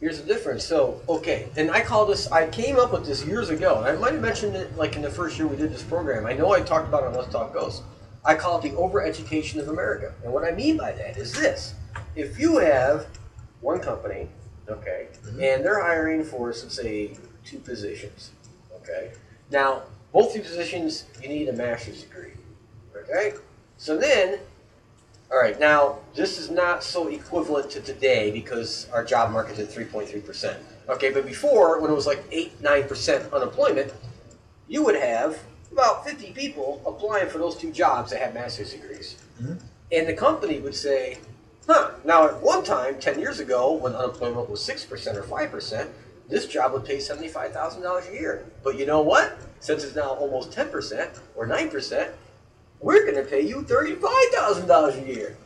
Here's 0.00 0.20
the 0.20 0.26
difference. 0.26 0.64
So, 0.64 1.00
okay, 1.08 1.48
and 1.56 1.70
I 1.70 1.80
call 1.80 2.04
this. 2.04 2.30
I 2.30 2.48
came 2.48 2.78
up 2.78 2.92
with 2.92 3.06
this 3.06 3.24
years 3.24 3.48
ago. 3.48 3.78
And 3.78 3.86
I 3.86 4.00
might 4.00 4.12
have 4.12 4.22
mentioned 4.22 4.54
it 4.54 4.76
like 4.76 4.96
in 4.96 5.02
the 5.02 5.10
first 5.10 5.38
year 5.38 5.46
we 5.46 5.56
did 5.56 5.72
this 5.72 5.82
program. 5.82 6.26
I 6.26 6.34
know 6.34 6.52
I 6.52 6.60
talked 6.60 6.88
about 6.88 7.04
it 7.04 7.06
on 7.06 7.14
Let's 7.14 7.32
Talk 7.32 7.54
Ghost. 7.54 7.82
I 8.24 8.34
call 8.34 8.58
it 8.58 8.62
the 8.62 8.76
overeducation 8.76 9.58
of 9.60 9.68
America. 9.68 10.12
And 10.22 10.32
what 10.32 10.44
I 10.44 10.50
mean 10.50 10.76
by 10.76 10.92
that 10.92 11.16
is 11.16 11.32
this: 11.32 11.74
if 12.14 12.38
you 12.38 12.58
have 12.58 13.06
one 13.60 13.80
company, 13.80 14.28
okay, 14.68 15.08
mm-hmm. 15.22 15.40
and 15.40 15.64
they're 15.64 15.80
hiring 15.80 16.24
for, 16.24 16.48
let's 16.48 16.74
say, 16.74 17.16
two 17.44 17.58
positions, 17.58 18.32
okay. 18.74 19.12
Now, 19.50 19.82
both 20.12 20.34
these 20.34 20.46
positions, 20.46 21.04
you 21.22 21.28
need 21.28 21.48
a 21.48 21.52
master's 21.52 22.02
degree, 22.02 22.32
okay. 22.96 23.34
So 23.78 23.96
then 23.96 24.40
all 25.30 25.38
right, 25.38 25.58
now 25.58 25.98
this 26.14 26.38
is 26.38 26.50
not 26.50 26.82
so 26.84 27.08
equivalent 27.08 27.70
to 27.70 27.80
today 27.80 28.30
because 28.30 28.88
our 28.92 29.04
job 29.04 29.32
market's 29.32 29.58
at 29.58 29.68
3.3%. 29.68 30.56
Okay, 30.88 31.10
but 31.10 31.26
before, 31.26 31.80
when 31.80 31.90
it 31.90 31.94
was 31.94 32.06
like 32.06 32.22
8 32.30 32.62
9% 32.62 33.32
unemployment, 33.32 33.92
you 34.68 34.84
would 34.84 34.94
have 34.96 35.38
about 35.72 36.04
50 36.04 36.32
people 36.32 36.80
applying 36.86 37.28
for 37.28 37.38
those 37.38 37.56
two 37.56 37.72
jobs 37.72 38.10
that 38.10 38.20
had 38.20 38.34
master's 38.34 38.72
degrees. 38.72 39.16
Mhm. 39.42 39.60
And 39.92 40.08
the 40.08 40.14
company 40.14 40.58
would 40.60 40.74
say, 40.74 41.18
huh, 41.66 41.90
now 42.04 42.26
at 42.26 42.40
one 42.40 42.64
time, 42.64 42.98
10 43.00 43.18
years 43.18 43.40
ago, 43.40 43.72
when 43.72 43.94
unemployment 43.94 44.48
was 44.48 44.60
6% 44.62 45.16
or 45.16 45.22
5%, 45.22 45.90
this 46.28 46.46
job 46.46 46.72
would 46.72 46.84
pay 46.84 46.98
$75,000 46.98 48.08
a 48.08 48.12
year. 48.12 48.44
But 48.62 48.76
you 48.76 48.86
know 48.86 49.00
what? 49.00 49.38
Since 49.60 49.84
it's 49.84 49.94
now 49.94 50.10
almost 50.10 50.52
10% 50.52 51.20
or 51.34 51.46
9%, 51.46 52.10
we're 52.80 53.02
going 53.10 53.22
to 53.22 53.28
pay 53.28 53.40
you 53.40 53.62
$35,000 53.62 55.02
a 55.02 55.06
year. 55.12 55.36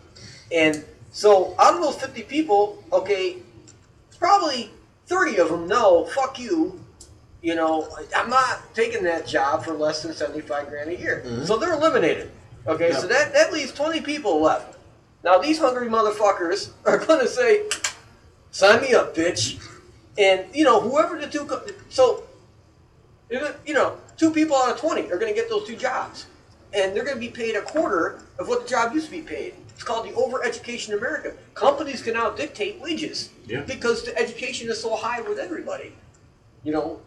And 0.52 0.85
so 1.12 1.55
out 1.59 1.74
of 1.74 1.81
those 1.81 1.97
50 1.97 2.23
people, 2.24 2.82
okay, 2.93 3.36
probably 4.19 4.70
30 5.07 5.39
of 5.39 5.48
them 5.48 5.69
know, 5.69 6.05
fuck 6.07 6.39
you, 6.39 6.81
you 7.43 7.55
know, 7.55 7.89
I'm 8.16 8.28
not 8.31 8.74
taking 8.74 9.02
that 9.05 9.27
job 9.27 9.65
for 9.65 9.73
less 9.73 10.02
than 10.02 10.12
75 10.12 10.69
grand 10.69 10.90
a 10.90 10.97
year. 10.98 11.23
Mhm. 11.27 11.47
So 11.47 11.57
they're 11.57 11.73
eliminated. 11.74 12.31
Okay, 12.66 12.93
so 12.93 13.07
that, 13.07 13.32
that 13.32 13.52
leaves 13.52 13.73
20 13.73 14.02
people 14.02 14.40
left. 14.40 14.77
Now 15.24 15.39
these 15.39 15.59
hungry 15.59 15.89
motherfuckers 15.89 16.70
are 16.85 16.98
going 16.98 17.20
to 17.20 17.28
say, 17.28 17.62
sign 18.51 18.82
me 18.82 18.93
up, 18.94 19.15
bitch. 19.15 19.59
And, 20.19 20.44
you 20.55 20.65
know, 20.65 20.81
whoever 20.81 21.19
the 21.19 21.27
two, 21.28 21.47
co- 21.47 21.62
so, 21.89 22.24
you 23.31 23.73
know, 23.74 23.97
two 24.16 24.31
people 24.31 24.57
out 24.57 24.73
of 24.73 24.78
20 24.81 25.11
are 25.11 25.19
going 25.19 25.32
to 25.32 25.40
get 25.40 25.48
those 25.48 25.66
two 25.66 25.77
jobs 25.77 26.27
and 26.72 26.94
they're 26.94 27.05
going 27.05 27.16
to 27.16 27.20
be 27.20 27.28
paid 27.30 27.56
a 27.56 27.62
quarter 27.62 28.22
of 28.38 28.48
what 28.48 28.62
the 28.62 28.68
job 28.68 28.92
used 28.94 29.06
to 29.06 29.12
be 29.12 29.22
paid. 29.22 29.55
It's 29.74 29.82
called 29.82 30.06
the 30.06 30.12
overeducation 30.12 30.90
in 30.90 30.98
America. 30.98 31.32
Companies 31.55 32.02
can 32.02 32.14
now 32.14 32.30
dictate 32.30 32.80
wages 32.80 33.30
Yeah. 33.47 33.62
because 33.62 34.05
the 34.05 34.16
education 34.18 34.68
is 34.70 34.80
so 34.80 34.94
high 34.94 35.20
with 35.22 35.38
everybody. 35.38 35.94
You 36.64 36.72
know, 36.72 37.01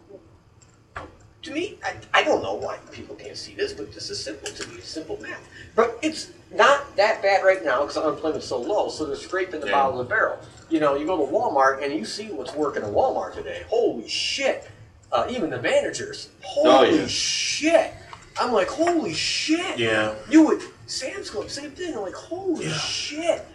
to 1.42 1.50
me, 1.52 1.78
I, 1.84 1.94
I 2.12 2.24
don't 2.24 2.42
know 2.42 2.54
why 2.54 2.78
people 2.90 3.14
can't 3.14 3.36
see 3.36 3.54
this, 3.54 3.72
but 3.72 3.92
this 3.92 4.10
is 4.10 4.22
simple 4.22 4.48
to 4.50 4.68
me. 4.68 4.80
Simple 4.80 5.18
math. 5.20 5.46
But 5.76 5.98
it's 6.02 6.30
not 6.52 6.96
that 6.96 7.22
bad 7.22 7.44
right 7.44 7.64
now 7.64 7.80
because 7.82 7.96
unemployment's 7.96 8.46
so 8.46 8.58
low, 8.60 8.88
so 8.88 9.04
they're 9.06 9.14
scraping 9.16 9.60
the 9.60 9.66
Yeah. 9.66 9.72
bottom 9.72 9.98
of 9.98 10.06
the 10.08 10.08
barrel. 10.14 10.38
You 10.70 10.80
know, 10.80 10.96
you 10.96 11.06
go 11.06 11.16
to 11.24 11.30
Walmart 11.30 11.82
and 11.84 11.92
you 11.92 12.04
see 12.04 12.28
what's 12.32 12.54
working 12.54 12.82
at 12.82 12.88
Walmart 12.90 13.34
today. 13.34 13.62
Holy 13.68 14.08
shit. 14.08 14.68
Uh, 15.12 15.26
even 15.30 15.50
the 15.50 15.60
managers. 15.62 16.30
Holy 16.42 16.70
Oh, 16.70 16.82
yeah. 16.82 17.06
shit. 17.06 17.92
I'm 18.40 18.52
like, 18.52 18.68
holy 18.68 19.14
shit. 19.14 19.78
Yeah. 19.78 20.14
You 20.28 20.46
would 20.46 20.62
Sam's 20.86 21.30
Club, 21.30 21.48
same 21.50 21.70
thing. 21.70 21.94
I'm 21.94 22.02
like, 22.02 22.14
holy 22.14 22.66
Yeah. 22.66 22.72
shit. 22.78 23.46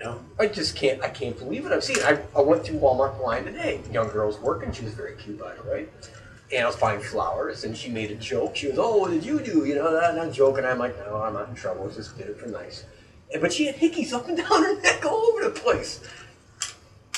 Yeah. 0.00 0.14
I 0.38 0.46
just 0.46 0.76
can't 0.76 1.02
I 1.02 1.08
can't 1.08 1.38
believe 1.38 1.66
it. 1.66 1.72
I've 1.72 1.84
seen 1.84 1.96
it. 1.98 2.04
I, 2.04 2.20
I 2.38 2.42
went 2.42 2.64
through 2.64 2.78
Walmart 2.78 3.20
line 3.22 3.44
today. 3.44 3.80
Young 3.92 4.08
girl 4.08 4.26
was 4.26 4.38
working, 4.38 4.72
she 4.72 4.84
was 4.84 4.94
very 4.94 5.14
cute 5.16 5.38
by 5.38 5.54
the 5.54 5.62
way. 5.68 5.86
And 6.52 6.62
I 6.62 6.66
was 6.66 6.76
buying 6.76 7.00
flowers 7.00 7.64
and 7.64 7.76
she 7.76 7.90
made 7.90 8.10
a 8.10 8.14
joke. 8.16 8.56
She 8.56 8.68
was, 8.68 8.78
Oh, 8.78 8.96
what 8.98 9.10
did 9.10 9.24
you 9.24 9.40
do? 9.40 9.64
You 9.64 9.74
know, 9.76 9.98
and 9.98 10.20
I'm 10.20 10.32
joking. 10.32 10.64
I'm 10.64 10.78
like, 10.78 10.96
No, 10.98 11.16
I'm 11.22 11.34
not 11.34 11.48
in 11.48 11.54
trouble. 11.54 11.88
I 11.90 11.94
just 11.94 12.16
did 12.16 12.28
it 12.28 12.38
for 12.38 12.46
nice. 12.46 12.84
And, 13.32 13.42
but 13.42 13.52
she 13.52 13.66
had 13.66 13.76
hickeys 13.76 14.12
up 14.12 14.28
and 14.28 14.36
down 14.48 14.62
her 14.62 14.80
neck 14.80 15.04
all 15.04 15.26
over 15.32 15.44
the 15.44 15.50
place. 15.50 16.00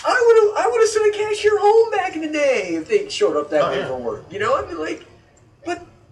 I 0.07 0.23
would 0.27 0.57
have 0.57 0.67
I 0.67 0.71
would 0.71 0.81
have 0.81 0.89
sent 0.89 1.15
a 1.15 1.19
cashier 1.19 1.59
home 1.59 1.91
back 1.91 2.15
in 2.15 2.23
the 2.23 2.29
day 2.33 2.77
if 2.77 2.89
they 2.89 3.09
showed 3.09 3.37
up 3.37 3.51
that 3.51 3.63
Oh, 3.65 3.71
day 3.75 3.81
yeah. 3.81 3.89
for 3.89 3.99
work. 3.99 4.25
You 4.31 4.39
know, 4.39 4.55
I'd 4.55 4.69
be 4.69 4.75
like, 4.75 5.05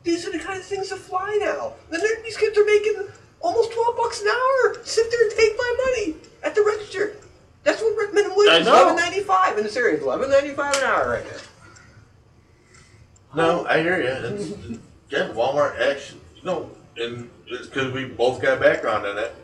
these 0.06 0.24
are 0.26 0.30
the 0.30 0.38
kind 0.38 0.56
of 0.58 0.64
things 0.64 0.88
that 0.90 0.98
fly 0.98 1.36
now. 1.40 1.74
The 1.90 1.98
they're- 1.98 2.22
these 2.22 2.36
kids 2.36 2.56
are 2.56 2.64
making 2.64 3.08
almost 3.40 3.72
twelve 3.72 3.96
bucks 3.96 4.22
an 4.22 4.28
hour. 4.28 4.76
Sit 4.84 5.10
there 5.10 5.22
and 5.22 5.32
take 5.36 5.56
my 5.58 5.76
money 5.84 6.16
at 6.44 6.54
the 6.54 6.62
register. 6.62 7.16
That's 7.64 7.82
what 7.82 8.14
minimum 8.14 8.38
wage 8.38 8.60
is. 8.60 8.66
know. 8.66 8.74
Eleven 8.74 8.96
ninety 8.96 9.20
five 9.20 9.58
in 9.58 9.64
this 9.64 9.76
area. 9.76 10.00
Eleven 10.00 10.30
ninety 10.30 10.50
five 10.54 10.76
an 10.76 10.84
hour 10.84 11.10
right 11.10 11.24
now. 11.24 11.38
No, 13.34 13.66
I 13.66 13.80
hear 13.80 14.00
you. 14.00 14.08
It's, 14.08 14.80
yeah, 15.10 15.28
Walmart 15.34 15.78
actually, 15.80 16.20
no, 16.42 16.70
and 16.96 17.28
it's 17.46 17.66
because 17.66 17.92
we 17.92 18.04
both 18.06 18.40
got 18.40 18.58
a 18.58 18.60
background 18.60 19.04
in 19.06 19.18
it. 19.18 19.34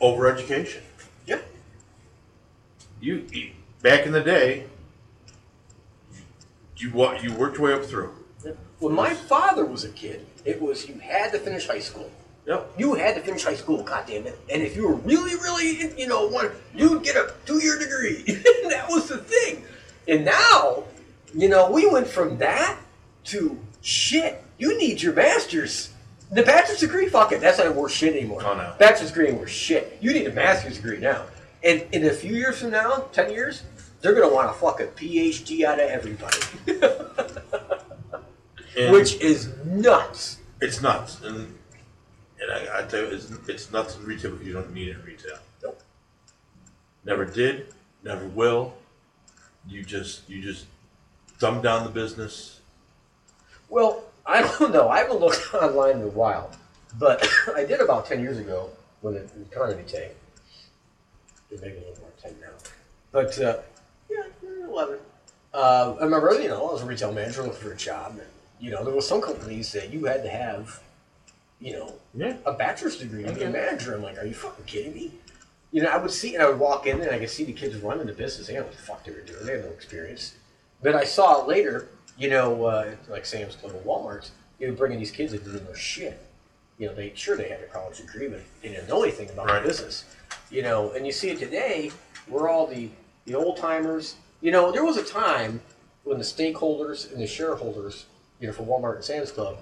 Overeducation. 0.00 0.82
Yeah. 1.26 1.40
You, 3.00 3.26
you 3.32 3.50
back 3.82 4.06
in 4.06 4.12
the 4.12 4.20
day, 4.20 4.66
you 6.76 6.88
you 7.22 7.34
worked 7.34 7.58
your 7.58 7.66
way 7.66 7.72
up 7.72 7.84
through. 7.84 8.14
When 8.80 8.94
my 8.94 9.14
father 9.14 9.64
was 9.64 9.84
a 9.84 9.90
kid, 9.90 10.26
it 10.44 10.60
was 10.60 10.88
you 10.88 10.98
had 10.98 11.32
to 11.32 11.38
finish 11.38 11.66
high 11.66 11.80
school. 11.80 12.10
Yep. 12.46 12.72
You 12.78 12.94
had 12.94 13.14
to 13.14 13.20
finish 13.20 13.44
high 13.44 13.54
school, 13.54 13.82
goddamn 13.82 14.26
it. 14.26 14.38
And 14.50 14.62
if 14.62 14.74
you 14.74 14.88
were 14.88 14.94
really, 14.94 15.34
really, 15.36 15.92
you 15.98 16.08
know, 16.08 16.26
one, 16.26 16.50
you'd 16.74 17.02
get 17.04 17.14
a 17.14 17.34
two-year 17.46 17.78
degree. 17.78 18.22
that 18.70 18.86
was 18.88 19.08
the 19.08 19.18
thing. 19.18 19.62
And 20.08 20.24
now, 20.24 20.84
You 21.34 21.48
know, 21.48 21.70
we 21.70 21.86
went 21.86 22.08
from 22.08 22.38
that 22.38 22.76
to 23.26 23.56
shit. 23.82 24.42
You 24.58 24.76
need 24.78 25.00
your 25.00 25.12
master's. 25.12 25.90
The 26.32 26.42
bachelor's 26.42 26.80
degree, 26.80 27.08
fuck 27.08 27.32
it, 27.32 27.40
that's 27.40 27.58
not 27.58 27.74
worth 27.74 27.92
shit 27.92 28.14
anymore. 28.16 28.42
Oh, 28.44 28.54
no. 28.56 28.74
Bachelor's 28.78 29.10
degree 29.10 29.28
ain't 29.28 29.38
worth 29.38 29.50
shit. 29.50 29.98
You 30.00 30.12
need 30.12 30.26
a 30.26 30.32
master's 30.32 30.76
degree 30.76 30.98
now. 30.98 31.26
And 31.62 31.84
in 31.92 32.06
a 32.06 32.10
few 32.12 32.34
years 32.34 32.60
from 32.60 32.70
now, 32.70 33.08
ten 33.12 33.30
years, 33.30 33.62
they're 34.00 34.14
gonna 34.14 34.32
want 34.32 34.52
to 34.52 34.58
fuck 34.58 34.80
a 34.80 34.86
PhD 34.86 35.64
out 35.64 35.78
of 35.78 35.88
everybody, 35.88 36.38
And 38.78 38.92
which 38.92 39.20
is 39.20 39.50
nuts. 39.64 40.38
it's 40.60 40.80
nuts. 40.80 41.20
And 41.22 41.54
and 42.40 42.50
I, 42.50 42.80
I 42.80 42.82
tell 42.82 43.00
you, 43.00 43.08
it's, 43.08 43.30
it's 43.48 43.70
nuts 43.72 43.96
in 43.96 44.04
retail 44.04 44.32
because 44.32 44.46
you 44.46 44.52
don't 44.52 44.72
need 44.72 44.88
it 44.88 44.96
in 44.96 45.04
retail. 45.04 45.38
Nope. 45.62 45.80
Never 47.04 47.24
did, 47.24 47.66
never 48.02 48.26
will. 48.28 48.74
You 49.68 49.82
just 49.82 50.28
you 50.28 50.40
just 50.42 50.66
dumb 51.38 51.60
down 51.62 51.84
the 51.84 51.90
business. 51.90 52.60
Well, 53.68 54.04
I 54.26 54.42
don't 54.42 54.72
know. 54.72 54.88
I 54.88 54.98
haven't 54.98 55.20
looked 55.20 55.54
online 55.54 55.96
in 55.96 56.02
a 56.02 56.08
while, 56.08 56.50
but 56.98 57.26
I 57.56 57.64
did 57.64 57.80
about 57.80 58.06
ten 58.06 58.20
years 58.20 58.38
ago 58.38 58.70
when 59.00 59.14
the 59.14 59.24
economy 59.50 59.82
tanked. 59.86 60.14
Maybe 61.50 61.76
a 61.76 61.80
little 61.80 61.98
more 62.00 62.12
ten 62.22 62.34
now, 62.40 62.48
but 63.10 63.38
uh, 63.40 63.58
yeah, 64.08 64.22
eleven. 64.64 64.98
Uh, 65.52 65.96
I 66.00 66.04
remember, 66.04 66.40
you 66.40 66.48
know, 66.48 66.68
I 66.68 66.72
was 66.72 66.82
a 66.82 66.86
retail 66.86 67.12
manager 67.12 67.42
looking 67.42 67.58
for 67.58 67.72
a 67.72 67.76
job, 67.76 68.12
and 68.12 68.20
you 68.60 68.70
know, 68.70 68.84
there 68.84 68.94
was 68.94 69.06
some 69.08 69.20
companies 69.20 69.72
that 69.72 69.92
you 69.92 70.04
had 70.04 70.22
to 70.22 70.28
have, 70.30 70.80
you 71.60 71.72
know, 71.72 71.94
Yeah. 72.14 72.36
a 72.44 72.52
bachelor's 72.52 72.98
degree 72.98 73.24
to 73.24 73.32
be 73.32 73.42
a 73.42 73.50
manager. 73.50 73.94
I'm 73.94 74.02
like, 74.02 74.18
are 74.18 74.26
you 74.26 74.34
fucking 74.34 74.64
kidding 74.66 74.94
me? 74.94 75.12
You 75.72 75.82
know, 75.82 75.88
I 75.88 75.96
would 75.98 76.10
see, 76.10 76.34
and 76.34 76.42
I 76.42 76.48
would 76.48 76.58
walk 76.58 76.86
in 76.86 77.00
and 77.00 77.10
I 77.10 77.18
could 77.18 77.30
see 77.30 77.44
the 77.44 77.52
kids 77.52 77.76
running 77.76 78.06
the 78.06 78.12
business. 78.12 78.46
They 78.48 78.54
didn't 78.54 78.66
know 78.66 78.70
what 78.70 78.76
the 78.76 78.82
fuck 78.82 79.04
they 79.04 79.12
were 79.12 79.20
doing. 79.20 79.46
They 79.46 79.52
had 79.52 79.64
no 79.64 79.70
experience. 79.70 80.34
But 80.82 80.94
I 80.94 81.04
saw 81.04 81.42
it 81.42 81.48
later, 81.48 81.88
you 82.18 82.28
know, 82.28 82.64
uh, 82.64 82.90
like 83.08 83.24
Sam's 83.24 83.54
Club 83.56 83.72
and 83.74 83.84
Walmart's, 83.84 84.32
you 84.58 84.68
know, 84.68 84.74
bringing 84.74 84.98
these 84.98 85.10
kids 85.12 85.32
that 85.32 85.44
didn't 85.44 85.64
know 85.64 85.74
shit. 85.74 86.18
You 86.78 86.88
know, 86.88 86.94
they 86.94 87.12
sure 87.14 87.36
they 87.36 87.48
had 87.48 87.60
a 87.60 87.66
college 87.66 87.98
degree, 87.98 88.28
but 88.28 88.40
they 88.62 88.68
didn't 88.70 88.88
know 88.88 89.02
anything 89.02 89.28
about 89.30 89.46
Right. 89.46 89.62
the 89.62 89.68
business. 89.68 90.04
You 90.50 90.62
know, 90.62 90.90
and 90.92 91.06
you 91.06 91.12
see 91.12 91.30
it 91.30 91.38
today, 91.38 91.92
We're 92.28 92.48
all 92.48 92.66
the 92.66 92.90
the 93.26 93.34
old 93.34 93.56
timers. 93.56 94.14
You 94.40 94.50
know, 94.52 94.70
there 94.72 94.84
was 94.84 94.96
a 94.96 95.02
time 95.04 95.60
when 96.04 96.18
the 96.18 96.24
stakeholders 96.24 97.10
and 97.12 97.20
the 97.20 97.26
shareholders, 97.26 98.06
you 98.40 98.46
know, 98.46 98.52
for 98.52 98.62
Walmart 98.64 98.96
and 98.96 99.04
Sam's 99.04 99.30
Club, 99.30 99.58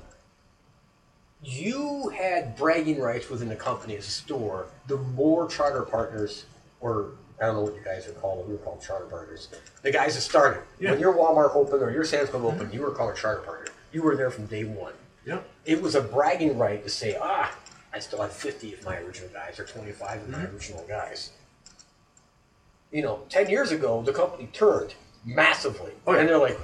you 1.43 2.09
had 2.09 2.57
bragging 2.57 3.01
rights 3.01 3.29
within 3.29 3.49
the 3.49 3.57
company 3.57 3.97
as 3.97 4.07
a 4.07 4.11
store. 4.11 4.67
The 4.87 4.97
more 4.97 5.49
charter 5.49 5.83
partners, 5.83 6.47
or 6.81 7.11
I 7.41 7.47
don't 7.47 7.57
know 7.57 7.63
what 7.63 7.75
you 7.75 7.85
guys 7.85 8.09
are 8.09 8.13
called, 8.13 8.47
we 8.47 8.55
were 8.55 8.59
called 8.59 8.83
charter 8.83 9.07
partners. 9.07 9.49
The 9.83 9.93
guys 9.93 10.15
that 10.15 10.23
started. 10.23 10.63
Yeah. 10.81 10.93
When 10.93 11.01
your 11.01 11.15
Walmart 11.15 11.55
opened 11.55 11.83
or 11.83 11.91
your 11.91 12.05
Sam's 12.05 12.31
Club 12.31 12.45
opened, 12.45 12.73
you 12.73 12.81
were 12.81 12.91
called 12.91 13.13
a 13.13 13.17
charter 13.17 13.43
partner. 13.43 13.73
You 13.93 14.03
were 14.03 14.17
there 14.17 14.31
from 14.31 14.47
day 14.47 14.65
one. 14.65 14.95
Yep. 15.27 15.49
It 15.67 15.83
was 15.83 15.95
a 15.95 16.01
bragging 16.01 16.59
right 16.59 16.83
to 16.83 16.91
say, 16.91 17.17
ah, 17.21 17.55
I 17.93 17.99
still 18.01 18.21
have 18.23 18.33
50 18.33 18.75
of 18.75 18.85
my 18.85 18.97
original 18.99 19.31
guys 19.33 19.59
or 19.59 19.65
25 19.65 20.23
of 20.23 20.29
my 20.29 20.45
original 20.45 20.85
guys. 20.89 21.33
You 22.91 23.03
know, 23.03 23.21
10 23.29 23.51
years 23.51 23.71
ago, 23.71 24.03
the 24.03 24.13
company 24.13 24.49
turned 24.53 24.95
massively. 25.25 25.93
Oh, 26.07 26.13
yeah. 26.13 26.21
And 26.21 26.29
they're 26.29 26.39
like, 26.39 26.59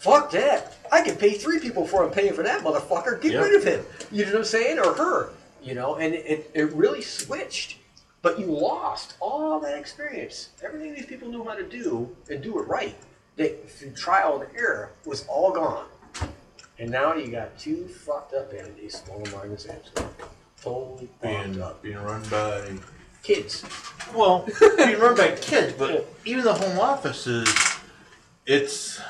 fuck 0.00 0.30
that. 0.32 0.76
I 0.92 1.02
can 1.02 1.16
pay 1.16 1.34
three 1.34 1.60
people 1.60 1.86
for 1.86 2.04
I'm 2.04 2.10
paying 2.10 2.32
for 2.32 2.42
that 2.42 2.62
motherfucker. 2.64 3.20
Get 3.20 3.32
Yeah. 3.32 3.40
rid 3.42 3.54
of 3.54 3.64
him. 3.64 3.84
You 4.10 4.24
know 4.24 4.32
what 4.32 4.38
I'm 4.38 4.44
saying? 4.44 4.78
Or 4.78 4.92
her. 4.94 5.30
You 5.62 5.74
know, 5.74 5.96
and 5.96 6.14
it, 6.14 6.50
it 6.54 6.72
really 6.72 7.02
switched. 7.02 7.76
But 8.22 8.38
you 8.38 8.46
lost 8.46 9.14
all 9.20 9.60
that 9.60 9.78
experience. 9.78 10.50
Everything 10.62 10.92
these 10.94 11.06
people 11.06 11.28
knew 11.28 11.44
how 11.44 11.54
to 11.54 11.62
do 11.62 12.14
and 12.30 12.42
do 12.42 12.58
it 12.58 12.62
right, 12.68 12.94
they, 13.36 13.50
through 13.66 13.92
trial 13.92 14.42
and 14.42 14.50
error, 14.56 14.90
was 15.06 15.26
all 15.26 15.52
gone. 15.52 15.86
And 16.78 16.90
now 16.90 17.14
you 17.14 17.28
got 17.30 17.58
two 17.58 17.88
fucked 17.88 18.34
up 18.34 18.52
entities, 18.52 19.02
Walmart 19.08 19.44
and 19.44 19.58
Sam's 19.60 19.88
Club. 19.94 20.10
Totally 20.62 21.06
fucked 21.06 21.22
Being 21.22 21.62
up. 21.62 21.82
being 21.82 21.96
run 21.96 22.22
by 22.30 22.72
Kids. 23.22 23.64
well, 24.14 24.46
being 24.76 24.98
run 24.98 25.14
by 25.16 25.30
kids, 25.40 25.72
but 25.78 26.06
even 26.24 26.42
the 26.44 26.52
home 26.54 26.78
office 26.78 27.26
is 27.26 27.48
it's 28.46 29.00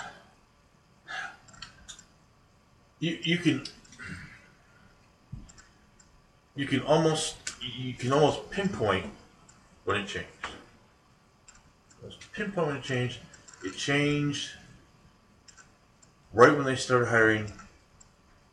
you 3.01 3.19
you 3.23 3.39
can 3.39 3.65
you 6.55 6.67
can 6.67 6.81
almost 6.83 7.37
you 7.61 7.95
can 7.95 8.13
almost 8.13 8.51
pinpoint 8.51 9.07
when 9.85 9.97
it 9.97 10.07
changed. 10.07 10.29
Pinpoint 12.33 12.67
when 12.69 12.77
it 12.77 12.83
changed. 12.83 13.19
It 13.65 13.77
changed 13.77 14.51
right 16.33 16.55
when 16.55 16.65
they 16.65 16.77
started 16.77 17.09
hiring 17.09 17.53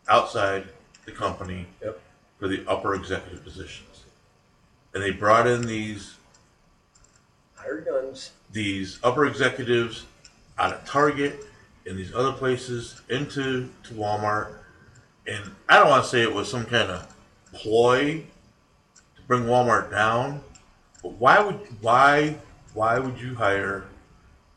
outside 0.09 0.67
the 1.05 1.11
company 1.11 1.67
Yep. 1.81 1.99
for 2.39 2.47
the 2.47 2.65
upper 2.67 2.95
executive 2.95 3.43
positions. 3.43 4.03
And 4.93 5.03
they 5.03 5.11
brought 5.11 5.47
in 5.47 5.61
these 5.67 6.15
Hired 7.55 7.85
guns. 7.85 8.31
these 8.51 8.99
upper 9.03 9.25
executives 9.25 10.05
out 10.57 10.73
of 10.73 10.85
Target 10.85 11.45
and 11.88 11.97
these 11.97 12.14
other 12.14 12.34
places 12.34 13.01
into 13.09 13.69
to 13.84 13.93
Walmart. 13.93 14.53
And 15.26 15.51
I 15.68 15.80
don't 15.80 15.89
want 15.89 16.03
to 16.03 16.09
say 16.09 16.22
it 16.22 16.34
was 16.34 16.49
some 16.49 16.65
kind 16.65 16.91
of 16.91 17.15
ploy 17.53 18.23
to 19.15 19.22
bring 19.27 19.43
Walmart 19.43 19.89
down, 19.91 20.41
but 21.01 21.14
why 21.14 21.39
would 21.39 21.59
why 21.81 22.35
why 22.73 22.99
would 22.99 23.19
you 23.19 23.35
hire 23.35 23.85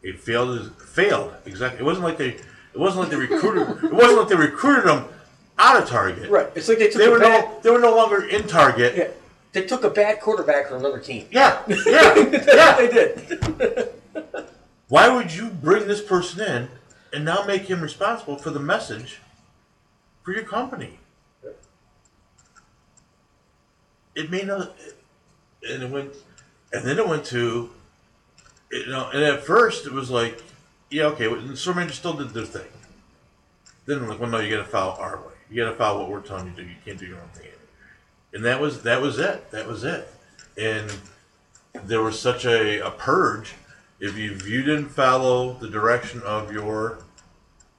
a 0.05 0.13
failed 0.13 0.81
failed 0.83 1.35
executive? 1.47 1.81
It 1.81 1.85
wasn't 1.85 2.05
like 2.05 2.19
they 2.19 2.29
it 2.31 2.79
wasn't 2.79 3.03
like 3.03 3.11
they 3.11 3.17
recruited 3.17 3.85
it 3.85 3.93
wasn't 3.93 4.19
like 4.19 4.29
they 4.29 4.37
recruited 4.37 4.85
them 4.85 5.05
out 5.59 5.83
of 5.83 5.89
Target. 5.89 6.31
Right. 6.31 6.49
It's 6.55 6.69
like 6.69 6.79
they 6.79 6.89
took 6.89 6.99
They 6.99 7.09
were 7.09 7.19
bad, 7.19 7.45
no 7.45 7.61
they 7.63 7.71
were 7.71 7.81
no 7.81 7.95
longer 7.95 8.27
in 8.27 8.47
Target. 8.47 8.97
yeah, 8.97 9.09
they 9.53 9.67
took 9.67 9.85
a 9.85 9.91
bad 9.91 10.21
quarterback 10.21 10.69
from 10.69 10.79
another 10.79 11.01
team. 11.01 11.27
Yeah, 11.31 11.63
yeah, 11.69 12.15
yeah. 12.17 12.77
they 12.77 12.89
did. 12.89 13.93
Why 14.89 15.09
would 15.09 15.33
you 15.33 15.49
bring 15.51 15.87
this 15.87 16.03
person 16.03 16.41
in 16.41 16.69
and 17.13 17.25
now 17.25 17.45
make 17.45 17.63
him 17.63 17.81
responsible 17.81 18.37
for 18.37 18.51
the 18.51 18.61
message 18.61 19.21
for 20.23 20.33
your 20.33 20.45
company? 20.45 20.99
It 24.15 24.31
may 24.31 24.43
not, 24.43 24.77
and 25.69 25.83
it 25.83 25.91
went, 25.91 26.15
and 26.73 26.85
then 26.85 26.99
it 26.99 27.09
went 27.09 27.25
to, 27.27 27.71
you 28.73 28.87
know, 28.87 29.09
and 29.13 29.23
at 29.23 29.45
first 29.45 29.87
it 29.87 29.93
was 29.93 30.11
like, 30.11 30.43
yeah, 30.91 31.05
okay, 31.07 31.33
the 31.33 31.57
store 31.57 31.75
manager 31.75 31.95
still 31.95 32.15
did 32.15 32.31
their 32.31 32.45
thing. 32.45 32.69
Then 33.87 34.07
like, 34.09 34.21
well, 34.21 34.29
no, 34.29 34.39
you 34.41 34.55
got 34.55 34.65
to 34.65 34.71
follow 34.71 34.95
our 34.95 35.17
way. 35.19 35.33
You 35.51 35.65
got 35.65 35.71
to 35.71 35.77
follow 35.77 36.01
what 36.01 36.11
we're 36.11 36.21
telling 36.21 36.47
you 36.47 36.53
to 36.57 36.63
do. 36.63 36.69
You 36.69 36.77
can't 36.85 36.99
do 36.99 37.07
your 37.07 37.19
own 37.19 37.29
thing. 37.29 37.47
And 38.33 38.45
that 38.45 38.61
was 38.61 38.83
that 38.83 39.01
was 39.01 39.19
it. 39.19 39.51
That 39.51 39.67
was 39.67 39.83
it. 39.85 40.09
And 40.57 40.93
there 41.85 42.03
was 42.03 42.19
such 42.19 42.45
a, 42.45 42.87
a 42.87 42.91
purge. 42.91 43.55
If 44.01 44.17
you, 44.17 44.33
if 44.33 44.49
you 44.49 44.63
didn't 44.63 44.89
follow 44.89 45.53
the 45.53 45.69
direction 45.69 46.23
of 46.23 46.51
your 46.51 47.01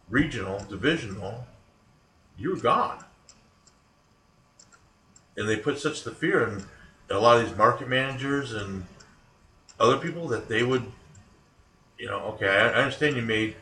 regional, 0.07 0.59
divisional, 0.69 1.47
you 2.37 2.51
were 2.51 2.61
gone. 2.61 3.03
And 5.35 5.49
they 5.49 5.57
put 5.57 5.79
such 5.79 6.03
the 6.03 6.11
fear 6.11 6.47
in 6.47 6.63
a 7.09 7.19
lot 7.19 7.41
of 7.41 7.47
these 7.47 7.57
market 7.57 7.89
managers 7.89 8.53
and 8.53 8.85
other 9.79 9.97
people 9.97 10.27
that 10.27 10.47
they 10.47 10.61
would, 10.61 10.83
you 11.97 12.05
know, 12.07 12.19
okay, 12.19 12.47
I, 12.47 12.67
understand 12.69 13.15
you 13.15 13.23
made 13.23 13.55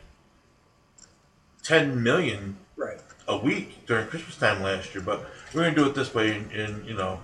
10 1.62 2.02
million 2.02 2.56
Right. 2.76 2.98
a 3.28 3.36
week 3.36 3.86
during 3.86 4.06
Christmas 4.06 4.36
time 4.36 4.62
last 4.62 4.94
year, 4.94 5.02
but 5.02 5.26
we're 5.54 5.62
going 5.62 5.74
to 5.74 5.82
do 5.82 5.88
it 5.88 5.94
this 5.94 6.14
way, 6.14 6.36
and, 6.36 6.50
and, 6.52 6.86
you 6.86 6.94
know, 6.94 7.20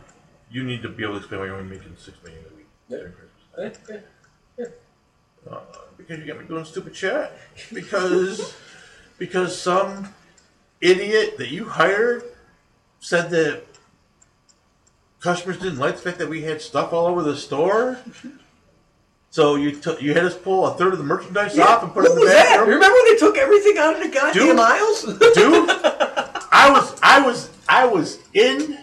you 0.51 0.65
need 0.65 0.83
to 0.83 0.89
be 0.89 1.03
able 1.03 1.15
to 1.15 1.19
explain 1.19 1.41
why 1.41 1.47
you're 1.47 1.57
only 1.57 1.77
making 1.77 1.97
6 1.99 2.17
million 2.23 2.45
a 2.51 2.57
week 2.57 2.67
during 2.89 3.13
Christmas 3.13 3.77
time. 3.89 3.97
Eh. 3.97 4.01
Uh, 5.51 5.59
because 5.97 6.19
you 6.19 6.27
got 6.27 6.39
me 6.41 6.47
doing 6.47 6.65
stupid 6.65 6.95
shit. 6.95 7.31
Because 7.73 8.57
because 9.19 9.61
some 9.61 10.15
idiot 10.81 11.39
that 11.39 11.49
you 11.51 11.65
hired 11.65 12.23
said 13.01 13.31
that 13.31 13.65
customers 15.21 15.59
didn't 15.59 15.79
like 15.79 15.97
the 15.97 16.03
fact 16.03 16.19
that 16.19 16.29
we 16.29 16.43
had 16.43 16.61
stuff 16.61 16.93
all 16.93 17.07
over 17.07 17.23
the 17.23 17.37
store. 17.37 17.99
So 19.31 19.57
you 19.57 19.73
took 19.73 20.01
you 20.01 20.15
had 20.15 20.25
us 20.25 20.37
pull 20.37 20.67
a 20.67 20.75
third 20.75 20.93
of 20.93 20.99
the 20.99 21.05
merchandise 21.05 21.59
off 21.59 21.83
and 21.83 21.93
put 21.93 22.05
it 22.05 22.11
in 22.11 22.15
the 22.15 22.21
was 22.23 22.31
that? 22.31 22.61
Remember 22.61 22.87
when 22.87 23.05
they 23.13 23.17
took 23.17 23.37
everything 23.37 23.77
out 23.79 23.97
of 23.97 24.03
the 24.03 24.09
goddamn 24.09 24.47
Dude. 24.47 24.59
aisles? 24.59 25.03
Dude, 25.03 25.71
I 26.51 26.71
was 26.73 26.99
I 27.03 27.21
was 27.21 27.51
I 27.69 27.87
was 27.87 28.19
in 28.33 28.79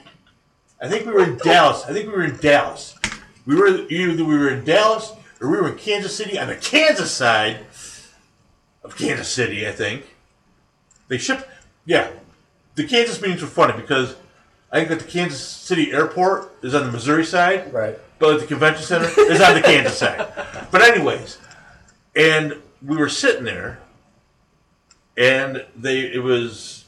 I 0.81 0.89
think 0.89 1.05
we 1.05 1.13
were 1.13 1.23
in 1.23 1.37
Dallas. 1.37 1.85
I 1.85 1.93
think 1.93 2.07
we 2.07 2.13
were 2.13 2.25
in 2.25 2.37
Dallas. 2.37 2.95
We 3.45 3.55
were 3.55 3.67
either 3.89 4.23
we 4.23 4.37
were 4.37 4.49
in 4.49 4.63
Dallas 4.63 5.13
or 5.43 5.49
we 5.49 5.57
were 5.57 5.67
in 5.67 5.77
Kansas 5.77 6.15
City 6.15 6.39
on 6.39 6.47
the 6.47 6.55
Kansas 6.55 7.11
side 7.11 7.65
of 8.83 8.95
Kansas 8.95 9.27
City, 9.27 9.67
I 9.67 9.73
think. 9.73 10.15
They 11.09 11.17
shipped 11.17 11.47
yeah. 11.85 12.11
The 12.75 12.87
Kansas 12.87 13.21
meetings 13.21 13.41
were 13.41 13.49
funny 13.49 13.73
because 13.79 14.15
I 14.71 14.77
think 14.77 14.89
that 14.89 14.99
the 15.01 15.11
Kansas 15.11 15.45
City 15.45 15.91
airport 15.91 16.51
is 16.63 16.73
on 16.73 16.85
the 16.85 16.91
Missouri 16.91 17.25
side. 17.25 17.71
right. 17.73 17.99
But 18.19 18.39
the 18.39 18.47
convention 18.47 18.83
center 18.83 19.09
is 19.19 19.41
on 19.41 19.55
the 19.55 19.61
Kansas 19.61 19.97
side. 19.97 20.31
But 20.71 20.81
anyways, 20.81 21.37
and 22.15 22.55
we 22.81 22.95
were 22.95 23.09
sitting 23.09 23.43
there, 23.43 23.79
and 25.17 25.65
they 25.75 25.99
it 25.99 26.23
was 26.23 26.85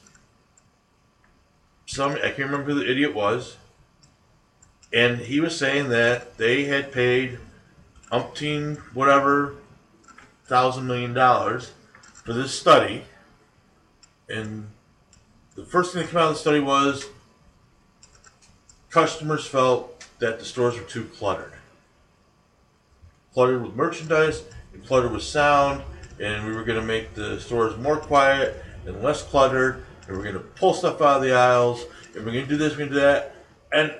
some 1.86 2.14
I 2.14 2.20
can't 2.20 2.50
remember 2.50 2.72
who 2.72 2.80
the 2.80 2.90
idiot 2.90 3.14
was, 3.14 3.58
and 4.94 5.20
he 5.20 5.42
was 5.42 5.58
saying 5.58 5.90
that 5.90 6.38
they 6.38 6.64
had 6.64 6.94
paid 6.94 7.38
umpteen 8.12 8.78
whatever 8.94 9.56
thousand 10.46 10.88
million 10.88 11.14
dollars 11.14 11.72
for 12.14 12.34
this 12.34 12.58
study, 12.58 13.04
and 14.30 14.68
the 15.56 15.66
first 15.66 15.94
thing 15.94 16.02
that 16.02 16.10
came 16.10 16.20
out 16.20 16.30
of 16.30 16.34
the 16.34 16.40
study 16.40 16.60
was 16.60 17.08
customers 18.90 19.46
felt 19.46 20.06
that 20.20 20.40
the 20.40 20.46
stores 20.46 20.78
were 20.78 20.84
too 20.84 21.06
cluttered. 21.06 21.54
Cluttered 23.34 23.64
with 23.64 23.76
merchandise 23.76 24.44
and 24.74 24.86
cluttered 24.86 25.12
with 25.12 25.24
sound, 25.24 25.84
and 26.20 26.46
we 26.46 26.54
were 26.54 26.64
going 26.64 26.80
to 26.80 26.86
make 26.86 27.14
the 27.14 27.40
stores 27.40 27.78
more 27.78 27.98
quiet 27.98 28.64
and 28.86 29.04
less 29.04 29.24
cluttered, 29.24 29.84
and 30.08 30.16
we're 30.16 30.24
going 30.24 30.36
to 30.36 30.40
pull 30.40 30.74
stuff 30.74 31.02
out 31.02 31.18
of 31.18 31.24
the 31.24 31.34
aisles, 31.34 31.86
and 32.16 32.26
we're 32.26 32.32
going 32.32 32.46
to 32.46 32.50
do 32.50 32.58
this, 32.58 32.74
we're 32.74 32.88
going 32.88 32.90
to 32.90 32.96
do 32.96 33.02
that. 33.02 33.36
And 33.72 33.94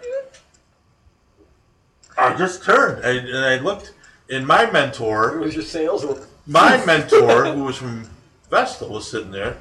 I 2.18 2.36
just 2.38 2.64
turned 2.64 3.04
and, 3.04 3.28
and 3.28 3.46
I 3.46 3.58
looked, 3.58 3.94
and 4.30 4.46
my 4.48 4.70
mentor, 4.72 5.36
It 5.38 5.40
was 5.46 5.54
your 5.56 5.64
sales. 5.64 6.06
my 6.48 6.84
mentor, 6.86 7.46
who 7.54 7.64
was 7.64 7.78
from 7.78 8.10
Vestal, 8.50 8.90
was 8.90 9.10
sitting 9.10 9.32
there, 9.32 9.58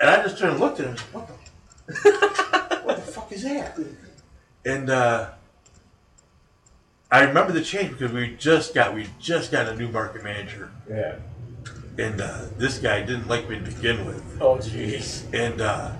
and 0.00 0.10
I 0.10 0.22
just 0.22 0.38
turned 0.38 0.52
and 0.52 0.60
looked 0.60 0.80
at 0.80 0.86
him. 0.86 0.90
and 0.92 0.98
said, 0.98 1.12
What 1.12 1.26
the, 1.28 2.80
what 2.84 2.96
the 2.96 3.02
fuck 3.12 3.32
is 3.32 3.42
that? 3.44 3.78
And 4.64 4.90
uh, 4.90 5.30
I 7.10 7.22
remember 7.22 7.52
the 7.52 7.62
change 7.62 7.92
because 7.92 8.12
we 8.12 8.36
just 8.36 8.74
got 8.74 8.94
we 8.94 9.08
just 9.18 9.50
got 9.50 9.66
a 9.68 9.74
new 9.76 9.88
market 9.88 10.22
manager, 10.22 10.70
Yeah. 10.90 11.16
and 11.98 12.20
uh, 12.20 12.42
this 12.58 12.78
guy 12.78 13.00
didn't 13.02 13.28
like 13.28 13.48
me 13.48 13.56
to 13.58 13.62
begin 13.64 14.04
with, 14.06 14.22
Oh 14.40 14.56
jeez. 14.56 15.22
and 15.32 15.60
uh, 15.60 15.92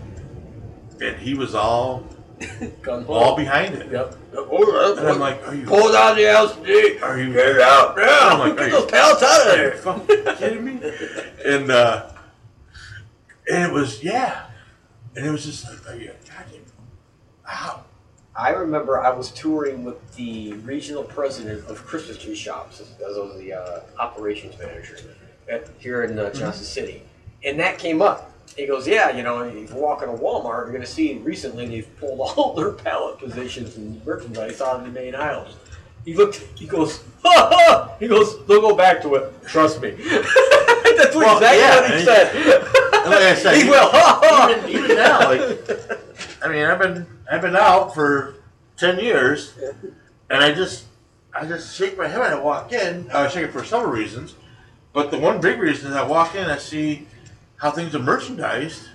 and 1.01 1.17
he 1.17 1.33
was 1.35 1.55
all 1.55 2.05
all 3.09 3.37
behind 3.37 3.75
it. 3.75 3.91
Yep. 3.91 4.15
And 4.33 5.09
I'm 5.09 5.19
like, 5.19 5.47
are 5.47 5.55
you 5.55 5.67
Pull 5.67 5.93
down 5.93 6.17
the 6.17 6.23
LCD. 6.23 7.03
are 7.03 7.19
you 7.19 7.33
Get 7.33 7.49
it 7.57 7.61
out 7.61 7.97
now. 7.97 8.29
I'm 8.31 8.39
like, 8.39 8.57
Get 8.57 8.69
are 8.69 8.71
those 8.71 8.81
you- 8.83 8.87
pallets 8.89 9.23
out 9.23 9.41
of 9.41 9.47
Are 9.47 9.57
you 9.57 9.63
there. 9.63 9.77
fucking 9.77 10.37
kidding 10.37 10.65
me? 10.65 10.93
And 11.45 11.71
uh, 11.71 12.11
and 13.51 13.71
it 13.71 13.73
was 13.73 14.03
yeah, 14.05 14.47
and 15.17 15.27
it 15.27 15.31
was 15.31 15.45
just 15.45 15.65
like, 15.69 15.89
are 15.89 15.97
you 15.99 16.13
goddamn, 16.27 16.63
wow. 17.47 17.85
I 18.37 18.51
remember 18.51 19.01
I 19.03 19.11
was 19.11 19.33
touring 19.33 19.83
with 19.83 20.15
the 20.15 20.53
regional 20.65 21.03
president 21.03 21.67
of 21.67 21.85
Christmas 21.85 22.19
tree 22.19 22.37
shops, 22.37 22.81
as 22.81 23.17
I 23.17 23.21
was 23.21 23.37
the 23.39 23.53
uh, 23.55 23.81
operations 23.99 24.57
manager 24.59 24.97
at, 25.51 25.69
here 25.79 26.05
in 26.05 26.17
uh, 26.19 26.31
Johnson 26.33 26.65
City, 26.65 27.03
and 27.45 27.59
that 27.59 27.79
came 27.79 28.01
up. 28.01 28.31
He 28.59 28.67
goes, 28.67 28.89
"Yeah, 28.89 29.17
you 29.17 29.23
know, 29.23 29.43
if 29.43 29.71
you 29.71 29.77
walk 29.77 30.03
into 30.03 30.17
Walmart, 30.17 30.65
you're 30.65 30.71
going 30.73 30.81
to 30.81 30.87
see 30.87 31.17
recently 31.19 31.65
they've 31.67 31.97
pulled 32.01 32.19
all 32.37 32.55
their 32.55 32.73
pallet 32.73 33.19
positions 33.19 33.77
and 33.77 34.05
merchandise 34.05 34.61
out 34.61 34.81
of 34.81 34.83
the 34.85 34.91
main 34.91 35.15
aisles." 35.15 35.55
He 36.05 36.15
looked. 36.15 36.37
He 36.57 36.67
goes, 36.67 37.05
"Ha 37.25 37.49
ha!" 37.53 37.95
He 38.01 38.09
goes, 38.09 38.45
"They'll 38.47 38.61
go 38.61 38.75
back 38.75 39.01
to 39.03 39.15
it. 39.15 39.33
Trust 39.47 39.81
me." 39.81 39.91
That's 39.99 41.15
what 41.15 41.25
Well, 41.25 41.37
exactly 41.39 41.61
yeah, 41.61 41.81
what 41.81 41.99
he 41.99 42.05
said. 42.05 43.05
Like 43.07 43.19
I 43.23 43.35
said, 43.37 43.55
he 43.55 43.61
even- 43.61 43.71
will. 43.71 43.89
Ha 43.91 44.21
ha! 44.23 44.51
even 44.51 44.71
even 44.85 44.97
now, 44.97 45.21
like 45.29 46.01
I 46.43 46.49
mean, 46.49 46.65
I've 46.65 46.81
been 46.81 47.07
I've 47.31 47.41
been 47.43 47.55
out 47.55 47.95
for 47.95 48.35
ten 48.77 48.99
years, 48.99 49.55
and 50.31 50.43
I 50.43 50.53
just 50.53 50.87
I 51.33 51.45
just 51.47 51.77
shake 51.77 51.97
my 51.97 52.09
head 52.09 52.19
when 52.19 52.33
I 52.33 52.41
walk 52.41 52.73
in. 52.73 53.09
I 53.13 53.29
shake 53.29 53.45
it 53.45 53.53
for 53.53 53.63
several 53.63 53.93
reasons, 53.93 54.35
but 54.93 55.13
the 55.13 55.19
one 55.19 55.41
big 55.41 55.61
reason 55.61 55.91
is 55.93 55.97
I 55.97 56.03
walk 56.05 56.35
in, 56.35 56.51
I 56.51 56.59
see 56.59 57.07
how 57.59 57.71
things 57.71 57.95
are 57.95 58.01
merchandised. 58.01 58.89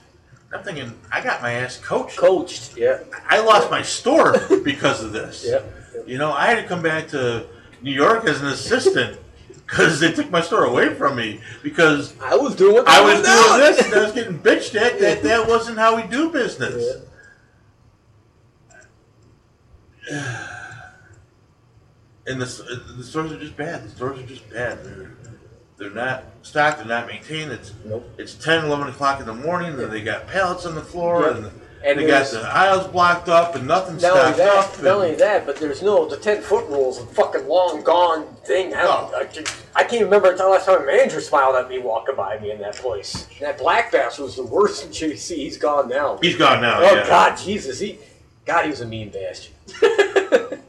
I'm 0.54 0.64
thinking 0.64 0.94
I 1.12 1.22
got 1.22 1.42
my 1.42 1.52
ass 1.52 1.78
coached. 1.78 2.18
Coached. 2.18 2.78
Yeah. 2.78 3.00
I 3.28 3.40
lost 3.40 3.70
my 3.70 3.82
store 3.82 4.36
because 4.64 5.04
of 5.04 5.12
this. 5.12 5.46
Yeah. 5.54 5.62
You 6.08 6.18
know, 6.18 6.34
I 6.34 6.48
had 6.48 6.56
to 6.56 6.68
come 6.68 6.82
back 6.82 7.08
to 7.10 7.46
New 7.82 7.92
York 7.92 8.26
as 8.26 8.42
an 8.42 8.48
assistant 8.48 9.20
because 9.68 10.00
they 10.00 10.12
took 10.12 10.30
my 10.32 10.42
store 10.42 10.66
away 10.66 10.94
from 10.96 11.16
me 11.16 11.40
because 11.62 12.20
I 12.20 12.36
was 12.36 12.56
doing 12.56 12.74
what 12.74 12.88
I 12.88 13.00
was 13.00 13.22
doing 13.22 13.60
this 13.60 13.86
and 13.86 13.94
I 13.94 14.04
was 14.04 14.12
getting 14.18 14.40
bitched 14.40 14.76
at 14.76 15.00
that 15.00 15.22
that 15.24 15.48
wasn't 15.48 15.78
how 15.78 15.96
we 15.96 16.04
do 16.04 16.32
business. 16.32 17.04
And 22.26 22.42
the, 22.42 22.46
the 22.96 23.04
stores 23.04 23.34
are 23.34 23.38
just 23.38 23.58
bad. 23.58 23.84
The 23.84 23.90
stores 23.90 24.18
are 24.18 24.26
just 24.26 24.50
bad. 24.50 24.82
They're, 24.86 25.12
they're 25.78 25.90
not 25.90 26.24
stocked. 26.44 26.78
They're 26.80 26.88
not 26.88 27.08
maintained. 27.08 27.52
It's 27.52 27.72
Nope. 27.86 28.08
it's 28.18 28.34
10, 28.36 28.66
11 28.66 28.90
o'clock 28.90 29.20
in 29.20 29.26
the 29.26 29.34
morning. 29.34 29.80
And 29.80 29.92
they 29.92 30.02
got 30.02 30.28
pallets 30.28 30.66
on 30.66 30.76
the 30.76 30.82
floor, 30.82 31.22
Yeah. 31.24 31.38
and, 31.38 31.46
And 31.86 32.00
they 32.00 32.04
got 32.08 32.26
there's- 32.26 32.32
the 32.32 32.42
aisles 32.42 32.88
blocked 32.88 33.28
up, 33.28 33.56
and 33.56 33.68
nothing's 33.68 34.02
Not 34.04 34.12
only 34.12 34.34
stocked 34.34 34.38
that, 34.38 34.78
up. 34.78 34.84
not 34.84 34.94
only 34.96 35.16
that, 35.16 35.46
but 35.46 35.58
there's 35.58 35.82
no 35.82 36.08
the 36.08 36.16
ten 36.18 36.42
foot 36.42 36.66
rules 36.70 36.98
a 37.02 37.06
fucking 37.08 37.46
long 37.48 37.84
gone 37.84 38.26
thing. 38.46 38.74
I, 38.74 38.84
don't. 38.84 39.14
I, 39.14 39.26
can, 39.26 39.44
I 39.76 39.84
can't 39.84 40.04
remember 40.04 40.32
until 40.32 40.50
last 40.52 40.66
time 40.66 40.82
a 40.82 40.86
manager 40.86 41.20
smiled 41.20 41.56
at 41.58 41.68
me 41.70 41.80
walking 41.80 42.16
by 42.16 42.40
me 42.40 42.52
in 42.52 42.60
that 42.62 42.76
place. 42.76 43.28
And 43.32 43.42
that 43.42 43.58
black 43.58 43.92
bastard 43.92 44.24
was 44.26 44.36
the 44.38 44.44
worst 44.44 44.86
in 44.86 44.92
JC. 44.92 45.36
He's 45.36 45.58
gone 45.58 45.90
now. 45.90 46.20
He's 46.22 46.38
gone 46.38 46.62
now. 46.62 46.80
oh 46.80 46.96
yeah. 46.96 47.06
God, 47.08 47.36
Jesus, 47.38 47.80
he, 47.80 48.00
God, 48.46 48.64
he 48.64 48.70
was 48.70 48.80
a 48.82 48.86
mean 48.88 49.10
bastard. 49.10 49.52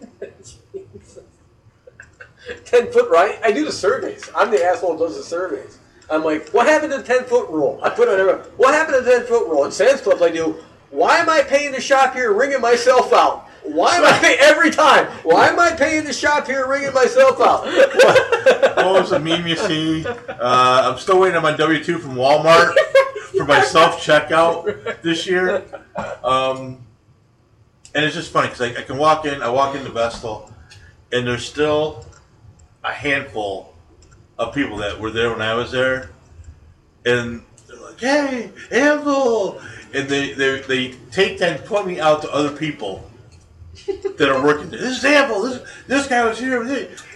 ten 2.64 2.92
foot, 2.92 3.10
right? 3.10 3.38
I 3.42 3.52
do 3.52 3.64
the 3.64 3.72
surveys. 3.72 4.28
I'm 4.34 4.50
the 4.50 4.64
asshole 4.64 4.96
who 4.96 5.06
does 5.06 5.16
the 5.16 5.22
surveys. 5.22 5.78
I'm 6.10 6.22
like, 6.22 6.48
what 6.50 6.66
happened 6.66 6.92
to 6.92 6.98
the 6.98 7.04
ten 7.04 7.24
foot 7.24 7.48
rule? 7.50 7.80
I 7.82 7.90
put 7.90 8.08
on 8.08 8.16
there. 8.16 8.38
What 8.56 8.74
happened 8.74 8.98
to 8.98 9.02
the 9.02 9.10
ten 9.10 9.26
foot 9.26 9.48
rule? 9.48 9.64
In 9.64 9.72
Sam's 9.72 10.00
Club, 10.00 10.22
I 10.22 10.30
do. 10.30 10.56
Why 10.90 11.18
am 11.18 11.28
I 11.28 11.42
paying 11.42 11.72
the 11.72 11.80
shop 11.80 12.14
here, 12.14 12.32
ringing 12.32 12.60
myself 12.60 13.12
out? 13.12 13.48
Why 13.64 13.96
am 13.96 14.04
I 14.04 14.12
paying 14.18 14.38
every 14.40 14.70
time? 14.70 15.06
Why 15.22 15.48
am 15.48 15.58
I 15.58 15.72
paying 15.72 16.04
the 16.04 16.12
shop 16.12 16.46
here, 16.46 16.68
ringing 16.68 16.92
myself 16.92 17.40
out? 17.40 17.64
what 18.76 19.00
was 19.00 19.10
the 19.10 19.18
meme 19.18 19.46
you 19.46 19.56
see? 19.56 20.06
Uh, 20.06 20.92
I'm 20.92 20.98
still 20.98 21.18
waiting 21.18 21.36
on 21.36 21.42
my 21.42 21.56
W 21.56 21.82
two 21.82 21.98
from 21.98 22.14
Walmart 22.14 22.74
for 23.36 23.44
my 23.44 23.64
self 23.64 24.00
checkout 24.00 25.00
this 25.02 25.26
year. 25.26 25.64
Um, 26.22 26.84
and 27.94 28.04
it's 28.04 28.14
just 28.14 28.30
funny 28.30 28.48
because 28.48 28.60
I, 28.60 28.80
I 28.80 28.82
can 28.82 28.98
walk 28.98 29.24
in, 29.24 29.40
I 29.42 29.48
walk 29.48 29.74
into 29.74 29.90
Vestal, 29.90 30.52
and 31.12 31.26
there's 31.26 31.46
still 31.46 32.04
a 32.84 32.92
handful 32.92 33.74
of 34.38 34.54
people 34.54 34.76
that 34.78 35.00
were 35.00 35.10
there 35.10 35.30
when 35.30 35.42
I 35.42 35.54
was 35.54 35.72
there, 35.72 36.10
and 37.04 37.42
they're 37.66 37.80
like, 37.80 37.98
"Hey, 38.00 38.50
Anvil," 38.70 39.60
and 39.92 40.08
they 40.08 40.32
they 40.32 40.60
they 40.60 40.94
take 41.10 41.38
that 41.38 41.60
and 41.60 41.66
point 41.68 41.86
me 41.86 42.00
out 42.00 42.22
to 42.22 42.30
other 42.32 42.54
people 42.56 43.08
that 43.86 44.28
are 44.28 44.42
working. 44.44 44.70
there. 44.70 44.80
This 44.80 44.98
is 44.98 45.04
Anvil. 45.04 45.42
This 45.42 45.62
this 45.86 46.06
guy 46.06 46.24
was 46.24 46.38
here. 46.38 46.62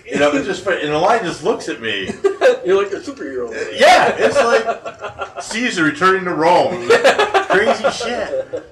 You 0.07 0.19
know, 0.19 0.31
it's 0.33 0.47
just 0.47 0.67
and 0.67 0.91
the 0.93 0.99
line 0.99 1.23
just 1.23 1.45
looks 1.45 1.69
at 1.69 1.83
me. 1.83 2.07
You're 2.65 2.83
like 2.83 2.93
a 2.93 3.01
superhero. 3.01 3.53
Yeah, 3.79 4.15
it's 4.19 4.37
like 4.37 5.43
Caesar 5.43 5.85
returning 5.85 6.25
to 6.25 6.35
Rome. 6.35 6.89
Crazy 7.49 7.91
shit. 7.91 8.65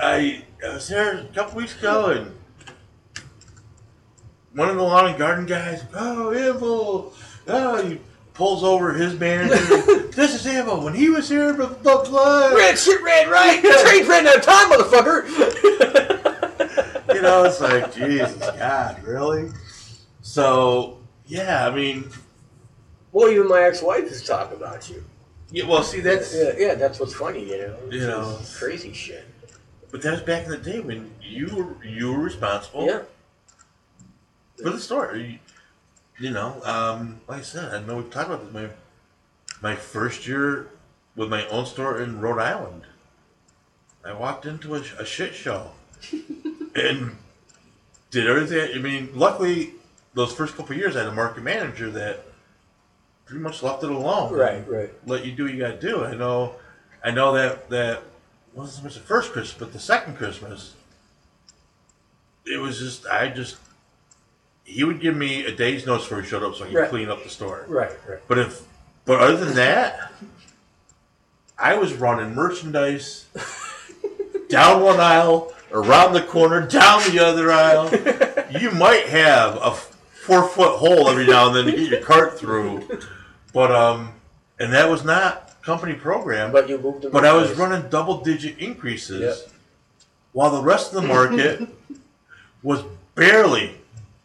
I, 0.00 0.44
I 0.64 0.74
was 0.74 0.88
there 0.88 1.18
a 1.18 1.24
couple 1.34 1.56
weeks 1.58 1.76
ago, 1.78 2.06
and 2.10 2.34
one 4.54 4.68
of 4.68 4.76
the 4.76 4.82
lawn 4.82 5.06
and 5.10 5.18
garden 5.18 5.46
guys, 5.46 5.84
oh, 5.94 6.32
Evil, 6.34 7.12
oh, 7.48 7.86
he 7.86 8.00
pulls 8.34 8.62
over 8.64 8.92
his 8.92 9.18
manager. 9.18 9.56
this 10.08 10.34
is 10.34 10.46
Evil. 10.46 10.82
When 10.82 10.94
he 10.94 11.08
was 11.10 11.28
here, 11.28 11.54
blah, 11.54 11.68
blah, 11.68 12.04
blah. 12.04 12.48
Red 12.54 12.78
shit, 12.78 13.02
red 13.02 13.28
right. 13.28 13.60
Train's 13.82 14.08
ran 14.08 14.26
out 14.26 14.36
of 14.36 14.42
time, 14.42 14.70
motherfucker. 14.70 16.26
You 17.12 17.22
know, 17.22 17.42
it's 17.44 17.60
like, 17.60 17.92
Jesus, 17.92 18.38
God, 18.38 19.02
really? 19.02 19.50
So, 20.22 21.00
yeah, 21.26 21.66
I 21.66 21.74
mean, 21.74 22.08
well, 23.12 23.28
even 23.28 23.48
my 23.48 23.62
ex-wife 23.62 24.04
is 24.04 24.24
talking 24.24 24.56
about 24.56 24.88
you. 24.88 25.04
yeah, 25.50 25.66
well, 25.66 25.82
see, 25.82 25.98
that's, 26.00 26.32
Yeah, 26.34 26.52
yeah, 26.56 26.74
that's 26.76 27.00
what's 27.00 27.12
funny, 27.12 27.50
you 27.50 27.58
know. 27.58 27.76
You 27.90 28.00
know. 28.06 28.38
Crazy 28.56 28.92
shit. 28.92 29.26
but 29.90 30.00
that 30.02 30.12
was 30.12 30.20
back 30.22 30.44
in 30.44 30.50
the 30.52 30.56
day 30.56 30.78
when 30.78 31.10
you 31.20 31.48
were, 31.54 31.84
you 31.84 32.12
were 32.12 32.20
responsible. 32.20 32.86
Yeah. 32.86 33.02
For 34.62 34.70
the 34.70 34.80
store. 34.80 35.16
You, 36.18 36.30
know, 36.30 36.60
um, 36.64 37.20
like 37.26 37.38
I 37.40 37.42
said, 37.42 37.74
I 37.74 37.86
know 37.86 37.96
we've 37.96 38.10
talked 38.10 38.28
about 38.28 38.44
this. 38.44 38.52
My 38.52 38.68
my 39.62 39.76
first 39.76 40.26
year 40.26 40.68
with 41.16 41.28
my 41.28 41.46
own 41.48 41.66
store 41.66 42.00
in 42.00 42.20
Rhode 42.20 42.40
Island, 42.40 42.82
I 44.04 44.12
walked 44.12 44.46
into 44.46 44.74
a, 44.74 44.82
a 44.98 45.04
shit 45.04 45.34
show 45.34 45.72
and 46.74 47.16
did 48.10 48.26
everything. 48.26 48.70
I 48.74 48.78
mean, 48.78 49.10
luckily, 49.14 49.72
those 50.14 50.32
first 50.32 50.56
couple 50.56 50.72
of 50.72 50.78
years, 50.78 50.96
I 50.96 51.00
had 51.00 51.08
a 51.08 51.12
market 51.12 51.42
manager 51.42 51.90
that 51.90 52.24
pretty 53.26 53.42
much 53.42 53.62
left 53.62 53.84
it 53.84 53.90
alone. 53.90 54.32
Right, 54.32 54.68
right. 54.68 54.90
Let 55.06 55.24
you 55.24 55.32
do 55.32 55.44
what 55.44 55.54
you 55.54 55.60
got 55.60 55.80
to 55.80 55.86
do. 55.86 56.04
I 56.04 56.14
know, 56.14 56.56
I 57.04 57.10
know 57.10 57.32
that 57.34 57.70
that 57.70 58.02
wasn't 58.54 58.76
so 58.76 58.82
much 58.82 58.94
the 58.94 59.00
first 59.00 59.32
Christmas, 59.32 59.58
but 59.58 59.72
the 59.72 59.78
second 59.78 60.16
Christmas, 60.16 60.74
it 62.44 62.58
was 62.58 62.78
just 62.78 63.06
I 63.06 63.28
just 63.28 63.56
he 64.70 64.84
would 64.84 65.00
give 65.00 65.16
me 65.16 65.44
a 65.44 65.52
day's 65.54 65.84
notice 65.86 66.04
before 66.06 66.22
he 66.22 66.28
showed 66.28 66.42
up 66.42 66.54
so 66.54 66.64
I 66.64 66.68
could 66.68 66.76
Right. 66.76 66.90
clean 66.90 67.08
up 67.10 67.22
the 67.24 67.28
store. 67.28 67.64
Right, 67.68 67.90
right. 68.08 68.18
But 68.28 68.38
if 68.38 68.62
but 69.04 69.20
other 69.20 69.36
than 69.44 69.54
that, 69.56 70.12
I 71.58 71.76
was 71.76 71.92
running 71.94 72.34
merchandise 72.34 73.26
down 74.48 74.82
one 74.82 75.00
aisle, 75.00 75.52
around 75.72 76.12
the 76.12 76.22
corner, 76.22 76.66
down 76.66 77.02
the 77.10 77.18
other 77.24 77.50
aisle. 77.50 77.90
You 78.60 78.70
might 78.72 79.06
have 79.08 79.56
a 79.56 79.72
four 79.72 80.48
foot 80.48 80.76
hole 80.78 81.08
every 81.08 81.26
now 81.26 81.48
and 81.48 81.56
then 81.56 81.64
to 81.66 81.72
get 81.72 81.90
your 81.90 82.00
cart 82.00 82.38
through, 82.38 82.86
but 83.52 83.70
um, 83.72 84.12
and 84.58 84.72
that 84.72 84.88
was 84.88 85.04
not 85.04 85.60
company 85.62 85.94
program. 85.94 86.52
But 86.52 86.68
you 86.68 86.78
moved 86.78 87.02
the 87.02 87.10
But 87.10 87.24
I 87.24 87.32
was 87.32 87.52
running 87.58 87.88
double 87.90 88.20
digit 88.22 88.58
increases 88.58 89.20
Yep. 89.20 89.52
while 90.32 90.50
the 90.50 90.62
rest 90.62 90.94
of 90.94 91.02
the 91.02 91.08
market 91.08 91.68
was 92.62 92.82
barely, 93.14 93.74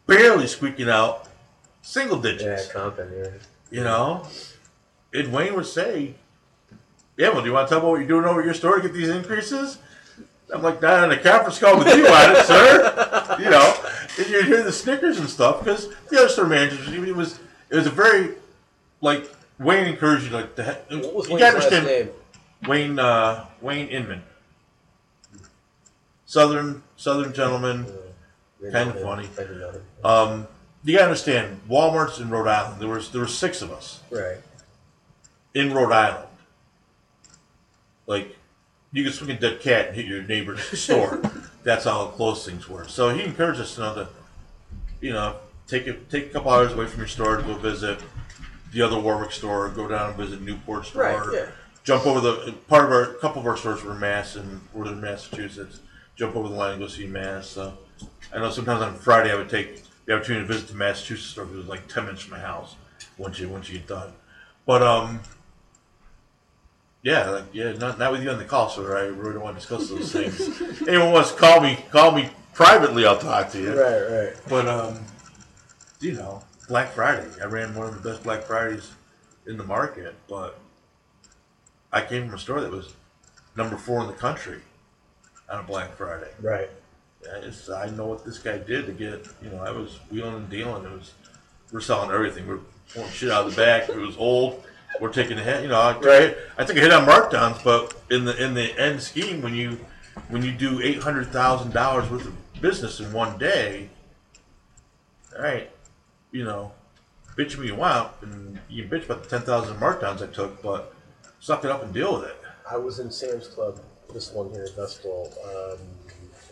barely 0.06 0.46
squeaking 0.46 0.88
out 0.88 1.28
single 1.82 2.16
Yeah, 2.24 2.32
digits. 2.32 2.68
comping, 2.68 3.10
yeah. 3.16 3.30
You 3.70 3.84
know? 3.84 4.26
And 5.12 5.32
Wayne 5.32 5.54
would 5.54 5.66
say, 5.66 6.14
Yeah, 7.16 7.30
well, 7.30 7.40
do 7.40 7.48
you 7.48 7.52
want 7.54 7.68
to 7.68 7.74
talk 7.74 7.82
about 7.82 7.90
what 7.92 7.98
you're 8.00 8.08
doing 8.08 8.24
over 8.24 8.40
at 8.40 8.44
your 8.44 8.54
store 8.54 8.76
to 8.76 8.82
get 8.82 8.92
these 8.92 9.08
increases? 9.08 9.78
I'm 10.54 10.62
like, 10.62 10.80
not 10.80 11.04
in 11.04 11.18
a 11.18 11.20
conference 11.20 11.58
call 11.58 11.76
with 11.78 11.88
you 11.88 12.06
on 12.06 12.36
it, 12.36 12.44
sir. 12.46 13.36
You 13.40 13.50
know, 13.50 13.74
and 14.18 14.26
you 14.28 14.42
hear 14.44 14.62
the 14.62 14.72
snickers 14.72 15.18
and 15.18 15.28
stuff 15.28 15.58
because 15.58 15.88
the 16.08 16.18
other 16.18 16.28
store 16.28 16.46
managers, 16.46 16.88
it 16.88 17.14
was, 17.14 17.38
it 17.68 17.76
was 17.76 17.86
a 17.86 17.90
very, 17.90 18.30
like, 19.02 19.28
Wayne 19.58 19.86
encouraged 19.88 20.24
you, 20.26 20.30
like, 20.30 20.54
the, 20.54 20.64
What 20.88 21.14
was 21.14 21.28
you 21.28 21.34
Wayne's 21.34 21.54
last 21.54 21.70
name? 21.84 22.10
Wayne 22.66 22.98
uh, 22.98 23.44
Wayne 23.60 23.88
Inman, 23.88 24.22
Southern 26.24 26.82
Southern 26.96 27.32
gentleman. 27.32 27.84
Didn't 27.84 28.05
Funny. 28.72 29.28
I 29.36 29.40
didn't 29.42 29.60
know 29.60 29.70
him. 29.70 29.82
Um, 30.04 30.46
you 30.84 30.92
gotta 30.94 31.04
understand, 31.06 31.60
Walmart's 31.68 32.20
in 32.20 32.30
Rhode 32.30 32.48
Island. 32.48 32.80
There 32.80 32.88
was 32.88 33.10
there 33.10 33.20
were 33.20 33.26
six 33.26 33.60
of 33.62 33.72
us 33.72 34.00
Right. 34.10 34.36
in 35.54 35.72
Rhode 35.74 35.92
Island. 35.92 36.28
Like, 38.06 38.36
you 38.92 39.02
could 39.04 39.14
swing 39.14 39.30
a 39.30 39.38
dead 39.38 39.60
cat 39.60 39.88
and 39.88 39.96
hit 39.96 40.06
your 40.06 40.22
neighbor's 40.22 40.62
store. 40.78 41.20
That's 41.64 41.84
how 41.84 42.06
close 42.08 42.46
things 42.46 42.68
were. 42.68 42.86
So 42.86 43.08
he 43.10 43.22
encouraged 43.24 43.60
us 43.60 43.74
to 43.74 43.80
know 43.80 43.94
that, 43.94 44.08
you 45.00 45.12
know, 45.12 45.36
take 45.66 45.86
a 45.88 45.94
take 45.94 46.26
a 46.26 46.28
couple 46.30 46.50
hours 46.52 46.72
away 46.72 46.86
from 46.86 47.00
your 47.00 47.08
store 47.08 47.36
to 47.36 47.42
go 47.42 47.54
visit 47.54 47.98
the 48.72 48.82
other 48.82 48.98
Warwick 48.98 49.32
store, 49.32 49.68
go 49.70 49.88
down 49.88 50.10
and 50.10 50.16
visit 50.18 50.40
Newport 50.42 50.86
store. 50.86 51.02
Right, 51.02 51.28
yeah. 51.34 51.46
Jump 51.82 52.06
over 52.06 52.20
the 52.20 52.52
part 52.68 52.84
of 52.84 52.90
our 52.92 53.02
a 53.02 53.14
couple 53.14 53.40
of 53.40 53.46
our 53.46 53.56
stores 53.56 53.82
were 53.82 53.92
in 53.92 54.00
Mass 54.00 54.36
and 54.36 54.60
were 54.72 54.86
in 54.86 55.00
Massachusetts. 55.00 55.80
Jump 56.14 56.36
over 56.36 56.48
the 56.48 56.54
line 56.54 56.72
and 56.72 56.80
go 56.80 56.86
see 56.88 57.06
Mass. 57.06 57.48
So 57.48 57.76
I 58.36 58.40
know 58.40 58.50
sometimes 58.50 58.82
on 58.82 58.94
Friday 58.94 59.32
I 59.32 59.34
would 59.34 59.48
take 59.48 59.82
the 60.04 60.14
opportunity 60.14 60.46
to 60.46 60.52
visit 60.52 60.68
the 60.68 60.74
Massachusetts 60.74 61.30
store 61.30 61.46
because 61.46 61.56
it 61.56 61.60
was 61.60 61.68
like 61.68 61.88
ten 61.88 62.04
minutes 62.04 62.22
from 62.22 62.32
my 62.32 62.44
house 62.44 62.76
once 63.16 63.38
you 63.38 63.48
once 63.48 63.70
you 63.70 63.78
get 63.78 63.88
done. 63.88 64.12
But 64.66 64.82
um, 64.82 65.20
yeah, 67.02 67.30
like 67.30 67.44
yeah, 67.54 67.72
not 67.72 67.98
not 67.98 68.12
with 68.12 68.22
you 68.22 68.28
on 68.28 68.36
the 68.36 68.44
call, 68.44 68.68
so 68.68 68.84
I 68.92 69.06
really 69.06 69.32
don't 69.32 69.42
want 69.42 69.58
to 69.58 69.60
discuss 69.60 69.88
those 69.88 70.12
things. 70.12 70.82
Anyone 70.88 71.12
wants 71.12 71.32
to 71.32 71.38
call 71.38 71.62
me, 71.62 71.78
call 71.90 72.12
me 72.12 72.28
privately. 72.52 73.06
I'll 73.06 73.18
talk 73.18 73.50
to 73.52 73.58
you. 73.58 73.70
Right, 73.70 74.26
right. 74.26 74.36
But 74.50 74.68
um, 74.68 74.98
you 76.00 76.12
know, 76.12 76.42
Black 76.68 76.92
Friday. 76.92 77.26
I 77.40 77.46
ran 77.46 77.74
one 77.74 77.88
of 77.88 78.02
the 78.02 78.10
best 78.10 78.22
Black 78.22 78.42
Fridays 78.42 78.90
in 79.46 79.56
the 79.56 79.64
market, 79.64 80.14
but 80.28 80.58
I 81.90 82.04
came 82.04 82.26
from 82.26 82.34
a 82.34 82.38
store 82.38 82.60
that 82.60 82.70
was 82.70 82.92
number 83.56 83.78
four 83.78 84.02
in 84.02 84.08
the 84.08 84.12
country 84.12 84.60
on 85.48 85.60
a 85.60 85.62
Black 85.62 85.96
Friday. 85.96 86.28
Right. 86.38 86.68
I, 87.34 87.74
I 87.74 87.90
know 87.90 88.06
what 88.06 88.24
this 88.24 88.38
guy 88.38 88.58
did 88.58 88.86
to 88.86 88.92
get. 88.92 89.26
You 89.42 89.50
know, 89.50 89.58
I 89.58 89.70
was 89.70 89.98
wheeling 90.10 90.34
and 90.34 90.50
dealing. 90.50 90.84
It 90.84 90.90
was 90.92 91.12
we're 91.72 91.80
selling 91.80 92.10
everything. 92.10 92.46
We're 92.46 92.60
pulling 92.94 93.10
shit 93.10 93.30
out 93.30 93.46
of 93.46 93.54
the 93.54 93.60
back. 93.60 93.88
It 93.88 93.96
was 93.96 94.16
old. 94.16 94.62
We're 95.00 95.12
taking 95.12 95.38
a 95.38 95.42
hit. 95.42 95.62
You 95.62 95.68
know, 95.68 95.80
I, 95.80 95.98
Right. 95.98 96.36
I 96.56 96.64
took 96.64 96.76
a 96.76 96.80
hit 96.80 96.92
on 96.92 97.06
markdowns, 97.06 97.62
but 97.62 97.94
in 98.10 98.24
the 98.24 98.42
in 98.42 98.54
the 98.54 98.78
end 98.80 99.02
scheme, 99.02 99.42
when 99.42 99.54
you 99.54 99.78
when 100.28 100.42
you 100.42 100.52
do 100.52 100.80
eight 100.80 101.02
hundred 101.02 101.28
thousand 101.28 101.72
dollars 101.72 102.10
worth 102.10 102.26
of 102.26 102.34
business 102.60 103.00
in 103.00 103.12
one 103.12 103.36
day, 103.38 103.90
all 105.36 105.42
right, 105.42 105.70
you 106.30 106.44
know, 106.44 106.72
bitch 107.36 107.58
me 107.58 107.66
you 107.66 107.74
want, 107.74 108.10
and 108.22 108.58
you 108.68 108.86
can 108.86 108.98
bitch 108.98 109.04
about 109.04 109.22
the 109.24 109.28
ten 109.28 109.42
thousand 109.42 109.76
markdowns 109.76 110.22
I 110.22 110.32
took, 110.32 110.62
but 110.62 110.94
suck 111.40 111.64
it 111.64 111.70
up 111.70 111.82
and 111.82 111.92
deal 111.92 112.14
with 112.18 112.28
it. 112.28 112.36
I 112.70 112.76
was 112.76 112.98
in 112.98 113.10
Sam's 113.10 113.46
Club, 113.48 113.78
this 114.12 114.32
one 114.32 114.50
here 114.50 114.64
in 114.64 114.72
Vestal, 114.74 115.32
um, 115.44 115.78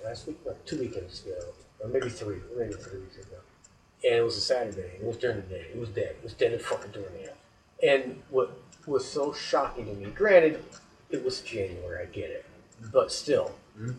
last 0.05 0.27
week, 0.27 0.39
no, 0.45 0.55
two 0.67 0.79
weekends 0.79 1.25
ago, 1.25 1.39
or 1.81 1.89
maybe 1.89 2.09
three, 2.09 2.37
maybe 2.57 2.75
three 2.75 3.01
weeks 3.01 3.17
ago. 3.17 3.37
And 4.05 4.15
it 4.17 4.23
was 4.23 4.37
a 4.37 4.41
Saturday. 4.41 4.93
It 5.01 5.05
was 5.05 5.17
during 5.17 5.37
the 5.37 5.43
day. 5.43 5.67
It 5.73 5.79
was 5.79 5.89
dead. 5.89 6.17
It 6.19 6.23
was 6.23 6.35
dead 6.35 6.53
at 6.53 6.63
fucking 6.63 6.93
during 6.93 7.13
the 7.13 7.19
day. 7.25 7.33
And 7.83 8.23
what 8.31 8.59
was 8.87 9.07
so 9.11 9.33
shocking 9.33 9.87
to 9.87 9.95
me, 9.95 10.11
granted, 10.11 10.63
it 11.11 11.25
was 11.25 11.41
January, 11.41 12.03
I 12.03 12.07
get 12.07 12.31
it, 12.31 12.45
but 12.93 13.11
still, 13.13 13.53
Mhm. 13.79 13.97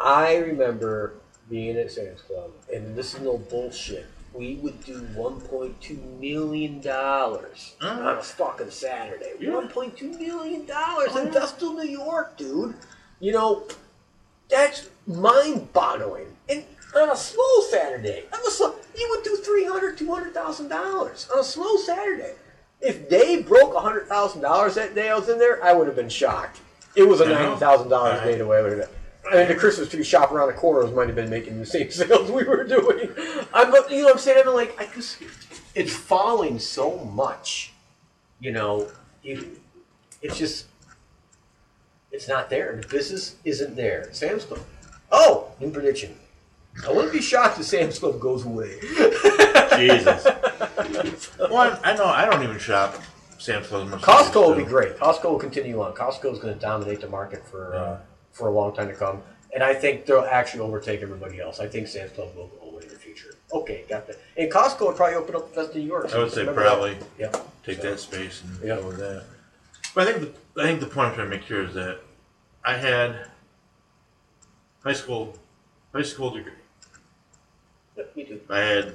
I 0.00 0.36
remember 0.36 1.14
being 1.48 1.76
at 1.76 1.90
Sam's 1.90 2.22
Club, 2.22 2.50
and 2.72 2.96
this 2.96 3.14
is 3.14 3.20
no 3.20 3.38
bullshit. 3.38 4.06
We 4.32 4.56
would 4.56 4.82
do 4.84 5.00
1.2 5.16 5.96
million 6.20 6.80
dollars 6.80 7.74
Mm. 7.80 7.96
on 8.06 8.18
a 8.18 8.22
fucking 8.22 8.70
Saturday. 8.70 9.34
Yeah. 9.38 9.50
1.2 9.50 10.18
million 10.18 10.66
dollars 10.66 11.14
in 11.14 11.26
yeah. 11.26 11.32
Vestal, 11.32 11.74
New 11.74 11.88
York, 11.88 12.36
dude. 12.36 12.74
You 13.20 13.32
know, 13.32 13.66
that's 14.48 14.88
mind-boggling. 15.06 16.26
And 16.48 16.64
on 16.96 17.10
a 17.10 17.16
slow 17.16 17.60
Saturday, 17.70 18.24
on 18.32 18.40
a 18.46 18.50
slow, 18.50 18.74
you 18.96 19.08
would 19.10 19.24
do 19.24 19.36
300, 19.36 19.98
200,000 19.98 20.68
dollars 20.68 21.28
on 21.32 21.40
a 21.40 21.44
slow 21.44 21.76
Saturday. 21.76 22.34
If 22.80 23.08
they 23.08 23.42
broke 23.42 23.74
hundred 23.74 24.08
thousand 24.08 24.42
dollars 24.42 24.74
that 24.74 24.94
day 24.94 25.08
I 25.08 25.14
was 25.14 25.28
in 25.28 25.38
there, 25.38 25.62
I 25.64 25.72
would 25.72 25.86
have 25.86 25.96
been 25.96 26.08
shocked. 26.08 26.60
It 26.94 27.04
was 27.04 27.20
a 27.20 27.24
ninety 27.28 27.58
thousand 27.58 27.88
dollars 27.88 28.18
Right. 28.20 28.32
day 28.32 28.38
to 28.38 28.46
way. 28.46 28.58
I 29.30 29.36
mean, 29.36 29.48
the 29.48 29.54
Christmas 29.54 29.88
tree 29.88 30.04
shop 30.04 30.32
around 30.32 30.48
the 30.48 30.52
corners 30.52 30.92
might 30.94 31.06
have 31.06 31.16
been 31.16 31.30
making 31.30 31.58
the 31.58 31.64
same 31.64 31.90
sales 31.90 32.30
we 32.30 32.44
were 32.44 32.62
doing. 32.64 33.08
I'm, 33.54 33.72
you 33.90 34.00
know, 34.00 34.04
what 34.04 34.12
I'm 34.12 34.18
saying, 34.18 34.42
I'm 34.46 34.52
like, 34.52 34.78
I 34.78 34.86
just, 34.94 35.16
it's 35.74 35.94
falling 35.94 36.58
so 36.58 36.98
much. 37.06 37.72
You 38.40 38.52
know, 38.52 38.90
you, 39.22 39.58
it's 40.20 40.36
just, 40.36 40.66
it's 42.14 42.28
not 42.28 42.48
there. 42.48 42.78
The 42.80 42.86
business 42.86 43.34
isn't 43.44 43.74
there. 43.74 44.08
Sam's 44.12 44.44
Club. 44.44 44.60
Oh, 45.10 45.48
new 45.60 45.70
prediction. 45.70 46.14
I 46.86 46.92
wouldn't 46.92 47.12
be 47.12 47.20
shocked 47.20 47.58
if 47.58 47.66
Sam's 47.66 47.98
Club 47.98 48.20
goes 48.20 48.44
away. 48.46 48.78
Jesus. 49.76 50.24
One, 51.50 51.76
I 51.82 51.94
know 51.96 52.06
I 52.06 52.24
don't 52.24 52.42
even 52.44 52.58
shop 52.58 53.00
Sam's 53.38 53.66
Club 53.66 53.88
much. 53.88 54.00
Costco 54.02 54.48
will 54.48 54.54
be 54.54 54.62
great. 54.64 54.96
Costco 54.96 55.24
will 55.24 55.38
continue 55.38 55.80
on. 55.82 55.92
Costco 55.94 56.32
is 56.32 56.38
going 56.38 56.54
to 56.54 56.60
dominate 56.60 57.00
the 57.00 57.08
market 57.08 57.44
for 57.46 57.74
uh, 57.74 57.98
for 58.32 58.48
a 58.48 58.52
long 58.52 58.74
time 58.74 58.88
to 58.88 58.94
come, 58.94 59.22
and 59.52 59.62
I 59.62 59.74
think 59.74 60.06
they'll 60.06 60.20
actually 60.20 60.60
overtake 60.60 61.02
everybody 61.02 61.40
else. 61.40 61.58
I 61.60 61.66
think 61.66 61.88
Sam's 61.88 62.12
Club 62.12 62.34
will 62.36 62.48
go 62.48 62.68
away 62.70 62.82
in 62.84 62.88
the 62.90 62.96
future. 62.96 63.34
Okay, 63.52 63.84
got 63.88 64.06
that. 64.06 64.16
And 64.36 64.50
Costco 64.50 64.80
will 64.80 64.92
probably 64.92 65.16
open 65.16 65.34
up 65.36 65.52
the 65.52 65.60
Vestal 65.62 65.80
New 65.80 65.86
York. 65.86 66.12
I 66.14 66.18
would 66.18 66.32
say 66.32 66.44
probably 66.44 66.94
that? 66.94 67.06
Yeah. 67.18 67.40
take 67.64 67.78
So, 67.80 67.90
that 67.90 68.00
space 68.00 68.42
and 68.42 68.58
Yeah. 68.64 68.76
go 68.76 68.86
with 68.88 68.98
that. 68.98 69.24
But 69.94 70.08
I 70.08 70.12
think 70.12 70.34
the, 70.54 70.62
I 70.62 70.66
think 70.66 70.80
the 70.80 70.86
point 70.86 71.08
I'm 71.08 71.14
trying 71.14 71.30
to 71.30 71.36
make 71.36 71.44
here 71.44 71.62
is 71.62 71.74
that 71.74 72.00
I 72.64 72.74
had 72.74 73.28
high 74.82 74.92
school 74.92 75.36
high 75.92 76.02
school 76.02 76.30
degree. 76.30 76.52
yeah, 77.96 78.04
me 78.16 78.24
too. 78.24 78.40
I 78.50 78.58
had 78.58 78.94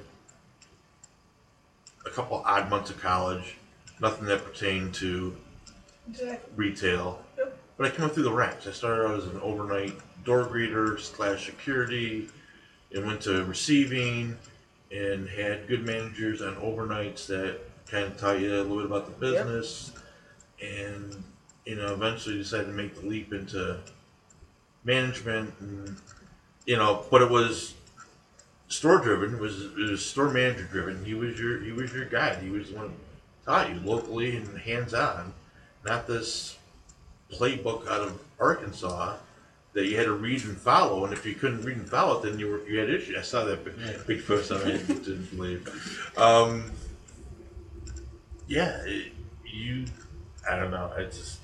a 2.05 2.09
couple 2.09 2.37
odd 2.45 2.69
months 2.69 2.89
of 2.89 2.99
college, 3.01 3.55
nothing 4.01 4.25
that 4.27 4.43
pertained 4.43 4.93
to 4.95 5.35
Exactly. 6.09 6.51
retail. 6.55 7.23
Yep. 7.37 7.57
But 7.77 7.87
I 7.87 7.95
came 7.95 8.05
up 8.05 8.13
through 8.13 8.23
the 8.23 8.33
ranks. 8.33 8.67
I 8.67 8.71
started 8.71 9.05
out 9.07 9.17
as 9.19 9.25
an 9.27 9.39
overnight 9.41 9.93
door 10.25 10.45
greeter 10.47 10.99
slash 10.99 11.45
security, 11.45 12.27
and 12.93 13.05
went 13.05 13.21
to 13.21 13.43
receiving, 13.45 14.37
and 14.91 15.29
had 15.29 15.67
good 15.67 15.85
managers 15.85 16.41
on 16.41 16.55
overnights 16.55 17.27
that 17.27 17.59
kind 17.89 18.05
of 18.05 18.17
taught 18.17 18.39
you 18.39 18.53
a 18.53 18.61
little 18.63 18.77
bit 18.77 18.85
about 18.87 19.19
the 19.19 19.31
Yep. 19.31 19.45
And 20.61 21.23
you 21.65 21.75
know 21.75 21.93
eventually 21.93 22.37
decided 22.37 22.67
to 22.67 22.73
make 22.73 22.99
the 22.99 23.07
leap 23.07 23.33
into 23.33 23.79
management, 24.83 25.53
and 25.59 25.95
you 26.65 26.77
know, 26.77 27.05
but 27.09 27.21
it 27.21 27.29
was 27.29 27.73
store 28.67 28.99
driven. 28.99 29.39
Was 29.39 29.65
it 29.65 29.75
was 29.75 30.05
store 30.05 30.29
manager 30.29 30.63
driven. 30.63 31.03
He 31.03 31.13
was 31.13 31.39
your 31.39 31.61
he 31.61 31.71
was 31.71 31.93
your 31.93 32.05
guide. 32.05 32.41
He 32.41 32.49
was 32.49 32.71
the 32.71 32.77
one 32.77 32.87
who 32.87 32.93
taught 33.45 33.69
you 33.69 33.79
locally 33.81 34.35
and 34.35 34.57
hands 34.57 34.93
on, 34.93 35.33
not 35.85 36.07
this 36.07 36.57
playbook 37.31 37.87
out 37.87 38.01
of 38.01 38.19
Arkansas 38.39 39.17
that 39.73 39.85
you 39.85 39.97
had 39.97 40.05
to 40.05 40.13
read 40.13 40.43
and 40.45 40.57
follow. 40.57 41.05
And 41.05 41.13
if 41.13 41.25
you 41.25 41.35
couldn't 41.35 41.63
read 41.63 41.77
and 41.77 41.89
follow 41.89 42.19
it, 42.19 42.23
then 42.23 42.39
you 42.39 42.47
were 42.47 42.67
you 42.67 42.79
had 42.79 42.89
issues. 42.89 43.17
I 43.17 43.21
saw 43.21 43.45
that 43.45 43.63
big, 43.63 43.75
big 44.07 44.25
post 44.25 44.51
on 44.51 44.61
it. 44.67 44.87
Didn't 44.87 45.35
believe. 45.35 46.13
Um, 46.17 46.71
yeah, 48.47 48.81
it, 48.85 49.13
you. 49.45 49.85
I 50.49 50.55
don't 50.55 50.71
know. 50.71 50.91
I 50.95 51.03
just 51.05 51.39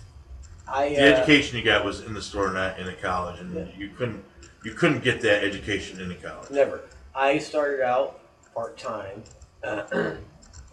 I 0.68 0.90
the 0.90 0.98
uh, 0.98 1.18
education 1.18 1.58
you 1.58 1.64
got 1.64 1.84
was 1.86 2.02
in 2.02 2.14
the 2.14 2.22
store, 2.22 2.52
not 2.52 2.80
in 2.80 2.88
a 2.88 2.94
college, 2.94 3.40
and 3.40 3.54
Yeah. 3.56 3.66
you 3.78 3.90
couldn't 3.90 4.24
you 4.64 4.72
couldn't 4.74 5.04
get 5.04 5.22
that 5.22 5.44
education 5.44 6.00
in 6.02 6.12
a 6.12 6.16
college. 6.16 6.50
Never. 6.52 6.82
I 7.14 7.38
started 7.38 7.82
out 7.82 8.20
part 8.54 8.78
time 8.78 9.24
uh, 9.64 9.84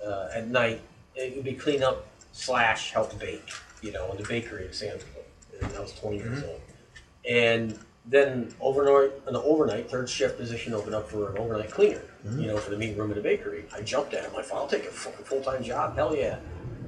uh, 0.07 0.29
at 0.35 0.49
night. 0.49 0.81
It 1.15 1.35
would 1.37 1.45
be 1.45 1.53
clean 1.55 1.83
up 1.83 2.07
slash 2.33 2.93
help 2.93 3.19
bake. 3.19 3.51
you 3.83 3.93
know, 3.93 4.11
in 4.13 4.17
the 4.17 4.23
bakery 4.29 4.65
at 4.67 4.75
Sam's 4.75 5.03
Club, 5.05 5.25
and 5.61 5.77
I 5.77 5.81
was 5.81 5.93
20 5.95 6.17
years 6.17 6.43
old. 6.45 6.61
And 7.29 7.79
then 8.07 8.53
overnight, 8.61 9.13
an 9.27 9.37
overnight 9.37 9.91
third 9.91 10.09
shift 10.09 10.39
position 10.39 10.73
opened 10.73 10.95
up 10.95 11.09
for 11.11 11.31
an 11.31 11.39
overnight 11.39 11.71
cleaner, 11.71 12.03
you 12.37 12.47
know, 12.47 12.57
for 12.57 12.71
the 12.71 12.77
meeting 12.79 12.97
room 12.97 13.11
of 13.11 13.17
the 13.17 13.23
bakery. 13.23 13.65
I 13.75 13.83
jumped 13.83 14.15
at 14.15 14.25
it. 14.25 14.29
I'm 14.31 14.35
like, 14.35 14.51
I'll 14.53 14.67
take 14.67 14.85
a 14.87 14.91
full 14.91 15.41
time 15.43 15.63
job. 15.63 15.95
Hell 15.97 16.17
yeah! 16.17 16.39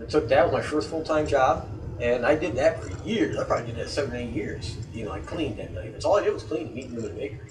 I 0.04 0.06
took 0.06 0.28
that 0.28 0.44
was 0.44 0.52
my 0.52 0.60
first 0.60 0.90
full 0.90 1.02
time 1.02 1.26
job, 1.26 1.66
and 1.98 2.26
I 2.26 2.34
did 2.34 2.54
that 2.56 2.82
for 2.82 3.08
years. 3.08 3.38
I 3.38 3.44
probably 3.44 3.66
did 3.66 3.76
that 3.76 3.88
seven, 3.88 4.14
eight 4.14 4.30
years. 4.30 4.76
You 4.92 5.06
know, 5.06 5.12
I 5.12 5.20
cleaned 5.20 5.58
that 5.58 5.72
night. 5.72 5.92
That's 5.92 6.04
all 6.04 6.18
I 6.18 6.24
did 6.24 6.34
was 6.34 6.42
clean 6.42 6.68
the 6.68 6.74
meeting 6.74 6.94
room 6.94 7.04
the 7.04 7.10
bakery. 7.10 7.50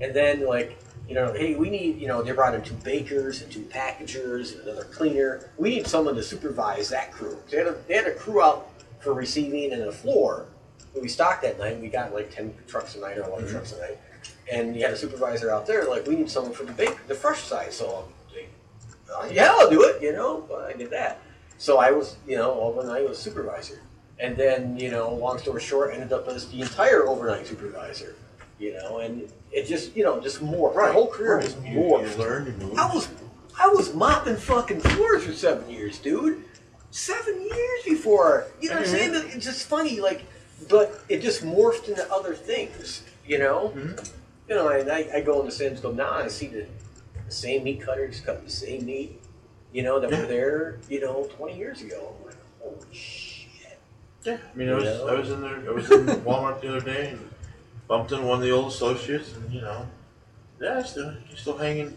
And 0.00 0.12
then 0.12 0.44
like, 0.44 0.78
you 1.08 1.14
know, 1.14 1.32
hey, 1.32 1.54
we 1.54 1.70
need, 1.70 2.00
you 2.00 2.08
know, 2.08 2.20
they 2.20 2.32
brought 2.32 2.56
in 2.56 2.62
two 2.62 2.74
bakers 2.74 3.42
and 3.42 3.52
two 3.52 3.62
packagers 3.62 4.52
and 4.52 4.62
another 4.62 4.84
cleaner. 4.84 5.50
We 5.58 5.70
need 5.70 5.86
someone 5.86 6.16
to 6.16 6.24
supervise 6.24 6.88
that 6.88 7.12
crew. 7.12 7.38
They 7.48 7.58
had 7.58 7.68
a, 7.68 7.76
they 7.86 7.94
had 7.94 8.06
a 8.06 8.14
crew 8.14 8.42
out 8.42 8.70
for 8.98 9.14
receiving 9.14 9.72
and 9.72 9.82
a 9.82 9.92
floor. 9.92 10.46
When 10.92 11.02
we 11.02 11.08
stocked 11.08 11.42
that 11.42 11.58
night, 11.60 11.80
we 11.80 11.86
got 11.86 12.12
like 12.12 12.32
ten 12.32 12.52
trucks 12.66 12.96
a 12.96 13.00
night 13.00 13.16
or 13.16 13.22
11 13.24 13.48
trucks 13.48 13.72
a 13.72 13.80
night, 13.80 13.98
and 14.50 14.74
you 14.74 14.82
had 14.82 14.92
a 14.92 14.96
supervisor 14.96 15.50
out 15.50 15.66
there. 15.66 15.88
Like, 15.88 16.06
we 16.06 16.16
need 16.16 16.28
someone 16.28 16.52
for 16.52 16.64
the 16.64 16.72
bake, 16.72 17.06
the 17.06 17.14
fresh 17.14 17.42
side. 17.42 17.72
So, 17.72 18.08
uh, 19.14 19.28
yeah, 19.30 19.52
I'll 19.52 19.70
do 19.70 19.84
it. 19.84 20.02
You 20.02 20.12
know, 20.12 20.44
but 20.48 20.64
I 20.64 20.72
did 20.74 20.90
that. 20.90 21.20
So 21.58 21.78
I 21.78 21.90
was, 21.92 22.16
you 22.26 22.36
know, 22.36 22.52
overnight 22.60 23.08
was 23.08 23.18
supervisor, 23.18 23.80
and 24.18 24.36
then, 24.36 24.76
you 24.78 24.90
know, 24.90 25.14
long 25.14 25.38
story 25.38 25.60
short, 25.60 25.94
ended 25.94 26.12
up 26.12 26.26
as 26.28 26.48
the 26.48 26.60
entire 26.60 27.06
overnight 27.06 27.46
supervisor. 27.46 28.14
You 28.58 28.74
know, 28.74 28.98
and 28.98 29.32
it 29.50 29.66
just, 29.66 29.96
you 29.96 30.04
know, 30.04 30.20
just 30.20 30.40
more. 30.40 30.72
My 30.74 30.92
whole 30.92 31.08
career 31.08 31.38
was 31.38 31.56
more. 31.56 32.00
you 32.04 32.14
learn, 32.16 32.46
you 32.46 32.52
move. 32.66 32.78
I 32.78 32.86
was 32.94 33.08
I 33.58 33.68
was 33.68 33.92
mopping 33.94 34.36
fucking 34.36 34.80
floors 34.80 35.24
for 35.24 35.32
seven 35.32 35.68
years, 35.68 35.98
dude. 35.98 36.44
Seven 36.90 37.40
years 37.40 37.82
before. 37.84 38.46
You 38.60 38.68
know 38.68 38.76
what 38.76 38.84
I'm 38.84 38.88
saying? 38.90 39.10
It's 39.34 39.44
just 39.44 39.66
funny, 39.68 39.98
like, 40.00 40.24
but 40.68 41.00
it 41.08 41.22
just 41.22 41.42
morphed 41.42 41.88
into 41.88 42.08
other 42.12 42.34
things, 42.34 43.02
you 43.26 43.38
know? 43.38 43.72
Mhm. 43.74 44.10
You 44.48 44.54
know, 44.56 44.68
and 44.68 44.90
I, 44.90 45.08
I 45.14 45.20
go 45.22 45.40
into 45.40 45.50
Sam's 45.52 45.80
Club 45.80 45.96
now 45.96 46.14
and 46.18 46.24
I 46.24 46.28
see 46.28 46.48
the, 46.48 46.66
the 47.26 47.32
same 47.32 47.64
meat 47.64 47.80
cutters 47.80 48.20
cut 48.20 48.44
the 48.44 48.50
same 48.50 48.84
meat, 48.84 49.20
you 49.72 49.82
know, 49.82 49.98
that 49.98 50.10
Yeah. 50.10 50.20
were 50.20 50.26
there, 50.26 50.78
you 50.88 51.00
know, 51.00 51.24
20 51.36 51.56
years 51.56 51.82
ago. 51.82 52.14
I'm 52.18 52.26
like, 52.26 52.36
holy 52.60 52.94
shit. 52.94 53.78
Yeah, 54.24 54.36
I 54.52 54.56
mean, 54.56 54.68
I 54.68 54.74
was, 54.74 54.84
Yeah. 54.84 55.00
I 55.02 55.14
was 55.14 55.30
in 55.30 55.40
there. 55.40 55.56
I 55.68 55.72
was 55.72 55.90
in 55.90 56.06
Walmart 56.06 56.60
the 56.60 56.68
other 56.68 56.80
day 56.80 57.08
and 57.10 57.30
bumped 57.88 58.12
into 58.12 58.24
one 58.24 58.38
of 58.38 58.44
the 58.44 58.50
old 58.50 58.68
associates, 58.72 59.34
and 59.34 59.52
you 59.52 59.60
know, 59.60 59.86
yeah, 60.60 60.82
still, 60.82 61.12
you're 61.28 61.36
still 61.36 61.56
hanging, 61.56 61.96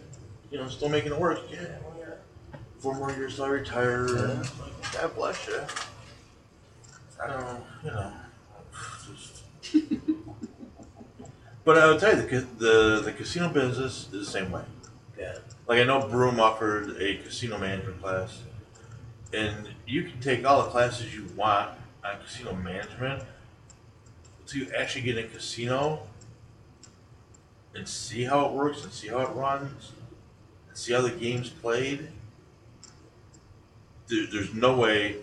you 0.49 0.57
know, 0.57 0.68
still 0.68 0.89
making 0.89 1.11
it 1.11 1.19
work. 1.19 1.39
Yeah, 1.52 1.60
well, 1.84 1.95
yeah. 1.99 2.57
Four 2.80 2.95
more 2.95 3.11
years 3.11 3.35
till 3.35 3.45
I 3.45 3.49
retire. 3.49 4.06
And 4.07 4.39
like, 4.39 4.93
God 4.93 5.15
bless 5.15 5.47
you. 5.47 5.61
I 7.22 7.27
don't 7.27 7.41
know, 7.41 7.64
you 7.84 7.91
know. 7.91 8.14
Just... 9.07 9.43
but 11.64 11.77
I 11.77 11.88
would 11.88 11.99
tell 11.99 12.15
you, 12.15 12.23
the, 12.23 12.47
the 12.57 13.02
the 13.06 13.11
casino 13.11 13.49
business 13.49 14.06
is 14.06 14.07
the 14.07 14.26
same 14.26 14.52
way. 14.52 14.64
Yeah. 15.18 15.38
Like 15.67 15.79
I 15.79 15.83
know 15.83 16.07
Broome 16.07 16.39
offered 16.39 17.01
a 17.01 17.17
casino 17.17 17.57
management 17.57 18.01
class, 18.01 18.43
and 19.33 19.69
you 19.87 20.03
can 20.03 20.19
take 20.19 20.45
all 20.45 20.63
the 20.63 20.69
classes 20.69 21.13
you 21.13 21.25
want 21.35 21.71
on 22.03 22.19
casino 22.19 22.53
management 22.53 23.23
to 24.47 24.71
actually 24.77 25.01
get 25.01 25.17
in 25.17 25.25
a 25.25 25.27
casino 25.27 26.03
and 27.73 27.87
see 27.87 28.23
how 28.23 28.45
it 28.45 28.51
works 28.51 28.83
and 28.83 28.93
see 28.93 29.07
how 29.07 29.19
it 29.19 29.29
runs 29.29 29.91
and 30.67 30.77
see 30.77 30.93
how 30.93 31.01
the 31.01 31.09
game's 31.11 31.49
played. 31.49 32.09
There, 34.07 34.27
there's 34.31 34.53
no 34.53 34.77
way 34.77 35.17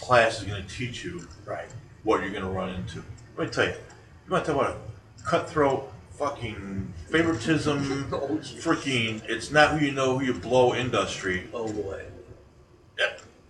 class 0.00 0.40
is 0.40 0.46
going 0.46 0.66
to 0.66 0.68
teach 0.68 1.04
you 1.04 1.28
Right. 1.44 1.68
what 2.02 2.22
you're 2.22 2.30
going 2.30 2.42
to 2.44 2.48
run 2.48 2.70
into. 2.70 3.04
Let 3.36 3.48
me 3.48 3.52
tell 3.52 3.66
you, 3.66 3.72
you 3.72 4.32
want 4.32 4.46
to 4.46 4.52
talk 4.52 4.60
about 4.62 4.76
a 4.76 5.22
cutthroat 5.22 5.89
fucking 6.20 6.92
favoritism 7.08 8.08
Oh, 8.12 8.38
freaking 8.42 9.22
it's 9.26 9.50
not 9.50 9.70
who 9.70 9.86
you 9.86 9.92
know 9.92 10.18
who 10.18 10.24
you 10.26 10.34
blow 10.34 10.74
industry. 10.74 11.48
Oh, 11.54 11.72
boy. 11.72 12.04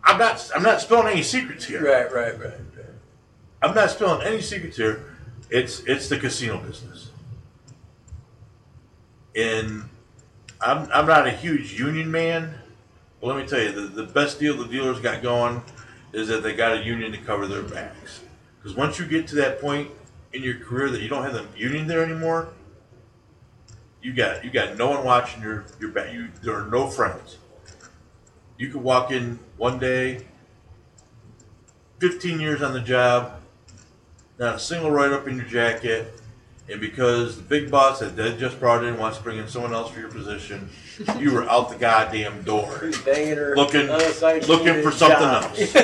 I'm 0.04 0.18
not 0.18 0.50
I'm 0.54 0.62
not 0.62 0.80
spilling 0.80 1.08
any 1.08 1.24
secrets 1.24 1.64
here. 1.64 1.84
Right, 1.84 2.12
right, 2.14 2.38
right. 2.38 2.58
right. 2.76 2.86
I'm 3.60 3.74
not 3.74 3.90
spilling 3.90 4.24
any 4.24 4.40
secrets 4.40 4.76
here. 4.76 5.04
It's 5.50 5.80
it's 5.80 6.08
the 6.08 6.16
casino 6.16 6.58
business. 6.58 7.10
And 9.34 9.84
I'm 10.60 10.88
I'm 10.92 11.06
not 11.06 11.26
a 11.26 11.32
huge 11.32 11.78
union 11.78 12.08
man, 12.08 12.54
but 13.20 13.26
let 13.26 13.36
me 13.36 13.46
tell 13.48 13.60
you, 13.60 13.72
the, 13.72 14.02
the 14.02 14.04
best 14.04 14.38
deal 14.38 14.56
the 14.56 14.66
dealers 14.66 15.00
got 15.00 15.22
going 15.22 15.62
is 16.12 16.28
that 16.28 16.44
they 16.44 16.54
got 16.54 16.76
a 16.76 16.84
union 16.84 17.10
to 17.12 17.18
cover 17.18 17.48
their 17.48 17.62
backs. 17.62 18.20
Because 18.62 18.76
once 18.76 18.98
you 18.98 19.06
get 19.06 19.26
to 19.28 19.36
that 19.36 19.60
point 19.60 19.90
in 20.32 20.42
your 20.44 20.54
career 20.54 20.88
that 20.90 21.00
you 21.00 21.08
don't 21.08 21.24
have 21.24 21.32
the 21.32 21.46
union 21.56 21.86
there 21.88 22.04
anymore, 22.04 22.52
you 24.02 24.12
got 24.12 24.44
you 24.44 24.50
got 24.50 24.76
no 24.76 24.90
one 24.90 25.04
watching 25.04 25.42
your 25.42 25.64
your 25.80 25.90
back. 25.90 26.12
You 26.12 26.28
there 26.42 26.54
are 26.54 26.66
no 26.66 26.88
friends. 26.88 27.38
You 28.58 28.68
could 28.68 28.82
walk 28.82 29.10
in 29.10 29.38
one 29.56 29.78
day, 29.78 30.26
15 32.00 32.40
years 32.40 32.62
on 32.62 32.72
the 32.72 32.80
job, 32.80 33.40
not 34.38 34.56
a 34.56 34.58
single 34.58 34.90
write 34.90 35.12
up 35.12 35.26
in 35.28 35.36
your 35.36 35.46
jacket, 35.46 36.12
and 36.68 36.78
because 36.80 37.36
the 37.36 37.42
big 37.42 37.70
boss 37.70 38.00
that 38.00 38.16
they 38.16 38.36
just 38.36 38.60
brought 38.60 38.84
in 38.84 38.98
wants 38.98 39.18
to 39.18 39.24
bring 39.24 39.38
in 39.38 39.48
someone 39.48 39.72
else 39.72 39.90
for 39.90 40.00
your 40.00 40.10
position, 40.10 40.68
you 41.18 41.32
were 41.32 41.48
out 41.48 41.70
the 41.70 41.76
goddamn 41.76 42.42
door. 42.42 42.80
He's 42.84 43.00
banging 43.00 43.36
her 43.36 43.56
Looking- 43.56 43.88
on 43.90 43.98
the 43.98 44.10
side 44.12 44.46
looking 44.46 44.82
for 44.82 44.90
something 44.92 45.18
job. 45.18 45.44
else. 45.44 45.76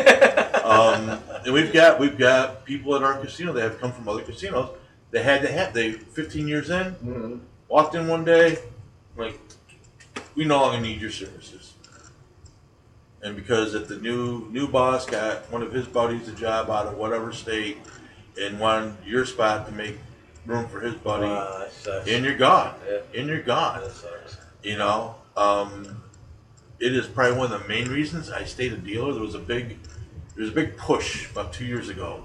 Um, 0.67 1.21
and 1.45 1.55
we've 1.55 1.73
got 1.73 1.99
we've 2.01 2.19
got 2.19 2.65
people 2.65 2.95
at 2.97 3.03
our 3.03 3.19
casino 3.19 3.53
that 3.53 3.63
have 3.63 3.81
come 3.81 3.93
from 3.93 4.09
other 4.09 4.23
casinos. 4.23 4.71
They 5.13 5.23
had 5.23 5.41
to 5.43 5.53
have 5.53 5.73
they 5.73 5.93
15 5.93 6.49
years 6.49 6.69
in, 6.71 6.95
Mhm. 6.97 7.41
Walked 7.69 7.95
in 7.95 8.09
one 8.09 8.25
day, 8.25 8.59
like 9.17 9.39
we 10.35 10.45
no 10.45 10.61
longer 10.61 10.81
need 10.81 11.01
your 11.01 11.11
services. 11.11 11.75
And 13.23 13.35
because 13.35 13.75
if 13.75 13.89
the 13.89 13.97
new 13.97 14.47
new 14.51 14.69
boss 14.69 15.07
got 15.07 15.51
one 15.51 15.63
of 15.63 15.73
his 15.73 15.87
buddies 15.87 16.29
a 16.29 16.33
job 16.33 16.71
out 16.71 16.87
of 16.87 16.97
whatever 16.97 17.33
state 17.33 17.79
and 18.41 18.61
wanted 18.61 18.95
your 19.05 19.25
spot 19.25 19.67
to 19.67 19.73
make 19.73 19.97
room 20.45 20.69
for 20.69 20.81
his 20.81 20.95
buddy, 20.95 21.27
Ah, 21.27 21.59
that 21.61 21.73
sucks. 21.73 22.09
and 22.09 22.25
you're 22.25 22.37
gone. 22.37 22.75
Yeah. 22.89 23.21
And 23.21 23.29
you're 23.29 23.43
gone. 23.43 23.81
That 23.81 23.91
sucks. 23.93 24.37
You 24.63 24.79
know, 24.79 25.17
um, 25.37 26.03
it 26.79 26.95
is 26.95 27.07
probably 27.07 27.37
one 27.39 27.51
of 27.53 27.63
the 27.63 27.69
main 27.69 27.89
reasons 27.89 28.31
I 28.31 28.45
stayed 28.45 28.73
a 28.73 28.77
dealer. 28.77 29.13
There 29.13 29.23
was 29.23 29.35
a 29.35 29.39
big, 29.41 29.71
there 30.35 30.43
was 30.45 30.51
a 30.51 30.55
big 30.55 30.77
push 30.77 31.29
about 31.31 31.53
two 31.53 31.65
years 31.65 31.89
ago 31.89 32.23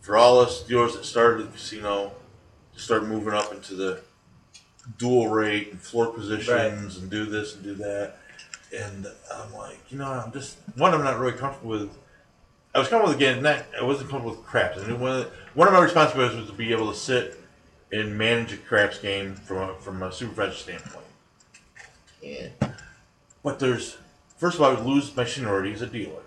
for 0.00 0.16
all 0.16 0.40
us 0.40 0.62
dealers 0.64 0.94
that 0.96 1.04
started 1.04 1.46
the 1.46 1.52
casino 1.52 2.12
to 2.74 2.80
start 2.80 3.06
moving 3.06 3.32
up 3.32 3.52
into 3.52 3.74
the 3.74 4.00
dual 4.98 5.28
rate 5.28 5.70
and 5.70 5.80
floor 5.80 6.08
positions 6.08 6.98
and 6.98 7.10
do 7.10 7.24
this 7.24 7.54
and 7.54 7.64
do 7.64 7.74
that. 7.74 8.16
And 8.76 9.06
I'm 9.32 9.52
like, 9.54 9.78
you 9.90 9.98
know, 9.98 10.10
I'm 10.10 10.32
just 10.32 10.56
one. 10.76 10.94
I'm 10.94 11.02
not 11.02 11.18
really 11.18 11.36
comfortable 11.36 11.70
with. 11.70 11.90
I 12.74 12.78
was 12.78 12.88
comfortable 12.88 13.12
with 13.12 13.16
again. 13.16 13.42
Not, 13.42 13.64
I 13.78 13.82
wasn't 13.82 14.10
comfortable 14.10 14.36
with 14.36 14.46
craps. 14.46 14.78
I 14.78 14.86
knew 14.86 14.96
one 14.96 15.10
of 15.10 15.24
the, 15.24 15.30
one 15.54 15.66
of 15.66 15.74
my 15.74 15.80
responsibilities 15.82 16.38
was 16.38 16.50
to 16.50 16.54
be 16.54 16.72
able 16.72 16.90
to 16.90 16.96
sit 16.96 17.42
and 17.92 18.16
manage 18.16 18.52
a 18.52 18.56
craps 18.56 18.98
game 18.98 19.34
from 19.34 19.70
a, 19.70 19.74
from 19.74 20.02
a 20.02 20.12
supervisor 20.12 20.54
standpoint. 20.54 21.04
Yeah. 22.22 22.48
But 23.42 23.58
there's 23.58 23.96
first 24.36 24.56
of 24.56 24.62
all, 24.62 24.70
I 24.70 24.74
would 24.74 24.86
lose 24.86 25.14
my 25.16 25.24
seniority 25.24 25.72
as 25.72 25.82
a 25.82 25.86
dealer. 25.86 26.22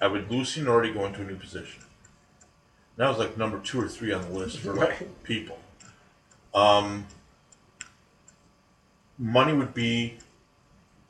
I 0.00 0.08
would 0.08 0.30
lose 0.30 0.52
seniority 0.52 0.92
going 0.92 1.14
to 1.14 1.22
a 1.22 1.24
new 1.24 1.36
position. 1.36 1.82
That 2.96 3.08
was 3.08 3.18
like 3.18 3.38
number 3.38 3.58
two 3.60 3.80
or 3.80 3.88
three 3.88 4.12
on 4.12 4.22
the 4.22 4.38
list 4.38 4.58
for 4.58 4.74
like 4.74 5.22
people. 5.22 5.58
Um, 6.54 7.06
money 9.18 9.52
would 9.52 9.74
be 9.74 10.18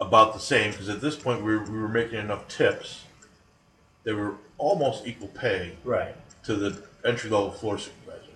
about 0.01 0.35
the 0.35 0.41
same 0.41 0.73
because 0.73 0.89
at 0.89 1.01
this 1.01 1.17
point 1.17 1.43
we 1.43 1.55
were, 1.57 1.65
we 1.65 1.79
were 1.79 1.89
making 1.89 2.19
enough 2.19 2.49
tips. 2.49 3.05
They 4.05 4.13
were 4.13 4.35
almost 4.59 5.07
equal 5.07 5.29
pay 5.29 5.77
Right. 5.85 6.15
to 6.45 6.55
the 6.57 6.83
entry 7.05 7.31
level 7.31 7.51
floor 7.51 7.79
supervisor. 7.79 8.33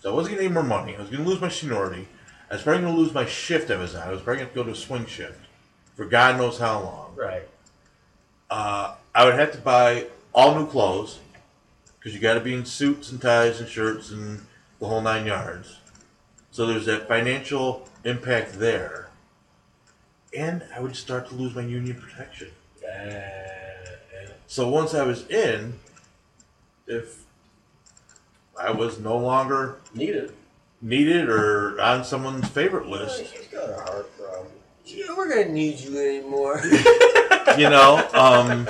So 0.00 0.10
I 0.12 0.14
wasn't 0.14 0.34
getting 0.36 0.46
any 0.46 0.54
more 0.54 0.62
money. 0.62 0.94
I 0.96 1.00
was 1.00 1.10
going 1.10 1.24
to 1.24 1.28
lose 1.28 1.40
my 1.40 1.48
seniority. 1.48 2.06
I 2.50 2.54
was 2.54 2.62
probably 2.62 2.82
going 2.82 2.94
to 2.94 3.00
lose 3.00 3.12
my 3.12 3.26
shift 3.26 3.70
I 3.70 3.76
was 3.76 3.94
on. 3.94 4.06
I 4.08 4.12
was 4.12 4.22
probably 4.22 4.42
going 4.44 4.50
to 4.50 4.54
go 4.54 4.62
to 4.64 4.70
a 4.70 4.76
swing 4.76 5.06
shift 5.06 5.40
for 5.96 6.04
God 6.04 6.36
knows 6.36 6.58
how 6.58 6.80
long. 6.80 7.12
Right. 7.16 7.48
Uh, 8.48 8.94
I 9.14 9.24
would 9.24 9.34
have 9.34 9.50
to 9.52 9.58
buy 9.58 10.06
all 10.32 10.54
new 10.54 10.66
clothes 10.66 11.18
because 11.98 12.14
you 12.14 12.20
got 12.20 12.34
to 12.34 12.40
be 12.40 12.54
in 12.54 12.64
suits 12.64 13.10
and 13.10 13.20
ties 13.20 13.60
and 13.60 13.68
shirts 13.68 14.10
and 14.12 14.46
the 14.78 14.86
whole 14.86 15.00
nine 15.00 15.26
yards. 15.26 15.78
So 16.52 16.66
there's 16.66 16.86
that 16.86 17.08
financial 17.08 17.88
impact 18.04 18.60
there. 18.60 19.07
And 20.36 20.64
I 20.74 20.80
would 20.80 20.94
start 20.96 21.28
to 21.30 21.34
lose 21.34 21.54
my 21.54 21.62
union 21.62 21.96
protection. 22.00 22.48
Uh, 22.84 23.10
So 24.46 24.68
once 24.68 24.94
I 24.94 25.02
was 25.04 25.26
in, 25.28 25.78
if 26.86 27.24
I 28.58 28.70
was 28.70 28.98
no 28.98 29.16
longer 29.16 29.76
need 29.94 30.10
it. 30.10 30.34
needed 30.80 31.28
or 31.28 31.80
on 31.80 32.04
someone's 32.04 32.48
favorite 32.48 32.86
list, 32.86 33.24
She's 33.34 33.46
got 33.48 33.68
a 33.70 33.74
heart 33.74 34.18
problem. 34.18 34.46
Yeah, 34.86 35.04
we're 35.16 35.28
gonna 35.28 35.48
need 35.52 35.78
you 35.80 35.98
anymore. 35.98 36.60
you 37.58 37.68
know, 37.68 38.08
um, 38.14 38.66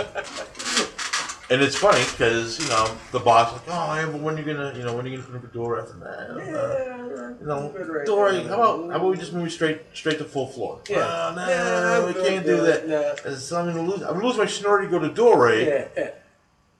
and 1.50 1.62
it's 1.62 1.76
funny 1.76 2.00
because 2.12 2.60
you 2.60 2.68
know 2.68 2.94
the 3.12 3.18
boss 3.20 3.52
like, 3.52 3.62
oh, 3.68 3.94
yeah, 3.94 4.06
but 4.06 4.20
when 4.20 4.34
are 4.34 4.38
you 4.42 4.44
gonna, 4.54 4.74
you 4.76 4.84
know, 4.84 4.94
when 4.96 5.06
are 5.06 5.08
you 5.08 5.18
gonna 5.18 5.28
put 5.30 5.36
up 5.36 5.44
a 5.50 5.54
door 5.54 5.80
after 5.80 5.94
that? 5.94 6.30
Uh, 6.30 7.34
you 7.40 7.46
know, 7.46 7.70
right 7.72 8.06
there. 8.06 8.48
How 8.48 8.54
about 8.54 8.90
how 8.90 8.96
about 8.96 9.10
we 9.10 9.16
just 9.16 9.32
move 9.32 9.50
straight 9.52 9.80
straight 9.94 10.18
to 10.18 10.24
full 10.24 10.46
floor? 10.48 10.80
Yeah. 10.88 10.98
Uh, 10.98 11.32
no, 11.36 11.48
Yeah, 11.48 12.06
we 12.06 12.12
can't 12.14 12.44
good, 12.44 12.56
do 12.56 12.60
that. 12.66 12.88
no. 13.26 13.34
So 13.34 13.58
I'm 13.58 13.66
gonna 13.66 13.82
lose. 13.82 14.02
I'm 14.02 14.14
gonna 14.14 14.26
lose 14.26 14.36
my 14.36 14.46
seniority 14.46 14.86
to 14.88 14.90
go 14.90 14.98
to 14.98 15.08
Dory. 15.12 15.66
Yeah, 15.66 15.88
yeah. 15.96 16.10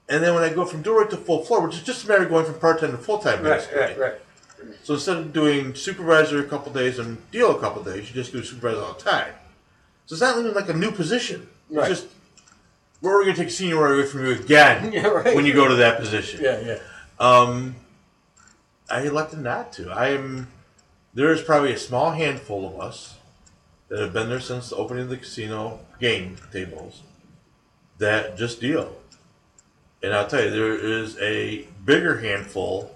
and 0.09 0.23
then 0.23 0.33
when 0.35 0.43
I 0.43 0.49
go 0.53 0.65
from 0.65 0.81
Dory 0.81 1.07
to 1.09 1.17
full 1.17 1.43
floor, 1.45 1.65
which 1.65 1.75
is 1.75 1.83
just 1.83 2.05
a 2.05 2.07
matter 2.07 2.23
of 2.23 2.29
going 2.29 2.45
from 2.45 2.55
part 2.59 2.79
time 2.79 2.91
to 2.91 2.97
full 2.97 3.19
time, 3.19 3.43
Right, 3.43 3.67
right, 3.75 3.97
right. 3.99 4.13
So 4.83 4.95
instead 4.95 5.17
of 5.17 5.31
doing 5.31 5.73
supervisor 5.73 6.39
a 6.39 6.43
couple 6.43 6.71
days 6.73 6.99
and 6.99 7.17
deal 7.31 7.55
a 7.55 7.59
couple 7.59 7.81
days, 7.83 8.09
you 8.09 8.13
just 8.13 8.33
do 8.33 8.43
supervisor 8.43 8.81
all 8.81 8.93
the 8.93 8.99
time. 9.01 9.33
So 10.05 10.13
it's 10.15 10.21
not 10.21 10.37
even 10.37 10.53
like 10.53 10.67
a 10.69 10.73
new 10.73 10.91
position. 10.91 11.47
It's 11.69 11.77
Right. 11.77 11.87
just 11.87 12.07
we're 13.01 13.19
we 13.19 13.25
going 13.25 13.35
to 13.35 13.41
take 13.43 13.51
seniority 13.51 14.01
away 14.01 14.09
from 14.09 14.25
you 14.25 14.31
again 14.31 14.91
Yeah, 14.93 15.07
right. 15.07 15.35
when 15.35 15.45
you 15.45 15.53
go 15.53 15.67
to 15.67 15.75
that 15.75 15.99
position. 15.99 16.41
Yeah, 16.43 16.59
yeah. 16.61 16.79
Um, 17.19 17.75
I 18.89 19.01
elected 19.01 19.39
not 19.39 19.71
to. 19.73 19.89
I 19.91 20.09
am. 20.09 20.47
There 21.13 21.31
is 21.31 21.41
probably 21.41 21.73
a 21.73 21.77
small 21.77 22.11
handful 22.11 22.67
of 22.67 22.79
us 22.79 23.17
that 23.89 23.99
have 23.99 24.13
been 24.13 24.29
there 24.29 24.39
since 24.39 24.69
the 24.69 24.75
opening 24.75 25.03
of 25.03 25.09
the 25.09 25.17
casino 25.17 25.79
game 25.99 26.37
tables 26.51 27.01
that 27.97 28.37
just 28.37 28.61
deal. 28.61 28.95
And 30.01 30.13
I'll 30.13 30.27
tell 30.27 30.43
you, 30.43 30.49
there 30.51 30.73
is 30.75 31.17
a 31.19 31.67
bigger 31.85 32.19
handful 32.19 32.95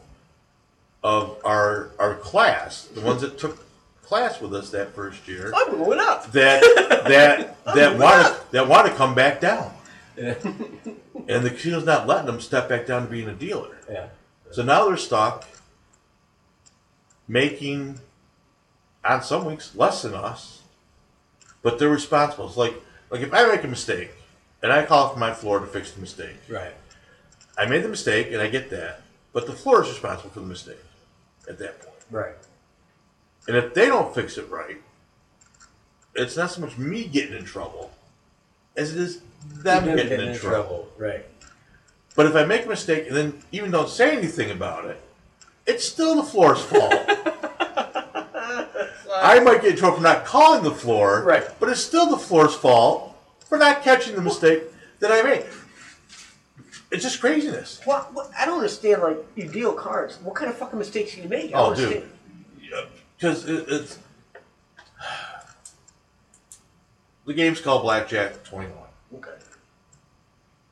of 1.03 1.37
our 1.43 1.89
our 1.99 2.15
class, 2.15 2.85
the 2.85 3.01
ones 3.01 3.21
that 3.21 3.37
took 3.37 3.65
class 4.03 4.39
with 4.39 4.53
us 4.53 4.69
that 4.71 4.93
first 4.95 5.27
year, 5.27 5.51
I'm 5.55 5.71
going 5.77 5.99
up. 5.99 6.31
that 6.31 6.61
that 7.07 7.57
that 7.75 7.97
want 7.99 8.25
to 8.27 8.51
that 8.51 8.67
want 8.67 8.87
to 8.87 8.93
come 8.93 9.13
back 9.13 9.41
down, 9.41 9.73
Yeah. 10.17 10.35
and 10.43 11.43
the 11.45 11.49
casino's 11.49 11.85
not 11.85 12.07
letting 12.07 12.27
them 12.27 12.39
step 12.41 12.69
back 12.69 12.85
down 12.85 13.05
to 13.05 13.09
being 13.09 13.27
a 13.29 13.33
dealer. 13.33 13.77
yeah. 13.89 14.07
So 14.51 14.61
now 14.61 14.85
they're 14.85 14.97
stuck 14.97 15.45
making, 17.27 17.99
on 19.03 19.23
some 19.23 19.45
weeks, 19.45 19.75
less 19.75 20.01
than 20.03 20.13
us, 20.13 20.61
but 21.61 21.79
they're 21.79 21.89
responsible. 21.89 22.47
It's 22.47 22.57
like, 22.57 22.75
like 23.09 23.21
if 23.21 23.33
I 23.33 23.47
make 23.47 23.63
a 23.63 23.67
mistake 23.67 24.11
and 24.61 24.71
I 24.71 24.85
call 24.85 25.09
for 25.09 25.19
my 25.19 25.33
floor 25.33 25.59
to 25.59 25.65
fix 25.65 25.91
the 25.91 26.01
mistake, 26.01 26.35
Right. 26.49 26.73
I 27.57 27.65
made 27.67 27.83
the 27.83 27.89
mistake 27.89 28.31
and 28.31 28.41
I 28.41 28.47
get 28.47 28.69
that, 28.71 29.01
but 29.31 29.45
the 29.47 29.53
floor 29.53 29.83
is 29.83 29.89
responsible 29.89 30.31
for 30.31 30.39
the 30.39 30.47
mistake 30.47 30.79
at 31.49 31.57
that 31.59 31.79
point. 31.81 31.97
Right. 32.11 32.35
And 33.47 33.55
if 33.57 33.73
they 33.73 33.87
don't 33.87 34.13
fix 34.13 34.37
it 34.37 34.49
right, 34.49 34.81
it's 36.15 36.37
not 36.37 36.51
so 36.51 36.61
much 36.61 36.77
me 36.77 37.05
getting 37.05 37.35
in 37.35 37.43
trouble 37.45 37.91
as 38.75 38.95
it 38.95 39.01
is 39.01 39.21
them 39.55 39.85
getting, 39.85 40.19
in, 40.19 40.35
trouble. 40.37 40.87
Right. 40.97 41.25
But 42.15 42.25
if 42.27 42.35
I 42.35 42.45
make 42.45 42.65
a 42.65 42.69
mistake 42.69 43.07
and 43.07 43.15
then 43.15 43.41
even 43.51 43.71
don't 43.71 43.89
say 43.89 44.15
anything 44.15 44.51
about 44.51 44.85
it, 44.85 45.01
it's 45.65 45.85
still 45.87 46.15
the 46.15 46.23
floor's 46.23 46.61
fault. 46.61 46.93
I 49.15 49.39
might 49.39 49.61
get 49.61 49.71
in 49.71 49.77
trouble 49.77 49.97
for 49.97 50.03
not 50.03 50.25
calling 50.25 50.63
the 50.63 50.71
floor, 50.71 51.23
Right. 51.23 51.43
but 51.59 51.69
it's 51.69 51.79
still 51.81 52.09
the 52.09 52.17
floor's 52.17 52.53
fault 52.55 53.15
for 53.47 53.57
not 53.57 53.81
catching 53.83 54.15
the 54.15 54.21
mistake 54.21 54.63
that 54.99 55.11
I 55.11 55.21
made. 55.21 55.45
It's 56.91 57.03
just 57.03 57.19
craziness. 57.21 57.81
What, 57.85 58.13
what? 58.13 58.29
I 58.37 58.45
don't 58.45 58.57
understand. 58.57 59.01
Like 59.01 59.17
you 59.35 59.47
deal 59.47 59.73
cards. 59.73 60.19
What 60.21 60.35
kind 60.35 60.49
of 60.51 60.57
fucking 60.57 60.77
mistakes 60.77 61.13
can 61.13 61.23
you 61.23 61.29
make? 61.29 61.53
I 61.53 61.59
Oh, 61.59 61.73
dude. 61.73 62.07
Because 63.17 63.49
it, 63.49 63.65
it's. 63.67 63.97
The 67.25 67.33
game's 67.33 67.61
called 67.61 67.83
Blackjack 67.83 68.43
21. 68.43 68.77
Okay. 69.15 69.29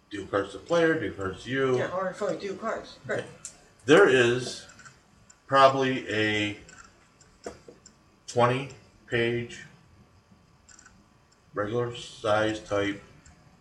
Deal 0.10 0.26
cards 0.26 0.52
to 0.52 0.58
the 0.58 0.64
player, 0.66 1.00
deal 1.00 1.14
cards 1.14 1.44
to 1.44 1.50
you. 1.50 1.78
Yeah, 1.78 1.88
the 1.88 2.14
fuck 2.14 2.56
cards? 2.56 2.98
Right. 3.06 3.24
There 3.84 4.08
is 4.08 4.68
probably 5.48 6.08
a 6.08 6.58
20 8.28 8.70
page, 9.08 9.66
regular 11.56 11.96
size 11.96 12.60
type, 12.60 13.02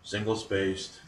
single 0.02 0.36
spaced 0.36 1.00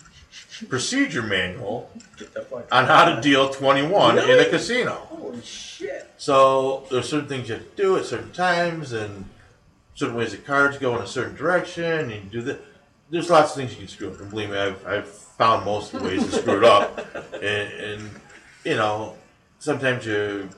procedure 0.68 1.22
manual 1.22 1.90
Get 2.16 2.32
the 2.32 2.40
fuck. 2.40 2.66
on 2.74 2.86
how 2.86 3.14
to 3.14 3.20
deal 3.20 3.50
21 3.50 4.18
in 4.18 4.40
a 4.40 4.46
casino. 4.46 4.92
Holy 5.10 5.42
shit. 5.42 6.10
So 6.16 6.84
there's 6.90 7.09
certain 7.09 7.28
things 7.28 7.48
you 7.50 7.56
have 7.56 7.70
to 7.70 7.76
do 7.76 7.98
at 7.98 8.06
certain 8.06 8.32
times 8.32 8.92
and 8.92 9.28
certain 9.94 10.16
ways 10.16 10.32
the 10.32 10.39
cards 10.39 10.78
go 10.78 10.97
in 10.97 11.02
a 11.02 11.06
certain 11.06 11.36
direction. 11.36 12.10
And 12.10 12.24
you 12.24 12.31
do 12.31 12.43
that. 12.43 12.60
There's 13.10 13.31
lots 13.31 13.51
of 13.51 13.56
things 13.56 13.73
you 13.73 13.78
can 13.78 13.89
screw 13.89 14.09
up, 14.10 14.20
and 14.20 14.31
believe 14.31 14.51
me, 14.51 14.56
I've, 14.56 14.86
I've 14.86 15.09
found 15.09 15.66
most 15.66 15.93
of 15.93 16.01
the 16.02 16.09
ways 16.09 16.24
to 16.24 16.32
screw 16.32 16.59
it 16.59 16.64
up. 16.64 17.06
And, 17.43 17.73
and 17.73 18.10
you 18.64 18.77
know, 18.77 19.16
sometimes 19.59 20.06
you 20.06 20.48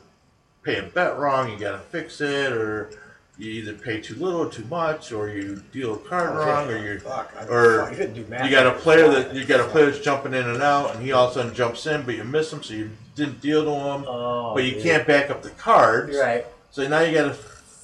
pay 0.63 0.77
a 0.77 0.83
bet 0.83 1.17
wrong, 1.17 1.51
you 1.51 1.59
gotta 1.59 1.79
fix 1.79 2.21
it, 2.21 2.53
or 2.53 2.91
you 3.39 3.51
either 3.51 3.73
pay 3.73 4.01
too 4.01 4.15
little 4.17 4.41
or 4.43 4.51
too 4.51 4.65
much, 4.67 5.13
or 5.13 5.29
you 5.29 5.63
deal 5.73 5.95
a 5.95 5.99
card 5.99 6.31
oh, 6.33 6.47
wrong, 6.47 6.71
or 6.71 6.77
you 6.77 7.01
Fuck. 7.01 7.35
I, 7.39 7.47
or 7.47 7.81
fuck, 7.81 7.93
I 7.93 7.95
couldn't 7.95 8.15
do 8.15 8.27
math. 8.29 8.45
you 8.45 8.51
got 8.51 8.67
a 8.67 8.73
player 8.73 9.09
that 9.09 9.35
you 9.35 9.45
got 9.45 9.61
a 9.61 9.65
player 9.65 9.87
that's 9.87 10.05
jumping 10.05 10.35
in 10.35 10.47
and 10.47 10.63
out, 10.63 10.95
and 10.95 11.03
he 11.03 11.13
all 11.13 11.27
of 11.27 11.31
a 11.33 11.35
sudden 11.35 11.55
jumps 11.55 11.87
in, 11.87 12.03
but 12.03 12.17
you 12.17 12.25
miss 12.25 12.53
him, 12.53 12.63
so 12.63 12.75
you 12.75 12.91
didn't 13.15 13.41
deal 13.41 13.65
to 13.65 13.71
him. 13.71 14.05
Oh, 14.07 14.53
but 14.55 14.65
you 14.65 14.73
dude. 14.73 14.83
can't 14.83 15.07
back 15.07 15.31
up 15.31 15.43
the 15.43 15.51
cards. 15.51 16.13
You're 16.13 16.23
right. 16.23 16.47
So 16.71 16.87
now 16.87 17.01
you 17.01 17.15
got 17.15 17.29
to 17.29 17.35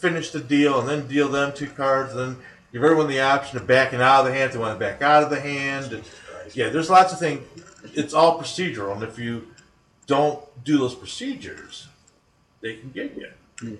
finish 0.01 0.31
the 0.31 0.41
deal 0.41 0.81
and 0.81 0.89
then 0.89 1.07
deal 1.07 1.29
them 1.29 1.53
two 1.53 1.69
cards, 1.69 2.13
and 2.13 2.21
then 2.21 2.43
give 2.73 2.83
everyone 2.83 3.09
the 3.09 3.21
option 3.21 3.59
of 3.59 3.67
backing 3.67 4.01
out 4.01 4.21
of 4.21 4.27
the 4.27 4.33
hand 4.33 4.47
if 4.49 4.53
they 4.53 4.59
want 4.59 4.79
to 4.79 4.85
back 4.85 5.03
out 5.03 5.23
of 5.23 5.31
the 5.31 5.41
hand. 5.41 5.93
And, 5.93 6.05
yeah, 6.55 6.69
there's 6.71 6.91
lots 6.91 7.13
of 7.13 7.19
things. 7.19 7.47
It's 7.95 8.15
all 8.15 8.41
procedural, 8.41 8.95
and 8.95 9.03
if 9.03 9.19
you 9.19 9.49
don't 10.07 10.43
do 10.65 10.79
those 10.79 10.95
procedures, 10.95 11.89
they 12.61 12.77
can 12.77 12.91
get 12.91 13.17
you. 13.17 13.29
Hmm. 13.59 13.75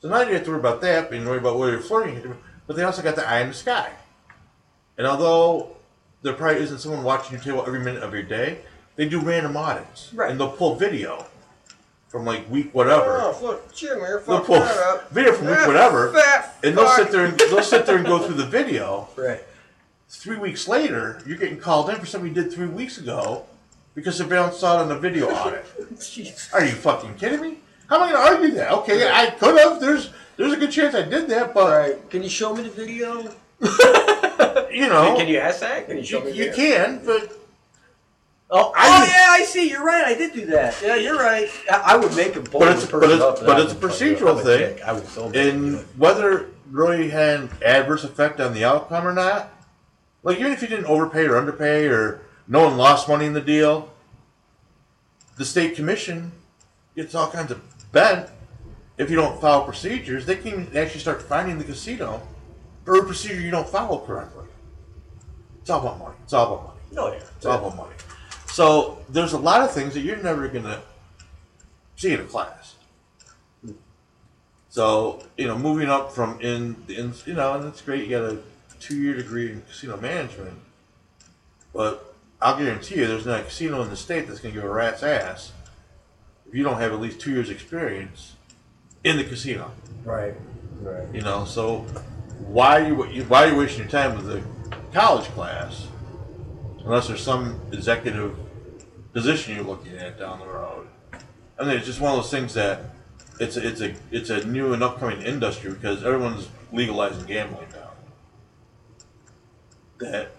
So 0.00 0.08
now 0.08 0.22
you 0.22 0.34
have 0.34 0.44
to 0.44 0.50
worry 0.50 0.60
about 0.60 0.80
that, 0.82 1.12
and 1.12 1.26
worry 1.26 1.38
about 1.38 1.58
where 1.58 1.70
you're 1.70 1.80
flirting. 1.80 2.36
But 2.66 2.76
they 2.76 2.82
also 2.84 3.02
got 3.02 3.16
the 3.16 3.28
eye 3.28 3.40
in 3.40 3.48
the 3.48 3.54
sky. 3.54 3.90
And 4.98 5.06
although 5.06 5.76
there 6.22 6.34
probably 6.34 6.62
isn't 6.62 6.78
someone 6.78 7.02
watching 7.02 7.32
your 7.32 7.42
table 7.42 7.64
every 7.66 7.80
minute 7.80 8.02
of 8.02 8.12
your 8.12 8.22
day, 8.22 8.58
they 8.96 9.08
do 9.08 9.20
random 9.20 9.56
audits, 9.56 10.12
Right. 10.12 10.30
and 10.30 10.38
they'll 10.38 10.52
pull 10.52 10.74
video 10.74 11.26
from 12.12 12.26
like 12.26 12.48
week 12.50 12.72
whatever. 12.74 13.16
Oh, 13.22 13.38
look, 13.42 13.74
Jim, 13.74 13.98
you're 13.98 14.20
They'll 14.20 14.40
fucking 14.40 14.44
pull 14.46 14.56
that 14.60 14.76
up. 14.76 15.10
video 15.10 15.32
from 15.32 15.46
week 15.46 15.56
That 15.56 15.66
whatever, 15.66 16.12
fat 16.12 16.54
and 16.62 16.76
they'll 16.76 16.84
fuck. 16.84 16.96
sit 16.98 17.10
there 17.10 17.24
and 17.24 17.38
they'll 17.38 17.62
sit 17.62 17.86
there 17.86 17.96
and 17.96 18.04
go 18.06 18.18
through 18.20 18.36
the 18.36 18.46
video. 18.46 19.08
Right. 19.16 19.42
Three 20.14 20.36
weeks 20.36 20.68
later, 20.68 21.22
you're 21.26 21.38
getting 21.38 21.58
called 21.58 21.88
in 21.88 21.96
for 21.96 22.04
something 22.04 22.28
you 22.28 22.34
did 22.42 22.52
three 22.52 22.66
weeks 22.66 22.98
ago 22.98 23.46
because 23.94 24.14
surveillance 24.14 24.58
saw 24.58 24.78
it 24.78 24.82
on 24.82 24.88
the 24.90 24.98
video 24.98 25.30
audit. 25.30 25.64
Jeez. 25.94 26.52
Are 26.52 26.62
you 26.62 26.72
fucking 26.72 27.14
kidding 27.14 27.40
me? 27.40 27.58
How 27.88 27.96
am 27.96 28.02
I 28.02 28.12
gonna 28.12 28.36
argue 28.36 28.50
that? 28.56 28.72
Okay, 28.72 29.10
I 29.10 29.30
could 29.30 29.58
have. 29.58 29.80
There's 29.80 30.10
there's 30.36 30.52
a 30.52 30.58
good 30.58 30.70
chance 30.70 30.94
I 30.94 31.02
did 31.02 31.28
that, 31.28 31.54
but. 31.54 32.10
Can 32.10 32.22
you 32.22 32.28
show 32.28 32.54
me 32.54 32.62
the 32.64 32.68
video? 32.70 33.22
you 34.70 34.88
know, 34.88 35.14
Can 35.16 35.28
you 35.28 35.38
ask 35.38 35.60
that? 35.60 35.86
Can 35.86 35.96
you 35.96 36.04
show 36.04 36.18
you, 36.18 36.24
me? 36.26 36.30
the 36.32 36.36
you 36.36 36.44
video? 36.50 36.56
can. 36.76 37.00
But 37.06 37.41
Oh, 38.54 38.70
I 38.76 38.86
oh 38.86 39.04
yeah, 39.06 39.26
I 39.30 39.44
see. 39.44 39.70
You're 39.70 39.82
right. 39.84 40.04
I 40.04 40.12
did 40.14 40.34
do 40.34 40.44
that. 40.46 40.76
Yeah, 40.82 40.96
you're 40.96 41.16
right. 41.16 41.48
I, 41.70 41.94
I 41.94 41.96
would 41.96 42.14
make 42.14 42.36
a 42.36 42.40
bold 42.40 42.64
But 42.64 42.68
it's- 42.76 42.90
but 42.90 43.04
it's- 43.04 43.20
up, 43.20 43.44
but 43.46 43.58
it's 43.58 43.72
a 43.72 43.76
would 43.78 43.84
it. 43.84 43.94
procedural 43.94 44.36
thing. 44.42 44.58
dick. 44.76 44.82
I 44.84 44.92
would 44.92 45.06
so 45.06 45.24
make 45.30 45.32
them 45.32 45.60
do 45.60 45.66
and 45.68 45.78
it. 45.78 45.86
whether 45.96 46.38
it 46.38 46.48
really 46.70 47.08
had 47.08 47.40
an 47.40 47.50
adverse 47.64 48.04
effect 48.04 48.40
on 48.40 48.52
the 48.52 48.62
outcome 48.64 49.06
or 49.06 49.14
not, 49.14 49.50
like 50.22 50.38
even 50.38 50.52
if 50.52 50.60
you 50.60 50.68
didn't 50.68 50.84
overpay 50.84 51.24
or 51.26 51.38
underpay 51.38 51.86
or 51.86 52.20
no 52.46 52.64
one 52.64 52.76
lost 52.76 53.08
money 53.08 53.24
in 53.24 53.32
the 53.32 53.40
deal, 53.40 53.90
the 55.36 55.44
state 55.46 55.74
commission 55.74 56.32
gets 56.94 57.14
all 57.14 57.30
kinds 57.30 57.50
of 57.50 57.60
bent 57.90 58.28
if 58.98 59.08
you 59.08 59.16
don't 59.16 59.40
follow 59.40 59.64
procedures. 59.64 60.26
They 60.26 60.36
can 60.36 60.66
actually 60.76 61.00
start 61.00 61.22
finding 61.22 61.56
the 61.56 61.64
casino 61.64 62.20
for 62.84 62.96
a 62.98 63.04
procedure 63.04 63.40
you 63.40 63.50
don't 63.50 63.68
follow 63.68 63.98
correctly. 64.00 64.44
It's 65.62 65.70
all 65.70 65.80
about 65.80 65.98
money. 65.98 66.14
It's 66.24 66.34
all 66.34 66.52
about 66.54 66.66
money. 66.66 66.80
No, 66.92 67.12
yeah. 67.12 67.20
It's 67.36 67.46
all 67.46 67.58
about 67.58 67.76
money. 67.76 67.94
So 68.52 68.98
there's 69.08 69.32
a 69.32 69.38
lot 69.38 69.62
of 69.62 69.72
things 69.72 69.94
that 69.94 70.00
you're 70.00 70.18
never 70.18 70.46
gonna 70.46 70.82
see 71.96 72.12
in 72.12 72.20
a 72.20 72.24
class. 72.24 72.74
So 74.68 75.24
you 75.38 75.46
know, 75.46 75.56
moving 75.56 75.88
up 75.88 76.12
from 76.12 76.38
in, 76.42 76.76
in 76.88 77.14
you 77.24 77.32
know, 77.32 77.54
and 77.54 77.66
it's 77.66 77.80
great. 77.80 78.04
You 78.04 78.10
got 78.10 78.30
a 78.30 78.38
two-year 78.78 79.16
degree 79.16 79.52
in 79.52 79.62
casino 79.62 79.96
management, 79.96 80.58
but 81.72 82.14
I'll 82.42 82.58
guarantee 82.58 82.96
you, 82.96 83.06
there's 83.06 83.24
not 83.24 83.40
a 83.40 83.44
casino 83.44 83.80
in 83.80 83.88
the 83.88 83.96
state 83.96 84.28
that's 84.28 84.40
gonna 84.40 84.54
give 84.54 84.64
a 84.64 84.68
rat's 84.68 85.02
ass 85.02 85.52
if 86.46 86.54
you 86.54 86.62
don't 86.62 86.78
have 86.78 86.92
at 86.92 87.00
least 87.00 87.20
two 87.20 87.30
years 87.30 87.48
experience 87.48 88.34
in 89.02 89.16
the 89.16 89.24
casino. 89.24 89.70
Right. 90.04 90.34
Right. 90.82 91.06
You 91.14 91.22
know, 91.22 91.46
so 91.46 91.86
why 92.40 92.82
are 92.82 93.08
you 93.08 93.24
why 93.24 93.44
are 93.44 93.48
you 93.48 93.56
wasting 93.56 93.84
your 93.84 93.90
time 93.90 94.14
with 94.14 94.28
a 94.30 94.42
college 94.92 95.24
class 95.28 95.86
unless 96.84 97.08
there's 97.08 97.22
some 97.22 97.60
executive 97.72 98.36
position 99.12 99.56
you're 99.56 99.64
looking 99.64 99.96
at 99.96 100.18
down 100.18 100.40
the 100.40 100.46
road? 100.46 100.88
I 101.58 101.64
mean, 101.64 101.76
it's 101.76 101.86
just 101.86 102.00
one 102.00 102.12
of 102.12 102.18
those 102.18 102.30
things 102.30 102.54
that 102.54 102.80
it's 103.38 103.56
a, 103.56 103.66
it's 103.66 103.80
a 103.80 103.94
it's 104.10 104.30
a 104.30 104.44
new 104.46 104.72
and 104.72 104.82
upcoming 104.82 105.22
industry 105.22 105.72
because 105.72 106.04
everyone's 106.04 106.48
legalizing 106.72 107.24
gambling 107.26 107.68
now. 107.72 107.90
That 109.98 110.32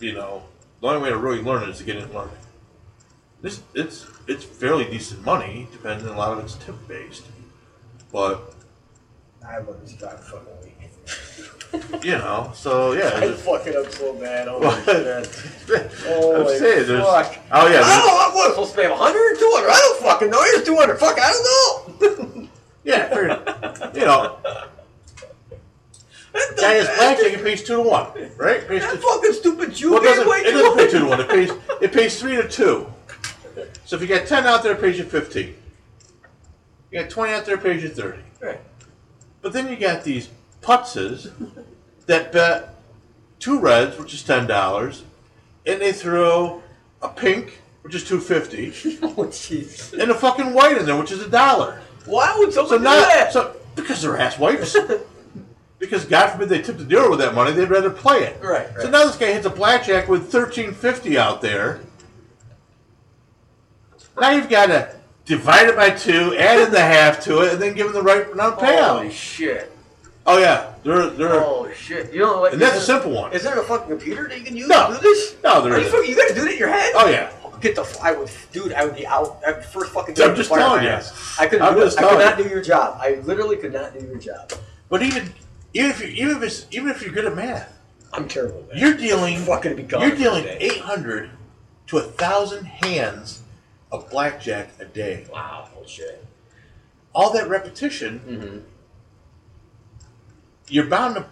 you 0.00 0.12
know, 0.12 0.42
the 0.80 0.88
only 0.88 1.02
way 1.02 1.10
to 1.10 1.16
really 1.16 1.42
learn 1.42 1.62
it 1.62 1.68
is 1.68 1.78
to 1.78 1.84
get 1.84 1.96
in 1.96 2.04
and 2.04 2.14
learn. 2.14 2.30
This 3.40 3.62
it's 3.74 4.06
it's 4.26 4.44
fairly 4.44 4.84
decent 4.84 5.24
money, 5.24 5.68
depending. 5.72 6.08
On 6.08 6.14
a 6.14 6.18
lot 6.18 6.36
of 6.36 6.44
it's 6.44 6.54
tip 6.56 6.76
based, 6.88 7.24
but 8.12 8.54
I 9.46 9.60
drive 9.60 9.68
a 9.68 10.18
fucking. 10.18 10.71
you 12.02 12.12
know. 12.12 12.50
So 12.54 12.92
yeah, 12.92 13.10
I 13.14 13.24
it's- 13.24 13.42
fuck 13.42 13.66
it 13.66 13.76
up 13.76 13.90
so 13.92 14.14
bad. 14.14 14.48
Oh 14.48 14.60
my 14.60 14.70
god. 14.84 15.28
Oh 16.06 16.40
I'm 16.40 16.58
saying, 16.58 16.86
there's- 16.86 17.04
oh 17.06 17.68
yeah, 17.68 17.80
I 17.82 17.96
don't 17.96 18.06
know. 18.06 18.14
What, 18.14 18.34
what, 18.34 18.50
supposed 18.50 18.74
to 18.74 18.80
pay 18.82 18.90
100 18.90 19.38
200? 19.38 19.68
I 19.68 19.76
don't 19.76 20.02
fucking 20.02 20.30
know. 20.30 20.42
Here's 20.42 20.64
200. 20.64 20.98
Fuck, 20.98 21.18
I 21.20 21.32
don't 21.32 22.32
know. 22.34 22.48
yeah, 22.84 23.08
fair, 23.08 23.28
you 23.94 24.04
know. 24.04 24.38
Guy 26.58 26.72
has 26.74 26.86
blackjack, 26.96 27.32
it 27.32 27.42
pays 27.44 27.62
two 27.62 27.82
to 27.82 27.88
one, 27.88 28.06
right? 28.36 28.66
Pays 28.66 28.82
That 28.82 28.94
two, 28.94 29.00
fucking 29.00 29.32
stupid 29.34 29.74
Jew 29.74 29.92
well, 29.92 30.02
it 30.02 30.04
doesn't, 30.04 30.46
it 30.46 30.50
doesn't 30.52 30.76
pay 30.78 30.90
two 30.90 30.98
to 31.00 31.06
one. 31.06 31.20
It 31.20 31.28
pays 31.28 31.50
it 31.82 31.92
pays 31.92 32.20
three 32.20 32.36
to 32.36 32.48
two. 32.48 32.86
So 33.84 33.96
if 33.96 34.02
you 34.02 34.08
got 34.08 34.26
ten 34.26 34.46
out 34.46 34.62
there, 34.62 34.72
it 34.72 34.80
pays 34.80 34.98
you 34.98 35.04
fifteen. 35.04 35.54
You 36.90 37.00
got 37.02 37.10
twenty 37.10 37.32
out 37.34 37.44
there, 37.44 37.56
it 37.56 37.62
pays 37.62 37.82
you 37.82 37.90
thirty. 37.90 38.22
Right. 38.40 38.60
But 39.42 39.52
then 39.52 39.68
you 39.68 39.76
got 39.76 40.04
these 40.04 40.30
putzes 40.62 41.30
that 42.06 42.32
bet 42.32 42.74
two 43.38 43.58
reds, 43.60 43.98
which 43.98 44.14
is 44.14 44.22
ten 44.22 44.46
dollars, 44.46 45.04
and 45.66 45.80
they 45.80 45.92
throw 45.92 46.62
a 47.02 47.08
pink, 47.08 47.60
which 47.82 47.94
is 47.94 48.04
two 48.04 48.20
fifty, 48.20 48.68
Oh, 49.02 49.26
jeez. 49.26 49.92
and 50.00 50.10
a 50.10 50.14
fucking 50.14 50.54
white 50.54 50.78
in 50.78 50.86
there, 50.86 50.96
which 50.96 51.12
is 51.12 51.20
a 51.22 51.28
dollar. 51.28 51.80
Why 52.06 52.34
would 52.38 52.52
So 52.52 52.62
someone 52.66 52.78
do 52.80 52.84
now, 52.84 53.06
that? 53.08 53.32
so 53.32 53.56
because 53.76 54.02
they're 54.02 54.16
ass 54.18 54.38
wipes. 54.38 54.76
because 55.78 56.04
God 56.04 56.28
forbid 56.30 56.48
they 56.48 56.62
tip 56.62 56.78
the 56.78 56.84
dealer 56.84 57.10
with 57.10 57.18
that 57.18 57.34
money, 57.34 57.52
they'd 57.52 57.68
rather 57.70 57.90
play 57.90 58.18
it. 58.24 58.40
Right, 58.42 58.68
So 58.76 58.82
right. 58.84 58.90
now 58.92 59.04
this 59.06 59.16
guy 59.16 59.32
hits 59.32 59.46
a 59.46 59.50
blackjack 59.50 60.08
with 60.08 60.30
thirteen 60.30 60.72
fifty 60.72 61.18
out 61.18 61.40
there. 61.42 61.80
Now 64.20 64.30
you've 64.30 64.48
got 64.50 64.66
to 64.66 64.94
divide 65.24 65.68
it 65.68 65.76
by 65.76 65.90
two, 65.90 66.36
add 66.36 66.60
in 66.60 66.70
the 66.70 66.80
half 66.80 67.20
to 67.24 67.40
it, 67.42 67.54
and 67.54 67.62
then 67.62 67.74
give 67.74 67.86
him 67.86 67.92
the 67.94 68.02
right 68.02 68.30
amount 68.30 68.54
of 68.54 68.58
payout. 68.60 68.96
Holy 68.98 69.10
shit. 69.10 69.71
Oh 70.26 70.38
yeah, 70.38 70.74
they're 70.84 71.10
they're 71.10 71.40
Holy 71.40 71.74
shit. 71.74 72.12
You 72.12 72.20
know, 72.20 72.42
like, 72.42 72.52
and 72.52 72.62
that's 72.62 72.76
a 72.76 72.80
simple 72.80 73.10
one. 73.10 73.32
Is 73.32 73.42
there 73.42 73.58
a 73.58 73.64
fucking 73.64 73.88
computer 73.88 74.28
that 74.28 74.38
you 74.38 74.44
can 74.44 74.56
use 74.56 74.68
No. 74.68 74.88
to 74.88 74.94
do 74.94 75.00
this? 75.00 75.36
No, 75.42 75.60
there 75.62 75.72
Are 75.72 75.78
you, 75.78 75.86
isn't. 75.86 75.92
fucking, 75.98 76.10
you 76.10 76.16
gotta 76.16 76.34
do 76.34 76.40
that 76.42 76.52
in 76.52 76.58
your 76.58 76.68
head? 76.68 76.92
Oh 76.94 77.08
yeah. 77.08 77.32
Get 77.60 77.76
the. 77.76 77.98
I 78.02 78.12
would, 78.12 78.28
dude. 78.52 78.72
I 78.72 78.84
would 78.84 78.96
be 78.96 79.06
out. 79.06 79.40
I 79.46 79.52
would 79.52 79.64
first 79.64 79.92
fucking. 79.92 80.20
I'm 80.20 80.34
just 80.34 80.50
telling 80.50 80.82
you. 80.82 80.88
ass. 80.88 81.36
I 81.38 81.46
couldn't. 81.46 81.64
I'm 81.66 81.74
do 81.74 81.82
it. 81.82 81.94
I 81.96 82.02
could 82.08 82.18
not 82.18 82.38
you. 82.38 82.44
do 82.44 82.50
your 82.50 82.62
job. 82.62 82.98
I 83.00 83.20
literally 83.24 83.56
could 83.56 83.72
not 83.72 83.96
do 83.96 84.04
your 84.04 84.16
job. 84.18 84.52
But 84.88 85.02
even 85.02 85.32
even 85.72 85.90
if 85.90 86.00
you 86.00 86.08
even 86.08 86.36
if 86.38 86.42
it's, 86.42 86.66
even 86.72 86.88
if 86.88 87.02
you're 87.02 87.12
good 87.12 87.24
at 87.24 87.36
math, 87.36 87.72
I'm 88.12 88.26
terrible. 88.26 88.62
Man. 88.68 88.78
you're 88.78 88.94
dealing 88.94 89.36
I'm 89.36 89.42
fucking 89.44 89.76
be 89.76 89.84
gone 89.84 90.02
you're 90.02 90.16
dealing 90.16 90.44
eight 90.48 90.78
hundred 90.80 91.30
to 91.86 91.98
a 91.98 92.02
thousand 92.02 92.64
hands 92.64 93.42
of 93.92 94.10
blackjack 94.10 94.70
a 94.80 94.84
day. 94.84 95.26
Wow. 95.32 95.68
Holy 95.72 95.86
shit. 95.86 96.24
All 97.14 97.32
that 97.34 97.48
repetition, 97.48 98.20
Mm-hmm. 98.26 98.58
You're 100.72 100.86
bound 100.86 101.16
to 101.16 101.26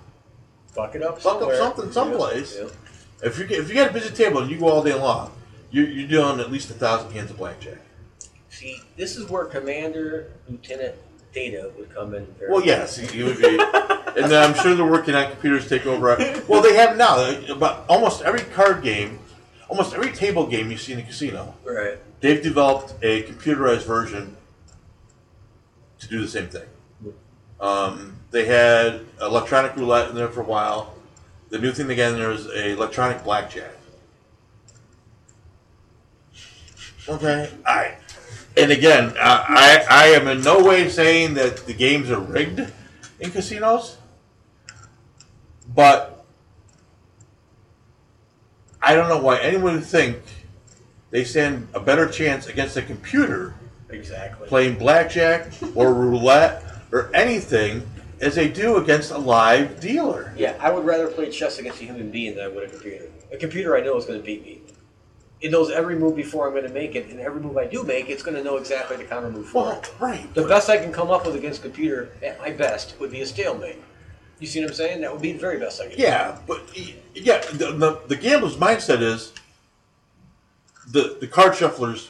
Fuck 0.72 0.94
it 0.94 1.02
up. 1.02 1.20
Fuck 1.20 1.36
up 1.36 1.40
somewhere. 1.40 1.56
something 1.56 1.92
someplace. 1.92 2.54
Yeah, 2.56 2.64
yeah. 2.64 3.28
if 3.28 3.38
you 3.38 3.46
get, 3.46 3.58
if 3.58 3.68
you 3.68 3.74
got 3.74 3.90
a 3.90 3.92
busy 3.92 4.14
table 4.14 4.40
and 4.40 4.50
you 4.50 4.58
go 4.58 4.68
all 4.68 4.82
day 4.84 4.94
long, 4.94 5.32
you're, 5.72 5.88
you're 5.88 6.06
doing 6.08 6.38
at 6.38 6.52
least 6.52 6.70
a 6.70 6.74
thousand 6.74 7.10
hands 7.10 7.30
of 7.30 7.38
blackjack. 7.38 7.78
See, 8.50 8.80
this 8.96 9.16
is 9.16 9.28
where 9.28 9.44
Commander 9.46 10.32
Lieutenant 10.48 10.94
Data 11.32 11.72
would 11.76 11.92
come 11.94 12.14
in. 12.14 12.26
Very 12.38 12.52
Well, 12.52 12.64
yes, 12.64 12.98
you 13.14 13.24
would 13.26 13.38
be, 13.38 13.48
and 14.16 14.30
then 14.30 14.42
I'm 14.48 14.54
sure 14.54 14.74
they're 14.74 14.86
working 14.86 15.14
on 15.14 15.30
computers 15.30 15.64
to 15.68 15.78
take 15.78 15.86
over. 15.86 16.16
Well, 16.48 16.62
they 16.62 16.74
have 16.74 16.96
now. 16.96 17.54
But 17.54 17.84
almost 17.88 18.22
every 18.22 18.40
card 18.40 18.82
game, 18.82 19.18
almost 19.68 19.94
every 19.94 20.12
table 20.12 20.46
game 20.46 20.70
you 20.70 20.76
see 20.76 20.92
in 20.92 21.00
a 21.00 21.02
casino, 21.02 21.54
Right. 21.64 21.98
they've 22.20 22.42
developed 22.42 22.94
a 23.02 23.22
computerized 23.24 23.84
version 23.86 24.36
to 25.98 26.08
do 26.08 26.20
the 26.20 26.28
same 26.28 26.48
thing. 26.48 26.66
Um, 27.60 28.19
they 28.30 28.44
had 28.46 29.00
electronic 29.20 29.76
roulette 29.76 30.08
in 30.10 30.14
there 30.14 30.28
for 30.28 30.40
a 30.40 30.44
while. 30.44 30.94
The 31.50 31.58
new 31.58 31.72
thing 31.72 31.86
they 31.88 31.96
got 31.96 32.12
in 32.12 32.18
there 32.18 32.30
is 32.30 32.46
a 32.46 32.70
electronic 32.72 33.24
blackjack. 33.24 33.72
Okay, 37.08 37.50
all 37.66 37.74
right. 37.76 37.96
And 38.56 38.70
again, 38.70 39.14
I, 39.20 39.84
I 39.88 40.04
I 40.04 40.06
am 40.08 40.28
in 40.28 40.42
no 40.42 40.62
way 40.62 40.88
saying 40.88 41.34
that 41.34 41.58
the 41.66 41.72
games 41.72 42.10
are 42.10 42.20
rigged 42.20 42.60
in 43.18 43.30
casinos, 43.30 43.96
but 45.74 46.24
I 48.82 48.94
don't 48.94 49.08
know 49.08 49.18
why 49.20 49.38
anyone 49.40 49.74
would 49.74 49.84
think 49.84 50.18
they 51.10 51.24
stand 51.24 51.68
a 51.74 51.80
better 51.80 52.08
chance 52.08 52.46
against 52.46 52.76
a 52.76 52.82
computer 52.82 53.54
Exactly. 53.88 54.46
playing 54.48 54.78
blackjack 54.78 55.48
or 55.74 55.92
roulette 55.92 56.62
or 56.92 57.10
anything 57.14 57.88
as 58.20 58.34
they 58.34 58.48
do 58.48 58.76
against 58.76 59.10
a 59.10 59.18
live 59.18 59.80
dealer. 59.80 60.32
Yeah, 60.36 60.56
I 60.60 60.70
would 60.70 60.84
rather 60.84 61.08
play 61.08 61.30
chess 61.30 61.58
against 61.58 61.80
a 61.80 61.84
human 61.84 62.10
being 62.10 62.36
than 62.36 62.44
I 62.44 62.48
would 62.48 62.64
a 62.64 62.68
computer. 62.70 63.08
A 63.32 63.36
computer 63.36 63.76
I 63.76 63.80
know 63.80 63.96
is 63.96 64.04
going 64.04 64.18
to 64.18 64.24
beat 64.24 64.44
me. 64.44 64.60
It 65.40 65.50
knows 65.50 65.70
every 65.70 65.96
move 65.98 66.16
before 66.16 66.46
I'm 66.46 66.52
going 66.52 66.66
to 66.66 66.72
make 66.72 66.94
it, 66.94 67.08
and 67.08 67.18
every 67.18 67.40
move 67.40 67.56
I 67.56 67.66
do 67.66 67.82
make, 67.82 68.10
it's 68.10 68.22
going 68.22 68.36
to 68.36 68.44
know 68.44 68.56
exactly 68.56 68.98
the 68.98 69.04
counter 69.04 69.30
move 69.30 69.48
for 69.48 69.62
Well, 69.64 69.78
it. 69.80 69.90
right. 69.98 70.34
The 70.34 70.46
best 70.46 70.68
I 70.68 70.76
can 70.76 70.92
come 70.92 71.10
up 71.10 71.24
with 71.24 71.34
against 71.34 71.62
computer, 71.62 72.10
at 72.22 72.38
my 72.40 72.50
best, 72.50 72.98
would 73.00 73.10
be 73.10 73.22
a 73.22 73.26
stalemate. 73.26 73.78
You 74.38 74.46
see 74.46 74.60
what 74.60 74.70
I'm 74.70 74.74
saying? 74.74 75.00
That 75.00 75.12
would 75.12 75.22
be 75.22 75.32
the 75.32 75.38
very 75.38 75.58
best 75.58 75.80
I 75.80 75.88
can. 75.88 75.98
Yeah, 75.98 76.38
but 76.46 76.62
yeah, 77.14 77.38
the, 77.52 77.72
the, 77.72 78.00
the 78.08 78.16
gambler's 78.16 78.56
mindset 78.56 79.00
is 79.02 79.32
the 80.88 81.16
the 81.20 81.26
card 81.26 81.52
shufflers. 81.52 82.08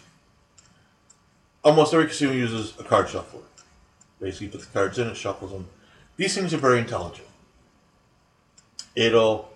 Almost 1.65 1.93
every 1.93 2.07
casino 2.07 2.33
uses 2.33 2.73
a 2.79 2.85
card 2.85 3.09
shuffler. 3.09 3.43
Basically, 4.21 4.49
put 4.49 4.61
the 4.61 4.67
cards 4.67 4.99
in, 4.99 5.09
it 5.09 5.17
shuffles 5.17 5.51
them. 5.53 5.67
These 6.17 6.35
things 6.35 6.53
are 6.53 6.59
very 6.59 6.79
intelligent. 6.79 7.27
It'll 8.95 9.51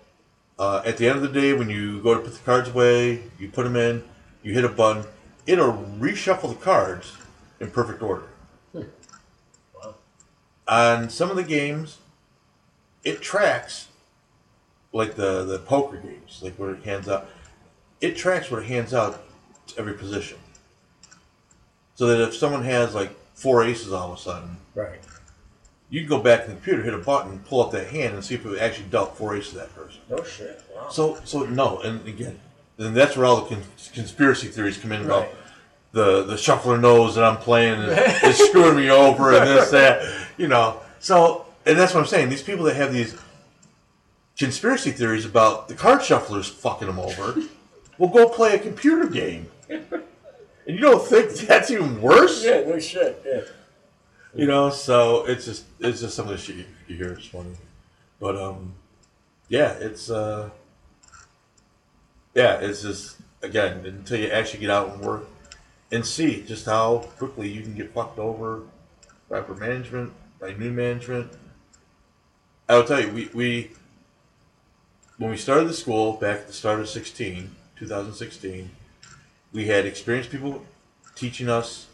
uh, 0.57 0.81
at 0.85 0.97
the 0.97 1.07
end 1.07 1.17
of 1.17 1.21
the 1.21 1.41
day 1.41 1.53
when 1.53 1.69
you 1.69 2.01
go 2.01 2.13
to 2.13 2.21
put 2.21 2.33
the 2.33 2.39
cards 2.39 2.69
away, 2.69 3.23
you 3.37 3.49
put 3.49 3.63
them 3.63 3.75
in, 3.75 4.03
you 4.41 4.53
hit 4.53 4.63
a 4.63 4.69
button, 4.69 5.05
it'll 5.45 5.73
reshuffle 5.99 6.49
the 6.49 6.63
cards 6.63 7.13
in 7.59 7.69
perfect 7.71 8.01
order. 8.01 8.27
Wow. 8.73 9.95
On 10.67 11.09
some 11.09 11.29
of 11.29 11.35
the 11.35 11.43
games, 11.43 11.97
it 13.03 13.21
tracks 13.21 13.87
like 14.93 15.15
the 15.15 15.43
the 15.43 15.59
poker 15.59 15.97
games, 15.97 16.39
like 16.41 16.55
where 16.55 16.71
it 16.71 16.83
hands 16.83 17.07
out. 17.07 17.29
It 18.01 18.15
tracks 18.15 18.49
where 18.49 18.61
it 18.61 18.67
hands 18.67 18.93
out 18.93 19.23
to 19.67 19.79
every 19.79 19.93
position. 19.93 20.37
So 21.95 22.07
that 22.07 22.21
if 22.21 22.35
someone 22.35 22.63
has 22.63 22.93
like 22.95 23.15
four 23.33 23.63
aces 23.63 23.91
all 23.91 24.11
of 24.11 24.17
a 24.17 24.21
sudden, 24.21 24.57
Right. 24.73 24.99
You 25.89 26.01
can 26.01 26.09
go 26.09 26.19
back 26.19 26.41
to 26.41 26.47
the 26.47 26.53
computer, 26.53 26.83
hit 26.83 26.93
a 26.93 26.97
button, 26.97 27.39
pull 27.39 27.61
up 27.61 27.71
that 27.71 27.87
hand, 27.87 28.13
and 28.15 28.23
see 28.25 28.35
if 28.35 28.45
it 28.45 28.59
actually 28.59 28.87
dealt 28.89 29.17
four 29.17 29.35
aces 29.35 29.51
to 29.51 29.57
that 29.59 29.75
person. 29.75 30.01
No 30.09 30.23
shit. 30.23 30.61
Wow. 30.75 30.89
So, 30.89 31.17
so 31.23 31.43
no, 31.45 31.79
and 31.81 32.05
again, 32.07 32.39
then 32.77 32.93
that's 32.93 33.15
where 33.15 33.25
all 33.25 33.41
the 33.41 33.55
con- 33.55 33.63
conspiracy 33.93 34.47
theories 34.47 34.77
come 34.77 34.91
in 34.91 35.05
about 35.05 35.21
Right. 35.23 35.35
the 35.93 36.23
the 36.23 36.37
shuffler 36.37 36.77
knows 36.77 37.15
that 37.15 37.23
I'm 37.23 37.37
playing 37.37 37.79
and 37.81 37.91
is 38.23 38.37
screwing 38.37 38.75
me 38.77 38.89
over 38.89 39.33
and 39.35 39.47
this 39.47 39.71
that, 39.71 40.01
you 40.37 40.47
know. 40.47 40.79
So, 40.99 41.45
and 41.65 41.77
that's 41.77 41.93
what 41.93 42.01
I'm 42.01 42.07
saying. 42.07 42.29
These 42.29 42.43
people 42.43 42.65
that 42.65 42.75
have 42.75 42.91
these 42.91 43.15
conspiracy 44.37 44.91
theories 44.91 45.25
about 45.25 45.67
the 45.67 45.73
card 45.75 46.01
shufflers 46.01 46.49
fucking 46.49 46.87
them 46.87 46.99
over 46.99 47.35
will 47.97 48.09
go 48.09 48.27
play 48.27 48.55
a 48.55 48.59
computer 48.59 49.07
game, 49.07 49.49
and 49.69 49.85
you 50.65 50.79
don't 50.79 51.01
think 51.05 51.31
that's 51.31 51.71
even 51.71 52.01
worse? 52.01 52.43
yeah, 52.43 52.61
no 52.67 52.77
shit. 52.79 53.21
Yeah. 53.25 53.41
You 54.35 54.47
know, 54.47 54.69
so 54.69 55.25
it's 55.25 55.45
just 55.45 55.63
it's 55.79 56.01
just 56.01 56.13
some 56.13 56.25
of 56.25 56.31
the 56.31 56.37
shit 56.37 56.57
you, 56.57 56.65
you 56.89 56.97
hear. 56.97 57.13
It's 57.13 57.25
funny, 57.25 57.55
but 58.19 58.35
um, 58.35 58.73
yeah, 59.47 59.71
it's 59.79 60.09
uh, 60.09 60.49
yeah, 62.33 62.59
it's 62.59 62.81
just 62.81 63.15
again 63.41 63.85
until 63.85 64.19
you 64.19 64.27
actually 64.27 64.59
get 64.59 64.69
out 64.69 64.89
and 64.89 64.99
work 64.99 65.25
and 65.89 66.05
see 66.05 66.43
just 66.43 66.65
how 66.65 67.07
quickly 67.17 67.47
you 67.47 67.61
can 67.61 67.75
get 67.75 67.93
fucked 67.93 68.19
over 68.19 68.63
by 69.29 69.37
upper 69.39 69.55
management, 69.55 70.11
by 70.41 70.51
new 70.51 70.71
management. 70.71 71.31
I 72.67 72.75
will 72.75 72.83
tell 72.83 72.99
you, 72.99 73.11
we 73.13 73.29
we 73.33 73.71
when 75.17 75.31
we 75.31 75.37
started 75.37 75.69
the 75.69 75.73
school 75.73 76.11
back 76.17 76.39
at 76.39 76.47
the 76.47 76.53
start 76.53 76.81
of 76.81 76.89
16, 76.89 77.55
2016, 77.77 78.69
we 79.53 79.67
had 79.67 79.85
experienced 79.85 80.29
people 80.29 80.65
teaching 81.15 81.47
us 81.47 81.87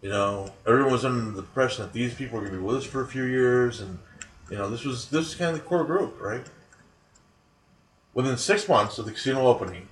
you 0.00 0.10
know, 0.10 0.52
everyone 0.66 0.92
was 0.92 1.04
under 1.04 1.30
the 1.30 1.40
impression 1.40 1.84
that 1.84 1.92
these 1.92 2.14
people 2.14 2.38
were 2.38 2.44
going 2.44 2.54
to 2.54 2.60
be 2.60 2.64
with 2.64 2.76
us 2.76 2.84
for 2.84 3.02
a 3.02 3.06
few 3.06 3.24
years, 3.24 3.80
and 3.80 3.98
you 4.50 4.56
know, 4.56 4.70
this 4.70 4.84
was 4.84 5.08
this 5.10 5.28
is 5.28 5.34
kind 5.34 5.50
of 5.50 5.56
the 5.62 5.68
core 5.68 5.84
group, 5.84 6.20
right? 6.20 6.46
Within 8.14 8.36
six 8.36 8.68
months 8.68 8.98
of 8.98 9.06
the 9.06 9.12
casino 9.12 9.46
opening, 9.46 9.88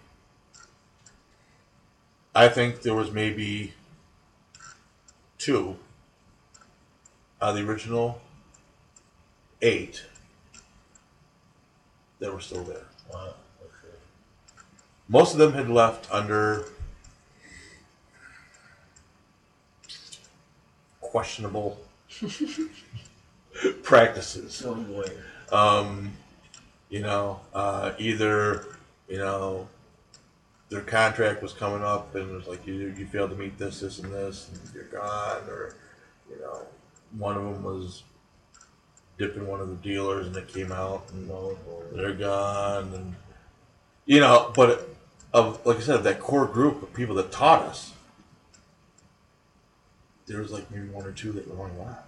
I 2.35 2.49
think 2.49 2.83
there 2.83 2.95
was 2.95 3.11
maybe 3.11 3.75
two 5.39 5.77
out 7.41 7.51
of 7.51 7.57
the 7.57 7.63
original 7.63 8.21
eight 9.63 10.05
that 12.19 12.33
were 12.33 12.41
still 12.41 12.65
there. 12.65 12.87
Wow. 13.13 13.35
most 15.09 15.33
of 15.33 15.39
them 15.39 15.53
had 15.53 15.69
left 15.69 16.11
under 16.13 16.67
questionable 21.11 21.79
practices. 23.83 24.63
Oh 24.65 24.75
boy. 24.75 25.09
Um, 25.53 26.13
you 26.89 27.01
know, 27.01 27.41
uh, 27.55 27.93
either 27.99 28.77
you 29.09 29.19
know 29.19 29.69
their 30.69 30.81
contract 30.81 31.43
was 31.43 31.53
coming 31.53 31.83
up 31.83 32.15
and 32.15 32.31
it 32.31 32.35
was 32.35 32.47
like 32.47 32.67
you 32.67 32.95
you 32.97 33.07
failed 33.07 33.31
to 33.31 33.37
meet 33.37 33.59
this, 33.59 33.81
this, 33.81 33.99
and 33.99 34.13
this, 34.13 34.51
and 34.51 34.75
you're 34.75 34.85
gone, 34.85 35.49
or 35.49 35.77
you 36.29 36.39
know, 36.41 36.63
one 37.17 37.37
of 37.37 37.45
them 37.45 37.63
was 37.63 38.03
dipping 39.19 39.47
one 39.47 39.61
of 39.61 39.69
the 39.69 39.77
dealers 39.77 40.27
and 40.27 40.37
it 40.37 40.49
came 40.49 40.73
out 40.73 41.07
and 41.13 41.31
they're 41.93 42.13
gone, 42.13 42.93
and 42.95 43.15
you 44.05 44.21
know, 44.21 44.53
but 44.55 44.89
of 45.33 45.65
like 45.67 45.79
I 45.79 45.81
said, 45.81 46.05
that 46.05 46.21
core 46.21 46.47
group 46.47 46.83
of 46.83 46.93
people 46.93 47.15
that 47.17 47.31
taught 47.31 47.63
us, 47.63 47.93
there 50.27 50.41
was 50.41 50.51
like 50.51 50.71
maybe 50.71 50.89
one 50.89 51.07
or 51.07 51.13
two 51.13 51.33
that 51.33 51.47
were 51.49 51.63
only 51.65 51.77
left 51.79 52.01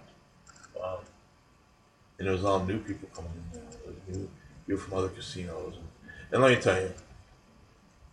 Wow. 0.75 0.99
and 2.19 2.27
it 2.27 2.31
was 2.31 2.43
all 2.43 2.63
new 2.63 2.79
people 2.79 3.09
coming 3.15 3.31
in 3.53 3.59
there, 3.59 3.69
like 3.85 4.07
new 4.09 4.29
people 4.67 4.81
from 4.83 4.97
other 4.97 5.09
casinos. 5.09 5.75
And, 5.75 5.87
and 6.31 6.41
let 6.41 6.55
me 6.55 6.61
tell 6.61 6.79
you, 6.79 6.91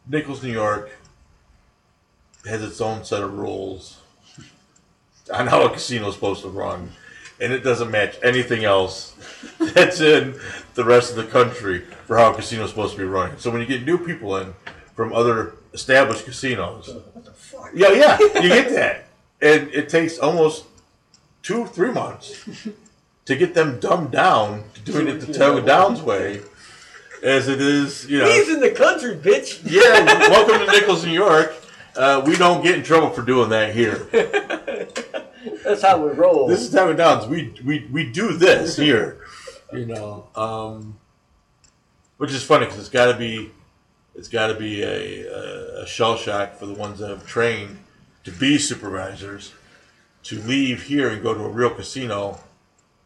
Nichols, 0.09 0.43
New 0.43 0.53
York, 0.53 0.91
has 2.45 2.63
its 2.63 2.81
own 2.81 3.05
set 3.05 3.23
of 3.23 3.35
rules 3.35 3.99
on 5.33 5.49
how 5.49 5.63
a 5.65 5.71
casino 5.71 6.09
is 6.09 6.15
supposed 6.15 6.43
to 6.43 6.49
run, 6.49 6.91
and 7.41 7.53
it 7.53 7.61
doesn't 7.61 7.91
match 7.91 8.17
anything 8.23 8.65
else 8.65 9.17
that's 9.75 10.01
in 10.01 10.39
the 10.75 10.85
rest 10.85 11.11
of 11.11 11.17
the 11.17 11.25
country 11.25 11.81
for 12.07 12.17
how 12.17 12.33
a 12.33 12.35
casino 12.37 12.63
is 12.65 12.71
supposed 12.71 12.93
to 12.93 12.99
be 12.99 13.05
running. 13.05 13.37
So 13.39 13.51
when 13.51 13.61
you 13.61 13.67
get 13.67 13.85
new 13.85 13.99
people 13.99 14.37
in 14.37 14.55
from 14.95 15.13
other 15.13 15.55
established 15.75 16.25
casinos, 16.25 16.89
What 17.13 17.25
the 17.25 17.33
fuck? 17.33 17.71
yeah, 17.75 17.91
yeah, 17.93 18.19
you 18.41 18.49
get 18.49 18.71
that, 18.71 19.06
and 19.41 19.69
it 19.71 19.89
takes 19.89 20.19
almost 20.19 20.65
two, 21.43 21.67
three 21.67 21.93
months 21.93 22.49
to 23.25 23.37
get 23.37 23.55
them 23.55 23.79
dumbed 23.81 24.11
down 24.11 24.65
to 24.75 24.81
doing 24.81 25.09
it 25.09 25.21
the 25.21 25.33
Tioga 25.33 25.65
Downs 25.65 26.03
way, 26.03 26.41
as 27.23 27.49
it 27.49 27.61
is, 27.61 28.09
you 28.09 28.19
know. 28.19 28.27
He's 28.27 28.49
in 28.49 28.61
the 28.61 28.71
country, 28.71 29.17
bitch. 29.17 29.61
Yeah, 29.65 30.05
welcome 30.31 30.65
to 30.65 30.73
Nichols, 30.73 31.05
New 31.05 31.13
York. 31.13 31.55
Uh, 31.95 32.23
we 32.27 32.37
don't 32.37 32.63
get 32.63 32.75
in 32.77 32.83
trouble 32.83 33.11
for 33.11 33.23
doing 33.23 33.49
that 33.51 33.75
here. 33.75 34.07
That's 35.65 35.83
how 35.83 36.05
we 36.05 36.11
roll. 36.13 36.47
This 36.47 36.63
is 36.63 36.71
Tioga 36.71 36.97
Downs. 36.97 37.27
We, 37.27 37.55
we 37.65 37.87
we 37.91 38.11
do 38.11 38.37
this 38.37 38.77
here, 38.77 39.25
you 39.73 39.87
know. 39.87 40.29
Um, 40.35 40.99
which 42.19 42.33
is 42.33 42.43
funny 42.43 42.65
because 42.65 42.81
it's 42.81 42.89
got 42.89 43.13
to 43.13 43.19
be, 43.19 43.51
it's 44.15 44.29
got 44.29 44.49
to 44.49 44.55
be 44.55 44.83
a, 44.83 45.27
a, 45.27 45.83
a 45.83 45.87
shell 45.87 46.17
shock 46.17 46.55
for 46.57 46.67
the 46.67 46.75
ones 46.75 46.99
that 46.99 47.09
have 47.11 47.27
trained 47.27 47.79
to 48.27 48.33
be 48.33 48.59
supervisors, 48.59 49.55
to 50.25 50.41
leave 50.41 50.83
here 50.83 51.11
and 51.11 51.23
go 51.23 51.33
to 51.33 51.45
a 51.45 51.49
real 51.49 51.71
casino, 51.71 52.41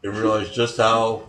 and 0.03 0.17
realize 0.17 0.49
just 0.49 0.77
how 0.77 1.23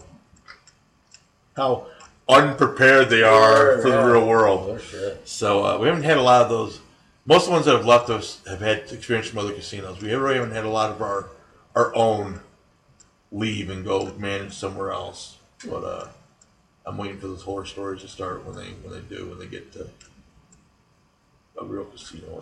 how 1.54 1.86
unprepared 2.26 3.10
they 3.10 3.22
are 3.22 3.82
for 3.82 3.90
the 3.90 4.02
real 4.02 4.26
world. 4.26 4.80
So 5.24 5.62
uh, 5.62 5.78
we 5.78 5.88
haven't 5.88 6.04
had 6.04 6.16
a 6.16 6.22
lot 6.22 6.40
of 6.40 6.48
those. 6.48 6.80
Most 7.26 7.42
of 7.42 7.46
the 7.48 7.52
ones 7.52 7.66
that 7.66 7.76
have 7.76 7.84
left 7.84 8.08
us 8.08 8.40
have 8.48 8.60
had 8.60 8.90
experience 8.90 9.28
from 9.28 9.40
other 9.40 9.52
casinos. 9.52 10.00
We 10.00 10.14
really 10.14 10.36
haven't 10.36 10.54
had 10.54 10.64
a 10.64 10.70
lot 10.70 10.90
of 10.90 11.02
our 11.02 11.28
our 11.76 11.94
own 11.94 12.40
leave 13.30 13.68
and 13.68 13.84
go 13.84 14.10
manage 14.16 14.54
somewhere 14.54 14.90
else. 14.90 15.36
But 15.68 15.84
uh, 15.84 16.08
I'm 16.86 16.96
waiting 16.96 17.18
for 17.18 17.26
those 17.26 17.42
horror 17.42 17.66
stories 17.66 18.00
to 18.00 18.08
start 18.08 18.46
when 18.46 18.56
they 18.56 18.70
when 18.70 18.94
they 18.94 19.14
do 19.14 19.28
when 19.28 19.38
they 19.38 19.46
get 19.46 19.70
to 19.74 19.90
a 21.60 21.64
real 21.66 21.84
casino. 21.84 22.40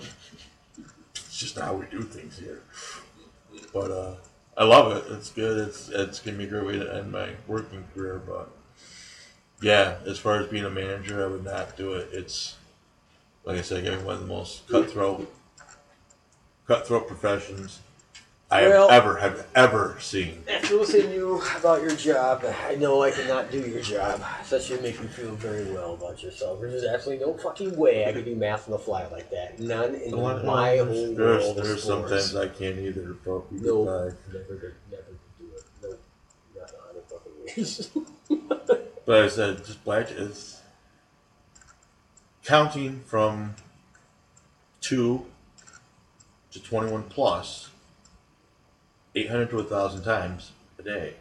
Just 1.41 1.59
how 1.59 1.73
we 1.73 1.87
do 1.87 2.03
things 2.03 2.39
here. 2.39 2.61
But 3.73 3.91
uh, 3.91 4.15
I 4.59 4.65
love 4.65 4.95
it. 4.95 5.11
It's 5.11 5.31
good. 5.31 5.67
It's 5.67 5.89
it's 5.89 6.21
gonna 6.21 6.37
be 6.37 6.45
a 6.45 6.49
great 6.49 6.67
way 6.67 6.79
to 6.79 6.95
end 6.97 7.11
my 7.11 7.31
working 7.47 7.83
career. 7.95 8.21
But 8.25 8.51
yeah, 9.63 9.97
as 10.07 10.19
far 10.19 10.39
as 10.39 10.49
being 10.49 10.67
a 10.67 10.71
manager, 10.71 11.25
I 11.25 11.29
would 11.29 11.43
not 11.43 11.79
do 11.79 11.95
it. 11.95 12.11
It's 12.13 12.57
like 13.47 13.57
I 13.57 13.63
said, 13.63 14.05
one 14.05 14.17
of 14.17 14.21
the 14.21 14.27
most 14.27 14.69
cutthroat, 14.69 15.33
cutthroat 16.67 17.09
professions 17.09 17.81
I 18.53 18.67
Well- 18.67 18.89
have 18.89 19.05
ever 19.05 19.17
have 19.19 19.47
ever 19.55 19.97
seen. 20.01 20.43
After 20.49 20.75
listening 20.75 21.07
to 21.11 21.15
you 21.15 21.43
about 21.57 21.83
your 21.83 21.95
job, 21.95 22.45
I 22.69 22.75
know 22.75 23.01
I 23.03 23.13
cannot 23.13 23.51
do 23.53 23.61
your 23.61 23.81
job. 23.81 24.21
That 24.51 24.61
should 24.63 24.83
make 24.83 25.01
you 25.01 25.07
feel 25.07 25.37
very 25.37 25.71
well 25.71 25.95
about 25.95 26.21
yourself. 26.21 26.61
There's 26.61 26.83
absolutely 26.85 27.25
no 27.25 27.35
fucking 27.39 27.77
way 27.77 28.07
I 28.07 28.13
could 28.13 28.25
do 28.25 28.35
math 28.35 28.67
on 28.67 28.73
the 28.73 28.79
fly 28.81 29.07
like 29.07 29.31
that. 29.31 29.61
None 29.61 29.95
in 29.95 30.11
my 30.17 30.79
whole 30.79 31.15
there's, 31.15 31.17
world 31.45 31.57
there's 31.59 31.83
sports. 31.85 31.85
sometimes 31.85 32.35
I 32.35 32.49
can't 32.49 32.79
either. 32.79 33.17
No, 33.25 33.47
never 33.53 34.17
never 34.33 34.55
could 34.57 34.75
do 35.39 35.51
it. 35.55 35.65
No, 35.83 35.91
not 36.61 36.75
on 36.89 36.97
a 36.97 37.03
fucking 37.09 37.33
ways. 37.57 37.91
But 39.07 39.25
I 39.25 39.29
said, 39.29 39.65
just 39.65 39.83
black 39.85 40.09
is 40.13 40.61
counting 42.45 43.01
from 43.07 43.57
two 44.81 45.27
to 46.53 46.63
21 46.63 47.05
plus 47.05 47.70
800 49.15 49.51
to 49.51 49.57
1,000 49.57 50.03
times 50.03 50.53
a 50.79 50.83
day. 50.83 51.15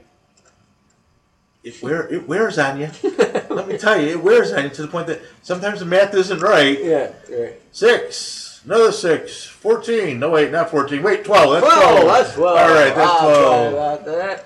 It, 1.64 1.82
wear, 1.84 2.08
it 2.08 2.28
wears 2.28 2.58
on 2.58 2.80
you. 2.80 2.90
Let 3.50 3.68
me 3.68 3.78
tell 3.78 4.00
you, 4.02 4.10
it 4.10 4.24
wears 4.24 4.54
on 4.54 4.64
you 4.64 4.70
to 4.70 4.82
the 4.84 4.88
point 4.88 5.08
that 5.08 5.22
sometimes 5.42 5.80
the 5.80 5.86
math 5.86 6.14
isn't 6.14 6.40
right. 6.40 6.82
yeah, 6.82 7.12
right. 7.30 7.62
Six, 7.72 8.62
another 8.64 8.92
six, 8.92 9.46
14. 9.46 10.20
No, 10.20 10.30
wait, 10.30 10.52
not 10.52 10.70
14. 10.70 11.04
Wait, 11.04 11.26
12. 11.26 11.52
That's 11.52 11.66
12. 11.66 11.82
Twelve, 11.82 12.08
that's 12.08 12.34
twelve. 12.36 12.58
All 12.58 12.70
right, 12.70 12.96
that's 12.96 13.12
I'll 13.12 13.30
try 13.30 13.42
12. 13.42 13.74
about 13.74 14.06
that. 14.06 14.46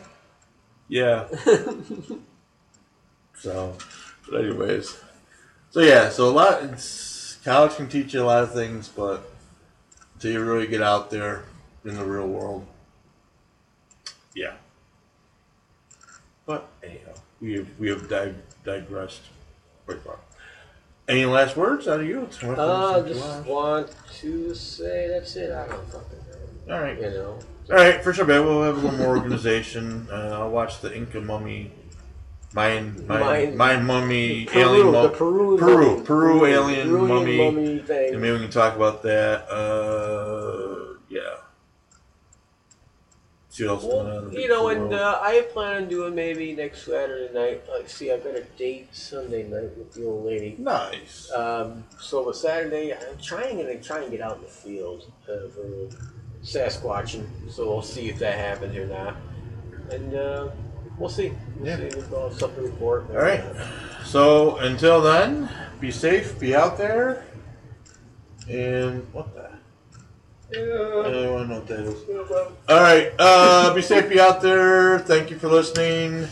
Yeah. 0.88 1.28
so, 3.36 3.76
but 4.30 4.46
anyways, 4.46 4.98
so 5.72 5.80
yeah, 5.80 6.10
so 6.10 6.30
a 6.30 6.32
lot. 6.32 6.64
It's, 6.64 7.38
college 7.44 7.76
can 7.76 7.90
teach 7.90 8.14
you 8.14 8.22
a 8.22 8.26
lot 8.26 8.44
of 8.44 8.54
things, 8.54 8.88
but 8.90 9.30
until 10.16 10.32
you 10.32 10.44
really 10.44 10.68
get 10.68 10.82
out 10.82 11.10
there 11.10 11.46
in 11.84 11.96
the 11.96 12.06
real 12.06 12.28
world, 12.28 12.66
yeah. 14.36 14.54
But 16.46 16.68
anyhow, 16.84 17.14
we 17.42 17.54
have 17.54 17.68
we 17.80 17.90
have 17.90 18.08
dig- 18.10 18.36
digressed 18.66 19.22
quite 19.86 20.02
far. 20.02 20.18
Any 21.08 21.26
last 21.26 21.58
words 21.58 21.88
out 21.88 22.00
of 22.00 22.06
you? 22.08 22.22
It's 22.24 22.42
one 22.42 22.58
Uh, 22.60 23.02
thing 23.04 23.14
just 23.14 23.26
watch. 23.26 23.46
want 23.48 23.96
to 24.22 24.54
say 24.56 25.08
that's 25.10 25.36
it. 25.36 25.52
I 25.52 25.68
don't 25.68 25.86
fucking 25.92 26.20
know. 26.68 26.74
All 26.76 26.82
right. 26.82 26.98
You 27.00 27.10
know. 27.10 27.40
All 27.70 27.76
right, 27.78 28.04
for 28.04 28.14
sure, 28.14 28.26
man. 28.26 28.46
We'll 28.46 28.64
have 28.64 28.78
a 28.78 28.80
little 28.82 28.98
more 29.00 29.18
organization. 29.18 30.08
Uh, 30.12 30.38
I'll 30.40 30.50
watch 30.50 30.82
the 30.82 30.94
Inca 30.96 31.22
mummy, 31.22 31.72
Mayan, 32.54 33.06
Mayan, 33.08 33.26
Mayan- 33.26 33.58
Mayan 33.58 33.86
mummy, 33.86 34.46
Peru, 34.46 34.62
alien 34.62 34.86
the 34.88 34.92
mummy, 34.92 35.16
Peru, 35.16 35.58
Peru, 35.58 35.88
mummy. 35.92 36.04
Peru 36.06 36.46
alien 36.46 36.90
Peruvian 36.90 37.08
mummy. 37.08 37.38
mummy 37.52 37.80
thing. 37.80 38.14
and 38.14 38.22
maybe 38.22 38.34
we 38.34 38.40
can 38.44 38.50
talk 38.52 38.76
about 38.76 39.02
that. 39.04 39.50
Uh, 39.50 40.68
yeah. 40.70 40.73
See 43.54 43.66
what 43.66 43.74
else 43.74 43.84
is 43.84 43.90
going 43.92 44.08
on. 44.08 44.26
Well, 44.32 44.34
you 44.34 44.48
know, 44.48 44.68
and 44.70 44.92
uh, 44.96 45.20
I 45.22 45.42
plan 45.54 45.84
on 45.84 45.88
doing 45.88 46.16
maybe 46.16 46.54
next 46.56 46.88
Saturday 46.88 47.32
night. 47.36 47.62
Like, 47.70 47.88
see, 47.88 48.12
I've 48.12 48.24
got 48.24 48.34
a 48.34 48.42
date 48.58 48.96
Sunday 48.96 49.44
night 49.44 49.78
with 49.78 49.94
the 49.94 50.06
old 50.08 50.26
lady. 50.26 50.56
nice. 50.58 51.32
Um, 51.32 51.84
so 52.00 52.26
with 52.26 52.36
Saturday, 52.36 52.94
I'm 52.96 53.16
trying 53.22 53.58
to 53.58 53.80
try 53.80 54.02
and 54.02 54.10
get 54.10 54.22
out 54.22 54.38
in 54.38 54.42
the 54.42 54.48
field 54.48 55.12
uh, 55.30 55.48
for 55.50 55.88
Sasquatching. 56.42 57.28
So 57.52 57.68
we'll 57.70 57.84
see 57.84 58.10
if 58.10 58.18
that 58.18 58.40
happens 58.40 58.76
or 58.76 58.88
not. 58.88 59.18
And 59.92 60.16
uh, 60.16 60.50
we'll 60.98 61.08
see. 61.10 61.32
We'll 61.60 61.68
Yeah. 61.68 61.78
see 61.78 61.84
if 62.00 62.10
we'll 62.10 62.30
have 62.30 62.40
something 62.40 62.64
to 62.64 62.72
report. 62.72 63.06
All 63.12 63.18
right. 63.18 63.44
So 64.04 64.56
until 64.58 65.00
then, 65.00 65.48
be 65.80 65.92
safe, 65.92 66.40
be 66.40 66.56
out 66.56 66.76
there, 66.80 67.24
and 68.50 69.06
what 69.14 69.32
the? 69.36 69.43
I 70.56 70.60
don't 70.60 71.34
want 71.34 71.48
to 71.48 71.54
know 71.54 71.60
what 71.60 71.68
that 71.68 71.80
is. 71.80 72.50
All 72.70 72.82
right. 72.82 73.12
Uh, 73.18 73.74
be 73.74 73.82
safe. 73.82 74.08
Be 74.08 74.20
out 74.20 74.42
there. 74.42 75.00
Thank 75.00 75.32
you 75.32 75.40
for 75.40 75.48
listening. 75.48 76.28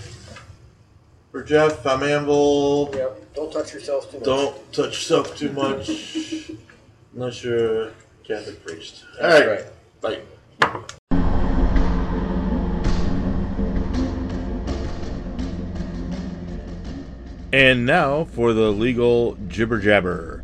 For 1.31 1.41
Jeff, 1.43 1.85
I'm 1.87 2.03
Anvil. 2.03 2.91
Yep. 2.93 3.33
Don't 3.33 3.51
touch 3.51 3.73
yourself 3.73 4.11
too 4.11 4.17
much. 4.17 4.25
Don't 4.25 4.73
touch 4.73 4.89
yourself 4.89 5.37
too 5.37 5.51
much 5.53 5.89
unless 7.15 7.43
you're 7.43 7.87
a 7.87 7.91
Catholic 8.23 8.63
priest. 8.65 9.05
All 9.19 9.27
right. 9.27 9.45
That's 9.45 9.47
right. 10.03 10.13
right. 10.13 10.25
Bye. 10.59 10.81
And 17.53 17.85
now 17.85 18.23
for 18.25 18.53
the 18.53 18.71
legal 18.71 19.35
jibber 19.47 19.79
jabber. 19.79 20.40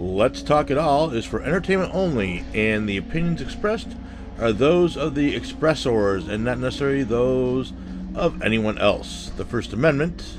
Let's 0.00 0.42
Talk 0.42 0.70
It 0.70 0.78
All 0.78 1.10
is 1.10 1.24
for 1.24 1.42
entertainment 1.42 1.92
only, 1.92 2.44
and 2.54 2.88
the 2.88 2.98
opinions 2.98 3.40
expressed 3.42 3.96
are 4.38 4.52
those 4.52 4.96
of 4.96 5.16
the 5.16 5.34
expressors 5.34 6.28
and 6.28 6.44
not 6.44 6.60
necessarily 6.60 7.02
those 7.02 7.72
of 8.14 8.40
anyone 8.40 8.78
else. 8.78 9.32
The 9.36 9.44
First 9.44 9.72
Amendment 9.72 10.36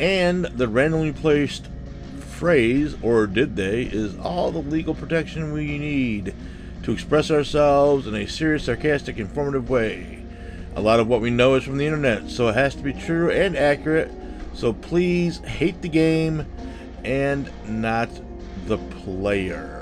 and 0.00 0.46
the 0.46 0.66
randomly 0.66 1.12
placed 1.12 1.68
phrase, 2.18 2.96
or 3.00 3.28
did 3.28 3.54
they, 3.54 3.82
is 3.82 4.18
all 4.18 4.50
the 4.50 4.58
legal 4.58 4.96
protection 4.96 5.52
we 5.52 5.78
need 5.78 6.34
to 6.82 6.90
express 6.90 7.30
ourselves 7.30 8.08
in 8.08 8.16
a 8.16 8.26
serious, 8.26 8.64
sarcastic, 8.64 9.18
informative 9.18 9.70
way. 9.70 10.24
A 10.74 10.80
lot 10.80 10.98
of 10.98 11.06
what 11.06 11.20
we 11.20 11.30
know 11.30 11.54
is 11.54 11.62
from 11.62 11.78
the 11.78 11.86
internet, 11.86 12.28
so 12.28 12.48
it 12.48 12.56
has 12.56 12.74
to 12.74 12.82
be 12.82 12.92
true 12.92 13.30
and 13.30 13.56
accurate. 13.56 14.10
So 14.52 14.72
please 14.72 15.38
hate 15.38 15.80
the 15.80 15.88
game 15.88 16.44
and 17.04 17.48
not 17.68 18.08
the 18.66 18.78
player. 18.78 19.73